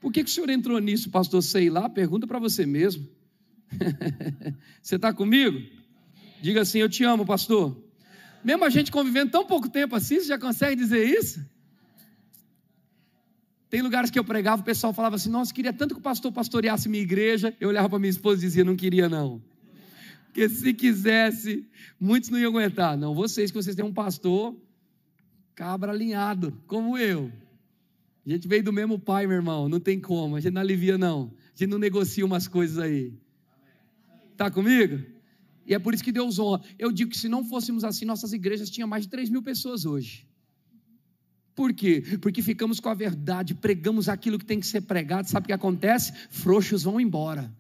Por 0.01 0.11
que, 0.13 0.25
que 0.25 0.31
o 0.31 0.33
senhor 0.33 0.51
entrou 0.51 0.81
nisso, 0.81 1.09
pastor? 1.09 1.43
Sei 1.45 1.71
lá, 1.71 1.89
pergunta 1.89 2.27
para 2.27 2.41
você 2.41 2.67
mesmo. 2.67 3.09
você 4.83 4.97
está 4.97 5.13
comigo? 5.13 5.63
Diga 6.43 6.63
assim: 6.63 6.81
Eu 6.81 6.89
te 6.89 7.05
amo, 7.05 7.25
pastor. 7.25 7.81
Mesmo 8.43 8.65
a 8.65 8.71
gente 8.71 8.91
convivendo 8.91 9.31
tão 9.31 9.47
pouco 9.47 9.69
tempo 9.69 9.95
assim, 9.95 10.17
você 10.17 10.27
já 10.27 10.39
consegue 10.39 10.75
dizer 10.75 11.05
isso? 11.07 11.45
Tem 13.71 13.81
lugares 13.83 14.11
que 14.11 14.19
eu 14.19 14.25
pregava, 14.25 14.61
o 14.61 14.65
pessoal 14.65 14.93
falava 14.93 15.15
assim: 15.15 15.31
Nossa, 15.31 15.55
queria 15.55 15.73
tanto 15.73 15.95
que 15.95 16.01
o 16.01 16.03
pastor 16.03 16.33
pastoreasse 16.33 16.89
minha 16.89 17.03
igreja. 17.03 17.57
Eu 17.61 17.69
olhava 17.69 17.89
para 17.89 18.01
minha 18.01 18.11
esposa 18.11 18.43
e 18.43 18.47
dizia: 18.49 18.65
Não 18.65 18.75
queria, 18.75 19.09
não. 19.09 19.41
Porque 20.27 20.49
se 20.49 20.75
quisesse, 20.75 21.67
muitos 21.99 22.31
não 22.31 22.39
iam 22.39 22.51
aguentar. 22.51 22.97
Não, 22.97 23.15
vocês, 23.15 23.51
que 23.51 23.57
vocês 23.57 23.77
têm 23.77 23.85
um 23.85 23.93
pastor 23.93 24.57
cabra 25.55 25.93
alinhado, 25.93 26.53
como 26.67 26.99
eu. 26.99 27.31
A 28.27 28.31
gente 28.31 28.49
veio 28.49 28.63
do 28.63 28.73
mesmo 28.73 28.99
pai, 28.99 29.27
meu 29.27 29.37
irmão. 29.37 29.69
Não 29.69 29.81
tem 29.81 30.01
como. 30.01 30.37
A 30.37 30.41
gente 30.41 30.53
não 30.53 30.61
alivia, 30.61 30.99
não. 30.99 31.33
A 31.55 31.59
gente 31.59 31.71
não 31.71 31.79
negocia 31.79 32.25
umas 32.25 32.49
coisas 32.49 32.79
aí. 32.79 33.13
Está 34.33 34.51
comigo? 34.51 35.01
E 35.67 35.75
é 35.75 35.79
por 35.79 35.95
isso 35.95 36.03
que 36.03 36.13
Deus 36.13 36.39
honra. 36.39 36.63
Eu 36.79 36.91
digo 36.91 37.11
que 37.11 37.19
se 37.19 37.29
não 37.29 37.45
fôssemos 37.45 37.85
assim, 37.85 38.05
nossas 38.05 38.33
igrejas 38.33 38.71
tinham 38.71 38.89
mais 38.89 39.05
de 39.05 39.11
3 39.11 39.31
mil 39.31 39.43
pessoas 39.43 39.85
hoje. 39.85 40.27
Por 41.61 41.75
quê? 41.75 42.03
Porque 42.23 42.41
ficamos 42.41 42.81
com 42.81 42.89
a 42.89 42.95
verdade, 42.95 43.55
pregamos 43.55 44.09
aquilo 44.09 44.39
que 44.39 44.47
tem 44.47 44.59
que 44.59 44.67
ser 44.67 44.81
pregado. 44.81 45.29
Sabe 45.29 45.45
o 45.45 45.47
que 45.49 45.53
acontece? 45.53 46.11
Frouxos 46.31 46.85
vão 46.85 46.99
embora. 46.99 47.53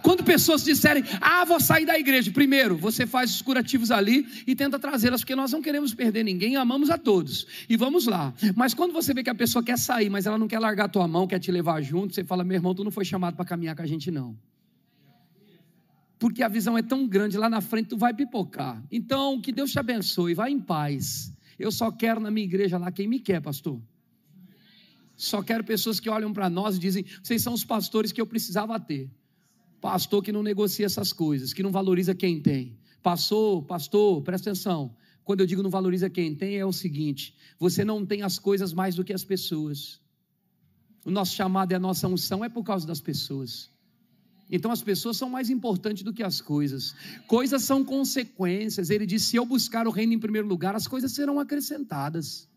Quando 0.00 0.22
pessoas 0.22 0.62
disserem, 0.62 1.02
ah, 1.20 1.44
vou 1.44 1.58
sair 1.58 1.84
da 1.84 1.98
igreja, 1.98 2.30
primeiro, 2.30 2.76
você 2.76 3.04
faz 3.04 3.34
os 3.34 3.42
curativos 3.42 3.90
ali 3.90 4.24
e 4.46 4.54
tenta 4.54 4.78
trazê-las, 4.78 5.22
porque 5.22 5.34
nós 5.34 5.50
não 5.50 5.60
queremos 5.60 5.92
perder 5.92 6.22
ninguém, 6.22 6.54
amamos 6.54 6.88
a 6.88 6.96
todos. 6.96 7.48
E 7.68 7.76
vamos 7.76 8.06
lá. 8.06 8.32
Mas 8.54 8.72
quando 8.72 8.92
você 8.92 9.12
vê 9.12 9.24
que 9.24 9.30
a 9.30 9.34
pessoa 9.34 9.64
quer 9.64 9.76
sair, 9.76 10.08
mas 10.08 10.24
ela 10.24 10.38
não 10.38 10.46
quer 10.46 10.60
largar 10.60 10.84
a 10.84 10.88
tua 10.88 11.08
mão, 11.08 11.26
quer 11.26 11.40
te 11.40 11.50
levar 11.50 11.82
junto, 11.82 12.14
você 12.14 12.22
fala, 12.22 12.44
meu 12.44 12.54
irmão, 12.54 12.76
tu 12.76 12.84
não 12.84 12.92
foi 12.92 13.04
chamado 13.04 13.34
para 13.34 13.44
caminhar 13.44 13.74
com 13.74 13.82
a 13.82 13.86
gente, 13.86 14.08
não. 14.08 14.38
Porque 16.20 16.42
a 16.42 16.48
visão 16.48 16.76
é 16.76 16.82
tão 16.82 17.08
grande, 17.08 17.38
lá 17.38 17.48
na 17.48 17.62
frente 17.62 17.88
tu 17.88 17.96
vai 17.96 18.12
pipocar. 18.12 18.84
Então, 18.92 19.40
que 19.40 19.50
Deus 19.50 19.72
te 19.72 19.78
abençoe, 19.78 20.34
vai 20.34 20.50
em 20.50 20.60
paz. 20.60 21.34
Eu 21.58 21.72
só 21.72 21.90
quero 21.90 22.20
na 22.20 22.30
minha 22.30 22.44
igreja 22.44 22.76
lá 22.76 22.92
quem 22.92 23.08
me 23.08 23.18
quer, 23.18 23.40
pastor. 23.40 23.80
Só 25.16 25.42
quero 25.42 25.64
pessoas 25.64 25.98
que 25.98 26.10
olham 26.10 26.30
para 26.30 26.50
nós 26.50 26.76
e 26.76 26.78
dizem: 26.78 27.06
vocês 27.22 27.40
são 27.40 27.54
os 27.54 27.64
pastores 27.64 28.12
que 28.12 28.20
eu 28.20 28.26
precisava 28.26 28.78
ter. 28.78 29.10
Pastor 29.80 30.22
que 30.22 30.30
não 30.30 30.42
negocia 30.42 30.84
essas 30.84 31.10
coisas, 31.10 31.54
que 31.54 31.62
não 31.62 31.72
valoriza 31.72 32.14
quem 32.14 32.38
tem. 32.38 32.78
Pastor, 33.02 33.64
pastor, 33.64 34.20
presta 34.20 34.50
atenção. 34.50 34.94
Quando 35.24 35.40
eu 35.40 35.46
digo 35.46 35.62
não 35.62 35.70
valoriza 35.70 36.10
quem 36.10 36.34
tem, 36.34 36.58
é 36.58 36.66
o 36.66 36.72
seguinte: 36.72 37.34
você 37.58 37.82
não 37.82 38.04
tem 38.04 38.20
as 38.20 38.38
coisas 38.38 38.74
mais 38.74 38.94
do 38.94 39.02
que 39.02 39.14
as 39.14 39.24
pessoas. 39.24 40.02
O 41.02 41.10
nosso 41.10 41.34
chamado 41.34 41.72
e 41.72 41.74
a 41.74 41.78
nossa 41.78 42.06
unção 42.06 42.44
é 42.44 42.50
por 42.50 42.62
causa 42.62 42.86
das 42.86 43.00
pessoas. 43.00 43.70
Então 44.50 44.70
as 44.72 44.82
pessoas 44.82 45.16
são 45.16 45.30
mais 45.30 45.48
importantes 45.48 46.02
do 46.02 46.12
que 46.12 46.22
as 46.22 46.40
coisas. 46.40 46.94
Coisas 47.26 47.62
são 47.62 47.84
consequências. 47.84 48.90
Ele 48.90 49.06
disse: 49.06 49.26
se 49.26 49.36
eu 49.36 49.46
buscar 49.46 49.86
o 49.86 49.90
reino 49.90 50.12
em 50.12 50.18
primeiro 50.18 50.48
lugar, 50.48 50.74
as 50.74 50.86
coisas 50.86 51.12
serão 51.12 51.38
acrescentadas. 51.38 52.48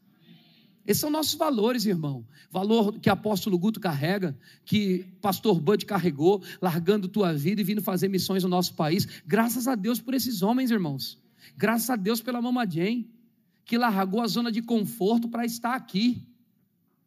Esses 0.85 0.99
são 0.99 1.09
nossos 1.09 1.35
valores, 1.35 1.85
irmão. 1.85 2.25
Valor 2.51 2.99
que 2.99 3.09
apóstolo 3.09 3.57
Guto 3.57 3.79
carrega, 3.79 4.37
que 4.65 5.05
pastor 5.21 5.59
Bud 5.59 5.85
carregou, 5.85 6.43
largando 6.61 7.07
tua 7.07 7.33
vida 7.33 7.61
e 7.61 7.63
vindo 7.63 7.81
fazer 7.81 8.09
missões 8.09 8.43
no 8.43 8.49
nosso 8.49 8.73
país. 8.73 9.07
Graças 9.25 9.67
a 9.67 9.75
Deus 9.75 10.01
por 10.01 10.13
esses 10.13 10.41
homens, 10.41 10.71
irmãos. 10.71 11.17
Graças 11.55 11.89
a 11.89 11.95
Deus 11.95 12.21
pela 12.21 12.41
Mama 12.41 12.65
Jane, 12.69 13.09
que 13.63 13.77
largou 13.77 14.21
a 14.21 14.27
zona 14.27 14.51
de 14.51 14.61
conforto 14.61 15.29
para 15.29 15.45
estar 15.45 15.73
aqui 15.73 16.27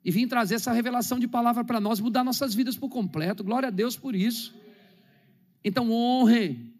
e 0.02 0.10
vir 0.10 0.26
trazer 0.26 0.54
essa 0.54 0.72
revelação 0.72 1.18
de 1.18 1.28
palavra 1.28 1.62
para 1.64 1.80
nós, 1.80 2.00
mudar 2.00 2.24
nossas 2.24 2.54
vidas 2.54 2.76
por 2.76 2.88
completo. 2.88 3.44
Glória 3.44 3.68
a 3.68 3.72
Deus 3.72 3.96
por 3.96 4.14
isso. 4.14 4.54
Então 5.66 5.90
honre 5.90 6.72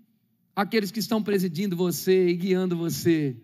aqueles 0.54 0.92
que 0.92 1.00
estão 1.00 1.20
presidindo 1.20 1.76
você 1.76 2.28
e 2.28 2.36
guiando 2.36 2.76
você 2.76 3.36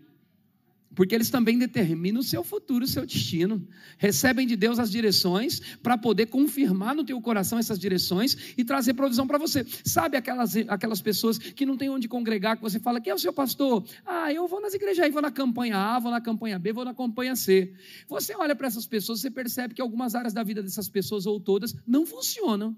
porque 0.95 1.15
eles 1.15 1.29
também 1.29 1.57
determinam 1.57 2.21
o 2.21 2.23
seu 2.23 2.43
futuro, 2.43 2.85
o 2.85 2.87
seu 2.87 3.05
destino. 3.05 3.67
Recebem 3.97 4.45
de 4.45 4.55
Deus 4.55 4.79
as 4.79 4.91
direções 4.91 5.59
para 5.81 5.97
poder 5.97 6.27
confirmar 6.27 6.95
no 6.95 7.03
teu 7.03 7.19
coração 7.19 7.57
essas 7.57 7.79
direções 7.79 8.53
e 8.57 8.63
trazer 8.63 8.93
provisão 8.93 9.25
para 9.25 9.37
você. 9.37 9.65
Sabe 9.83 10.17
aquelas, 10.17 10.55
aquelas 10.67 11.01
pessoas 11.01 11.37
que 11.37 11.65
não 11.65 11.77
tem 11.77 11.89
onde 11.89 12.07
congregar, 12.07 12.57
que 12.57 12.61
você 12.61 12.79
fala, 12.79 13.01
quem 13.01 13.11
é 13.11 13.15
o 13.15 13.19
seu 13.19 13.33
pastor? 13.33 13.83
Ah, 14.05 14.31
eu 14.31 14.47
vou 14.47 14.61
nas 14.61 14.73
igrejas 14.73 15.03
aí, 15.03 15.11
vou 15.11 15.21
na 15.21 15.31
campanha 15.31 15.77
A, 15.77 15.99
vou 15.99 16.11
na 16.11 16.21
campanha 16.21 16.59
B, 16.59 16.71
vou 16.71 16.85
na 16.85 16.93
campanha 16.93 17.35
C. 17.35 17.73
Você 18.07 18.35
olha 18.35 18.55
para 18.55 18.67
essas 18.67 18.85
pessoas, 18.85 19.21
você 19.21 19.31
percebe 19.31 19.73
que 19.73 19.81
algumas 19.81 20.15
áreas 20.15 20.33
da 20.33 20.43
vida 20.43 20.61
dessas 20.61 20.87
pessoas, 20.87 21.25
ou 21.25 21.39
todas, 21.39 21.75
não 21.87 22.05
funcionam. 22.05 22.75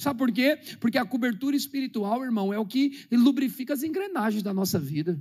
Sabe 0.00 0.18
por 0.18 0.32
quê? 0.32 0.58
Porque 0.80 0.96
a 0.96 1.04
cobertura 1.04 1.54
espiritual, 1.54 2.24
irmão, 2.24 2.54
é 2.54 2.58
o 2.58 2.64
que 2.64 3.06
lubrifica 3.12 3.74
as 3.74 3.82
engrenagens 3.82 4.42
da 4.42 4.54
nossa 4.54 4.78
vida. 4.78 5.20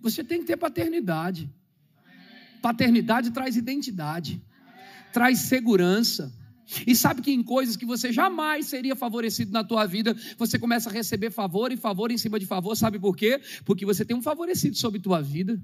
Você 0.00 0.24
tem 0.24 0.40
que 0.40 0.46
ter 0.46 0.56
paternidade. 0.56 1.52
Paternidade 2.62 3.32
traz 3.32 3.54
identidade, 3.54 4.42
traz 5.12 5.40
segurança. 5.40 6.32
E 6.86 6.96
sabe 6.96 7.20
que 7.20 7.32
em 7.32 7.42
coisas 7.42 7.76
que 7.76 7.84
você 7.84 8.10
jamais 8.10 8.64
seria 8.64 8.96
favorecido 8.96 9.52
na 9.52 9.62
tua 9.62 9.84
vida, 9.84 10.16
você 10.38 10.58
começa 10.58 10.88
a 10.88 10.92
receber 10.92 11.30
favor 11.30 11.70
e 11.70 11.76
favor 11.76 12.10
em 12.10 12.16
cima 12.16 12.40
de 12.40 12.46
favor, 12.46 12.74
sabe 12.74 12.98
por 12.98 13.14
quê? 13.14 13.42
Porque 13.66 13.84
você 13.84 14.06
tem 14.06 14.16
um 14.16 14.22
favorecido 14.22 14.74
sobre 14.74 15.00
tua 15.00 15.20
vida. 15.20 15.62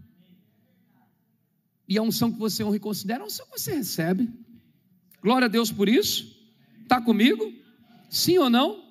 E 1.88 1.96
a 1.96 2.02
unção 2.02 2.30
que 2.30 2.38
você 2.38 2.62
honra 2.62 2.76
e 2.76 2.80
considera, 2.80 3.22
a 3.22 3.26
unção 3.26 3.46
que 3.46 3.58
você 3.58 3.72
recebe. 3.72 4.28
Glória 5.22 5.46
a 5.46 5.48
Deus 5.48 5.72
por 5.72 5.88
isso. 5.88 6.38
Está 6.82 7.00
comigo? 7.00 7.59
Sim 8.10 8.38
ou 8.38 8.50
não? 8.50 8.90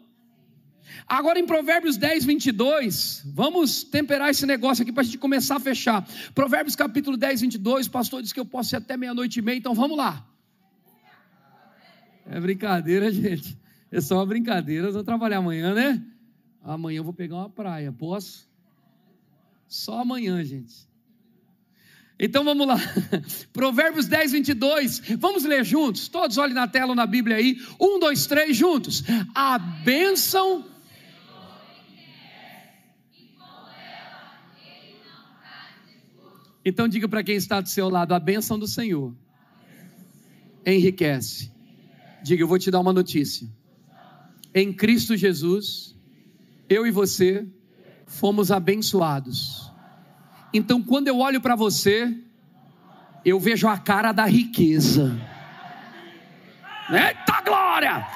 Agora 1.05 1.37
em 1.39 1.45
Provérbios 1.45 1.97
10, 1.97 2.23
22, 2.23 3.23
vamos 3.25 3.83
temperar 3.83 4.29
esse 4.29 4.45
negócio 4.45 4.81
aqui 4.81 4.91
para 4.91 5.01
a 5.01 5.03
gente 5.03 5.17
começar 5.17 5.57
a 5.57 5.59
fechar. 5.59 6.07
Provérbios 6.33 6.75
capítulo 6.75 7.17
10, 7.17 7.41
22, 7.41 7.87
o 7.87 7.91
pastor 7.91 8.21
disse 8.21 8.33
que 8.33 8.39
eu 8.39 8.45
posso 8.45 8.73
ir 8.73 8.77
até 8.77 8.95
meia-noite 8.95 9.39
e 9.39 9.41
meia, 9.41 9.57
então 9.57 9.73
vamos 9.75 9.97
lá. 9.97 10.25
É 12.25 12.39
brincadeira, 12.39 13.11
gente. 13.11 13.57
É 13.91 13.99
só 13.99 14.17
uma 14.17 14.25
brincadeira. 14.25 14.87
Eu 14.87 14.93
vou 14.93 15.03
trabalhar 15.03 15.37
amanhã, 15.37 15.73
né? 15.73 16.03
Amanhã 16.63 16.97
eu 16.97 17.03
vou 17.03 17.13
pegar 17.13 17.37
uma 17.37 17.49
praia, 17.49 17.91
posso? 17.91 18.47
Só 19.67 19.99
amanhã, 19.99 20.43
gente. 20.43 20.88
Então 22.19 22.43
vamos 22.43 22.67
lá, 22.67 22.77
Provérbios 23.53 24.07
10, 24.07 24.33
22, 24.33 25.01
vamos 25.17 25.45
ler 25.45 25.63
juntos, 25.63 26.09
todos 26.09 26.37
olhem 26.37 26.53
na 26.53 26.67
tela 26.67 26.89
ou 26.89 26.95
na 26.95 27.05
Bíblia 27.05 27.37
aí, 27.37 27.57
um, 27.79 27.97
dois, 27.97 28.25
três, 28.25 28.57
juntos. 28.57 29.03
A 29.33 29.57
bênção 29.57 30.65
Então 36.63 36.87
diga 36.87 37.07
para 37.07 37.23
quem 37.23 37.35
está 37.35 37.61
do 37.61 37.69
seu 37.69 37.89
lado: 37.89 38.13
a 38.13 38.19
bênção 38.19 38.59
do 38.59 38.67
Senhor 38.67 39.15
enriquece. 40.65 41.51
Diga, 42.21 42.43
eu 42.43 42.47
vou 42.47 42.59
te 42.59 42.69
dar 42.69 42.79
uma 42.79 42.93
notícia. 42.93 43.47
Em 44.53 44.73
Cristo 44.73 45.15
Jesus, 45.15 45.95
eu 46.67 46.85
e 46.85 46.91
você 46.91 47.47
fomos 48.05 48.51
abençoados. 48.51 49.68
Então, 50.53 50.81
quando 50.81 51.07
eu 51.07 51.19
olho 51.19 51.39
para 51.39 51.55
você, 51.55 52.11
eu 53.23 53.39
vejo 53.39 53.67
a 53.67 53.77
cara 53.77 54.11
da 54.11 54.25
riqueza. 54.25 55.19
Eita 56.89 57.41
glória! 57.41 58.07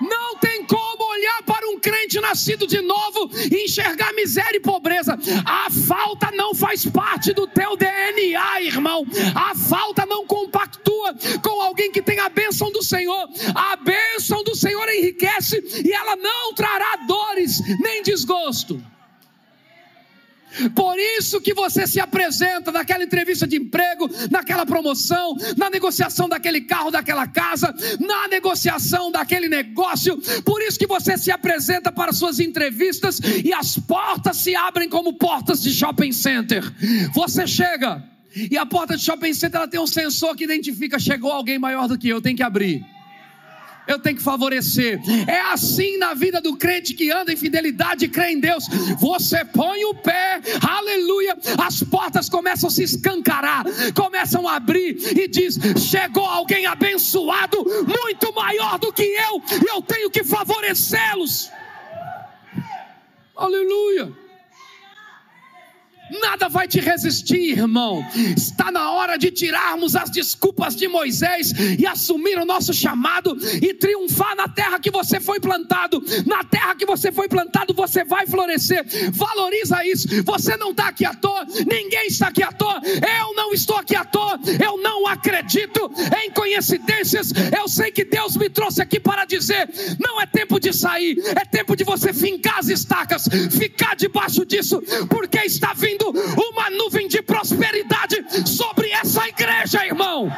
Não 0.00 0.36
tem 0.38 0.64
como 0.64 1.04
olhar 1.10 1.42
para 1.44 1.68
um 1.68 1.78
crente 1.78 2.18
nascido 2.20 2.66
de 2.66 2.80
novo 2.80 3.30
e 3.50 3.64
enxergar 3.64 4.12
miséria 4.14 4.56
e 4.56 4.60
pobreza. 4.60 5.18
A 5.44 5.70
falta 5.70 6.30
não 6.32 6.54
faz 6.54 6.86
parte 6.86 7.32
do 7.32 7.46
teu 7.46 7.76
DNA, 7.76 8.62
irmão. 8.62 9.04
A 9.34 9.54
falta 9.54 10.06
não 10.06 10.26
compactua 10.26 11.14
com 11.42 11.60
alguém 11.60 11.92
que 11.92 12.02
tem 12.02 12.18
a 12.18 12.28
bênção 12.28 12.72
do 12.72 12.82
Senhor. 12.82 13.28
A 13.54 13.76
bênção 13.76 14.42
do 14.42 14.54
Senhor 14.54 14.88
enriquece 14.88 15.62
e 15.84 15.92
ela 15.92 16.16
não 16.16 16.54
trará 16.54 16.96
dores 17.06 17.60
nem 17.80 18.02
desgosto. 18.02 18.82
Por 20.74 20.98
isso 20.98 21.40
que 21.40 21.54
você 21.54 21.86
se 21.86 22.00
apresenta 22.00 22.70
naquela 22.70 23.04
entrevista 23.04 23.46
de 23.46 23.56
emprego, 23.56 24.08
naquela 24.30 24.66
promoção, 24.66 25.36
na 25.56 25.70
negociação 25.70 26.28
daquele 26.28 26.62
carro, 26.62 26.90
daquela 26.90 27.26
casa, 27.26 27.74
na 28.00 28.28
negociação 28.28 29.10
daquele 29.10 29.48
negócio. 29.48 30.16
Por 30.44 30.62
isso 30.62 30.78
que 30.78 30.86
você 30.86 31.16
se 31.16 31.30
apresenta 31.30 31.90
para 31.90 32.12
suas 32.12 32.40
entrevistas 32.40 33.20
e 33.44 33.52
as 33.52 33.78
portas 33.78 34.38
se 34.38 34.54
abrem 34.54 34.88
como 34.88 35.14
portas 35.14 35.62
de 35.62 35.72
shopping 35.72 36.12
center. 36.12 36.62
Você 37.14 37.46
chega 37.46 38.02
e 38.50 38.56
a 38.56 38.64
porta 38.64 38.96
de 38.96 39.04
shopping 39.04 39.34
center 39.34 39.58
ela 39.58 39.68
tem 39.68 39.80
um 39.80 39.86
sensor 39.86 40.34
que 40.36 40.44
identifica 40.44 40.98
chegou 40.98 41.30
alguém 41.30 41.58
maior 41.58 41.86
do 41.86 41.98
que 41.98 42.08
eu, 42.08 42.20
tem 42.20 42.34
que 42.34 42.42
abrir 42.42 42.84
eu 43.86 43.98
tenho 43.98 44.16
que 44.16 44.22
favorecer. 44.22 45.00
É 45.26 45.40
assim 45.52 45.98
na 45.98 46.14
vida 46.14 46.40
do 46.40 46.56
crente 46.56 46.94
que 46.94 47.10
anda 47.10 47.32
em 47.32 47.36
fidelidade 47.36 48.04
e 48.04 48.08
crê 48.08 48.30
em 48.30 48.40
Deus. 48.40 48.64
Você 48.98 49.44
põe 49.44 49.84
o 49.84 49.94
pé, 49.94 50.40
aleluia, 50.66 51.36
as 51.64 51.82
portas 51.82 52.28
começam 52.28 52.68
a 52.68 52.72
se 52.72 52.82
escancarar, 52.82 53.64
começam 53.94 54.46
a 54.46 54.56
abrir 54.56 54.96
e 55.18 55.28
diz: 55.28 55.58
chegou 55.90 56.24
alguém 56.24 56.66
abençoado, 56.66 57.64
muito 57.64 58.32
maior 58.34 58.78
do 58.78 58.92
que 58.92 59.02
eu, 59.02 59.42
e 59.62 59.68
eu 59.68 59.82
tenho 59.82 60.10
que 60.10 60.24
favorecê-los. 60.24 61.50
Aleluia. 63.36 64.21
Nada 66.20 66.48
vai 66.48 66.68
te 66.68 66.80
resistir, 66.80 67.58
irmão. 67.58 68.04
Está 68.36 68.70
na 68.70 68.90
hora 68.92 69.16
de 69.16 69.30
tirarmos 69.30 69.96
as 69.96 70.10
desculpas 70.10 70.76
de 70.76 70.88
Moisés 70.88 71.52
e 71.78 71.86
assumir 71.86 72.38
o 72.38 72.44
nosso 72.44 72.74
chamado 72.74 73.36
e 73.62 73.72
triunfar 73.74 74.36
na 74.36 74.48
terra 74.48 74.78
que 74.78 74.90
você 74.90 75.20
foi 75.20 75.40
plantado. 75.40 76.02
Na 76.26 76.44
terra 76.44 76.74
que 76.74 76.84
você 76.84 77.10
foi 77.10 77.28
plantado, 77.28 77.72
você 77.74 78.04
vai 78.04 78.26
florescer. 78.26 78.84
Valoriza 79.12 79.84
isso. 79.86 80.08
Você 80.24 80.56
não 80.56 80.70
está 80.70 80.88
aqui 80.88 81.04
à 81.04 81.14
toa, 81.14 81.46
ninguém 81.66 82.06
está 82.06 82.28
aqui 82.28 82.42
à 82.42 82.52
toa. 82.52 82.80
Eu 82.84 83.34
não 83.34 83.52
estou 83.52 83.76
aqui 83.76 83.96
à 83.96 84.04
toa. 84.04 84.38
Eu 84.62 84.78
não 84.78 85.06
acredito 85.06 85.90
em 86.22 86.30
coincidências. 86.30 87.32
Eu 87.56 87.68
sei 87.68 87.90
que 87.90 88.04
Deus 88.04 88.36
me 88.36 88.48
trouxe 88.50 88.82
aqui 88.82 89.00
para 89.00 89.24
dizer: 89.24 89.68
não 89.98 90.20
é 90.20 90.26
tempo 90.26 90.60
de 90.60 90.72
sair, 90.72 91.16
é 91.36 91.44
tempo 91.44 91.76
de 91.76 91.84
você 91.84 92.12
fincar 92.12 92.58
as 92.58 92.68
estacas, 92.68 93.28
ficar 93.50 93.96
debaixo 93.96 94.44
disso, 94.44 94.82
porque 95.08 95.38
está 95.38 95.72
vindo 95.72 96.01
descendo 96.02 96.12
uma 96.50 96.70
nuvem 96.70 97.06
de 97.06 97.22
prosperidade 97.22 98.16
sobre 98.48 98.90
essa 98.90 99.28
igreja, 99.28 99.86
irmão. 99.86 100.30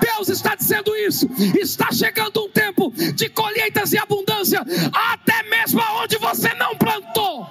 Deus 0.00 0.28
está 0.28 0.54
dizendo 0.54 0.94
isso. 0.96 1.28
Está 1.58 1.92
chegando 1.92 2.44
um 2.44 2.50
tempo 2.50 2.92
de 3.14 3.28
colheitas 3.28 3.92
e 3.92 3.98
abundância, 3.98 4.64
até 4.92 5.42
mesmo 5.44 5.80
aonde 5.80 6.16
você 6.18 6.52
não 6.54 6.76
plantou. 6.76 7.48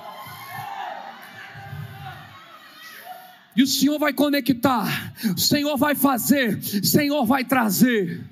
E 3.55 3.63
o 3.63 3.67
Senhor 3.67 3.99
vai 3.99 4.13
conectar, 4.13 5.13
o 5.35 5.39
Senhor 5.39 5.75
vai 5.75 5.93
fazer, 5.93 6.57
o 6.57 6.85
Senhor 6.85 7.25
vai 7.25 7.43
trazer. 7.43 8.23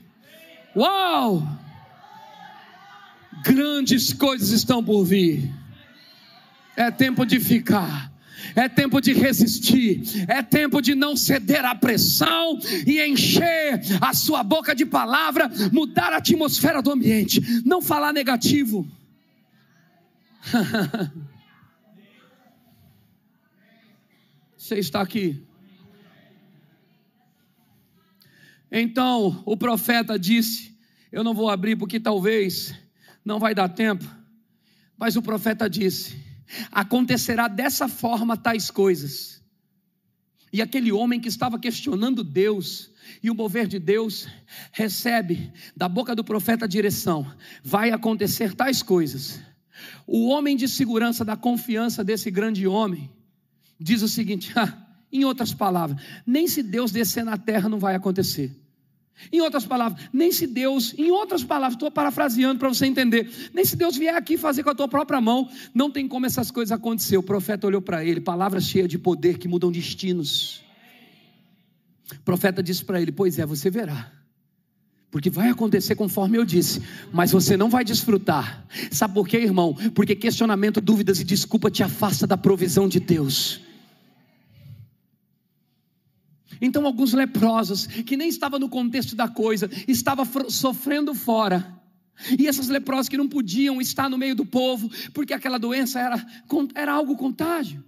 Uau! 0.75 1.45
Grandes 3.43 4.13
coisas 4.13 4.49
estão 4.49 4.83
por 4.83 5.03
vir. 5.03 5.51
É 6.75 6.91
tempo 6.91 7.25
de 7.25 7.39
ficar. 7.39 8.11
É 8.55 8.69
tempo 8.69 8.99
de 9.01 9.13
resistir, 9.13 10.01
é 10.27 10.41
tempo 10.41 10.81
de 10.81 10.95
não 10.95 11.15
ceder 11.15 11.63
à 11.65 11.73
pressão 11.75 12.59
e 12.85 13.01
encher 13.01 13.81
a 14.01 14.13
sua 14.13 14.43
boca 14.43 14.75
de 14.75 14.85
palavra, 14.85 15.49
mudar 15.71 16.13
a 16.13 16.17
atmosfera 16.17 16.81
do 16.81 16.91
ambiente, 16.91 17.41
não 17.65 17.81
falar 17.81 18.13
negativo. 18.13 18.87
Você 24.57 24.79
está 24.79 25.01
aqui. 25.01 25.41
Então 28.71 29.41
o 29.45 29.55
profeta 29.55 30.19
disse: 30.19 30.77
Eu 31.11 31.23
não 31.23 31.33
vou 31.33 31.49
abrir 31.49 31.75
porque 31.77 31.99
talvez 31.99 32.75
não 33.23 33.39
vai 33.39 33.55
dar 33.55 33.69
tempo. 33.69 34.05
Mas 34.97 35.15
o 35.15 35.21
profeta 35.21 35.69
disse: 35.69 36.26
Acontecerá 36.71 37.47
dessa 37.47 37.87
forma 37.87 38.37
tais 38.37 38.71
coisas. 38.71 39.41
E 40.51 40.61
aquele 40.61 40.91
homem 40.91 41.19
que 41.19 41.27
estava 41.27 41.59
questionando 41.59 42.23
Deus 42.23 42.91
e 43.21 43.29
o 43.29 43.35
mover 43.35 43.67
de 43.67 43.79
Deus 43.79 44.27
recebe 44.71 45.51
da 45.75 45.89
boca 45.89 46.15
do 46.15 46.23
profeta 46.23 46.65
a 46.65 46.67
direção: 46.67 47.29
vai 47.63 47.91
acontecer 47.91 48.53
tais 48.53 48.81
coisas. 48.81 49.41
O 50.05 50.27
homem 50.29 50.55
de 50.55 50.67
segurança 50.67 51.23
da 51.23 51.35
confiança 51.35 52.03
desse 52.03 52.31
grande 52.31 52.65
homem 52.65 53.09
diz 53.79 54.01
o 54.01 54.07
seguinte: 54.07 54.53
em 55.11 55.25
outras 55.25 55.53
palavras, 55.53 56.01
nem 56.25 56.47
se 56.47 56.63
Deus 56.63 56.91
descer 56.91 57.23
na 57.23 57.37
terra 57.37 57.67
não 57.67 57.79
vai 57.79 57.95
acontecer. 57.95 58.66
Em 59.31 59.41
outras 59.41 59.65
palavras, 59.65 60.07
nem 60.13 60.31
se 60.31 60.45
Deus, 60.45 60.93
em 60.97 61.09
outras 61.11 61.43
palavras, 61.43 61.73
estou 61.73 61.89
parafraseando 61.89 62.59
para 62.59 62.69
você 62.69 62.85
entender, 62.85 63.29
nem 63.53 63.65
se 63.65 63.75
Deus 63.75 63.97
vier 63.97 64.15
aqui 64.15 64.37
fazer 64.37 64.63
com 64.63 64.69
a 64.69 64.75
tua 64.75 64.87
própria 64.87 65.19
mão, 65.19 65.49
não 65.73 65.89
tem 65.89 66.07
como 66.07 66.25
essas 66.25 66.51
coisas 66.51 66.71
acontecer. 66.71 67.17
O 67.17 67.23
profeta 67.23 67.65
olhou 67.67 67.81
para 67.81 68.05
ele, 68.05 68.21
palavras 68.21 68.65
cheias 68.65 68.87
de 68.87 68.97
poder 68.97 69.37
que 69.37 69.47
mudam 69.47 69.71
destinos. 69.71 70.63
O 72.11 72.23
profeta 72.23 72.61
disse 72.61 72.85
para 72.85 73.01
ele: 73.01 73.11
Pois 73.11 73.39
é, 73.39 73.45
você 73.45 73.69
verá. 73.69 74.11
Porque 75.09 75.29
vai 75.29 75.49
acontecer 75.49 75.95
conforme 75.95 76.37
eu 76.37 76.43
disse, 76.43 76.81
mas 77.13 77.31
você 77.31 77.55
não 77.55 77.69
vai 77.69 77.83
desfrutar. 77.83 78.65
Sabe 78.91 79.13
por 79.13 79.27
quê, 79.27 79.37
irmão? 79.37 79.73
Porque 79.95 80.15
questionamento, 80.15 80.81
dúvidas 80.81 81.19
e 81.19 81.23
desculpa 81.23 81.71
te 81.71 81.81
afasta 81.81 82.27
da 82.27 82.35
provisão 82.35 82.87
de 82.87 82.99
Deus. 82.99 83.61
Então, 86.61 86.85
alguns 86.85 87.13
leprosos, 87.13 87.87
que 87.87 88.17
nem 88.17 88.29
estavam 88.29 88.59
no 88.59 88.69
contexto 88.69 89.15
da 89.15 89.27
coisa, 89.27 89.69
estavam 89.87 90.25
sofrendo 90.49 91.13
fora. 91.13 91.75
E 92.37 92.47
essas 92.47 92.67
leprosas 92.67 93.09
que 93.09 93.17
não 93.17 93.27
podiam 93.27 93.79
estar 93.79 94.09
no 94.09 94.17
meio 94.17 94.35
do 94.35 94.45
povo, 94.45 94.89
porque 95.13 95.33
aquela 95.33 95.59
doença 95.59 95.99
era, 95.99 96.25
era 96.73 96.93
algo 96.93 97.15
contágio. 97.15 97.83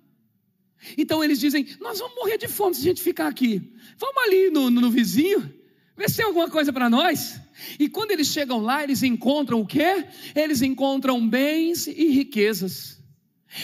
Então 0.98 1.24
eles 1.24 1.40
dizem: 1.40 1.68
Nós 1.80 2.00
vamos 2.00 2.16
morrer 2.16 2.38
de 2.38 2.48
fome 2.48 2.76
se 2.76 2.82
a 2.82 2.84
gente 2.84 3.02
ficar 3.02 3.28
aqui. 3.28 3.74
Vamos 3.98 4.24
ali 4.24 4.50
no, 4.50 4.70
no, 4.70 4.82
no 4.82 4.92
vizinho, 4.92 5.52
ver 5.98 6.10
se 6.10 6.18
tem 6.18 6.26
alguma 6.26 6.50
coisa 6.50 6.72
para 6.72 6.90
nós. 6.90 7.40
E 7.80 7.90
quando 7.90 8.12
eles 8.12 8.28
chegam 8.28 8.60
lá, 8.60 8.84
eles 8.84 9.04
encontram 9.04 9.60
o 9.60 9.66
quê? 9.66 10.06
Eles 10.36 10.62
encontram 10.62 11.28
bens 11.28 11.88
e 11.88 12.10
riquezas. 12.10 12.99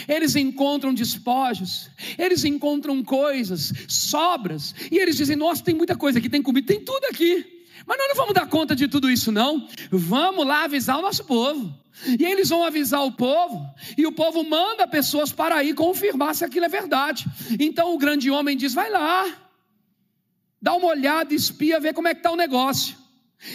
Eles 0.08 0.36
encontram 0.36 0.94
despojos, 0.94 1.90
eles 2.18 2.44
encontram 2.44 3.04
coisas, 3.04 3.72
sobras, 3.88 4.74
e 4.92 4.98
eles 4.98 5.16
dizem: 5.16 5.36
Nossa, 5.36 5.64
tem 5.64 5.76
muita 5.76 5.96
coisa 5.96 6.20
aqui, 6.20 6.30
tem 6.30 6.42
comida, 6.42 6.68
tem 6.68 6.84
tudo 6.84 7.06
aqui. 7.06 7.64
Mas 7.86 7.98
nós 7.98 8.08
não 8.08 8.16
vamos 8.16 8.34
dar 8.34 8.48
conta 8.48 8.76
de 8.76 8.88
tudo 8.88 9.10
isso, 9.12 9.32
não. 9.32 9.68
Vamos 9.92 10.46
lá 10.46 10.64
avisar 10.64 10.98
o 10.98 11.02
nosso 11.02 11.24
povo. 11.26 11.72
E 12.20 12.26
eles 12.26 12.50
vão 12.50 12.64
avisar 12.64 13.06
o 13.06 13.12
povo, 13.12 13.66
e 13.98 14.06
o 14.06 14.12
povo 14.12 14.44
manda 14.44 14.86
pessoas 14.86 15.32
para 15.32 15.64
ir 15.64 15.74
confirmar 15.76 16.36
se 16.36 16.44
aquilo 16.44 16.66
é 16.66 16.70
verdade. 16.70 17.26
Então 17.60 17.94
o 17.94 17.98
grande 17.98 18.30
homem 18.30 18.58
diz: 18.58 18.74
Vai 18.74 18.90
lá, 18.90 19.26
dá 20.62 20.74
uma 20.74 20.88
olhada, 20.88 21.34
espia, 21.34 21.80
vê 21.80 21.94
como 21.94 22.08
é 22.08 22.14
que 22.14 22.20
está 22.20 22.32
o 22.32 22.36
negócio. 22.36 23.05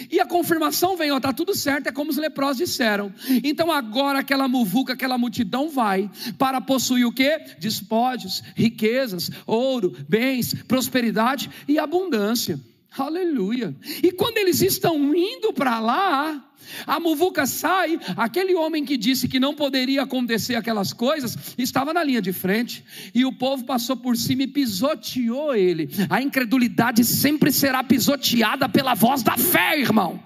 E 0.09 0.19
a 0.19 0.25
confirmação 0.25 0.95
vem, 0.95 1.11
ó, 1.11 1.19
tá 1.19 1.33
tudo 1.33 1.53
certo, 1.53 1.87
é 1.87 1.91
como 1.91 2.11
os 2.11 2.17
leprosos 2.17 2.57
disseram. 2.57 3.13
Então 3.43 3.71
agora 3.71 4.19
aquela 4.19 4.47
muvuca, 4.47 4.93
aquela 4.93 5.17
multidão 5.17 5.69
vai 5.69 6.09
para 6.37 6.61
possuir 6.61 7.05
o 7.05 7.11
que? 7.11 7.37
Despojos, 7.59 8.43
riquezas, 8.55 9.29
ouro, 9.45 9.95
bens, 10.07 10.53
prosperidade 10.67 11.49
e 11.67 11.77
abundância. 11.77 12.59
Aleluia. 12.97 13.73
E 14.03 14.11
quando 14.11 14.37
eles 14.37 14.61
estão 14.61 15.15
indo 15.15 15.53
para 15.53 15.79
lá, 15.79 16.51
a 16.85 16.99
muvuca 16.99 17.45
sai, 17.45 17.97
aquele 18.17 18.53
homem 18.53 18.83
que 18.83 18.97
disse 18.97 19.29
que 19.29 19.39
não 19.39 19.55
poderia 19.55 20.03
acontecer 20.03 20.55
aquelas 20.55 20.91
coisas, 20.91 21.37
estava 21.57 21.93
na 21.93 22.03
linha 22.03 22.21
de 22.21 22.33
frente, 22.33 22.83
e 23.15 23.23
o 23.23 23.31
povo 23.31 23.63
passou 23.63 23.95
por 23.95 24.17
cima 24.17 24.43
e 24.43 24.47
pisoteou 24.47 25.55
ele. 25.55 25.89
A 26.09 26.21
incredulidade 26.21 27.05
sempre 27.05 27.51
será 27.51 27.81
pisoteada 27.81 28.67
pela 28.67 28.93
voz 28.93 29.23
da 29.23 29.37
fé, 29.37 29.79
irmão. 29.79 30.21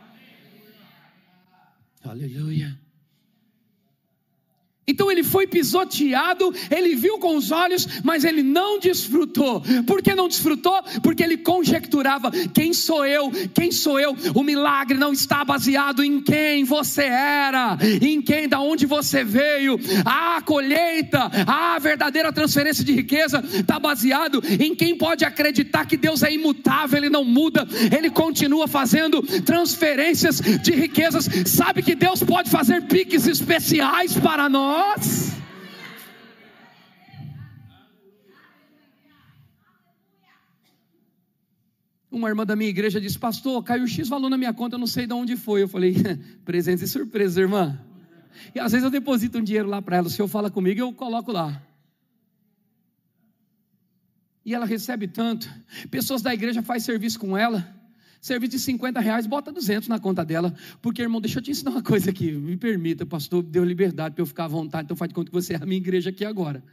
Aleluia. 2.04 2.85
Então 4.88 5.12
ele 5.12 5.24
foi 5.24 5.48
pisoteado, 5.48 6.54
ele 6.70 6.96
viu 6.96 7.18
com 7.18 7.36
os 7.36 7.50
olhos, 7.50 7.88
mas 8.04 8.24
ele 8.24 8.44
não 8.44 8.80
desfrutou. 8.80 9.64
Por 9.88 10.02
que 10.02 10.14
não 10.14 10.28
desfrutou? 10.28 10.80
Porque 11.02 11.24
ele 11.24 11.38
conjecturava: 11.38 12.30
quem 12.54 12.72
sou 12.72 13.04
eu? 13.04 13.32
Quem 13.54 13.72
sou 13.72 14.00
eu? 14.00 14.16
O 14.36 14.44
milagre 14.44 14.96
não 14.96 15.12
está 15.12 15.44
baseado 15.44 16.04
em 16.04 16.22
quem 16.22 16.64
você 16.64 17.04
era, 17.04 17.78
em 18.00 18.22
quem, 18.22 18.48
da 18.48 18.60
onde 18.60 18.86
você 18.86 19.24
veio. 19.24 19.80
A 20.06 20.40
colheita, 20.44 21.32
a 21.48 21.80
verdadeira 21.80 22.32
transferência 22.32 22.84
de 22.84 22.94
riqueza 22.94 23.44
está 23.52 23.80
baseado 23.80 24.44
em 24.60 24.76
quem 24.76 24.96
pode 24.96 25.26
acreditar 25.26 25.86
que 25.86 25.98
Deus 25.98 26.22
é 26.22 26.32
imutável, 26.32 26.98
ele 27.00 27.10
não 27.10 27.24
muda, 27.24 27.68
ele 27.96 28.12
continua 28.12 28.68
fazendo 28.68 29.24
transferências 29.42 30.40
de 30.40 30.74
riquezas. 30.74 31.28
Sabe 31.48 31.82
que 31.82 31.96
Deus 31.96 32.22
pode 32.22 32.52
fazer 32.52 32.84
piques 32.84 33.26
especiais 33.26 34.14
para 34.14 34.48
nós 34.48 34.75
nós. 34.76 35.32
Uma 42.12 42.30
irmã 42.30 42.46
da 42.46 42.56
minha 42.56 42.70
igreja 42.70 43.00
disse: 43.00 43.18
Pastor, 43.18 43.64
caiu 43.64 43.88
X 43.88 44.08
valor 44.08 44.30
na 44.30 44.38
minha 44.38 44.54
conta, 44.54 44.76
eu 44.76 44.80
não 44.80 44.88
sei 44.88 45.08
de 45.08 45.14
onde 45.14 45.38
foi. 45.38 45.64
Eu 45.64 45.68
falei: 45.68 45.96
Presente 46.46 46.84
e 46.84 46.88
surpresa, 46.88 47.42
irmã. 47.42 47.80
E 48.54 48.60
às 48.60 48.72
vezes 48.72 48.84
eu 48.84 48.92
deposito 48.92 49.38
um 49.38 49.44
dinheiro 49.44 49.70
lá 49.70 49.82
para 49.82 49.98
ela. 49.98 50.08
O 50.08 50.10
senhor 50.10 50.28
fala 50.28 50.50
comigo, 50.52 50.80
eu 50.80 50.94
coloco 50.94 51.32
lá. 51.32 51.62
E 54.46 54.54
ela 54.54 54.66
recebe 54.66 55.08
tanto. 55.08 55.50
Pessoas 55.90 56.22
da 56.22 56.34
igreja 56.34 56.62
fazem 56.62 56.86
serviço 56.86 57.20
com 57.20 57.36
ela 57.36 57.75
serviço 58.26 58.54
de 58.54 58.60
50 58.60 59.00
reais, 59.00 59.28
bota 59.28 59.52
200 59.52 59.88
na 59.88 60.00
conta 60.00 60.26
dela. 60.26 60.52
Porque, 60.82 61.00
irmão, 61.04 61.22
deixa 61.22 61.38
eu 61.38 61.44
te 61.44 61.52
ensinar 61.52 61.70
uma 61.70 61.84
coisa 61.84 62.10
aqui. 62.10 62.32
Me 62.32 62.58
permita, 62.58 63.06
pastor, 63.06 63.44
deu 63.44 63.64
liberdade 63.64 64.16
para 64.16 64.24
eu 64.24 64.26
ficar 64.26 64.46
à 64.46 64.48
vontade. 64.48 64.86
Então 64.86 64.98
faz 64.98 65.10
de 65.10 65.14
conta 65.14 65.30
que 65.30 65.34
você 65.34 65.54
é 65.54 65.58
a 65.58 65.66
minha 65.66 65.78
igreja 65.78 66.10
aqui 66.10 66.26
agora. 66.26 66.64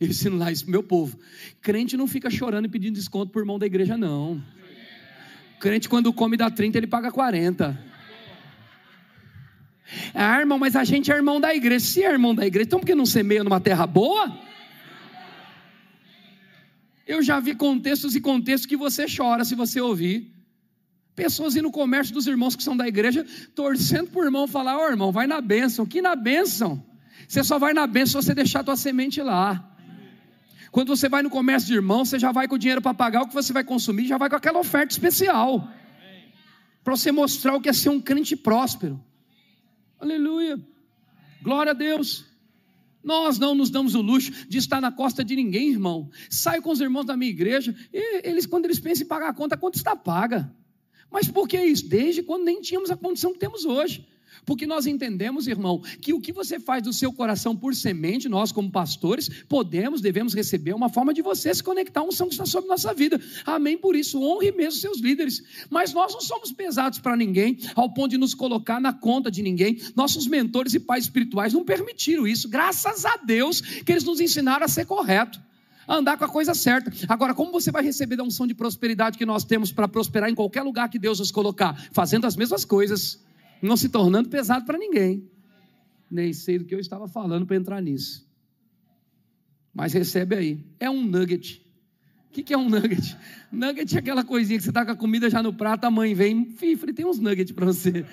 Eu 0.00 0.08
ensino 0.08 0.38
lá 0.38 0.50
isso 0.50 0.64
pro 0.64 0.72
meu 0.72 0.82
povo. 0.82 1.18
Crente 1.60 1.98
não 1.98 2.06
fica 2.06 2.30
chorando 2.30 2.64
e 2.64 2.68
pedindo 2.68 2.94
desconto 2.94 3.30
por 3.30 3.40
irmão 3.40 3.58
da 3.58 3.66
igreja, 3.66 3.94
não. 3.94 4.42
Crente, 5.60 5.86
quando 5.86 6.10
come 6.14 6.34
dá 6.34 6.50
30, 6.50 6.78
ele 6.78 6.86
paga 6.86 7.12
40. 7.12 7.78
Ah, 10.14 10.40
irmão, 10.40 10.58
mas 10.58 10.74
a 10.74 10.82
gente 10.82 11.12
é 11.12 11.14
irmão 11.14 11.38
da 11.38 11.54
igreja. 11.54 11.84
Se 11.84 12.02
é 12.02 12.10
irmão 12.10 12.34
da 12.34 12.46
igreja, 12.46 12.68
então 12.68 12.80
por 12.80 12.86
que 12.86 12.94
não 12.94 13.04
semeia 13.04 13.44
numa 13.44 13.60
terra 13.60 13.86
boa? 13.86 14.34
Eu 17.06 17.22
já 17.22 17.38
vi 17.38 17.54
contextos 17.54 18.16
e 18.16 18.20
contextos 18.20 18.64
que 18.64 18.78
você 18.78 19.04
chora 19.14 19.44
se 19.44 19.54
você 19.54 19.78
ouvir. 19.78 20.41
Pessoas 21.14 21.54
indo 21.54 21.64
no 21.64 21.72
comércio 21.72 22.14
dos 22.14 22.26
irmãos 22.26 22.56
que 22.56 22.62
são 22.62 22.76
da 22.76 22.88
igreja, 22.88 23.26
torcendo 23.54 24.10
para 24.10 24.20
o 24.20 24.24
irmão 24.24 24.46
falar: 24.48 24.78
Ó 24.78 24.86
oh, 24.86 24.88
irmão, 24.88 25.12
vai 25.12 25.26
na 25.26 25.40
bênção. 25.40 25.84
Que 25.84 26.00
na 26.00 26.16
bênção? 26.16 26.82
Você 27.28 27.44
só 27.44 27.58
vai 27.58 27.74
na 27.74 27.86
bênção 27.86 28.20
se 28.20 28.26
você 28.26 28.34
deixar 28.34 28.60
a 28.60 28.64
tua 28.64 28.76
semente 28.76 29.20
lá. 29.20 29.68
Quando 30.70 30.88
você 30.88 31.08
vai 31.08 31.22
no 31.22 31.28
comércio 31.28 31.68
de 31.68 31.74
irmão, 31.74 32.04
você 32.04 32.18
já 32.18 32.32
vai 32.32 32.48
com 32.48 32.54
o 32.54 32.58
dinheiro 32.58 32.80
para 32.80 32.94
pagar 32.94 33.22
o 33.22 33.28
que 33.28 33.34
você 33.34 33.52
vai 33.52 33.62
consumir, 33.62 34.06
já 34.06 34.16
vai 34.16 34.30
com 34.30 34.36
aquela 34.36 34.58
oferta 34.58 34.92
especial. 34.92 35.68
Para 36.82 36.96
você 36.96 37.12
mostrar 37.12 37.54
o 37.54 37.60
que 37.60 37.68
é 37.68 37.72
ser 37.74 37.90
um 37.90 38.00
crente 38.00 38.34
próspero. 38.34 38.98
Aleluia. 40.00 40.58
Glória 41.42 41.72
a 41.72 41.74
Deus. 41.74 42.24
Nós 43.04 43.38
não 43.38 43.54
nos 43.54 43.68
damos 43.68 43.94
o 43.94 44.00
luxo 44.00 44.48
de 44.48 44.58
estar 44.58 44.80
na 44.80 44.90
costa 44.90 45.22
de 45.22 45.36
ninguém, 45.36 45.70
irmão. 45.70 46.08
Saio 46.30 46.62
com 46.62 46.70
os 46.70 46.80
irmãos 46.80 47.04
da 47.04 47.16
minha 47.16 47.30
igreja 47.30 47.74
e 47.92 48.26
eles, 48.26 48.46
quando 48.46 48.64
eles 48.64 48.80
pensam 48.80 49.04
em 49.04 49.08
pagar 49.08 49.28
a 49.28 49.34
conta, 49.34 49.54
a 49.56 49.58
conta 49.58 49.76
está 49.76 49.94
paga. 49.94 50.50
Mas 51.12 51.28
por 51.28 51.46
que 51.46 51.60
isso? 51.60 51.86
Desde 51.86 52.22
quando 52.22 52.44
nem 52.44 52.60
tínhamos 52.60 52.90
a 52.90 52.96
condição 52.96 53.32
que 53.32 53.38
temos 53.38 53.64
hoje. 53.64 54.06
Porque 54.44 54.66
nós 54.66 54.86
entendemos, 54.86 55.46
irmão, 55.46 55.80
que 56.00 56.12
o 56.12 56.20
que 56.20 56.32
você 56.32 56.58
faz 56.58 56.82
do 56.82 56.92
seu 56.92 57.12
coração 57.12 57.54
por 57.54 57.74
semente, 57.74 58.28
nós 58.28 58.50
como 58.50 58.70
pastores, 58.70 59.28
podemos, 59.48 60.00
devemos 60.00 60.34
receber 60.34 60.72
uma 60.74 60.88
forma 60.88 61.14
de 61.14 61.22
você 61.22 61.54
se 61.54 61.62
conectar 61.62 62.00
a 62.00 62.04
unção 62.04 62.26
que 62.26 62.34
está 62.34 62.46
sobre 62.46 62.68
nossa 62.68 62.92
vida. 62.92 63.20
Amém. 63.44 63.78
Por 63.78 63.94
isso, 63.94 64.20
honre 64.20 64.50
mesmo 64.50 64.80
seus 64.80 64.98
líderes. 64.98 65.42
Mas 65.70 65.92
nós 65.92 66.12
não 66.12 66.20
somos 66.20 66.50
pesados 66.50 66.98
para 66.98 67.16
ninguém, 67.16 67.58
ao 67.74 67.92
ponto 67.92 68.10
de 68.10 68.18
nos 68.18 68.34
colocar 68.34 68.80
na 68.80 68.92
conta 68.92 69.30
de 69.30 69.42
ninguém. 69.42 69.80
Nossos 69.94 70.26
mentores 70.26 70.74
e 70.74 70.80
pais 70.80 71.04
espirituais 71.04 71.52
não 71.52 71.64
permitiram 71.64 72.26
isso. 72.26 72.48
Graças 72.48 73.04
a 73.04 73.16
Deus 73.18 73.60
que 73.60 73.92
eles 73.92 74.04
nos 74.04 74.20
ensinaram 74.20 74.64
a 74.64 74.68
ser 74.68 74.86
correto 74.86 75.40
andar 75.88 76.16
com 76.16 76.24
a 76.24 76.28
coisa 76.28 76.54
certa. 76.54 76.92
Agora, 77.08 77.34
como 77.34 77.52
você 77.52 77.70
vai 77.70 77.82
receber 77.82 78.16
da 78.16 78.22
unção 78.22 78.46
de 78.46 78.54
prosperidade 78.54 79.18
que 79.18 79.26
nós 79.26 79.44
temos 79.44 79.72
para 79.72 79.88
prosperar 79.88 80.28
em 80.30 80.34
qualquer 80.34 80.62
lugar 80.62 80.88
que 80.88 80.98
Deus 80.98 81.18
nos 81.18 81.30
colocar? 81.30 81.74
Fazendo 81.92 82.26
as 82.26 82.36
mesmas 82.36 82.64
coisas 82.64 83.22
não 83.62 83.76
se 83.76 83.88
tornando 83.88 84.28
pesado 84.28 84.64
para 84.64 84.76
ninguém. 84.76 85.30
Nem 86.10 86.32
sei 86.32 86.58
do 86.58 86.64
que 86.64 86.74
eu 86.74 86.80
estava 86.80 87.08
falando 87.08 87.46
para 87.46 87.56
entrar 87.56 87.80
nisso. 87.80 88.26
Mas 89.72 89.92
recebe 89.92 90.36
aí. 90.36 90.66
É 90.78 90.90
um 90.90 91.02
nugget. 91.02 91.62
O 92.28 92.32
que, 92.32 92.42
que 92.42 92.52
é 92.52 92.58
um 92.58 92.68
nugget? 92.68 93.16
Nugget 93.50 93.94
é 93.94 93.98
aquela 93.98 94.24
coisinha 94.24 94.58
que 94.58 94.64
você 94.64 94.70
está 94.70 94.84
com 94.84 94.92
a 94.92 94.96
comida 94.96 95.30
já 95.30 95.42
no 95.42 95.52
prato, 95.52 95.84
a 95.84 95.90
mãe 95.90 96.14
vem, 96.14 96.46
Fifre, 96.56 96.92
tem 96.92 97.06
uns 97.06 97.18
nuggets 97.18 97.52
para 97.52 97.66
você. 97.66 98.06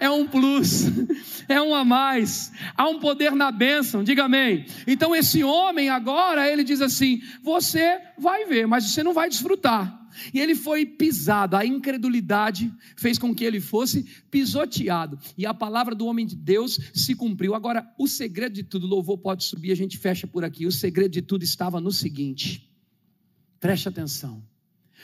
É 0.00 0.10
um 0.10 0.26
plus, 0.26 0.84
é 1.48 1.60
um 1.60 1.74
a 1.74 1.84
mais, 1.84 2.52
há 2.76 2.88
um 2.88 2.98
poder 2.98 3.32
na 3.32 3.50
bênção, 3.50 4.02
diga 4.02 4.24
amém. 4.24 4.66
Então, 4.86 5.14
esse 5.14 5.42
homem 5.44 5.88
agora, 5.88 6.50
ele 6.50 6.64
diz 6.64 6.80
assim: 6.80 7.22
Você 7.42 8.00
vai 8.18 8.44
ver, 8.44 8.66
mas 8.66 8.84
você 8.84 9.02
não 9.02 9.14
vai 9.14 9.28
desfrutar. 9.28 10.04
E 10.32 10.40
ele 10.40 10.54
foi 10.54 10.86
pisado, 10.86 11.56
a 11.56 11.66
incredulidade 11.66 12.72
fez 12.96 13.18
com 13.18 13.34
que 13.34 13.44
ele 13.44 13.60
fosse 13.60 14.04
pisoteado. 14.30 15.18
E 15.36 15.44
a 15.44 15.52
palavra 15.52 15.94
do 15.94 16.06
homem 16.06 16.26
de 16.26 16.36
Deus 16.36 16.78
se 16.92 17.14
cumpriu. 17.14 17.54
Agora, 17.54 17.86
o 17.98 18.06
segredo 18.06 18.54
de 18.54 18.62
tudo, 18.62 18.86
louvor 18.86 19.18
pode 19.18 19.44
subir, 19.44 19.72
a 19.72 19.76
gente 19.76 19.98
fecha 19.98 20.26
por 20.26 20.44
aqui. 20.44 20.66
O 20.66 20.72
segredo 20.72 21.10
de 21.10 21.22
tudo 21.22 21.42
estava 21.42 21.80
no 21.80 21.90
seguinte: 21.90 22.70
preste 23.60 23.88
atenção. 23.88 24.42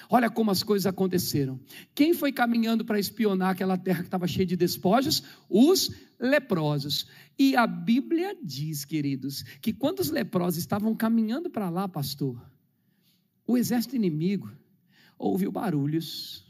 Olha 0.09 0.31
como 0.31 0.51
as 0.51 0.62
coisas 0.62 0.86
aconteceram. 0.86 1.60
Quem 1.94 2.14
foi 2.14 2.32
caminhando 2.32 2.85
para 2.85 2.98
espionar 2.98 3.51
aquela 3.51 3.77
terra 3.77 4.01
que 4.01 4.09
estava 4.09 4.27
cheia 4.27 4.47
de 4.47 4.56
despojos? 4.56 5.22
Os 5.48 5.90
leprosos. 6.18 7.06
E 7.39 7.56
a 7.56 7.66
Bíblia 7.66 8.36
diz, 8.43 8.85
queridos, 8.85 9.43
que 9.60 9.72
quando 9.72 10.01
os 10.01 10.10
leprosos 10.10 10.59
estavam 10.59 10.94
caminhando 10.94 11.51
para 11.51 11.68
lá, 11.70 11.89
pastor, 11.89 12.40
o 13.47 13.56
exército 13.56 13.97
inimigo 13.97 14.51
ouviu 15.18 15.51
barulhos. 15.51 16.47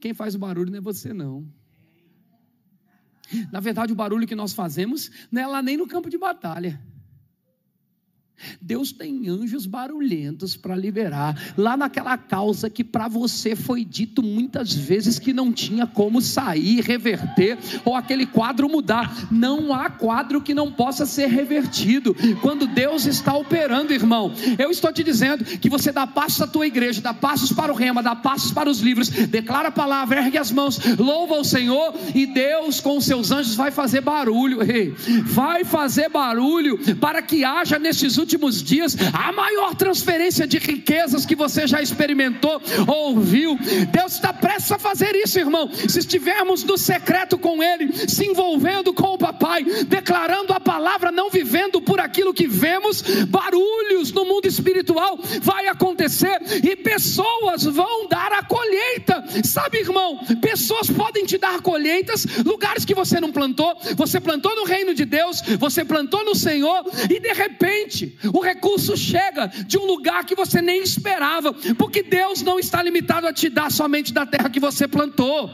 Quem 0.00 0.14
faz 0.14 0.34
o 0.34 0.38
barulho 0.38 0.70
não 0.70 0.78
é 0.78 0.80
você, 0.80 1.12
não. 1.12 1.46
Na 3.52 3.60
verdade, 3.60 3.92
o 3.92 3.96
barulho 3.96 4.26
que 4.26 4.34
nós 4.34 4.52
fazemos 4.52 5.10
não 5.30 5.42
é 5.42 5.46
lá 5.46 5.62
nem 5.62 5.76
no 5.76 5.86
campo 5.86 6.08
de 6.08 6.16
batalha. 6.16 6.80
Deus 8.60 8.92
tem 8.92 9.28
anjos 9.28 9.66
barulhentos 9.66 10.56
para 10.56 10.76
liberar, 10.76 11.36
lá 11.56 11.76
naquela 11.76 12.16
causa 12.16 12.70
que 12.70 12.84
para 12.84 13.08
você 13.08 13.56
foi 13.56 13.84
dito 13.84 14.22
muitas 14.22 14.72
vezes 14.72 15.18
que 15.18 15.32
não 15.32 15.52
tinha 15.52 15.86
como 15.86 16.20
sair, 16.20 16.80
reverter, 16.80 17.58
ou 17.84 17.94
aquele 17.94 18.26
quadro 18.26 18.68
mudar. 18.68 19.28
Não 19.30 19.72
há 19.72 19.90
quadro 19.90 20.40
que 20.40 20.54
não 20.54 20.70
possa 20.70 21.06
ser 21.06 21.28
revertido. 21.28 22.14
Quando 22.40 22.66
Deus 22.66 23.06
está 23.06 23.36
operando, 23.36 23.92
irmão, 23.92 24.32
eu 24.58 24.70
estou 24.70 24.92
te 24.92 25.02
dizendo 25.02 25.44
que 25.44 25.68
você 25.68 25.90
dá 25.90 26.06
passos 26.06 26.42
à 26.42 26.46
tua 26.46 26.66
igreja, 26.66 27.00
dá 27.00 27.14
passos 27.14 27.52
para 27.52 27.72
o 27.72 27.76
rema, 27.76 28.02
dá 28.02 28.14
passos 28.14 28.52
para 28.52 28.70
os 28.70 28.80
livros, 28.80 29.08
declara 29.08 29.68
a 29.68 29.72
palavra, 29.72 30.20
ergue 30.20 30.38
as 30.38 30.50
mãos, 30.50 30.78
louva 30.98 31.34
o 31.34 31.44
Senhor, 31.44 31.94
e 32.14 32.26
Deus 32.26 32.80
com 32.80 32.96
os 32.96 33.04
seus 33.04 33.30
anjos 33.30 33.54
vai 33.54 33.70
fazer 33.70 34.00
barulho, 34.00 34.58
vai 35.24 35.64
fazer 35.64 36.08
barulho 36.08 36.78
para 36.96 37.22
que 37.22 37.44
haja 37.44 37.78
nesses 37.78 38.16
últimos 38.16 38.27
últimos 38.28 38.62
dias, 38.62 38.94
a 39.14 39.32
maior 39.32 39.74
transferência 39.74 40.46
de 40.46 40.58
riquezas 40.58 41.24
que 41.24 41.34
você 41.34 41.66
já 41.66 41.80
experimentou 41.80 42.60
ou 42.86 43.14
ouviu. 43.14 43.58
Deus 43.90 44.12
está 44.12 44.34
prestes 44.34 44.70
a 44.72 44.78
fazer 44.78 45.16
isso, 45.16 45.38
irmão. 45.38 45.70
Se 45.72 45.98
estivermos 45.98 46.62
no 46.62 46.76
secreto 46.76 47.38
com 47.38 47.62
Ele, 47.62 47.90
se 48.06 48.26
envolvendo 48.26 48.92
com 48.92 49.14
o 49.14 49.18
Papai, 49.18 49.64
declarando 49.64 50.52
a 50.52 50.60
palavra, 50.60 51.10
não 51.10 51.30
vivendo 51.30 51.80
por 51.80 52.00
aquilo 52.00 52.34
que 52.34 52.46
vemos, 52.46 53.02
barulhos 53.28 54.12
no 54.12 54.26
mundo 54.26 54.46
espiritual 54.46 55.18
vai 55.40 55.66
acontecer 55.68 56.38
e 56.62 56.76
pessoas 56.76 57.64
vão 57.64 58.08
dar 58.08 58.32
a 58.32 58.42
colheita. 58.42 59.24
Sabe, 59.42 59.78
irmão, 59.78 60.18
pessoas 60.42 60.90
podem 60.90 61.24
te 61.24 61.38
dar 61.38 61.62
colheitas, 61.62 62.26
lugares 62.44 62.84
que 62.84 62.94
você 62.94 63.18
não 63.20 63.32
plantou, 63.32 63.74
você 63.96 64.20
plantou 64.20 64.54
no 64.54 64.64
reino 64.64 64.94
de 64.94 65.06
Deus, 65.06 65.40
você 65.58 65.82
plantou 65.82 66.22
no 66.24 66.34
Senhor 66.34 66.84
e 67.08 67.18
de 67.18 67.32
repente 67.32 68.17
o 68.32 68.40
recurso 68.40 68.96
chega 68.96 69.46
de 69.46 69.78
um 69.78 69.84
lugar 69.84 70.24
que 70.24 70.34
você 70.34 70.60
nem 70.60 70.82
esperava, 70.82 71.52
porque 71.76 72.02
Deus 72.02 72.42
não 72.42 72.58
está 72.58 72.82
limitado 72.82 73.26
a 73.26 73.32
te 73.32 73.48
dar 73.48 73.70
somente 73.70 74.12
da 74.12 74.26
terra 74.26 74.50
que 74.50 74.60
você 74.60 74.88
plantou. 74.88 75.50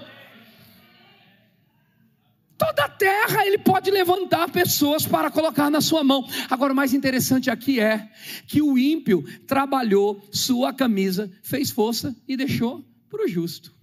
Toda 2.56 2.84
a 2.84 2.88
terra 2.88 3.44
ele 3.46 3.58
pode 3.58 3.90
levantar 3.90 4.50
pessoas 4.50 5.04
para 5.04 5.30
colocar 5.30 5.70
na 5.70 5.80
sua 5.80 6.04
mão. 6.04 6.26
Agora, 6.48 6.72
o 6.72 6.76
mais 6.76 6.94
interessante 6.94 7.50
aqui 7.50 7.80
é 7.80 8.08
que 8.46 8.62
o 8.62 8.78
ímpio 8.78 9.24
trabalhou 9.46 10.26
sua 10.32 10.72
camisa, 10.72 11.30
fez 11.42 11.70
força 11.70 12.14
e 12.28 12.36
deixou 12.36 12.84
para 13.10 13.24
o 13.24 13.28
justo. 13.28 13.74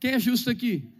Quem 0.00 0.12
é 0.12 0.18
justo 0.18 0.50
aqui? 0.50 0.95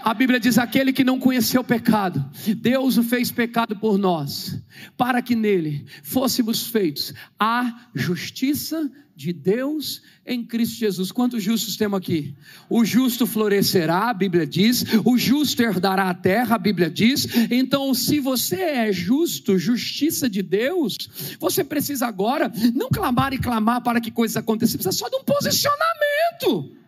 A 0.00 0.14
Bíblia 0.14 0.40
diz: 0.40 0.58
aquele 0.58 0.92
que 0.92 1.04
não 1.04 1.18
conheceu 1.18 1.62
pecado, 1.62 2.24
Deus 2.56 2.96
o 2.96 3.02
fez 3.02 3.30
pecado 3.30 3.76
por 3.76 3.98
nós, 3.98 4.62
para 4.96 5.22
que 5.22 5.34
nele 5.34 5.86
fôssemos 6.02 6.66
feitos 6.66 7.12
a 7.38 7.88
justiça 7.94 8.90
de 9.20 9.34
Deus 9.34 10.00
em 10.24 10.42
Cristo 10.42 10.78
Jesus. 10.78 11.12
Quantos 11.12 11.42
justos 11.42 11.76
temos 11.76 11.98
aqui? 11.98 12.34
O 12.70 12.86
justo 12.86 13.26
florescerá, 13.26 14.08
a 14.08 14.14
Bíblia 14.14 14.46
diz, 14.46 14.82
o 15.04 15.18
justo 15.18 15.62
herdará 15.62 16.08
a 16.08 16.14
terra, 16.14 16.56
a 16.56 16.58
Bíblia 16.58 16.88
diz. 16.88 17.26
Então, 17.50 17.92
se 17.92 18.18
você 18.18 18.56
é 18.56 18.92
justo, 18.92 19.58
justiça 19.58 20.26
de 20.26 20.42
Deus, 20.42 20.96
você 21.38 21.62
precisa 21.62 22.06
agora 22.06 22.50
não 22.74 22.88
clamar 22.88 23.34
e 23.34 23.38
clamar 23.38 23.82
para 23.82 24.00
que 24.00 24.10
coisas 24.10 24.38
aconteçam, 24.38 24.78
precisa 24.78 24.96
só 24.96 25.10
de 25.10 25.16
um 25.16 25.24
posicionamento 25.24 26.80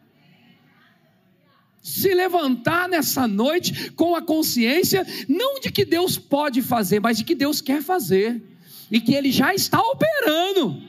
se 1.83 2.15
levantar 2.15 2.89
nessa 2.89 3.27
noite 3.27 3.91
com 3.93 4.15
a 4.15 4.23
consciência, 4.23 5.05
não 5.29 5.59
de 5.59 5.73
que 5.73 5.85
Deus 5.85 6.17
pode 6.17 6.63
fazer, 6.63 7.01
mas 7.01 7.19
de 7.19 7.25
que 7.25 7.35
Deus 7.35 7.61
quer 7.61 7.83
fazer, 7.83 8.41
e 8.89 9.01
que 9.01 9.13
Ele 9.13 9.33
já 9.33 9.53
está 9.53 9.81
operando. 9.81 10.81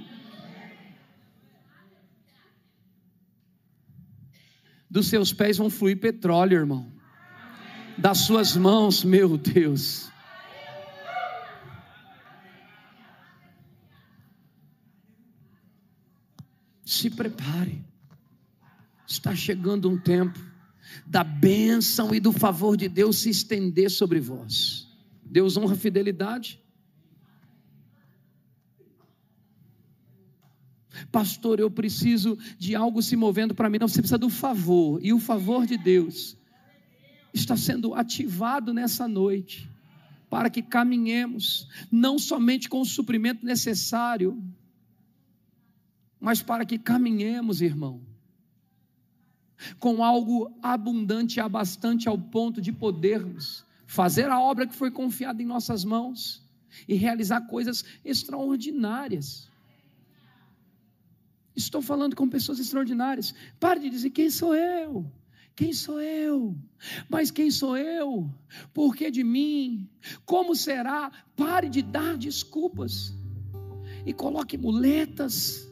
Dos 4.88 5.08
seus 5.08 5.34
pés 5.34 5.58
vão 5.58 5.72
fluir 5.72 6.00
petróleo, 6.00 6.60
irmão. 6.60 6.94
Das 7.98 8.20
suas 8.20 8.56
mãos, 8.56 9.04
meu 9.04 9.36
Deus. 9.36 10.12
Se 16.86 17.10
prepare. 17.10 17.84
Está 19.08 19.36
chegando 19.36 19.90
um 19.90 19.98
tempo 19.98 20.53
da 21.06 21.24
bênção 21.24 22.14
e 22.14 22.20
do 22.20 22.32
favor 22.32 22.78
de 22.78 22.88
Deus 22.88 23.20
se 23.20 23.30
estender 23.30 23.90
sobre 23.90 24.20
vós. 24.20 24.88
Deus 25.24 25.58
honra 25.58 25.74
a 25.74 25.78
fidelidade. 25.78 26.62
Pastor, 31.12 31.60
eu 31.60 31.72
preciso 31.72 32.38
de 32.58 32.76
algo 32.76 33.02
se 33.02 33.16
movendo 33.16 33.56
para 33.56 33.70
mim. 33.70 33.80
Não, 33.80 33.88
você 33.88 34.02
precisa 34.02 34.18
do 34.18 34.30
favor. 34.30 35.04
E 35.04 35.12
o 35.12 35.20
favor 35.20 35.66
de 35.66 35.78
Deus 35.78 36.38
está 37.34 37.58
sendo 37.58 37.94
ativado 37.96 38.74
nessa 38.74 39.08
noite 39.08 39.70
para 40.30 40.50
que 40.50 40.62
caminhemos 40.62 41.68
não 41.92 42.18
somente 42.18 42.68
com 42.68 42.82
o 42.82 42.86
suprimento 42.86 43.46
necessário, 43.46 44.42
mas 46.20 46.42
para 46.42 46.66
que 46.66 46.80
caminhemos, 46.80 47.62
irmão, 47.62 48.02
com 49.80 50.04
algo 50.04 50.52
abundante 50.62 51.38
e 51.38 51.42
abastante 51.42 52.08
ao 52.08 52.18
ponto 52.18 52.62
de 52.62 52.72
podermos 52.72 53.66
fazer 53.86 54.30
a 54.30 54.40
obra 54.40 54.68
que 54.68 54.76
foi 54.76 54.92
confiada 54.92 55.42
em 55.42 55.46
nossas 55.46 55.84
mãos 55.84 56.44
e 56.88 56.96
realizar 56.96 57.42
coisas 57.42 57.84
extraordinárias. 58.04 59.50
Estou 61.56 61.82
falando 61.82 62.16
com 62.16 62.28
pessoas 62.28 62.60
extraordinárias. 62.60 63.34
Pare 63.60 63.80
de 63.80 63.90
dizer 63.90 64.10
quem 64.10 64.30
sou 64.30 64.56
eu. 64.56 65.06
Quem 65.56 65.72
sou 65.72 66.02
eu? 66.02 66.56
Mas 67.08 67.30
quem 67.30 67.52
sou 67.52 67.78
eu? 67.78 68.28
Por 68.74 68.96
que 68.96 69.12
de 69.12 69.24
mim? 69.24 69.88
Como 70.26 70.56
será? 70.56 71.12
Pare 71.36 71.70
de 71.70 71.84
dar 71.84 72.18
desculpas 72.18 73.14
e 74.04 74.12
coloque 74.14 74.58
muletas 74.58 75.72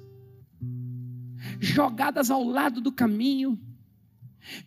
jogadas 1.59 2.29
ao 2.29 2.43
lado 2.43 2.79
do 2.79 2.91
caminho. 2.91 3.59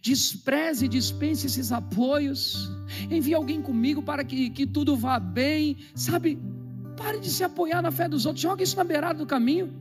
Despreze 0.00 0.86
e 0.86 0.88
dispense 0.88 1.46
esses 1.46 1.72
apoios. 1.72 2.70
Envie 3.10 3.34
alguém 3.34 3.60
comigo 3.60 4.02
para 4.02 4.24
que, 4.24 4.50
que 4.50 4.66
tudo 4.66 4.96
vá 4.96 5.18
bem. 5.18 5.78
Sabe, 5.94 6.38
pare 6.96 7.18
de 7.20 7.30
se 7.30 7.44
apoiar 7.44 7.82
na 7.82 7.90
fé 7.90 8.08
dos 8.08 8.26
outros. 8.26 8.42
Joga 8.42 8.62
isso 8.62 8.76
na 8.76 8.84
beirada 8.84 9.18
do 9.18 9.26
caminho. 9.26 9.72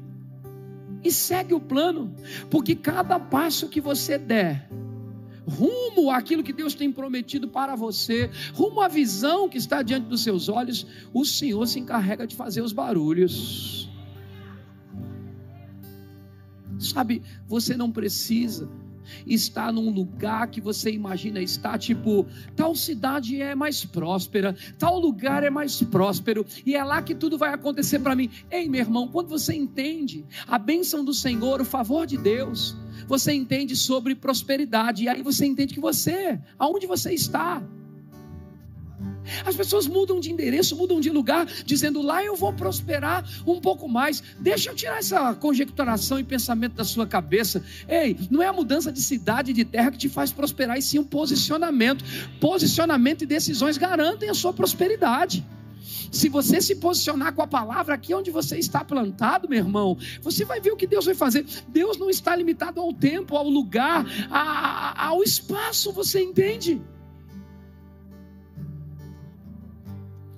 E 1.03 1.11
segue 1.11 1.53
o 1.53 1.59
plano. 1.59 2.13
Porque 2.49 2.75
cada 2.75 3.19
passo 3.19 3.69
que 3.69 3.81
você 3.81 4.17
der, 4.17 4.69
rumo 5.45 6.09
àquilo 6.09 6.43
que 6.43 6.53
Deus 6.53 6.73
tem 6.73 6.91
prometido 6.91 7.47
para 7.47 7.75
você, 7.75 8.29
rumo 8.53 8.81
à 8.81 8.87
visão 8.87 9.49
que 9.49 9.57
está 9.57 9.81
diante 9.81 10.07
dos 10.07 10.23
seus 10.23 10.49
olhos, 10.49 10.87
o 11.13 11.25
Senhor 11.25 11.65
se 11.67 11.79
encarrega 11.79 12.25
de 12.25 12.35
fazer 12.35 12.61
os 12.61 12.71
barulhos. 12.71 13.89
Sabe, 16.79 17.21
você 17.47 17.77
não 17.77 17.91
precisa 17.91 18.69
estar 19.25 19.71
num 19.71 19.89
lugar 19.89 20.47
que 20.47 20.61
você 20.61 20.91
imagina 20.91 21.41
estar, 21.41 21.77
tipo, 21.77 22.25
tal 22.55 22.75
cidade 22.75 23.41
é 23.41 23.55
mais 23.55 23.85
próspera, 23.85 24.55
tal 24.77 24.99
lugar 24.99 25.43
é 25.43 25.49
mais 25.49 25.81
próspero, 25.81 26.45
e 26.65 26.75
é 26.75 26.83
lá 26.83 27.01
que 27.01 27.15
tudo 27.15 27.37
vai 27.37 27.53
acontecer 27.53 27.99
para 27.99 28.15
mim. 28.15 28.29
Ei, 28.49 28.67
meu 28.69 28.81
irmão, 28.81 29.07
quando 29.07 29.29
você 29.29 29.53
entende 29.53 30.25
a 30.47 30.57
bênção 30.57 31.03
do 31.03 31.13
Senhor, 31.13 31.61
o 31.61 31.65
favor 31.65 32.05
de 32.05 32.17
Deus, 32.17 32.75
você 33.07 33.33
entende 33.33 33.75
sobre 33.75 34.15
prosperidade, 34.15 35.03
e 35.03 35.09
aí 35.09 35.21
você 35.21 35.45
entende 35.45 35.73
que 35.73 35.79
você, 35.79 36.39
aonde 36.57 36.87
você 36.87 37.13
está, 37.13 37.61
as 39.45 39.55
pessoas 39.55 39.87
mudam 39.87 40.19
de 40.19 40.31
endereço, 40.31 40.75
mudam 40.75 40.99
de 40.99 41.09
lugar, 41.09 41.45
dizendo 41.65 42.01
lá 42.01 42.23
eu 42.23 42.35
vou 42.35 42.53
prosperar 42.53 43.23
um 43.45 43.59
pouco 43.59 43.87
mais. 43.87 44.23
Deixa 44.39 44.69
eu 44.69 44.75
tirar 44.75 44.99
essa 44.99 45.33
conjecturação 45.35 46.19
e 46.19 46.23
pensamento 46.23 46.73
da 46.73 46.83
sua 46.83 47.07
cabeça. 47.07 47.63
Ei, 47.87 48.17
não 48.29 48.41
é 48.41 48.47
a 48.47 48.53
mudança 48.53 48.91
de 48.91 49.01
cidade 49.01 49.51
e 49.51 49.53
de 49.53 49.65
terra 49.65 49.91
que 49.91 49.97
te 49.97 50.09
faz 50.09 50.31
prosperar, 50.31 50.77
e 50.77 50.81
sim 50.81 50.99
um 50.99 51.03
posicionamento. 51.03 52.03
Posicionamento 52.39 53.23
e 53.23 53.25
decisões 53.25 53.77
garantem 53.77 54.29
a 54.29 54.33
sua 54.33 54.53
prosperidade. 54.53 55.45
Se 56.11 56.29
você 56.29 56.61
se 56.61 56.75
posicionar 56.75 57.33
com 57.33 57.41
a 57.41 57.47
palavra 57.47 57.95
aqui 57.95 58.13
onde 58.13 58.29
você 58.29 58.57
está 58.57 58.83
plantado, 58.85 59.49
meu 59.49 59.57
irmão, 59.59 59.97
você 60.21 60.45
vai 60.45 60.61
ver 60.61 60.71
o 60.71 60.77
que 60.77 60.87
Deus 60.87 61.05
vai 61.05 61.15
fazer. 61.15 61.45
Deus 61.67 61.97
não 61.97 62.09
está 62.09 62.35
limitado 62.35 62.79
ao 62.79 62.93
tempo, 62.93 63.35
ao 63.35 63.49
lugar, 63.49 64.05
ao 64.29 65.23
espaço, 65.23 65.91
você 65.91 66.21
entende? 66.21 66.79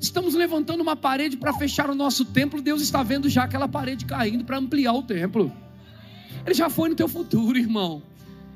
Estamos 0.06 0.36
levantando 0.36 0.82
uma 0.82 0.96
parede 0.96 1.36
para 1.36 1.52
fechar 1.54 1.90
o 1.90 1.96
nosso 1.96 2.26
templo. 2.26 2.62
Deus 2.62 2.80
está 2.80 3.02
vendo 3.02 3.28
já 3.28 3.44
aquela 3.44 3.68
parede 3.68 4.06
caindo 4.06 4.46
para 4.46 4.60
ampliar 4.60 4.94
o 4.94 5.02
templo. 5.02 5.52
Ele 6.46 6.54
já 6.54 6.70
foi 6.70 6.90
no 6.90 6.96
teu 6.96 7.08
futuro, 7.08 7.58
irmão. 7.58 8.04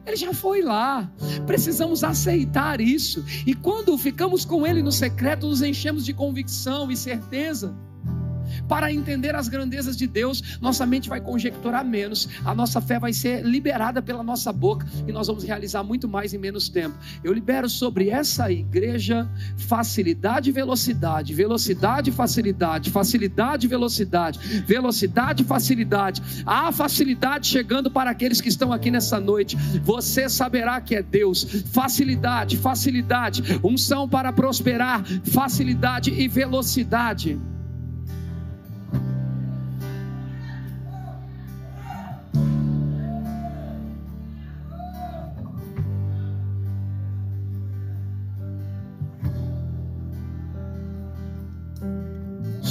Ele 0.05 0.15
já 0.15 0.31
foi 0.31 0.61
lá. 0.61 1.11
Precisamos 1.47 2.03
aceitar 2.03 2.79
isso. 2.79 3.25
E 3.47 3.55
quando 3.55 3.97
ficamos 3.97 4.45
com 4.45 4.65
Ele 4.65 4.83
no 4.83 4.91
secreto, 4.91 5.47
nos 5.47 5.63
enchemos 5.63 6.05
de 6.05 6.13
convicção 6.13 6.91
e 6.91 6.95
certeza 6.95 7.75
para 8.67 8.91
entender 8.91 9.35
as 9.35 9.47
grandezas 9.47 9.95
de 9.95 10.07
Deus, 10.07 10.57
nossa 10.61 10.85
mente 10.85 11.09
vai 11.09 11.21
conjecturar 11.21 11.85
menos, 11.85 12.27
a 12.43 12.53
nossa 12.53 12.81
fé 12.81 12.99
vai 12.99 13.13
ser 13.13 13.43
liberada 13.45 14.01
pela 14.01 14.23
nossa 14.23 14.51
boca 14.51 14.85
e 15.07 15.11
nós 15.11 15.27
vamos 15.27 15.43
realizar 15.43 15.83
muito 15.83 16.07
mais 16.07 16.33
em 16.33 16.37
menos 16.37 16.69
tempo. 16.69 16.95
Eu 17.23 17.33
libero 17.33 17.69
sobre 17.69 18.09
essa 18.09 18.51
igreja 18.51 19.29
facilidade 19.57 20.49
e 20.49 20.53
velocidade, 20.53 21.33
velocidade 21.33 22.09
e 22.09 22.13
facilidade, 22.13 22.89
facilidade 22.89 23.65
e 23.65 23.69
velocidade, 23.69 24.39
velocidade 24.65 25.43
e 25.43 25.45
facilidade. 25.45 26.21
Há 26.45 26.71
facilidade 26.71 27.47
chegando 27.47 27.91
para 27.91 28.11
aqueles 28.11 28.41
que 28.41 28.49
estão 28.49 28.71
aqui 28.71 28.91
nessa 28.91 29.19
noite. 29.19 29.55
Você 29.83 30.29
saberá 30.29 30.79
que 30.81 30.95
é 30.95 31.03
Deus. 31.03 31.43
Facilidade, 31.71 32.57
facilidade, 32.57 33.59
unção 33.63 34.07
para 34.07 34.31
prosperar, 34.31 35.03
facilidade 35.23 36.11
e 36.11 36.27
velocidade. 36.27 37.39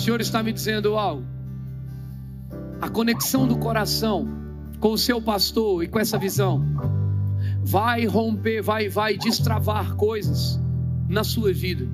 Senhor 0.09 0.23
está 0.23 0.43
me 0.43 0.55
dizendo 0.55 0.97
algo. 0.97 1.23
A 2.81 2.89
conexão 2.89 3.47
do 3.47 3.59
coração 3.59 4.27
com 4.81 4.93
o 4.93 4.97
seu 4.97 5.21
pastor 5.21 5.85
e 5.85 5.87
com 5.87 5.99
essa 5.99 6.17
visão 6.17 6.65
vai 7.63 8.07
romper, 8.07 8.63
vai, 8.63 8.89
vai 8.89 9.19
destravar 9.19 9.97
coisas 9.97 10.59
na 11.11 11.23
sua 11.23 11.53
vida. 11.53 11.87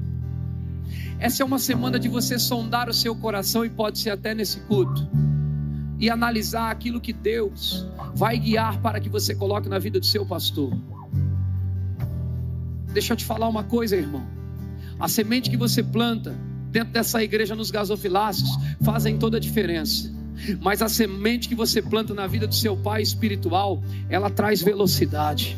Essa 1.18 1.42
é 1.42 1.44
uma 1.44 1.58
semana 1.58 1.98
de 1.98 2.08
você 2.08 2.38
sondar 2.38 2.88
o 2.88 2.94
seu 2.94 3.16
coração 3.16 3.64
e 3.64 3.68
pode 3.68 3.98
ser 3.98 4.10
até 4.10 4.32
nesse 4.32 4.60
culto 4.60 5.08
e 5.98 6.08
analisar 6.08 6.70
aquilo 6.70 7.00
que 7.00 7.12
Deus 7.12 7.84
vai 8.14 8.38
guiar 8.38 8.80
para 8.80 9.00
que 9.00 9.08
você 9.08 9.34
coloque 9.34 9.68
na 9.68 9.80
vida 9.80 9.98
do 9.98 10.06
seu 10.06 10.24
pastor. 10.24 10.72
Deixa 12.92 13.12
eu 13.12 13.16
te 13.16 13.24
falar 13.24 13.48
uma 13.48 13.64
coisa, 13.64 13.96
irmão. 13.96 14.24
A 15.00 15.08
semente 15.08 15.50
que 15.50 15.56
você 15.56 15.82
planta 15.82 16.53
dentro 16.74 16.92
dessa 16.92 17.22
igreja 17.22 17.54
nos 17.54 17.70
gasofiláceos 17.70 18.50
fazem 18.82 19.16
toda 19.16 19.36
a 19.36 19.40
diferença. 19.40 20.12
Mas 20.60 20.82
a 20.82 20.88
semente 20.88 21.48
que 21.48 21.54
você 21.54 21.80
planta 21.80 22.12
na 22.12 22.26
vida 22.26 22.48
do 22.48 22.54
seu 22.54 22.76
pai 22.76 23.00
espiritual, 23.00 23.80
ela 24.08 24.28
traz 24.28 24.60
velocidade. 24.60 25.56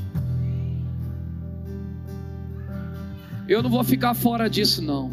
Eu 3.48 3.62
não 3.62 3.70
vou 3.70 3.82
ficar 3.82 4.12
fora 4.12 4.46
disso, 4.50 4.82
não. 4.82 5.10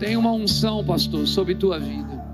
Tem 0.00 0.16
uma 0.16 0.32
unção, 0.32 0.84
pastor, 0.84 1.28
sobre 1.28 1.54
tua 1.54 1.78
vida. 1.78 2.26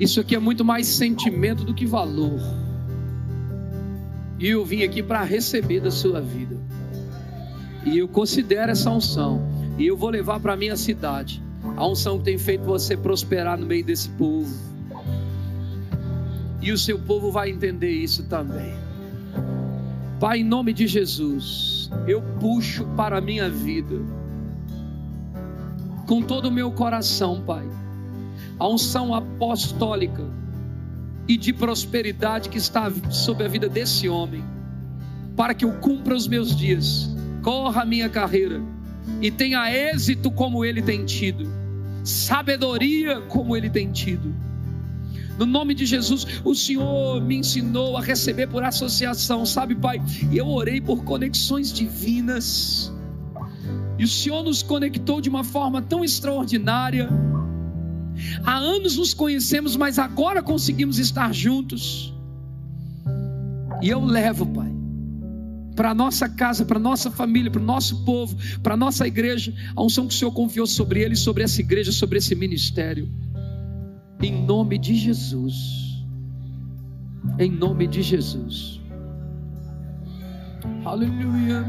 Isso 0.00 0.18
aqui 0.18 0.34
é 0.34 0.38
muito 0.38 0.64
mais 0.64 0.86
sentimento 0.86 1.62
do 1.62 1.74
que 1.74 1.84
valor. 1.84 2.40
E 4.38 4.48
eu 4.48 4.64
vim 4.64 4.82
aqui 4.82 5.02
para 5.02 5.22
receber 5.22 5.80
da 5.80 5.90
sua 5.90 6.22
vida. 6.22 6.58
E 7.84 7.98
eu 7.98 8.08
considero 8.08 8.72
essa 8.72 8.90
unção. 8.90 9.42
E 9.78 9.86
eu 9.86 9.96
vou 9.96 10.10
levar 10.10 10.40
para 10.40 10.56
minha 10.56 10.76
cidade. 10.76 11.42
A 11.76 11.86
unção 11.86 12.18
que 12.18 12.24
tem 12.24 12.38
feito 12.38 12.64
você 12.64 12.96
prosperar 12.96 13.58
no 13.58 13.66
meio 13.66 13.84
desse 13.84 14.08
povo. 14.10 14.52
E 16.60 16.70
o 16.70 16.78
seu 16.78 16.98
povo 16.98 17.32
vai 17.32 17.50
entender 17.50 17.90
isso 17.90 18.24
também. 18.24 18.74
Pai, 20.20 20.38
em 20.38 20.44
nome 20.44 20.72
de 20.72 20.86
Jesus, 20.86 21.90
eu 22.06 22.22
puxo 22.38 22.84
para 22.96 23.18
a 23.18 23.20
minha 23.20 23.50
vida, 23.50 23.96
com 26.06 26.22
todo 26.22 26.46
o 26.46 26.50
meu 26.50 26.70
coração, 26.70 27.42
Pai, 27.44 27.66
a 28.58 28.68
unção 28.68 29.12
apostólica 29.12 30.24
e 31.26 31.36
de 31.36 31.52
prosperidade 31.52 32.48
que 32.48 32.58
está 32.58 32.88
sobre 33.10 33.46
a 33.46 33.48
vida 33.48 33.68
desse 33.68 34.08
homem, 34.08 34.44
para 35.34 35.54
que 35.54 35.64
eu 35.64 35.72
cumpra 35.80 36.14
os 36.14 36.28
meus 36.28 36.54
dias 36.54 37.12
corra 37.42 37.82
a 37.82 37.84
minha 37.84 38.08
carreira 38.08 38.62
e 39.20 39.30
tenha 39.30 39.70
êxito 39.70 40.30
como 40.30 40.64
ele 40.64 40.80
tem 40.80 41.04
tido, 41.04 41.46
sabedoria 42.04 43.20
como 43.22 43.56
ele 43.56 43.68
tem 43.68 43.90
tido. 43.90 44.34
No 45.38 45.46
nome 45.46 45.74
de 45.74 45.86
Jesus, 45.86 46.26
o 46.44 46.54
Senhor 46.54 47.20
me 47.20 47.36
ensinou 47.36 47.96
a 47.96 48.00
receber 48.00 48.46
por 48.46 48.62
associação, 48.62 49.44
sabe, 49.44 49.74
Pai? 49.74 50.00
E 50.30 50.36
eu 50.36 50.46
orei 50.46 50.80
por 50.80 51.04
conexões 51.04 51.72
divinas. 51.72 52.92
E 53.98 54.04
o 54.04 54.08
Senhor 54.08 54.42
nos 54.42 54.62
conectou 54.62 55.20
de 55.20 55.28
uma 55.28 55.42
forma 55.42 55.80
tão 55.80 56.04
extraordinária. 56.04 57.08
Há 58.44 58.56
anos 58.56 58.96
nos 58.96 59.14
conhecemos, 59.14 59.74
mas 59.74 59.98
agora 59.98 60.42
conseguimos 60.42 60.98
estar 60.98 61.32
juntos. 61.32 62.14
E 63.80 63.88
eu 63.88 64.04
levo, 64.04 64.46
Pai, 64.46 64.71
para 65.74 65.90
a 65.90 65.94
nossa 65.94 66.28
casa, 66.28 66.64
para 66.64 66.78
a 66.78 66.82
nossa 66.82 67.10
família, 67.10 67.50
para 67.50 67.60
o 67.60 67.64
nosso 67.64 68.04
povo, 68.04 68.36
para 68.62 68.74
a 68.74 68.76
nossa 68.76 69.06
igreja, 69.06 69.54
a 69.74 69.82
unção 69.82 70.06
que 70.06 70.14
o 70.14 70.16
Senhor 70.16 70.32
confiou 70.32 70.66
sobre 70.66 71.00
ele, 71.00 71.16
sobre 71.16 71.42
essa 71.42 71.60
igreja, 71.60 71.92
sobre 71.92 72.18
esse 72.18 72.34
ministério. 72.34 73.08
Em 74.22 74.44
nome 74.44 74.78
de 74.78 74.94
Jesus. 74.94 75.82
Em 77.38 77.50
nome 77.50 77.86
de 77.86 78.02
Jesus. 78.02 78.80
Aleluia. 80.84 81.64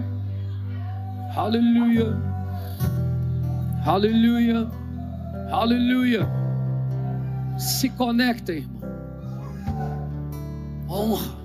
Aleluia. 1.35 2.15
Aleluia. 3.85 4.67
Aleluia. 5.51 6.27
Se 7.57 7.89
conecta, 7.89 8.53
irmão. 8.53 8.81
Honra. 10.89 11.42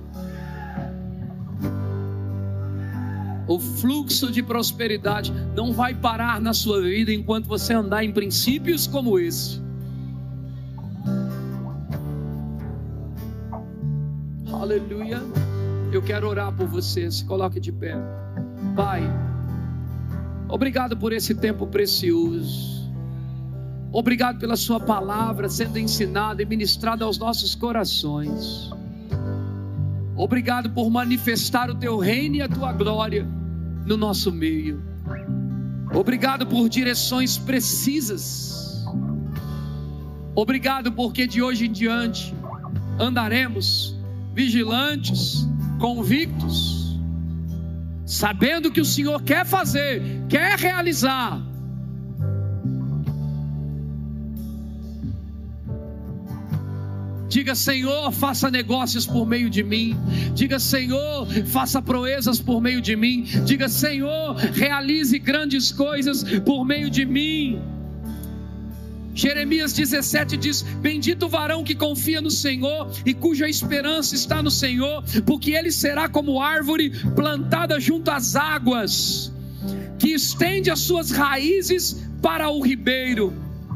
O 3.48 3.58
fluxo 3.58 4.30
de 4.30 4.42
prosperidade 4.42 5.32
não 5.56 5.72
vai 5.72 5.94
parar 5.94 6.38
na 6.38 6.52
sua 6.52 6.82
vida 6.82 7.10
enquanto 7.10 7.46
você 7.46 7.72
andar 7.72 8.04
em 8.04 8.12
princípios 8.12 8.86
como 8.86 9.18
esse. 9.18 9.58
Aleluia. 14.52 15.22
Eu 15.90 16.02
quero 16.02 16.28
orar 16.28 16.52
por 16.52 16.66
você. 16.66 17.10
Se 17.10 17.24
coloque 17.24 17.58
de 17.58 17.72
pé. 17.72 17.96
Pai, 18.76 19.02
obrigado 20.46 20.94
por 20.94 21.14
esse 21.14 21.34
tempo 21.34 21.66
precioso. 21.66 22.92
Obrigado 23.90 24.38
pela 24.38 24.56
Sua 24.56 24.78
palavra 24.78 25.48
sendo 25.48 25.78
ensinada 25.78 26.42
e 26.42 26.44
ministrada 26.44 27.06
aos 27.06 27.16
nossos 27.16 27.54
corações. 27.54 28.70
Obrigado 30.14 30.68
por 30.68 30.90
manifestar 30.90 31.70
o 31.70 31.76
Teu 31.76 31.96
reino 31.96 32.36
e 32.36 32.42
a 32.42 32.48
Tua 32.48 32.74
glória 32.74 33.37
no 33.86 33.96
nosso 33.96 34.32
meio. 34.32 34.82
Obrigado 35.94 36.46
por 36.46 36.68
direções 36.68 37.38
precisas. 37.38 38.84
Obrigado 40.34 40.92
porque 40.92 41.26
de 41.26 41.42
hoje 41.42 41.66
em 41.66 41.72
diante 41.72 42.34
andaremos 42.98 43.96
vigilantes, 44.34 45.48
convictos, 45.80 46.98
sabendo 48.06 48.70
que 48.70 48.80
o 48.80 48.84
Senhor 48.84 49.22
quer 49.22 49.44
fazer, 49.44 50.02
quer 50.28 50.58
realizar. 50.58 51.47
Diga, 57.28 57.54
Senhor, 57.54 58.10
faça 58.10 58.50
negócios 58.50 59.06
por 59.06 59.26
meio 59.26 59.50
de 59.50 59.62
mim. 59.62 59.94
Diga, 60.34 60.58
Senhor, 60.58 61.26
faça 61.46 61.82
proezas 61.82 62.40
por 62.40 62.60
meio 62.60 62.80
de 62.80 62.96
mim. 62.96 63.24
Diga, 63.44 63.68
Senhor, 63.68 64.34
realize 64.34 65.18
grandes 65.18 65.70
coisas 65.70 66.24
por 66.44 66.64
meio 66.64 66.88
de 66.88 67.04
mim. 67.04 67.60
Jeremias 69.14 69.72
17 69.72 70.36
diz: 70.36 70.62
Bendito 70.80 71.26
o 71.26 71.28
varão 71.28 71.64
que 71.64 71.74
confia 71.74 72.20
no 72.20 72.30
Senhor 72.30 72.90
e 73.04 73.12
cuja 73.12 73.48
esperança 73.48 74.14
está 74.14 74.42
no 74.42 74.50
Senhor, 74.50 75.02
porque 75.26 75.50
ele 75.50 75.72
será 75.72 76.08
como 76.08 76.40
árvore 76.40 76.90
plantada 77.14 77.80
junto 77.80 78.10
às 78.10 78.36
águas, 78.36 79.32
que 79.98 80.10
estende 80.14 80.70
as 80.70 80.78
suas 80.78 81.10
raízes 81.10 82.08
para 82.22 82.48
o 82.48 82.62
ribeiro. 82.62 83.34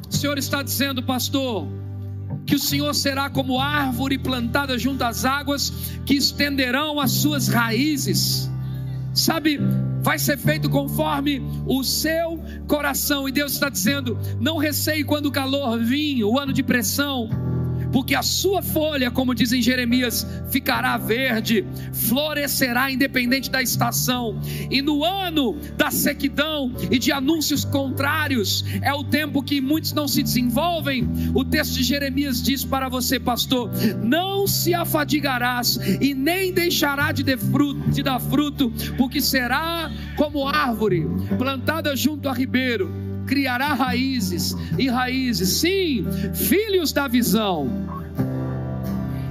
O 0.08 0.14
Senhor 0.14 0.38
está 0.38 0.62
dizendo, 0.62 1.02
pastor, 1.02 1.66
que 2.46 2.54
o 2.54 2.58
Senhor 2.58 2.94
será 2.94 3.30
como 3.30 3.60
árvore 3.60 4.18
plantada 4.18 4.78
junto 4.78 5.02
às 5.02 5.24
águas, 5.24 5.72
que 6.04 6.14
estenderão 6.14 7.00
as 7.00 7.12
suas 7.12 7.48
raízes. 7.48 8.50
Sabe, 9.14 9.60
vai 10.02 10.18
ser 10.18 10.38
feito 10.38 10.70
conforme 10.70 11.42
o 11.66 11.84
seu 11.84 12.42
coração. 12.66 13.28
E 13.28 13.32
Deus 13.32 13.52
está 13.52 13.68
dizendo: 13.68 14.18
não 14.40 14.56
receie 14.56 15.04
quando 15.04 15.26
o 15.26 15.32
calor 15.32 15.78
vir, 15.78 16.24
o 16.24 16.38
ano 16.38 16.52
de 16.52 16.62
pressão 16.62 17.28
porque 17.92 18.14
a 18.14 18.22
sua 18.22 18.62
folha, 18.62 19.10
como 19.10 19.34
diz 19.34 19.52
em 19.52 19.60
Jeremias, 19.60 20.26
ficará 20.50 20.96
verde, 20.96 21.64
florescerá 21.92 22.90
independente 22.90 23.50
da 23.50 23.62
estação, 23.62 24.40
e 24.70 24.80
no 24.80 25.04
ano 25.04 25.56
da 25.76 25.90
sequidão 25.90 26.72
e 26.90 26.98
de 26.98 27.12
anúncios 27.12 27.64
contrários, 27.64 28.64
é 28.80 28.92
o 28.92 29.04
tempo 29.04 29.42
que 29.42 29.60
muitos 29.60 29.92
não 29.92 30.08
se 30.08 30.22
desenvolvem. 30.22 31.08
O 31.34 31.44
texto 31.44 31.74
de 31.74 31.82
Jeremias 31.82 32.42
diz 32.42 32.64
para 32.64 32.88
você, 32.88 33.20
pastor: 33.20 33.70
não 34.02 34.46
se 34.46 34.74
afadigarás 34.74 35.78
e 36.00 36.14
nem 36.14 36.52
deixará 36.52 37.12
de, 37.12 37.36
fruto, 37.36 37.90
de 37.90 38.02
dar 38.02 38.20
fruto, 38.20 38.72
porque 38.96 39.20
será 39.20 39.90
como 40.16 40.48
árvore 40.48 41.06
plantada 41.38 41.94
junto 41.94 42.28
a 42.28 42.32
ribeiro 42.32 43.11
criará 43.26 43.74
raízes 43.74 44.56
e 44.78 44.88
raízes, 44.88 45.48
sim, 45.60 46.04
filhos 46.34 46.92
da 46.92 47.06
visão 47.08 48.01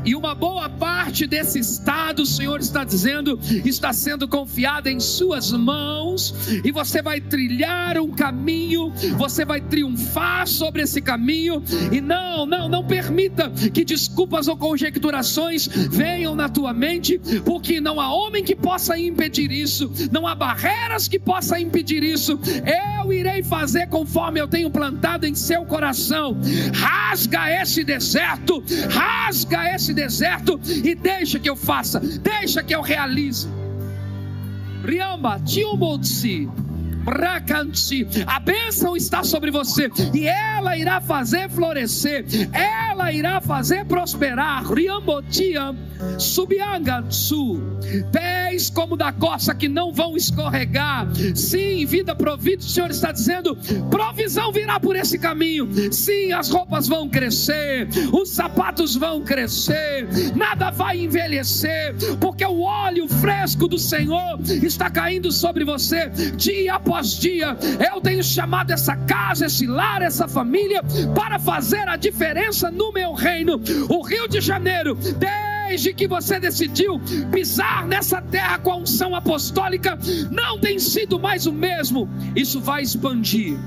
e 0.06 0.16
uma 0.16 0.34
boa 0.34 0.70
parte 0.70 1.28
desse 1.28 1.60
estado, 1.60 2.24
o 2.24 2.26
Senhor 2.26 2.60
está 2.60 2.84
dizendo, 2.84 3.40
está 3.66 3.94
sendo 3.94 4.28
confiada 4.28 4.90
em 4.92 5.00
Suas 5.00 5.52
mãos, 5.52 6.34
e 6.64 6.72
você 6.72 7.02
vai 7.02 7.22
trilhar 7.22 7.98
um 7.98 8.12
caminho, 8.12 8.92
você 9.18 9.46
vai 9.46 9.62
triunfar 9.62 10.48
sobre 10.48 10.82
esse 10.82 11.02
caminho, 11.02 11.64
e 11.92 12.02
não, 12.02 12.46
não, 12.46 12.68
não 12.68 12.86
permita 12.86 13.50
que 13.50 13.84
desculpas 13.86 14.48
ou 14.48 14.58
conjecturações 14.58 15.68
venham 15.68 16.36
na 16.36 16.50
tua 16.50 16.74
mente, 16.74 17.20
porque 17.46 17.80
não 17.80 18.00
há 18.00 18.14
homem 18.14 18.44
que 18.44 18.56
possa 18.56 18.98
impedir 18.98 19.52
isso, 19.52 19.92
não 20.12 20.28
há 20.28 20.36
barreiras 20.36 21.08
que 21.08 21.20
possa 21.20 21.60
impedir 21.60 22.04
isso. 22.04 22.40
Eu 23.02 23.14
irei 23.14 23.44
fazer 23.44 23.88
conforme 23.88 24.40
eu 24.40 24.48
tenho 24.48 24.70
plantado 24.70 25.26
em 25.26 25.36
seu 25.36 25.66
coração. 25.66 26.38
Rasga 26.74 27.62
esse 27.62 27.84
deserto, 27.84 28.64
rasga 28.90 29.74
esse 29.76 29.91
esse 29.92 29.94
deserto 29.94 30.60
e 30.84 30.96
deixa 30.96 31.38
que 31.40 31.50
eu 31.50 31.56
faça, 31.56 32.00
deixa 32.00 32.64
que 32.64 32.74
eu 32.74 32.82
realize. 32.82 33.48
Riamba, 34.84 35.40
A 38.28 38.40
bênção 38.40 38.96
está 38.96 39.24
sobre 39.24 39.52
você 39.52 39.90
e 40.14 40.28
ela 40.28 40.78
irá 40.78 41.02
fazer 41.02 41.50
florescer, 41.50 42.26
ela 42.54 43.12
irá 43.12 43.42
fazer 43.42 43.86
prosperar. 43.86 44.64
Pés 48.12 48.70
como 48.70 48.96
da 48.96 49.12
coça 49.12 49.56
que 49.56 49.68
não 49.68 49.92
vão 49.92 50.16
escorregar. 50.16 51.08
Sim, 51.36 51.86
vida 51.86 52.16
provida, 52.16 52.62
o 52.62 52.70
Senhor 52.70 52.92
está 52.92 53.12
dizendo: 53.12 53.58
provisão 53.90 54.52
virá 54.52 54.80
por 54.80 54.96
esse 54.96 55.18
caminho. 55.18 55.68
Sim, 55.92 56.32
as 56.32 56.50
roupas 56.50 56.88
vão 56.88 57.10
crescer, 57.10 57.88
os 58.12 58.30
sapatos 58.30 58.96
vão 58.96 59.22
crescer, 59.22 60.08
nada 60.36 60.70
vai 60.70 61.00
envelhecer, 61.00 61.96
porque 62.20 62.46
o 62.46 62.62
óleo 62.62 63.08
fresco 63.08 63.68
do 63.68 63.78
Senhor 63.78 64.40
está 64.64 64.90
caindo 64.90 65.32
sobre 65.32 65.64
você 65.64 66.10
dia 66.36 66.76
após 66.76 66.91
após 66.92 67.18
dia, 67.18 67.58
eu 67.90 68.02
tenho 68.02 68.22
chamado 68.22 68.72
essa 68.72 68.98
casa, 68.98 69.46
esse 69.46 69.66
lar, 69.66 70.02
essa 70.02 70.28
família 70.28 70.82
para 71.16 71.40
fazer 71.40 71.88
a 71.88 71.96
diferença 71.96 72.70
no 72.70 72.92
meu 72.92 73.14
reino. 73.14 73.62
O 73.88 74.02
Rio 74.02 74.28
de 74.28 74.42
Janeiro, 74.42 74.96
desde 74.96 75.94
que 75.94 76.06
você 76.06 76.38
decidiu 76.38 77.00
pisar 77.32 77.88
nessa 77.88 78.22
terra 78.22 78.60
com 78.60 78.72
a 78.74 78.76
unção 78.76 79.16
apostólica, 79.16 79.98
não 80.30 80.60
tem 80.60 80.80
sido 80.80 81.18
mais 81.18 81.46
o 81.46 81.54
mesmo. 81.54 82.10
Isso 82.36 82.60
vai 82.60 82.84
expandir 82.84 83.58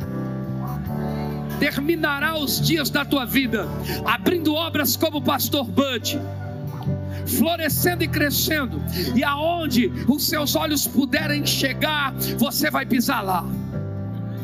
terminará 1.59 2.36
os 2.36 2.60
dias 2.60 2.90
da 2.90 3.05
tua 3.05 3.24
vida 3.24 3.66
abrindo 4.05 4.52
obras 4.52 4.96
como 4.96 5.18
o 5.18 5.22
pastor 5.22 5.64
Bud 5.64 6.20
florescendo 7.26 8.05
e 8.05 8.09
crescendo, 8.09 8.80
e 9.14 9.22
aonde 9.22 9.90
os 10.09 10.26
seus 10.26 10.55
olhos 10.55 10.86
puderem 10.86 11.44
chegar, 11.46 12.14
você 12.38 12.70
vai 12.70 12.86
pisar 12.86 13.22
lá, 13.22 13.44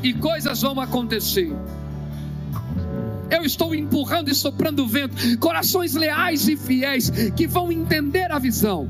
e 0.03 0.13
coisas 0.15 0.63
vão 0.63 0.81
acontecer. 0.81 1.53
Eu 3.31 3.45
estou 3.45 3.75
empurrando 3.75 4.29
e 4.29 4.35
soprando 4.35 4.83
o 4.83 4.89
vento, 4.89 5.39
corações 5.39 5.95
leais 5.95 6.49
e 6.49 6.57
fiéis 6.57 7.11
que 7.37 7.47
vão 7.47 7.71
entender 7.71 8.31
a 8.33 8.39
visão 8.39 8.89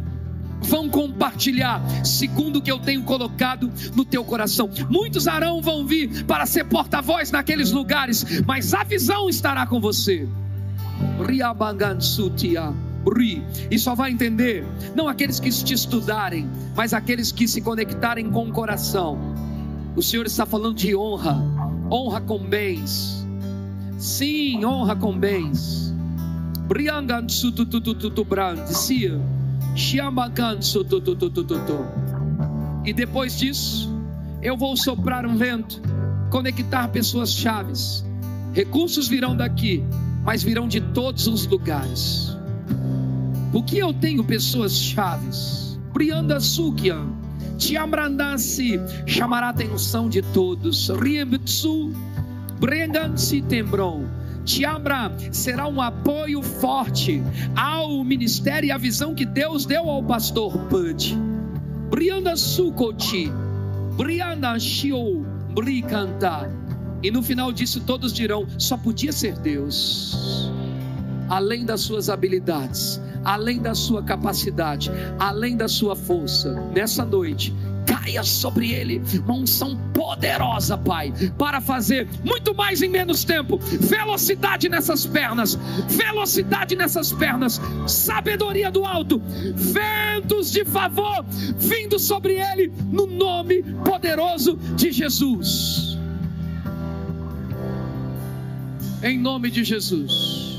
vão 0.63 0.89
compartilhar 0.89 1.83
segundo 2.05 2.57
o 2.57 2.63
que 2.63 2.71
eu 2.71 2.79
tenho 2.79 3.03
colocado 3.03 3.71
no 3.95 4.05
teu 4.05 4.25
coração. 4.25 4.69
Muitos 4.89 5.27
Arão 5.27 5.61
vão 5.61 5.87
vir 5.87 6.25
para 6.25 6.47
ser 6.47 6.65
porta-voz 6.65 7.31
naqueles 7.31 7.71
lugares, 7.71 8.43
mas 8.47 8.75
a 8.75 8.85
visão 8.85 9.29
estará 9.29 9.67
com 9.67 9.81
você. 9.81 10.29
Riabangansutia 11.27 12.75
e 13.71 13.79
só 13.79 13.95
vai 13.95 14.11
entender 14.11 14.67
não 14.95 15.09
aqueles 15.09 15.41
que 15.41 15.51
te 15.51 15.75
estudarem, 15.75 16.49
mas 16.77 16.93
aqueles 16.93 17.33
que 17.33 17.49
se 17.49 17.61
conectarem 17.61 18.31
com 18.31 18.49
o 18.49 18.53
coração. 18.53 19.19
O 19.97 20.03
Senhor 20.03 20.27
está 20.27 20.47
falando 20.47 20.77
de 20.77 20.95
honra, 20.95 21.43
honra 21.91 22.21
com 22.21 22.39
bens. 22.39 23.27
Sim, 23.99 24.65
honra 24.65 24.95
com 24.97 25.17
bens. 25.19 25.93
E 32.85 32.93
depois 32.93 33.39
disso, 33.39 33.93
eu 34.43 34.57
vou 34.57 34.77
soprar 34.77 35.27
um 35.27 35.37
vento, 35.37 35.83
conectar 36.31 36.89
pessoas 36.89 37.33
chaves. 37.33 38.05
Recursos 38.53 39.09
virão 39.09 39.37
daqui, 39.37 39.85
mas 40.25 40.43
virão 40.43 40.67
de 40.67 40.81
todos 40.81 41.27
os 41.27 41.47
lugares. 41.47 42.40
Porque 43.53 43.79
eu 43.79 43.93
tenho 43.93 44.25
pessoas 44.25 44.77
chaves. 44.79 45.79
Prianda 45.93 46.39
Sukian, 46.39 47.09
Tiamrandasi, 47.59 48.81
chamará 49.07 49.49
a 49.49 49.51
atenção 49.51 50.09
de 50.09 50.23
todos. 50.23 50.89
Riembtsu, 50.89 51.93
Brengansi 52.59 53.43
Tembron, 53.43 54.05
te 54.45 54.65
abra, 54.65 55.13
será 55.33 55.67
um 55.67 55.81
apoio 55.81 56.43
forte 56.43 57.23
ao 57.57 58.03
ministério 58.05 58.69
e 58.69 58.73
à 58.73 58.79
visão 58.79 59.15
que 59.15 59.27
Deus 59.27 59.67
deu 59.67 59.91
ao 59.91 60.03
pastor 60.03 60.57
Bud. 60.57 61.19
Brianda 61.91 62.37
Sukoti, 62.37 63.31
Brianda 63.97 64.59
Shio, 64.59 65.27
Bricanta. 65.55 66.51
E 67.03 67.11
no 67.11 67.23
final 67.23 67.53
disso 67.53 67.81
todos 67.81 68.13
dirão: 68.13 68.47
só 68.59 68.77
podia 68.77 69.13
ser 69.13 69.39
Deus. 69.39 70.51
Além 71.31 71.65
das 71.65 71.83
suas 71.83 72.11
habilidades, 72.11 73.01
além 73.25 73.61
da 73.61 73.75
sua 73.75 74.03
capacidade, 74.03 74.91
além 75.19 75.57
da 75.57 75.69
sua 75.69 75.95
força, 75.95 76.53
nessa 76.75 77.05
noite, 77.05 77.55
caia 77.87 78.23
sobre 78.23 78.73
ele 78.73 79.01
uma 79.25 79.35
unção 79.35 79.77
poderosa, 79.93 80.77
Pai, 80.77 81.13
para 81.39 81.61
fazer 81.61 82.09
muito 82.25 82.55
mais 82.55 82.83
em 82.83 82.89
menos 82.89 83.25
tempo. 83.25 83.59
Velocidade 83.59 84.69
nessas 84.69 85.07
pernas, 85.07 85.59
velocidade 85.89 86.77
nessas 86.77 87.13
pernas, 87.13 87.61
sabedoria 87.87 88.71
do 88.71 88.85
alto, 88.85 89.21
ventos 89.55 90.51
de 90.51 90.65
favor 90.65 91.25
vindo 91.57 91.99
sobre 91.99 92.35
ele, 92.35 92.73
no 92.91 93.07
nome 93.07 93.63
poderoso 93.85 94.57
de 94.77 94.91
Jesus. 94.91 95.99
Em 99.03 99.19
nome 99.19 99.51
de 99.51 99.65
Jesus. 99.65 100.50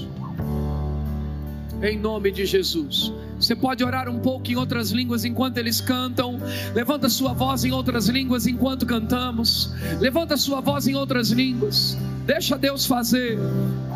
Em 1.82 1.98
nome 1.98 2.32
de 2.32 2.46
Jesus. 2.46 3.12
Você 3.40 3.56
pode 3.56 3.84
orar 3.84 4.08
um 4.08 4.20
pouco 4.20 4.52
em 4.52 4.56
outras 4.56 4.92
línguas 4.92 5.26
enquanto 5.26 5.58
eles 5.58 5.82
cantam. 5.82 6.38
Levanta 6.76 7.10
sua 7.10 7.34
voz 7.34 7.66
em 7.66 7.72
outras 7.72 8.08
línguas 8.08 8.46
enquanto 8.46 8.86
cantamos. 8.86 9.72
Levanta 10.00 10.38
sua 10.38 10.62
voz 10.62 10.88
em 10.88 10.94
outras 10.94 11.32
línguas. 11.32 11.98
Deixa 12.26 12.56
Deus 12.58 12.86
fazer. 12.86 13.40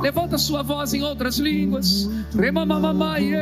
Levanta 0.01 0.37
sua 0.37 0.63
voz 0.63 0.95
em 0.95 1.03
outras 1.03 1.37
línguas. 1.37 2.09
Remamamamaie. 2.35 3.35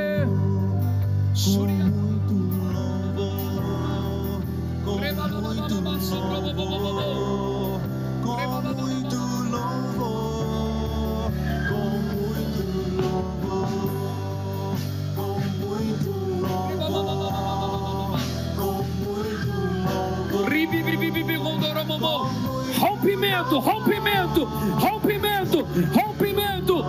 Rompimento, 22.80 23.60
rompimento, 23.60 24.45
rompimento, 24.80 25.64
rompimento, 25.94 26.81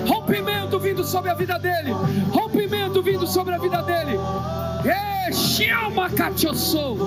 rompimento 0.05 0.79
vindo 0.79 1.03
sobre 1.03 1.31
a 1.31 1.33
vida 1.33 1.57
dele, 1.57 1.91
rompimento 2.31 3.01
vindo 3.01 3.25
sobre 3.27 3.55
a 3.55 3.57
vida 3.57 3.81
dele. 3.81 4.19
Chama 5.33 6.09
Catiosou, 6.09 6.97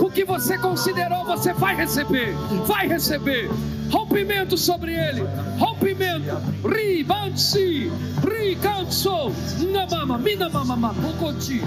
o 0.00 0.10
que 0.10 0.24
você 0.24 0.56
considerou, 0.58 1.24
você 1.24 1.52
vai 1.52 1.76
receber, 1.76 2.34
vai 2.66 2.86
receber. 2.86 3.50
Rompimento 3.90 4.56
sobre 4.56 4.94
ele, 4.94 5.22
rompimento. 5.58 6.24
Ribansi, 6.66 7.90
Ricanso, 8.22 9.32
Namama, 9.70 10.18
Minamama, 10.18 10.94
Pocoti. 10.94 11.62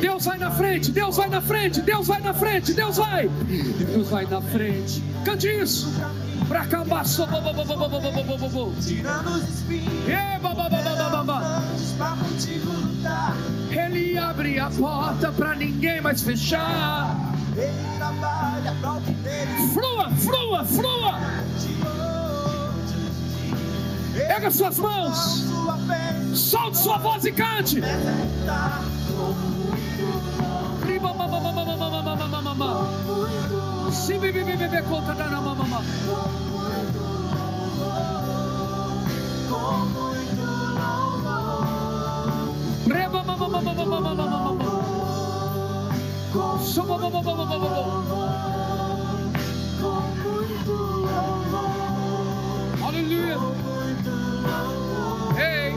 Deus 0.00 0.24
vai 0.24 0.38
na 0.38 0.50
frente, 0.50 0.90
Deus 0.90 1.16
vai 1.16 1.28
na 1.28 1.40
frente, 1.40 1.80
Deus 1.82 2.06
vai 2.06 2.20
na 2.20 2.34
frente, 2.34 2.72
Deus 2.72 2.96
vai. 2.96 3.28
Deus 3.28 4.08
vai 4.10 4.26
na 4.26 4.40
frente. 4.40 5.02
Cante 5.24 5.48
isso. 5.48 5.88
Pra 6.48 6.62
acabar, 6.62 7.04
tirando 8.84 9.28
os 9.28 9.48
espinhos. 9.48 10.08
Ele 13.70 14.18
abre 14.18 14.58
a 14.58 14.68
porta 14.68 15.30
pra 15.32 15.54
ninguém 15.54 16.00
mais 16.00 16.22
fechar. 16.22 17.16
Ele 17.56 17.96
trabalha 17.96 18.74
pra 18.80 18.92
o 18.94 19.00
dele. 19.00 19.68
Flua, 19.72 20.10
flua, 20.10 20.64
flua. 20.64 21.20
Pega 24.26 24.50
suas 24.50 24.78
mãos. 24.78 25.44
Solte 26.34 26.78
sua 26.78 26.98
voz 26.98 27.24
e 27.24 27.32
cante. 27.32 27.80
Se 33.92 34.18
bebe 34.18 34.44
bebe 34.44 34.82
conta 34.82 35.14
da 35.14 35.40
mamama. 35.40 35.82
Aleluia. 52.82 53.38
Ei, 55.38 55.72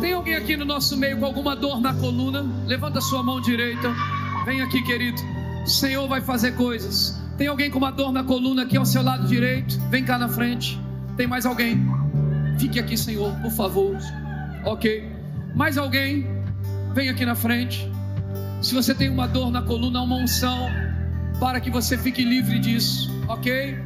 tem 0.00 0.12
alguém 0.12 0.34
aqui 0.34 0.56
no 0.58 0.66
nosso 0.66 0.94
meio 0.98 1.18
com 1.18 1.24
alguma 1.24 1.56
dor 1.56 1.80
na 1.80 1.94
coluna? 1.94 2.44
Levanta 2.66 3.00
sua 3.00 3.22
mão 3.22 3.40
direita. 3.40 3.90
Vem 4.44 4.60
aqui, 4.60 4.82
querido. 4.82 5.22
O 5.64 5.66
Senhor 5.66 6.06
vai 6.06 6.20
fazer 6.20 6.54
coisas. 6.54 7.18
Tem 7.38 7.46
alguém 7.46 7.70
com 7.70 7.78
uma 7.78 7.90
dor 7.90 8.12
na 8.12 8.22
coluna 8.22 8.64
aqui 8.64 8.76
ao 8.76 8.84
seu 8.84 9.02
lado 9.02 9.26
direito? 9.26 9.80
Vem 9.88 10.04
cá 10.04 10.18
na 10.18 10.28
frente. 10.28 10.78
Tem 11.16 11.26
mais 11.26 11.46
alguém? 11.46 11.82
Fique 12.58 12.78
aqui, 12.78 12.96
Senhor, 12.96 13.34
por 13.40 13.52
favor. 13.52 13.96
Ok. 14.66 15.10
Mais 15.54 15.78
alguém? 15.78 16.41
Vem 16.94 17.08
aqui 17.08 17.24
na 17.24 17.34
frente. 17.34 17.90
Se 18.60 18.74
você 18.74 18.94
tem 18.94 19.08
uma 19.08 19.26
dor 19.26 19.50
na 19.50 19.62
coluna, 19.62 20.02
uma 20.02 20.16
unção 20.16 20.68
para 21.40 21.58
que 21.60 21.70
você 21.70 21.96
fique 21.96 22.22
livre 22.22 22.58
disso, 22.58 23.10
ok? 23.28 23.78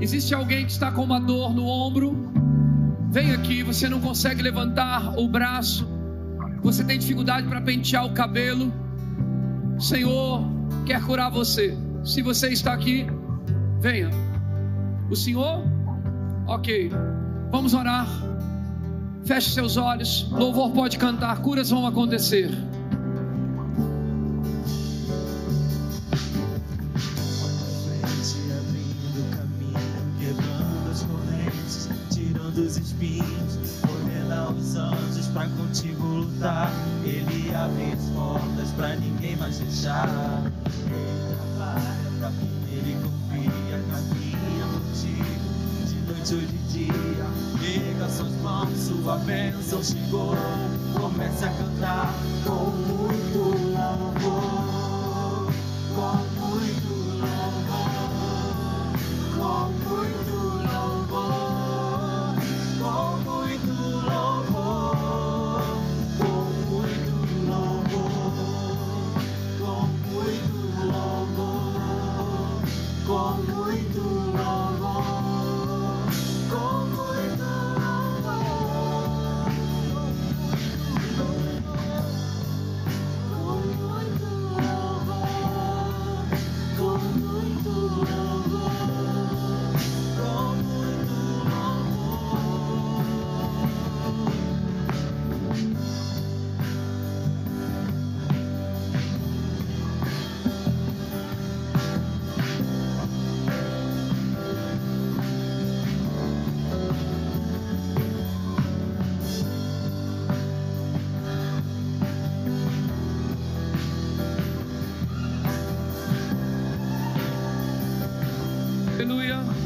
Existe 0.00 0.34
alguém 0.34 0.66
que 0.66 0.72
está 0.72 0.92
com 0.92 1.02
uma 1.02 1.18
dor 1.18 1.54
no 1.54 1.66
ombro? 1.66 2.30
Vem 3.10 3.32
aqui, 3.32 3.62
você 3.62 3.88
não 3.88 4.00
consegue 4.00 4.42
levantar 4.42 5.18
o 5.18 5.26
braço, 5.26 5.88
você 6.62 6.84
tem 6.84 6.98
dificuldade 6.98 7.48
para 7.48 7.60
pentear 7.60 8.04
o 8.06 8.12
cabelo. 8.12 8.72
O 9.76 9.80
Senhor 9.80 10.44
quer 10.86 11.02
curar 11.02 11.30
você. 11.30 11.76
Se 12.04 12.22
você 12.22 12.48
está 12.50 12.72
aqui, 12.72 13.06
venha. 13.80 14.10
O 15.10 15.16
Senhor? 15.16 15.64
Ok. 16.46 16.90
Vamos 17.50 17.74
orar. 17.74 18.06
Feche 19.24 19.50
seus 19.50 19.76
olhos. 19.76 20.26
Louvor 20.30 20.70
pode 20.72 20.98
cantar, 20.98 21.42
curas 21.42 21.70
vão 21.70 21.86
acontecer. 21.86 22.50
espinhos, 32.76 33.56
os 34.50 34.76
anjos 34.76 35.26
contigo 35.56 36.04
lutar. 36.04 36.70
Ele 37.04 37.54
as 37.92 38.10
portas 38.10 38.70
ninguém 38.96 39.36
mais 39.36 39.58
fechar. 39.58 40.08
Ele 40.86 41.34
trabalha 41.34 42.10
pra 42.18 42.30
quem 42.30 42.76
ele 42.76 42.96
confia, 43.02 43.78
de 44.14 44.29
noite 46.20 46.34
ou 46.34 46.40
de 46.40 46.58
dia. 46.68 46.94
Pega 47.58 48.08
suas 48.08 48.32
mãos, 48.42 48.78
sua 48.78 49.16
bênção 49.18 49.82
chegou. 49.82 50.36
Comece 50.94 51.44
a 51.44 51.48
cantar 51.48 52.14
com 52.44 52.70
muito 52.70 53.38
louvor, 53.74 55.52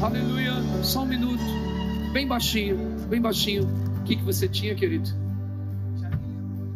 Aleluia. 0.05 0.53
Só 0.83 1.01
um 1.01 1.07
minuto. 1.07 1.41
Bem 2.13 2.27
baixinho, 2.27 2.77
bem 3.09 3.19
baixinho. 3.19 3.63
O 3.99 4.03
que, 4.03 4.15
que 4.15 4.23
você 4.23 4.47
tinha, 4.47 4.75
querido? 4.75 5.09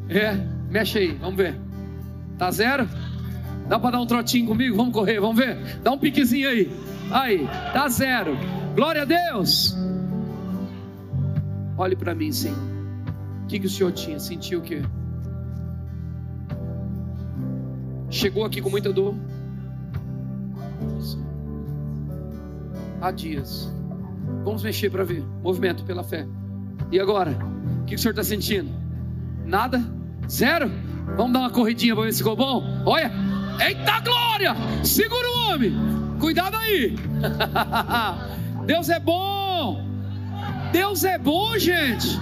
É, 0.10 0.34
mexe 0.68 0.97
aí, 0.97 1.11
vamos 1.14 1.35
ver. 1.35 1.56
Tá 2.39 2.49
zero? 2.49 2.89
Dá 3.68 3.77
para 3.77 3.91
dar 3.91 4.01
um 4.01 4.07
trotinho 4.07 4.47
comigo? 4.47 4.76
Vamos 4.76 4.93
correr, 4.93 5.19
vamos 5.19 5.38
ver. 5.38 5.80
Dá 5.84 5.91
um 5.91 5.97
piquezinho 5.99 6.49
aí. 6.49 6.72
Aí, 7.11 7.47
tá 7.72 7.88
zero. 7.88 8.35
Glória 8.76 9.03
a 9.03 9.06
Deus. 9.06 9.77
Olhe 11.77 11.95
para 11.95 12.15
mim, 12.15 12.31
Senhor. 12.31 12.57
O 13.43 13.47
que, 13.47 13.60
que 13.60 13.68
o 13.68 13.69
Senhor 13.69 13.91
tinha? 13.91 14.19
Sentiu 14.19 14.60
o 14.60 14.61
quê? 14.64 14.81
Chegou 18.10 18.43
aqui 18.43 18.60
com 18.60 18.72
muita 18.72 18.91
dor? 18.91 19.15
Há 23.02 23.12
dias. 23.12 23.72
Vamos 24.44 24.64
mexer 24.64 24.90
para 24.90 25.04
ver. 25.04 25.24
Movimento 25.42 25.84
pela 25.84 26.04
fé. 26.04 26.28
E 26.92 27.00
agora? 27.00 27.38
O 27.82 27.86
que 27.86 27.96
o 27.96 28.00
senhor 28.00 28.12
está 28.12 28.24
sentindo? 28.24 28.70
Nada? 29.46 29.82
Zero? 30.30 30.70
Vamos 31.16 31.34
dar 31.34 31.40
uma 31.40 31.50
corridinha 31.50 31.96
para 31.96 32.06
ver 32.06 32.14
se 32.14 32.20
ficou 32.20 32.36
bom? 32.36 32.64
Olha! 32.86 33.12
Eita 33.60 34.00
glória! 34.02 34.56
Segura 34.84 35.28
o 35.28 35.54
homem! 35.54 35.74
Cuidado 36.20 36.56
aí! 36.56 36.96
Deus 38.66 38.90
é 38.90 39.00
bom! 39.00 39.84
Deus 40.72 41.04
é 41.04 41.18
bom, 41.18 41.58
gente! 41.58 42.20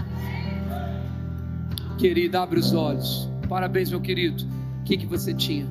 Querido, 1.98 2.38
abre 2.38 2.60
os 2.60 2.74
olhos. 2.74 3.30
Parabéns, 3.50 3.90
meu 3.90 4.00
querido. 4.00 4.44
O 4.82 4.84
que, 4.84 4.98
que 4.98 5.06
você 5.06 5.34
tinha? 5.34 5.68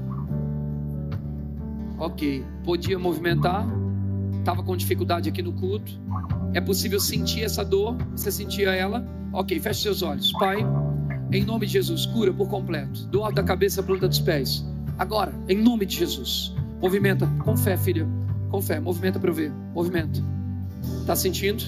Ok, 1.98 2.44
podia 2.64 2.98
movimentar, 2.98 3.66
estava 4.46 4.62
com 4.62 4.76
dificuldade 4.76 5.28
aqui 5.28 5.42
no 5.42 5.52
culto. 5.52 5.90
É 6.54 6.60
possível 6.60 7.00
sentir 7.00 7.42
essa 7.42 7.64
dor? 7.64 7.96
Você 8.12 8.30
sentia 8.30 8.70
ela? 8.70 9.04
Ok, 9.32 9.58
feche 9.58 9.82
seus 9.82 10.02
olhos. 10.02 10.30
Pai, 10.34 10.58
em 11.32 11.44
nome 11.44 11.66
de 11.66 11.72
Jesus, 11.72 12.06
cura 12.06 12.32
por 12.32 12.48
completo, 12.48 13.06
do 13.08 13.24
alto 13.24 13.34
da 13.34 13.42
cabeça 13.42 13.80
à 13.80 13.84
planta 13.84 14.06
dos 14.06 14.20
pés. 14.20 14.64
Agora, 14.96 15.34
em 15.48 15.60
nome 15.60 15.84
de 15.84 15.96
Jesus, 15.96 16.54
movimenta 16.80 17.26
com 17.44 17.56
fé, 17.56 17.76
filha, 17.76 18.06
com 18.48 18.62
fé. 18.62 18.78
Movimenta 18.78 19.18
para 19.18 19.30
eu 19.30 19.34
ver. 19.34 19.52
Movimenta. 19.74 20.22
Tá 21.04 21.16
sentindo? 21.16 21.64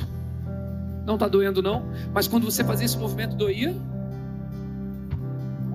Não 1.05 1.19
tá 1.19 1.27
doendo 1.27 1.61
não? 1.61 1.83
Mas 2.15 2.29
quando 2.29 2.45
você 2.45 2.63
fazia 2.63 2.87
esse 2.87 2.97
movimento 2.97 3.35
doía? 3.35 3.75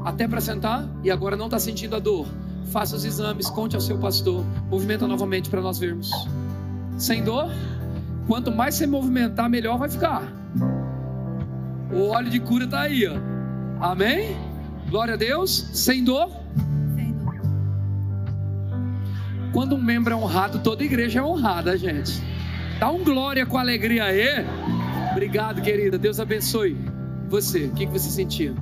Até 0.05 0.25
para 0.25 0.39
sentar 0.39 0.89
e 1.03 1.11
agora 1.11 1.35
não 1.35 1.45
está 1.45 1.59
sentindo 1.59 1.97
a 1.97 1.99
dor 1.99 2.25
faça 2.73 2.95
os 2.95 3.05
exames, 3.05 3.49
conte 3.49 3.75
ao 3.75 3.81
seu 3.81 3.99
pastor, 3.99 4.43
movimenta 4.69 5.05
novamente 5.05 5.47
para 5.47 5.61
nós 5.61 5.77
vermos. 5.77 6.09
Sem 6.97 7.23
dor, 7.23 7.49
quanto 8.27 8.51
mais 8.51 8.75
você 8.75 8.87
movimentar, 8.87 9.49
melhor 9.49 9.77
vai 9.77 9.89
ficar. 9.89 10.23
O 11.91 12.09
óleo 12.09 12.29
de 12.29 12.39
cura 12.39 12.65
está 12.65 12.81
aí, 12.81 13.07
ó. 13.07 13.15
Amém? 13.79 14.35
Glória 14.89 15.13
a 15.13 15.17
Deus. 15.17 15.69
Sem 15.73 16.03
dor. 16.03 16.29
Sem 16.95 17.11
dor. 17.13 17.35
Quando 19.51 19.75
um 19.75 19.81
membro 19.81 20.13
é 20.13 20.15
honrado, 20.15 20.59
toda 20.59 20.83
igreja 20.83 21.19
é 21.19 21.23
honrada, 21.23 21.77
gente. 21.77 22.21
Dá 22.79 22.89
um 22.89 23.03
glória 23.03 23.45
com 23.45 23.57
alegria 23.57 24.05
aí. 24.05 24.45
Obrigado, 25.11 25.61
querida. 25.61 25.97
Deus 25.97 26.19
abençoe. 26.19 26.77
Você, 27.29 27.65
o 27.65 27.71
que, 27.71 27.85
que 27.85 27.91
você 27.91 28.09
sentia? 28.09 28.53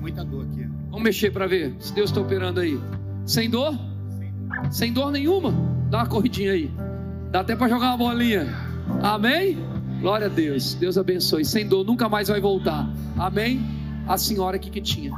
Muita 0.00 0.24
dor 0.24 0.44
aqui. 0.44 0.68
Vamos 0.90 1.02
mexer 1.02 1.30
para 1.30 1.46
ver 1.46 1.74
se 1.78 1.92
Deus 1.94 2.10
está 2.10 2.20
operando 2.20 2.60
aí. 2.60 2.78
Sem 3.26 3.48
dor? 3.48 3.78
Sem 4.70 4.92
dor 4.92 5.10
nenhuma. 5.10 5.52
Dá 5.90 5.98
uma 5.98 6.06
corridinha 6.06 6.52
aí. 6.52 6.70
Dá 7.34 7.40
até 7.40 7.56
para 7.56 7.68
jogar 7.68 7.88
uma 7.88 7.96
bolinha. 7.96 8.46
Amém? 9.02 9.58
Glória 10.00 10.26
a 10.26 10.30
Deus. 10.30 10.74
Deus 10.74 10.96
abençoe. 10.96 11.44
Sem 11.44 11.66
dor, 11.66 11.84
nunca 11.84 12.08
mais 12.08 12.28
vai 12.28 12.40
voltar. 12.40 12.88
Amém? 13.18 13.60
A 14.06 14.16
senhora 14.16 14.54
aqui 14.54 14.70
que 14.70 14.80
tinha. 14.80 15.10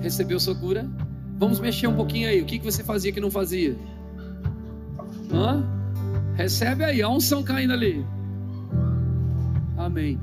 Recebeu 0.00 0.40
sua 0.40 0.56
cura? 0.56 0.84
Vamos 1.38 1.60
mexer 1.60 1.86
um 1.86 1.94
pouquinho 1.94 2.28
aí. 2.28 2.42
O 2.42 2.44
que, 2.44 2.58
que 2.58 2.64
você 2.64 2.82
fazia 2.82 3.12
que 3.12 3.20
não 3.20 3.30
fazia? 3.30 3.78
Hã? 5.32 5.64
Recebe 6.34 6.82
aí, 6.82 7.00
a 7.00 7.08
unção 7.08 7.44
caindo 7.44 7.74
ali. 7.74 8.04
Amém. 9.76 10.18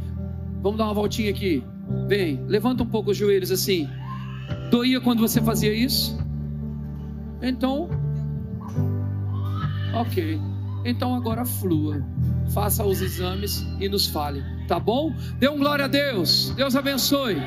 Vamos 0.62 0.78
dar 0.78 0.84
uma 0.84 0.94
voltinha 0.94 1.32
aqui. 1.32 1.64
Vem, 2.08 2.44
levanta 2.48 2.84
um 2.84 2.88
pouco 2.88 3.12
os 3.12 3.18
joelhos 3.18 3.52
assim. 3.52 3.90
Doía 4.70 5.00
quando 5.00 5.20
você 5.20 5.42
fazia 5.42 5.74
isso? 5.74 6.18
Então, 7.42 7.90
ok. 9.94 10.40
Então 10.84 11.16
agora 11.16 11.46
flua. 11.46 12.04
Faça 12.54 12.84
os 12.84 13.02
exames 13.02 13.66
e 13.80 13.88
nos 13.88 14.08
fale. 14.08 14.44
Tá 14.68 14.80
bom? 14.80 15.14
Dê 15.40 15.48
um 15.48 15.58
glória 15.58 15.86
a 15.86 15.88
Deus. 15.88 16.52
Deus 16.56 16.76
abençoe. 16.76 17.38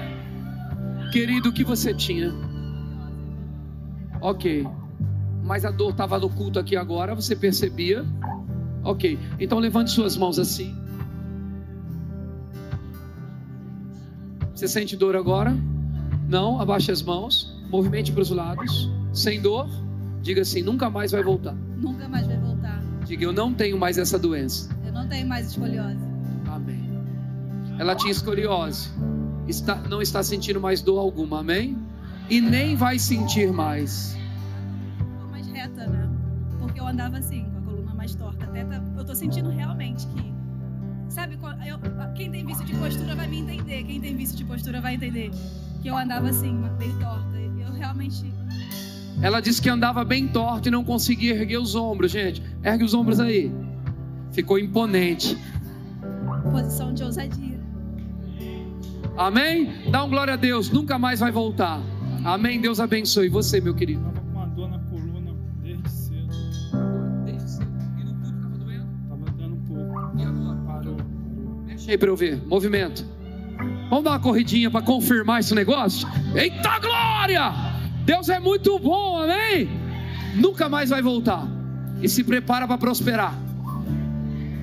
Querido, 1.12 1.50
o 1.50 1.52
que 1.52 1.64
você 1.64 1.92
tinha? 1.92 2.32
Ok. 4.20 4.66
Mas 5.42 5.64
a 5.64 5.70
dor 5.70 5.90
estava 5.90 6.18
no 6.18 6.30
culto 6.30 6.58
aqui 6.58 6.76
agora, 6.76 7.14
você 7.14 7.36
percebia? 7.36 8.04
Ok. 8.82 9.18
Então 9.38 9.58
levante 9.58 9.90
suas 9.90 10.16
mãos 10.16 10.38
assim. 10.38 10.74
Você 14.64 14.68
sente 14.80 14.96
dor 14.96 15.14
agora? 15.14 15.54
Não, 16.26 16.58
abaixe 16.58 16.90
as 16.90 17.02
mãos, 17.02 17.54
movimente 17.68 18.10
para 18.10 18.22
os 18.22 18.30
lados, 18.30 18.90
sem 19.12 19.38
dor. 19.38 19.68
Diga 20.22 20.40
assim: 20.40 20.62
nunca 20.62 20.88
mais 20.88 21.12
vai 21.12 21.22
voltar. 21.22 21.52
Nunca 21.76 22.08
mais 22.08 22.26
vai 22.26 22.38
voltar. 22.38 22.82
Diga: 23.04 23.24
eu 23.26 23.32
não 23.34 23.52
tenho 23.52 23.76
mais 23.76 23.98
essa 23.98 24.18
doença. 24.18 24.74
Eu 24.86 24.90
não 24.90 25.06
tenho 25.06 25.28
mais 25.28 25.48
escoliose. 25.48 25.98
Amém. 26.46 26.82
Ela 27.78 27.94
tinha 27.94 28.10
escoliose. 28.10 28.88
Está, 29.46 29.74
não 29.86 30.00
está 30.00 30.22
sentindo 30.22 30.58
mais 30.58 30.80
dor 30.80 30.98
alguma. 30.98 31.40
Amém? 31.40 31.76
E 32.30 32.40
nem 32.40 32.74
vai 32.74 32.98
sentir 32.98 33.52
mais. 33.52 34.16
Estou 34.98 35.28
mais 35.30 35.46
reta, 35.46 35.86
né? 35.86 36.08
Porque 36.58 36.80
eu 36.80 36.86
andava 36.86 37.18
assim, 37.18 37.44
com 37.50 37.58
a 37.58 37.60
coluna 37.60 37.92
mais 37.92 38.14
torta. 38.14 38.46
Até 38.46 38.64
tá, 38.64 38.82
eu 38.94 39.02
estou 39.02 39.14
sentindo 39.14 39.50
realmente 39.50 40.06
que 40.06 40.33
Sabe, 41.14 41.38
eu, 41.64 41.78
quem 42.16 42.28
tem 42.28 42.44
vício 42.44 42.64
de 42.64 42.74
postura 42.74 43.14
vai 43.14 43.28
me 43.28 43.38
entender. 43.38 43.84
Quem 43.84 44.00
tem 44.00 44.16
vício 44.16 44.36
de 44.36 44.44
postura 44.44 44.80
vai 44.80 44.96
entender. 44.96 45.30
Que 45.80 45.86
eu 45.88 45.96
andava 45.96 46.28
assim, 46.28 46.60
bem 46.76 46.90
torta. 46.98 47.38
Eu 47.38 47.72
realmente. 47.72 48.34
Ela 49.22 49.38
disse 49.38 49.62
que 49.62 49.68
andava 49.70 50.04
bem 50.04 50.26
torta 50.26 50.66
e 50.66 50.72
não 50.72 50.82
conseguia 50.82 51.36
erguer 51.36 51.58
os 51.58 51.76
ombros, 51.76 52.10
gente. 52.10 52.42
Ergue 52.64 52.82
os 52.82 52.94
ombros 52.94 53.20
aí. 53.20 53.52
Ficou 54.32 54.58
imponente. 54.58 55.38
Posição 56.50 56.92
de 56.92 57.04
ousadia. 57.04 57.60
Amém? 59.16 59.88
Dá 59.92 60.02
um 60.02 60.10
glória 60.10 60.34
a 60.34 60.36
Deus. 60.36 60.68
Nunca 60.68 60.98
mais 60.98 61.20
vai 61.20 61.30
voltar. 61.30 61.80
Amém? 62.24 62.60
Deus 62.60 62.80
abençoe 62.80 63.28
você, 63.28 63.60
meu 63.60 63.74
querido. 63.74 64.13
Aí 71.90 71.98
para 71.98 72.08
eu 72.08 72.16
ver. 72.16 72.40
Movimento. 72.46 73.04
Vamos 73.90 74.04
dar 74.04 74.12
uma 74.12 74.20
corridinha 74.20 74.70
para 74.70 74.82
confirmar 74.82 75.40
esse 75.40 75.54
negócio? 75.54 76.08
Eita 76.34 76.78
glória! 76.78 77.52
Deus 78.04 78.28
é 78.28 78.38
muito 78.38 78.78
bom, 78.78 79.22
amém? 79.22 79.68
Nunca 80.34 80.68
mais 80.68 80.90
vai 80.90 81.00
voltar. 81.00 81.46
E 82.02 82.08
se 82.08 82.24
prepara 82.24 82.66
para 82.66 82.76
prosperar. 82.76 83.34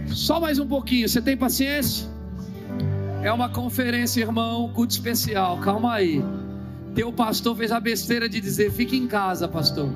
Só 0.08 0.40
mais 0.40 0.60
um 0.60 0.68
pouquinho. 0.68 1.08
Você 1.08 1.22
tem 1.22 1.38
paciência? 1.38 2.08
É 3.24 3.32
uma 3.32 3.50
conferência, 3.50 4.22
irmão, 4.22 4.70
culto 4.74 4.94
especial. 4.94 5.58
Calma 5.60 5.94
aí. 5.94 6.24
Teu 6.94 7.14
pastor 7.14 7.56
fez 7.56 7.72
a 7.72 7.80
besteira 7.80 8.28
de 8.28 8.42
dizer: 8.42 8.72
fique 8.72 8.98
em 8.98 9.08
casa, 9.08 9.48
pastor. 9.48 9.90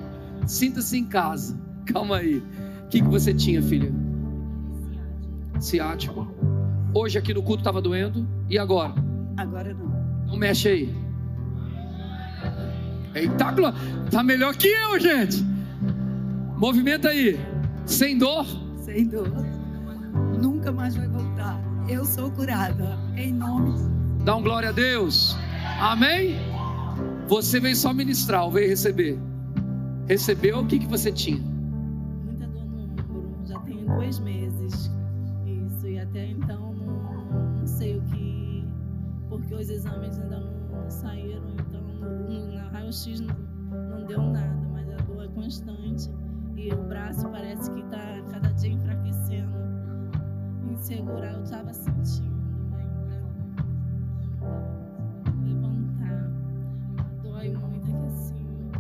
Sinta-se 0.48 0.98
em 0.98 1.06
casa. 1.06 1.60
Calma 1.86 2.18
aí. 2.18 2.38
O 2.86 2.88
que, 2.90 3.02
que 3.02 3.08
você 3.08 3.34
tinha, 3.34 3.62
filha? 3.62 3.92
Ciático. 5.60 6.35
Hoje 6.98 7.18
aqui 7.18 7.34
no 7.34 7.44
culto 7.44 7.60
estava 7.60 7.82
doendo. 7.82 8.26
E 8.50 8.58
agora? 8.58 8.94
Agora 9.36 9.74
não. 9.74 10.28
Não 10.28 10.38
mexe 10.38 10.70
aí. 10.70 10.96
Eita, 13.14 13.54
tá 14.10 14.24
melhor 14.24 14.56
que 14.56 14.70
eu, 14.70 14.98
gente. 14.98 15.44
Movimenta 16.56 17.10
aí. 17.10 17.38
Sem 17.86 18.18
dor? 18.18 18.46
Sem 18.80 19.08
dor. 19.08 19.28
Nunca 20.42 20.72
mais 20.72 20.96
vai 20.96 21.06
voltar. 21.10 21.60
Eu 21.90 22.06
sou 22.06 22.32
curada. 22.32 22.98
Em 23.18 23.34
nome. 23.34 23.74
Dá 24.24 24.38
um 24.38 24.42
glória 24.42 24.70
a 24.70 24.72
Deus. 24.72 25.36
Amém? 25.82 26.38
Você 27.28 27.60
veio 27.60 27.76
só 27.76 27.94
ministrar, 27.94 28.46
ou 28.46 28.52
veio 28.52 28.70
receber? 28.70 29.20
Recebeu 30.08 30.60
o 30.60 30.66
que, 30.66 30.80
que 30.80 30.88
você 30.88 31.12
tinha? 31.12 31.42
Muita 32.24 32.48
dor 32.48 32.66
no 32.66 32.84
ombro. 32.84 33.36
Já 33.46 33.60
tem 33.60 33.86
dois 33.86 34.18
meses. 34.20 34.35
Raio-x 42.96 43.20
não, 43.20 43.36
não 43.90 44.06
deu 44.06 44.22
nada, 44.22 44.70
mas 44.72 44.90
a 44.90 44.98
dor 45.04 45.26
é 45.26 45.28
constante 45.28 46.10
e 46.56 46.74
o 46.74 46.84
braço 46.84 47.28
parece 47.30 47.70
que 47.72 47.82
está 47.82 48.22
cada 48.32 48.50
dia 48.54 48.72
enfraquecendo. 48.72 49.54
Insegurar 50.72 51.34
eu 51.34 51.44
estava 51.44 51.74
sentindo, 51.74 52.34
pra 54.40 55.34
levantar. 55.44 56.32
Dói 57.22 57.50
muito 57.50 57.92
aqui 57.92 58.06
assim. 58.08 58.72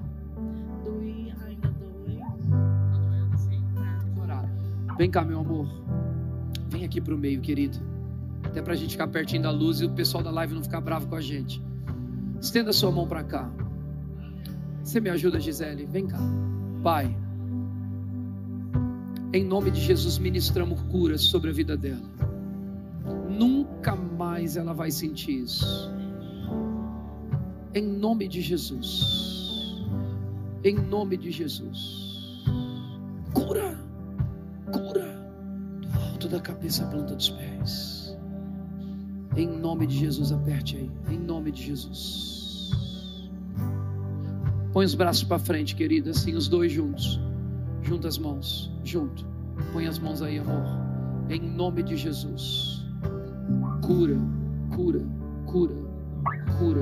Doía, 0.83 1.35
ainda 1.45 1.69
dói. 1.71 2.19
Tá. 3.75 4.21
Orar. 4.21 4.49
Vem 4.97 5.11
cá, 5.11 5.23
meu 5.23 5.41
amor. 5.41 5.67
Vem 6.69 6.85
aqui 6.85 7.01
pro 7.01 7.17
meio, 7.17 7.41
querido. 7.41 7.77
Até 8.43 8.61
pra 8.61 8.75
gente 8.75 8.91
ficar 8.91 9.07
pertinho 9.07 9.43
da 9.43 9.51
luz 9.51 9.81
e 9.81 9.85
o 9.85 9.89
pessoal 9.91 10.23
da 10.23 10.31
live 10.31 10.53
não 10.53 10.63
ficar 10.63 10.79
bravo 10.79 11.07
com 11.07 11.15
a 11.15 11.21
gente. 11.21 11.61
Estenda 12.39 12.71
sua 12.71 12.91
mão 12.91 13.07
pra 13.07 13.23
cá. 13.23 13.51
Você 14.85 14.99
me 14.99 15.09
ajuda, 15.09 15.39
Gisele? 15.39 15.83
Vem 15.87 16.05
cá. 16.05 16.19
Pai, 16.83 17.17
em 19.33 19.43
nome 19.43 19.71
de 19.71 19.81
Jesus, 19.81 20.19
ministramos 20.19 20.79
cura 20.83 21.17
sobre 21.17 21.49
a 21.49 21.53
vida 21.53 21.75
dela. 21.75 22.07
Nunca 23.27 23.95
mais 23.95 24.55
ela 24.55 24.75
vai 24.75 24.91
sentir 24.91 25.41
isso. 25.41 25.91
Em 27.73 27.81
nome 27.81 28.27
de 28.27 28.41
Jesus. 28.41 29.83
Em 30.63 30.75
nome 30.75 31.17
de 31.17 31.31
Jesus. 31.31 32.45
Cura. 33.33 33.83
Cura. 34.71 35.31
Do 35.81 35.99
alto 35.99 36.29
da 36.29 36.39
cabeça 36.39 36.85
à 36.85 36.87
planta 36.87 37.15
dos 37.15 37.31
pés. 37.31 38.15
Em 39.35 39.47
nome 39.47 39.87
de 39.87 39.97
Jesus, 39.97 40.31
aperte 40.31 40.77
aí. 40.77 40.91
Em 41.09 41.17
nome 41.17 41.51
de 41.51 41.63
Jesus. 41.63 42.34
Põe 44.75 44.85
os 44.85 44.93
braços 44.93 45.23
para 45.23 45.39
frente, 45.39 45.73
querida, 45.73 46.09
assim, 46.09 46.35
os 46.35 46.49
dois 46.49 46.69
juntos. 46.69 47.17
Junta 47.81 48.09
as 48.09 48.17
mãos, 48.17 48.69
junto. 48.83 49.25
Põe 49.71 49.87
as 49.87 49.97
mãos 49.97 50.21
aí, 50.21 50.37
amor. 50.37 50.65
Em 51.29 51.39
nome 51.39 51.81
de 51.81 51.95
Jesus. 51.95 52.85
Cura, 53.81 54.17
cura, 54.75 54.99
cura, 55.45 55.75
cura. 56.59 56.81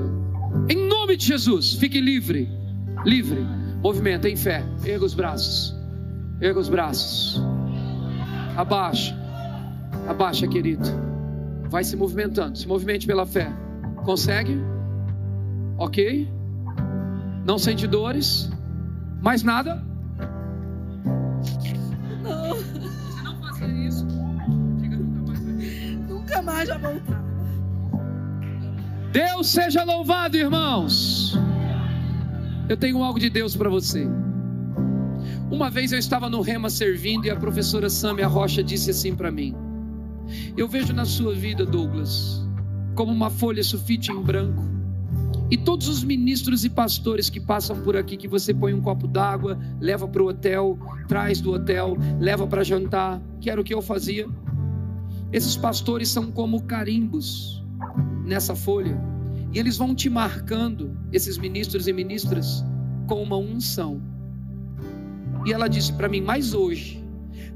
Em 0.68 0.88
nome 0.88 1.16
de 1.16 1.24
Jesus, 1.24 1.74
fique 1.74 2.00
livre, 2.00 2.50
livre. 3.04 3.46
Movimenta 3.80 4.28
em 4.28 4.34
fé. 4.34 4.64
Erga 4.84 5.04
os 5.04 5.14
braços. 5.14 5.72
Erga 6.40 6.58
os 6.58 6.68
braços. 6.68 7.40
Abaixa. 8.56 9.16
Abaixa, 10.08 10.48
querido. 10.48 10.88
Vai 11.70 11.84
se 11.84 11.96
movimentando. 11.96 12.58
Se 12.58 12.66
movimente 12.66 13.06
pela 13.06 13.24
fé. 13.24 13.52
Consegue? 14.04 14.58
Ok? 15.78 16.33
Não 17.44 17.58
sente 17.58 17.86
dores? 17.86 18.50
Mais 19.20 19.42
nada? 19.42 19.84
Não, 22.22 22.54
Você 22.54 23.22
não 23.22 23.36
fazer 23.38 23.72
isso, 23.86 24.06
diga 24.80 24.96
nunca 24.96 26.40
mais 26.42 26.68
nunca 26.68 26.78
voltar. 26.78 27.24
Deus 29.12 29.48
seja 29.48 29.84
louvado, 29.84 30.36
irmãos. 30.36 31.38
Eu 32.68 32.76
tenho 32.76 33.02
algo 33.02 33.20
de 33.20 33.28
Deus 33.28 33.54
para 33.54 33.68
você. 33.68 34.08
Uma 35.50 35.70
vez 35.70 35.92
eu 35.92 35.98
estava 35.98 36.28
no 36.30 36.40
Rema 36.40 36.70
servindo 36.70 37.26
e 37.26 37.30
a 37.30 37.36
professora 37.36 37.90
Samia 37.90 38.26
Rocha 38.26 38.62
disse 38.62 38.90
assim 38.90 39.14
para 39.14 39.30
mim: 39.30 39.54
Eu 40.56 40.66
vejo 40.66 40.92
na 40.92 41.04
sua 41.04 41.34
vida, 41.34 41.66
Douglas, 41.66 42.44
como 42.94 43.12
uma 43.12 43.30
folha 43.30 43.62
sulfite 43.62 44.10
em 44.10 44.20
branco. 44.20 44.73
E 45.50 45.56
todos 45.56 45.88
os 45.88 46.02
ministros 46.02 46.64
e 46.64 46.70
pastores 46.70 47.28
que 47.28 47.38
passam 47.38 47.80
por 47.82 47.96
aqui, 47.96 48.16
que 48.16 48.26
você 48.26 48.54
põe 48.54 48.72
um 48.72 48.80
copo 48.80 49.06
d'água, 49.06 49.58
leva 49.80 50.08
para 50.08 50.22
o 50.22 50.28
hotel, 50.28 50.78
traz 51.06 51.40
do 51.40 51.52
hotel, 51.52 51.96
leva 52.18 52.46
para 52.46 52.64
jantar, 52.64 53.20
que 53.40 53.50
era 53.50 53.60
o 53.60 53.64
que 53.64 53.74
eu 53.74 53.82
fazia. 53.82 54.26
Esses 55.30 55.56
pastores 55.56 56.08
são 56.08 56.30
como 56.30 56.62
carimbos 56.62 57.62
nessa 58.24 58.54
folha. 58.54 58.98
E 59.52 59.58
eles 59.58 59.76
vão 59.76 59.94
te 59.94 60.08
marcando, 60.08 60.96
esses 61.12 61.38
ministros 61.38 61.86
e 61.86 61.92
ministras, 61.92 62.64
com 63.06 63.22
uma 63.22 63.36
unção. 63.36 64.00
E 65.46 65.52
ela 65.52 65.68
disse 65.68 65.92
para 65.92 66.08
mim: 66.08 66.20
Mas 66.20 66.54
hoje, 66.54 67.04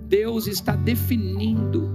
Deus 0.06 0.46
está 0.46 0.76
definindo 0.76 1.90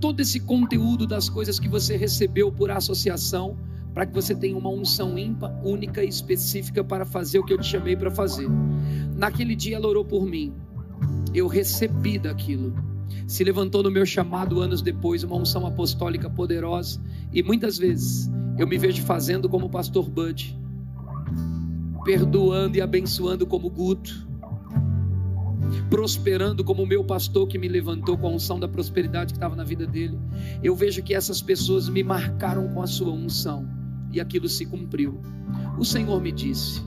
todo 0.00 0.20
esse 0.20 0.40
conteúdo 0.40 1.06
das 1.06 1.28
coisas 1.28 1.60
que 1.60 1.68
você 1.68 1.96
recebeu 1.96 2.50
por 2.50 2.70
associação, 2.70 3.56
para 3.94 4.06
que 4.06 4.14
você 4.14 4.34
tenha 4.34 4.56
uma 4.56 4.70
unção 4.70 5.18
ímpar, 5.18 5.54
única 5.64 6.02
e 6.02 6.08
específica 6.08 6.82
para 6.82 7.04
fazer 7.04 7.38
o 7.38 7.44
que 7.44 7.52
eu 7.52 7.58
te 7.58 7.66
chamei 7.66 7.94
para 7.94 8.10
fazer. 8.10 8.48
Naquele 9.14 9.54
dia 9.54 9.76
ela 9.76 9.88
orou 9.88 10.04
por 10.04 10.24
mim. 10.24 10.54
Eu 11.34 11.46
recebi 11.46 12.18
daquilo. 12.18 12.74
Se 13.26 13.44
levantou 13.44 13.82
no 13.82 13.90
meu 13.90 14.06
chamado 14.06 14.60
anos 14.60 14.80
depois 14.80 15.22
uma 15.22 15.36
unção 15.36 15.66
apostólica 15.66 16.30
poderosa 16.30 17.00
e 17.32 17.42
muitas 17.42 17.76
vezes 17.76 18.30
eu 18.58 18.66
me 18.66 18.78
vejo 18.78 19.02
fazendo 19.02 19.48
como 19.48 19.66
o 19.66 19.70
pastor 19.70 20.08
Bud, 20.08 20.58
perdoando 22.04 22.76
e 22.76 22.80
abençoando 22.80 23.46
como 23.46 23.70
Guto, 23.70 24.26
prosperando 25.88 26.64
como 26.64 26.82
o 26.82 26.86
meu 26.86 27.04
pastor 27.04 27.46
que 27.46 27.58
me 27.58 27.68
levantou 27.68 28.16
com 28.16 28.26
a 28.26 28.30
unção 28.30 28.58
da 28.58 28.68
prosperidade 28.68 29.32
que 29.32 29.36
estava 29.36 29.54
na 29.54 29.64
vida 29.64 29.86
dele. 29.86 30.18
Eu 30.62 30.74
vejo 30.74 31.02
que 31.02 31.14
essas 31.14 31.42
pessoas 31.42 31.88
me 31.88 32.02
marcaram 32.02 32.68
com 32.68 32.82
a 32.82 32.86
sua 32.86 33.12
unção 33.12 33.81
e 34.12 34.20
aquilo 34.20 34.48
se 34.48 34.66
cumpriu. 34.66 35.20
O 35.78 35.84
Senhor 35.84 36.20
me 36.20 36.30
disse: 36.30 36.82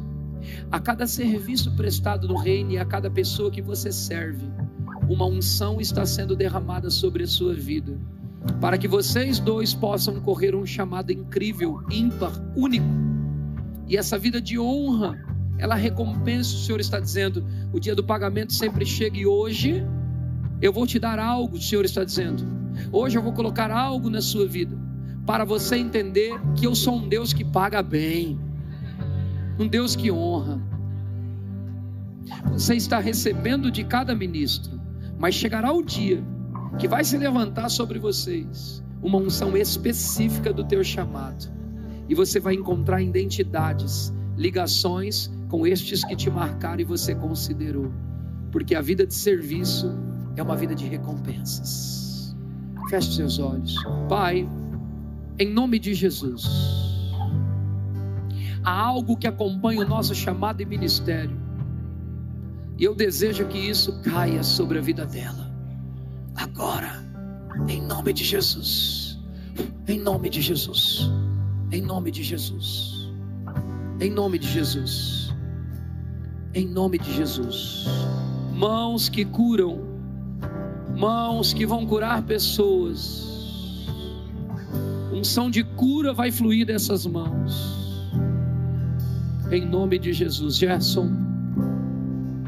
a 0.71 0.79
cada 0.79 1.07
serviço 1.07 1.75
prestado 1.75 2.27
no 2.27 2.37
reino 2.37 2.71
e 2.71 2.77
a 2.77 2.85
cada 2.85 3.09
pessoa 3.09 3.51
que 3.51 3.61
você 3.61 3.91
serve, 3.91 4.45
uma 5.09 5.25
unção 5.25 5.79
está 5.79 6.05
sendo 6.05 6.35
derramada 6.35 6.89
sobre 6.89 7.23
a 7.23 7.27
sua 7.27 7.53
vida, 7.53 7.99
para 8.61 8.77
que 8.77 8.87
vocês 8.87 9.39
dois 9.39 9.73
possam 9.73 10.19
correr 10.21 10.55
um 10.55 10.65
chamado 10.65 11.11
incrível, 11.11 11.81
ímpar, 11.91 12.31
único. 12.55 12.85
E 13.87 13.97
essa 13.97 14.17
vida 14.17 14.41
de 14.41 14.59
honra, 14.59 15.17
ela 15.57 15.75
recompensa, 15.75 16.55
o 16.55 16.59
Senhor 16.59 16.79
está 16.79 16.99
dizendo, 16.99 17.45
o 17.71 17.79
dia 17.79 17.95
do 17.95 18.03
pagamento 18.03 18.53
sempre 18.53 18.85
chega 18.85 19.17
e 19.17 19.25
hoje 19.25 19.83
eu 20.61 20.73
vou 20.73 20.87
te 20.87 20.99
dar 20.99 21.19
algo, 21.19 21.57
o 21.57 21.61
Senhor 21.61 21.85
está 21.85 22.03
dizendo. 22.03 22.43
Hoje 22.91 23.17
eu 23.17 23.21
vou 23.21 23.33
colocar 23.33 23.71
algo 23.71 24.09
na 24.09 24.21
sua 24.21 24.47
vida, 24.47 24.77
para 25.25 25.43
você 25.43 25.75
entender 25.77 26.39
que 26.55 26.65
eu 26.65 26.75
sou 26.75 26.97
um 26.97 27.07
Deus 27.07 27.33
que 27.33 27.43
paga 27.43 27.81
bem, 27.81 28.39
um 29.59 29.67
Deus 29.67 29.95
que 29.95 30.11
honra. 30.11 30.61
Você 32.53 32.75
está 32.75 32.99
recebendo 32.99 33.71
de 33.71 33.83
cada 33.83 34.15
ministro, 34.15 34.79
mas 35.17 35.35
chegará 35.35 35.71
o 35.71 35.83
dia 35.83 36.23
que 36.77 36.87
vai 36.87 37.03
se 37.03 37.17
levantar 37.17 37.69
sobre 37.69 37.99
vocês 37.99 38.83
uma 39.01 39.17
unção 39.17 39.55
específica 39.55 40.51
do 40.51 40.63
teu 40.63 40.83
chamado. 40.83 41.53
E 42.09 42.15
você 42.15 42.39
vai 42.39 42.53
encontrar 42.53 43.01
identidades, 43.01 44.13
ligações 44.37 45.31
com 45.49 45.65
estes 45.65 46.03
que 46.03 46.15
te 46.15 46.29
marcaram 46.29 46.81
e 46.81 46.83
você 46.83 47.15
considerou. 47.15 47.91
Porque 48.51 48.75
a 48.75 48.81
vida 48.81 49.05
de 49.05 49.13
serviço 49.13 49.91
é 50.35 50.43
uma 50.43 50.55
vida 50.55 50.75
de 50.75 50.85
recompensas. 50.85 52.35
Feche 52.89 53.13
seus 53.13 53.39
olhos. 53.39 53.75
Pai, 54.07 54.47
em 55.37 55.51
nome 55.51 55.79
de 55.79 55.93
Jesus, 55.93 56.45
há 58.63 58.71
algo 58.71 59.17
que 59.17 59.27
acompanha 59.27 59.81
o 59.81 59.87
nosso 59.87 60.15
chamado 60.15 60.61
e 60.61 60.65
ministério. 60.65 61.37
E 62.77 62.83
eu 62.83 62.95
desejo 62.95 63.45
que 63.47 63.57
isso 63.57 64.01
caia 64.01 64.43
sobre 64.43 64.79
a 64.79 64.81
vida 64.81 65.05
dela. 65.05 65.51
Agora, 66.35 67.03
em 67.67 67.81
nome 67.81 68.13
de 68.13 68.23
Jesus. 68.23 69.19
Em 69.87 69.99
nome 69.99 70.29
de 70.29 70.41
Jesus. 70.41 71.09
Em 71.71 71.81
nome 71.81 72.11
de 72.11 72.23
Jesus. 72.23 73.11
Em 73.99 74.09
nome 74.09 74.39
de 74.39 74.47
Jesus. 74.47 75.33
Em 76.53 76.65
nome 76.65 76.97
de 76.97 77.13
Jesus. 77.13 77.85
Mãos 78.53 79.09
que 79.09 79.25
curam. 79.25 79.79
Mãos 80.97 81.53
que 81.53 81.65
vão 81.65 81.85
curar 81.85 82.23
pessoas. 82.23 83.34
Unção 85.25 85.49
de 85.49 85.63
cura 85.63 86.13
vai 86.13 86.31
fluir 86.31 86.67
dessas 86.67 87.03
mãos. 87.07 87.51
Em 89.51 89.65
nome 89.65 89.97
de 89.97 90.13
Jesus. 90.13 90.55
Gerson. 90.55 91.09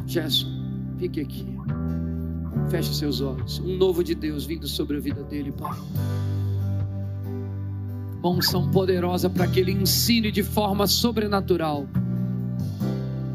Gerson, 0.05 0.47
fique 0.99 1.19
aqui. 1.19 1.47
Feche 2.69 2.93
seus 2.93 3.19
olhos. 3.19 3.57
Um 3.57 3.77
novo 3.77 4.03
de 4.03 4.13
Deus 4.13 4.45
vindo 4.45 4.67
sobre 4.67 4.97
a 4.97 4.99
vida 4.99 5.23
dele, 5.23 5.51
Pai. 5.51 5.75
Uma 8.19 8.29
unção 8.29 8.69
poderosa 8.69 9.27
para 9.27 9.47
que 9.47 9.59
ele 9.59 9.71
ensine 9.71 10.31
de 10.31 10.43
forma 10.43 10.85
sobrenatural 10.85 11.87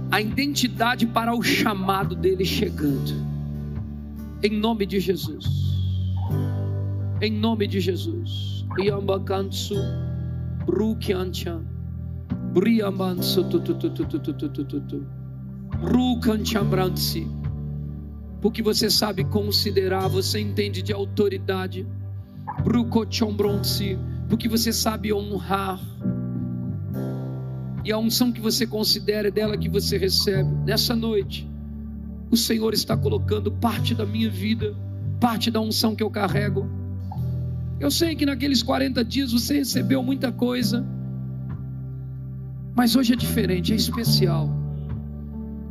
a 0.08 0.20
identidade 0.20 1.04
para 1.04 1.34
o 1.34 1.42
chamado 1.42 2.14
dele 2.14 2.44
chegando. 2.44 3.12
Em 4.40 4.56
nome 4.56 4.86
de 4.86 5.00
Jesus. 5.00 5.46
Em 7.20 7.32
nome 7.32 7.66
de 7.66 7.80
Jesus. 7.80 8.51
Iambakansu, 8.78 9.74
Rukiancha, 10.66 11.60
Briamansu, 12.52 13.44
Rukanchambransi. 15.80 17.26
Porque 18.40 18.62
você 18.62 18.90
sabe 18.90 19.24
considerar, 19.24 20.08
você 20.08 20.40
entende 20.40 20.82
de 20.82 20.92
autoridade. 20.92 21.86
Brukochombronsi, 22.64 23.98
porque 24.28 24.48
você 24.48 24.72
sabe 24.72 25.12
honrar. 25.12 25.80
E 27.84 27.92
a 27.92 27.98
unção 27.98 28.32
que 28.32 28.40
você 28.40 28.66
considera 28.66 29.28
é 29.28 29.30
dela 29.30 29.56
que 29.56 29.68
você 29.68 29.96
recebe. 29.96 30.48
Nessa 30.64 30.94
noite, 30.94 31.48
o 32.30 32.36
Senhor 32.36 32.74
está 32.74 32.96
colocando 32.96 33.50
parte 33.52 33.94
da 33.94 34.06
minha 34.06 34.30
vida, 34.30 34.74
parte 35.20 35.50
da 35.50 35.60
unção 35.60 35.94
que 35.94 36.02
eu 36.02 36.10
carrego 36.10 36.81
eu 37.82 37.90
sei 37.90 38.14
que 38.14 38.24
naqueles 38.24 38.62
40 38.62 39.04
dias 39.04 39.32
você 39.32 39.54
recebeu 39.54 40.04
muita 40.04 40.30
coisa, 40.30 40.86
mas 42.76 42.94
hoje 42.94 43.12
é 43.12 43.16
diferente, 43.16 43.72
é 43.72 43.74
especial. 43.74 44.48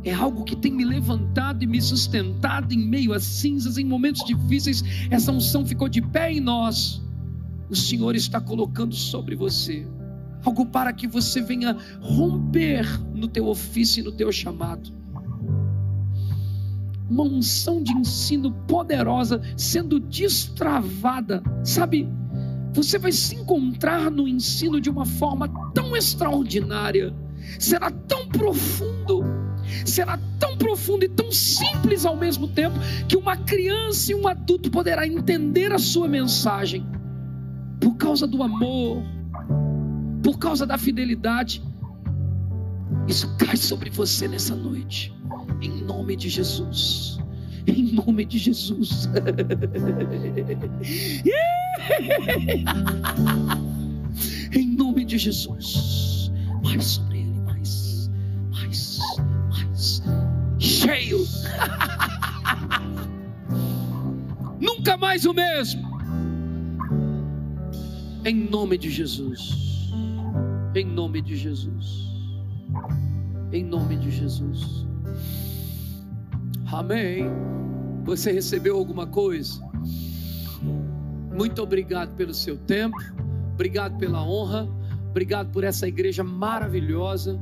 É 0.04 0.12
algo 0.12 0.44
que 0.44 0.54
tem 0.54 0.70
me 0.70 0.84
levantado 0.84 1.64
e 1.64 1.66
me 1.66 1.80
sustentado 1.80 2.74
em 2.74 2.86
meio 2.86 3.14
a 3.14 3.18
cinzas, 3.18 3.78
em 3.78 3.84
momentos 3.86 4.26
difíceis. 4.26 4.84
Essa 5.10 5.32
unção 5.32 5.64
ficou 5.64 5.88
de 5.88 6.02
pé 6.02 6.30
em 6.30 6.40
nós. 6.40 7.02
O 7.70 7.74
Senhor 7.74 8.14
está 8.14 8.38
colocando 8.38 8.94
sobre 8.94 9.34
você 9.34 9.86
algo 10.44 10.66
para 10.66 10.92
que 10.92 11.06
você 11.06 11.40
venha 11.40 11.74
romper 11.98 12.84
no 13.14 13.26
teu 13.26 13.46
ofício 13.46 14.00
e 14.00 14.02
no 14.02 14.12
teu 14.12 14.30
chamado. 14.30 14.92
Uma 17.12 17.24
unção 17.24 17.82
de 17.82 17.92
ensino 17.92 18.50
poderosa 18.66 19.38
sendo 19.54 20.00
destravada, 20.00 21.42
sabe? 21.62 22.08
Você 22.72 22.98
vai 22.98 23.12
se 23.12 23.34
encontrar 23.34 24.10
no 24.10 24.26
ensino 24.26 24.80
de 24.80 24.88
uma 24.88 25.04
forma 25.04 25.46
tão 25.74 25.94
extraordinária, 25.94 27.14
será 27.58 27.90
tão 27.90 28.26
profundo, 28.28 29.22
será 29.84 30.18
tão 30.38 30.56
profundo 30.56 31.04
e 31.04 31.08
tão 31.10 31.30
simples 31.30 32.06
ao 32.06 32.16
mesmo 32.16 32.48
tempo, 32.48 32.78
que 33.06 33.14
uma 33.18 33.36
criança 33.36 34.12
e 34.12 34.14
um 34.14 34.26
adulto 34.26 34.70
poderá 34.70 35.06
entender 35.06 35.70
a 35.70 35.78
sua 35.78 36.08
mensagem 36.08 36.86
por 37.78 37.94
causa 37.96 38.26
do 38.26 38.42
amor, 38.42 39.02
por 40.22 40.38
causa 40.38 40.64
da 40.64 40.78
fidelidade. 40.78 41.62
Isso 43.06 43.36
cai 43.36 43.58
sobre 43.58 43.90
você 43.90 44.26
nessa 44.26 44.56
noite, 44.56 45.14
em 45.62 45.82
nome 45.84 46.16
de 46.16 46.28
Jesus. 46.28 47.18
Em 47.66 47.92
nome 47.92 48.24
de 48.24 48.38
Jesus. 48.38 49.08
em 54.52 54.66
nome 54.76 55.04
de 55.04 55.18
Jesus. 55.18 56.32
Mais 56.64 56.84
sobre 56.84 57.18
ele, 57.20 57.40
mais, 57.42 58.10
mais, 58.50 58.98
mais. 59.48 60.02
Cheio. 60.58 61.18
Nunca 64.60 64.96
mais 64.96 65.24
o 65.24 65.32
mesmo. 65.32 65.92
Em 68.24 68.34
nome 68.34 68.76
de 68.78 68.90
Jesus. 68.90 69.92
Em 70.74 70.84
nome 70.84 71.22
de 71.22 71.36
Jesus. 71.36 72.10
Em 73.52 73.62
nome 73.62 73.96
de 73.96 74.10
Jesus. 74.10 74.90
Amém. 76.72 77.26
Você 78.04 78.32
recebeu 78.32 78.78
alguma 78.78 79.06
coisa? 79.06 79.60
Muito 81.30 81.62
obrigado 81.62 82.14
pelo 82.16 82.32
seu 82.32 82.56
tempo. 82.56 82.96
Obrigado 83.52 83.98
pela 83.98 84.22
honra. 84.22 84.66
Obrigado 85.10 85.52
por 85.52 85.62
essa 85.62 85.86
igreja 85.86 86.24
maravilhosa, 86.24 87.38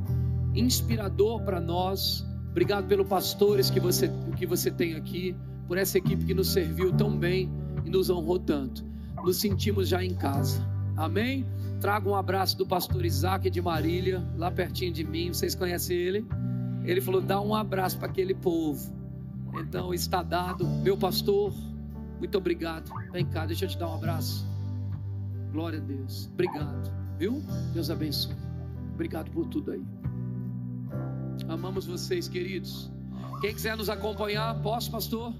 inspirador 0.54 1.42
para 1.44 1.60
nós. 1.60 2.26
Obrigado 2.50 2.88
pelos 2.88 3.06
pastores 3.06 3.70
que 3.70 3.78
você, 3.78 4.10
que 4.36 4.44
você 4.44 4.72
tem 4.72 4.96
aqui, 4.96 5.36
por 5.68 5.78
essa 5.78 5.96
equipe 5.96 6.24
que 6.24 6.34
nos 6.34 6.52
serviu 6.52 6.92
tão 6.92 7.16
bem 7.16 7.48
e 7.84 7.90
nos 7.90 8.10
honrou 8.10 8.40
tanto. 8.40 8.84
Nos 9.24 9.36
sentimos 9.36 9.88
já 9.88 10.02
em 10.02 10.14
casa. 10.14 10.66
Amém? 10.96 11.46
Trago 11.80 12.10
um 12.10 12.16
abraço 12.16 12.58
do 12.58 12.66
pastor 12.66 13.04
Isaac 13.04 13.48
de 13.48 13.62
Marília, 13.62 14.26
lá 14.36 14.50
pertinho 14.50 14.92
de 14.92 15.04
mim. 15.04 15.28
Vocês 15.28 15.54
conhecem 15.54 15.96
ele? 15.96 16.26
Ele 16.84 17.00
falou: 17.00 17.20
dá 17.20 17.40
um 17.40 17.54
abraço 17.54 17.96
para 17.96 18.08
aquele 18.08 18.34
povo. 18.34 18.99
Então 19.58 19.92
está 19.92 20.22
dado. 20.22 20.66
Meu 20.66 20.96
pastor, 20.96 21.52
muito 22.18 22.36
obrigado. 22.36 22.90
Vem 23.12 23.24
cá, 23.26 23.46
deixa 23.46 23.64
eu 23.64 23.68
te 23.68 23.78
dar 23.78 23.88
um 23.88 23.94
abraço. 23.94 24.46
Glória 25.52 25.78
a 25.78 25.82
Deus. 25.82 26.28
Obrigado. 26.32 26.92
Viu? 27.18 27.42
Deus 27.72 27.90
abençoe. 27.90 28.36
Obrigado 28.94 29.30
por 29.30 29.46
tudo 29.46 29.72
aí. 29.72 29.84
Amamos 31.48 31.86
vocês, 31.86 32.28
queridos. 32.28 32.90
Quem 33.40 33.54
quiser 33.54 33.76
nos 33.76 33.88
acompanhar, 33.88 34.60
posso, 34.62 34.90
pastor? 34.90 35.34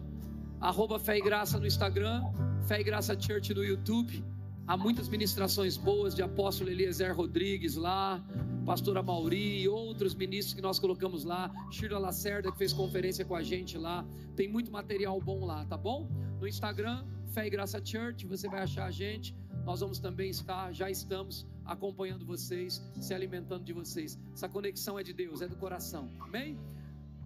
Arroba 0.61 0.99
Fé 0.99 1.19
e 1.19 1.23
Graça 1.23 1.59
no 1.59 1.67
Instagram, 1.67 2.23
Fé 2.67 2.81
e 2.81 2.85
Graça 2.85 3.19
Church 3.19 3.55
no 3.55 3.63
YouTube. 3.65 4.25
Há 4.67 4.77
muitas 4.77 5.09
ministrações 5.09 5.77
boas 5.77 6.15
de 6.15 6.23
apóstolo 6.23 6.71
Eliezer 6.71 7.15
Rodrigues 7.17 7.75
lá, 7.75 8.25
pastora 8.65 9.03
Mauri 9.03 9.63
e 9.63 9.69
outros 9.69 10.15
ministros 10.15 10.55
que 10.55 10.63
nós 10.63 10.79
colocamos 10.79 11.25
lá, 11.25 11.51
Shirla 11.71 11.99
Lacerda 11.99 12.53
que 12.53 12.59
fez 12.59 12.73
conferência 12.73 13.25
com 13.25 13.35
a 13.35 13.43
gente 13.43 13.77
lá. 13.77 14.07
Tem 14.37 14.49
muito 14.49 14.71
material 14.71 15.21
bom 15.21 15.45
lá, 15.45 15.65
tá 15.65 15.77
bom? 15.77 16.09
No 16.41 16.47
Instagram, 16.47 17.05
Fé 17.35 17.47
e 17.47 17.51
Graça 17.51 17.85
Church, 17.85 18.27
você 18.27 18.49
vai 18.49 18.63
achar 18.63 18.87
a 18.87 18.91
gente. 18.91 19.35
Nós 19.65 19.81
vamos 19.81 19.99
também 19.99 20.31
estar, 20.31 20.73
já 20.73 20.89
estamos 20.89 21.47
acompanhando 21.65 22.25
vocês, 22.25 22.83
se 23.01 23.13
alimentando 23.13 23.65
de 23.65 23.73
vocês. 23.73 24.19
Essa 24.33 24.49
conexão 24.49 24.99
é 24.99 25.03
de 25.03 25.13
Deus, 25.13 25.43
é 25.43 25.49
do 25.49 25.57
coração. 25.57 26.11
Amém? 26.21 26.59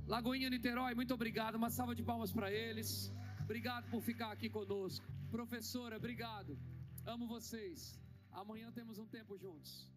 Lagoinha 0.07 0.51
Niterói, 0.51 0.95
muito 0.95 1.15
obrigado. 1.15 1.55
Uma 1.55 1.71
salva 1.71 1.95
de 1.95 2.03
palmas 2.03 2.33
para 2.33 2.53
eles. 2.53 3.13
Obrigado 3.43 3.89
por 3.91 4.03
ficar 4.03 4.31
aqui 4.33 4.49
conosco. 4.49 5.07
Professora, 5.31 5.97
obrigado. 5.97 6.59
Amo 7.07 7.27
vocês. 7.27 8.01
Amanhã 8.33 8.73
temos 8.73 8.99
um 8.99 9.07
tempo 9.07 9.37
juntos. 9.37 9.94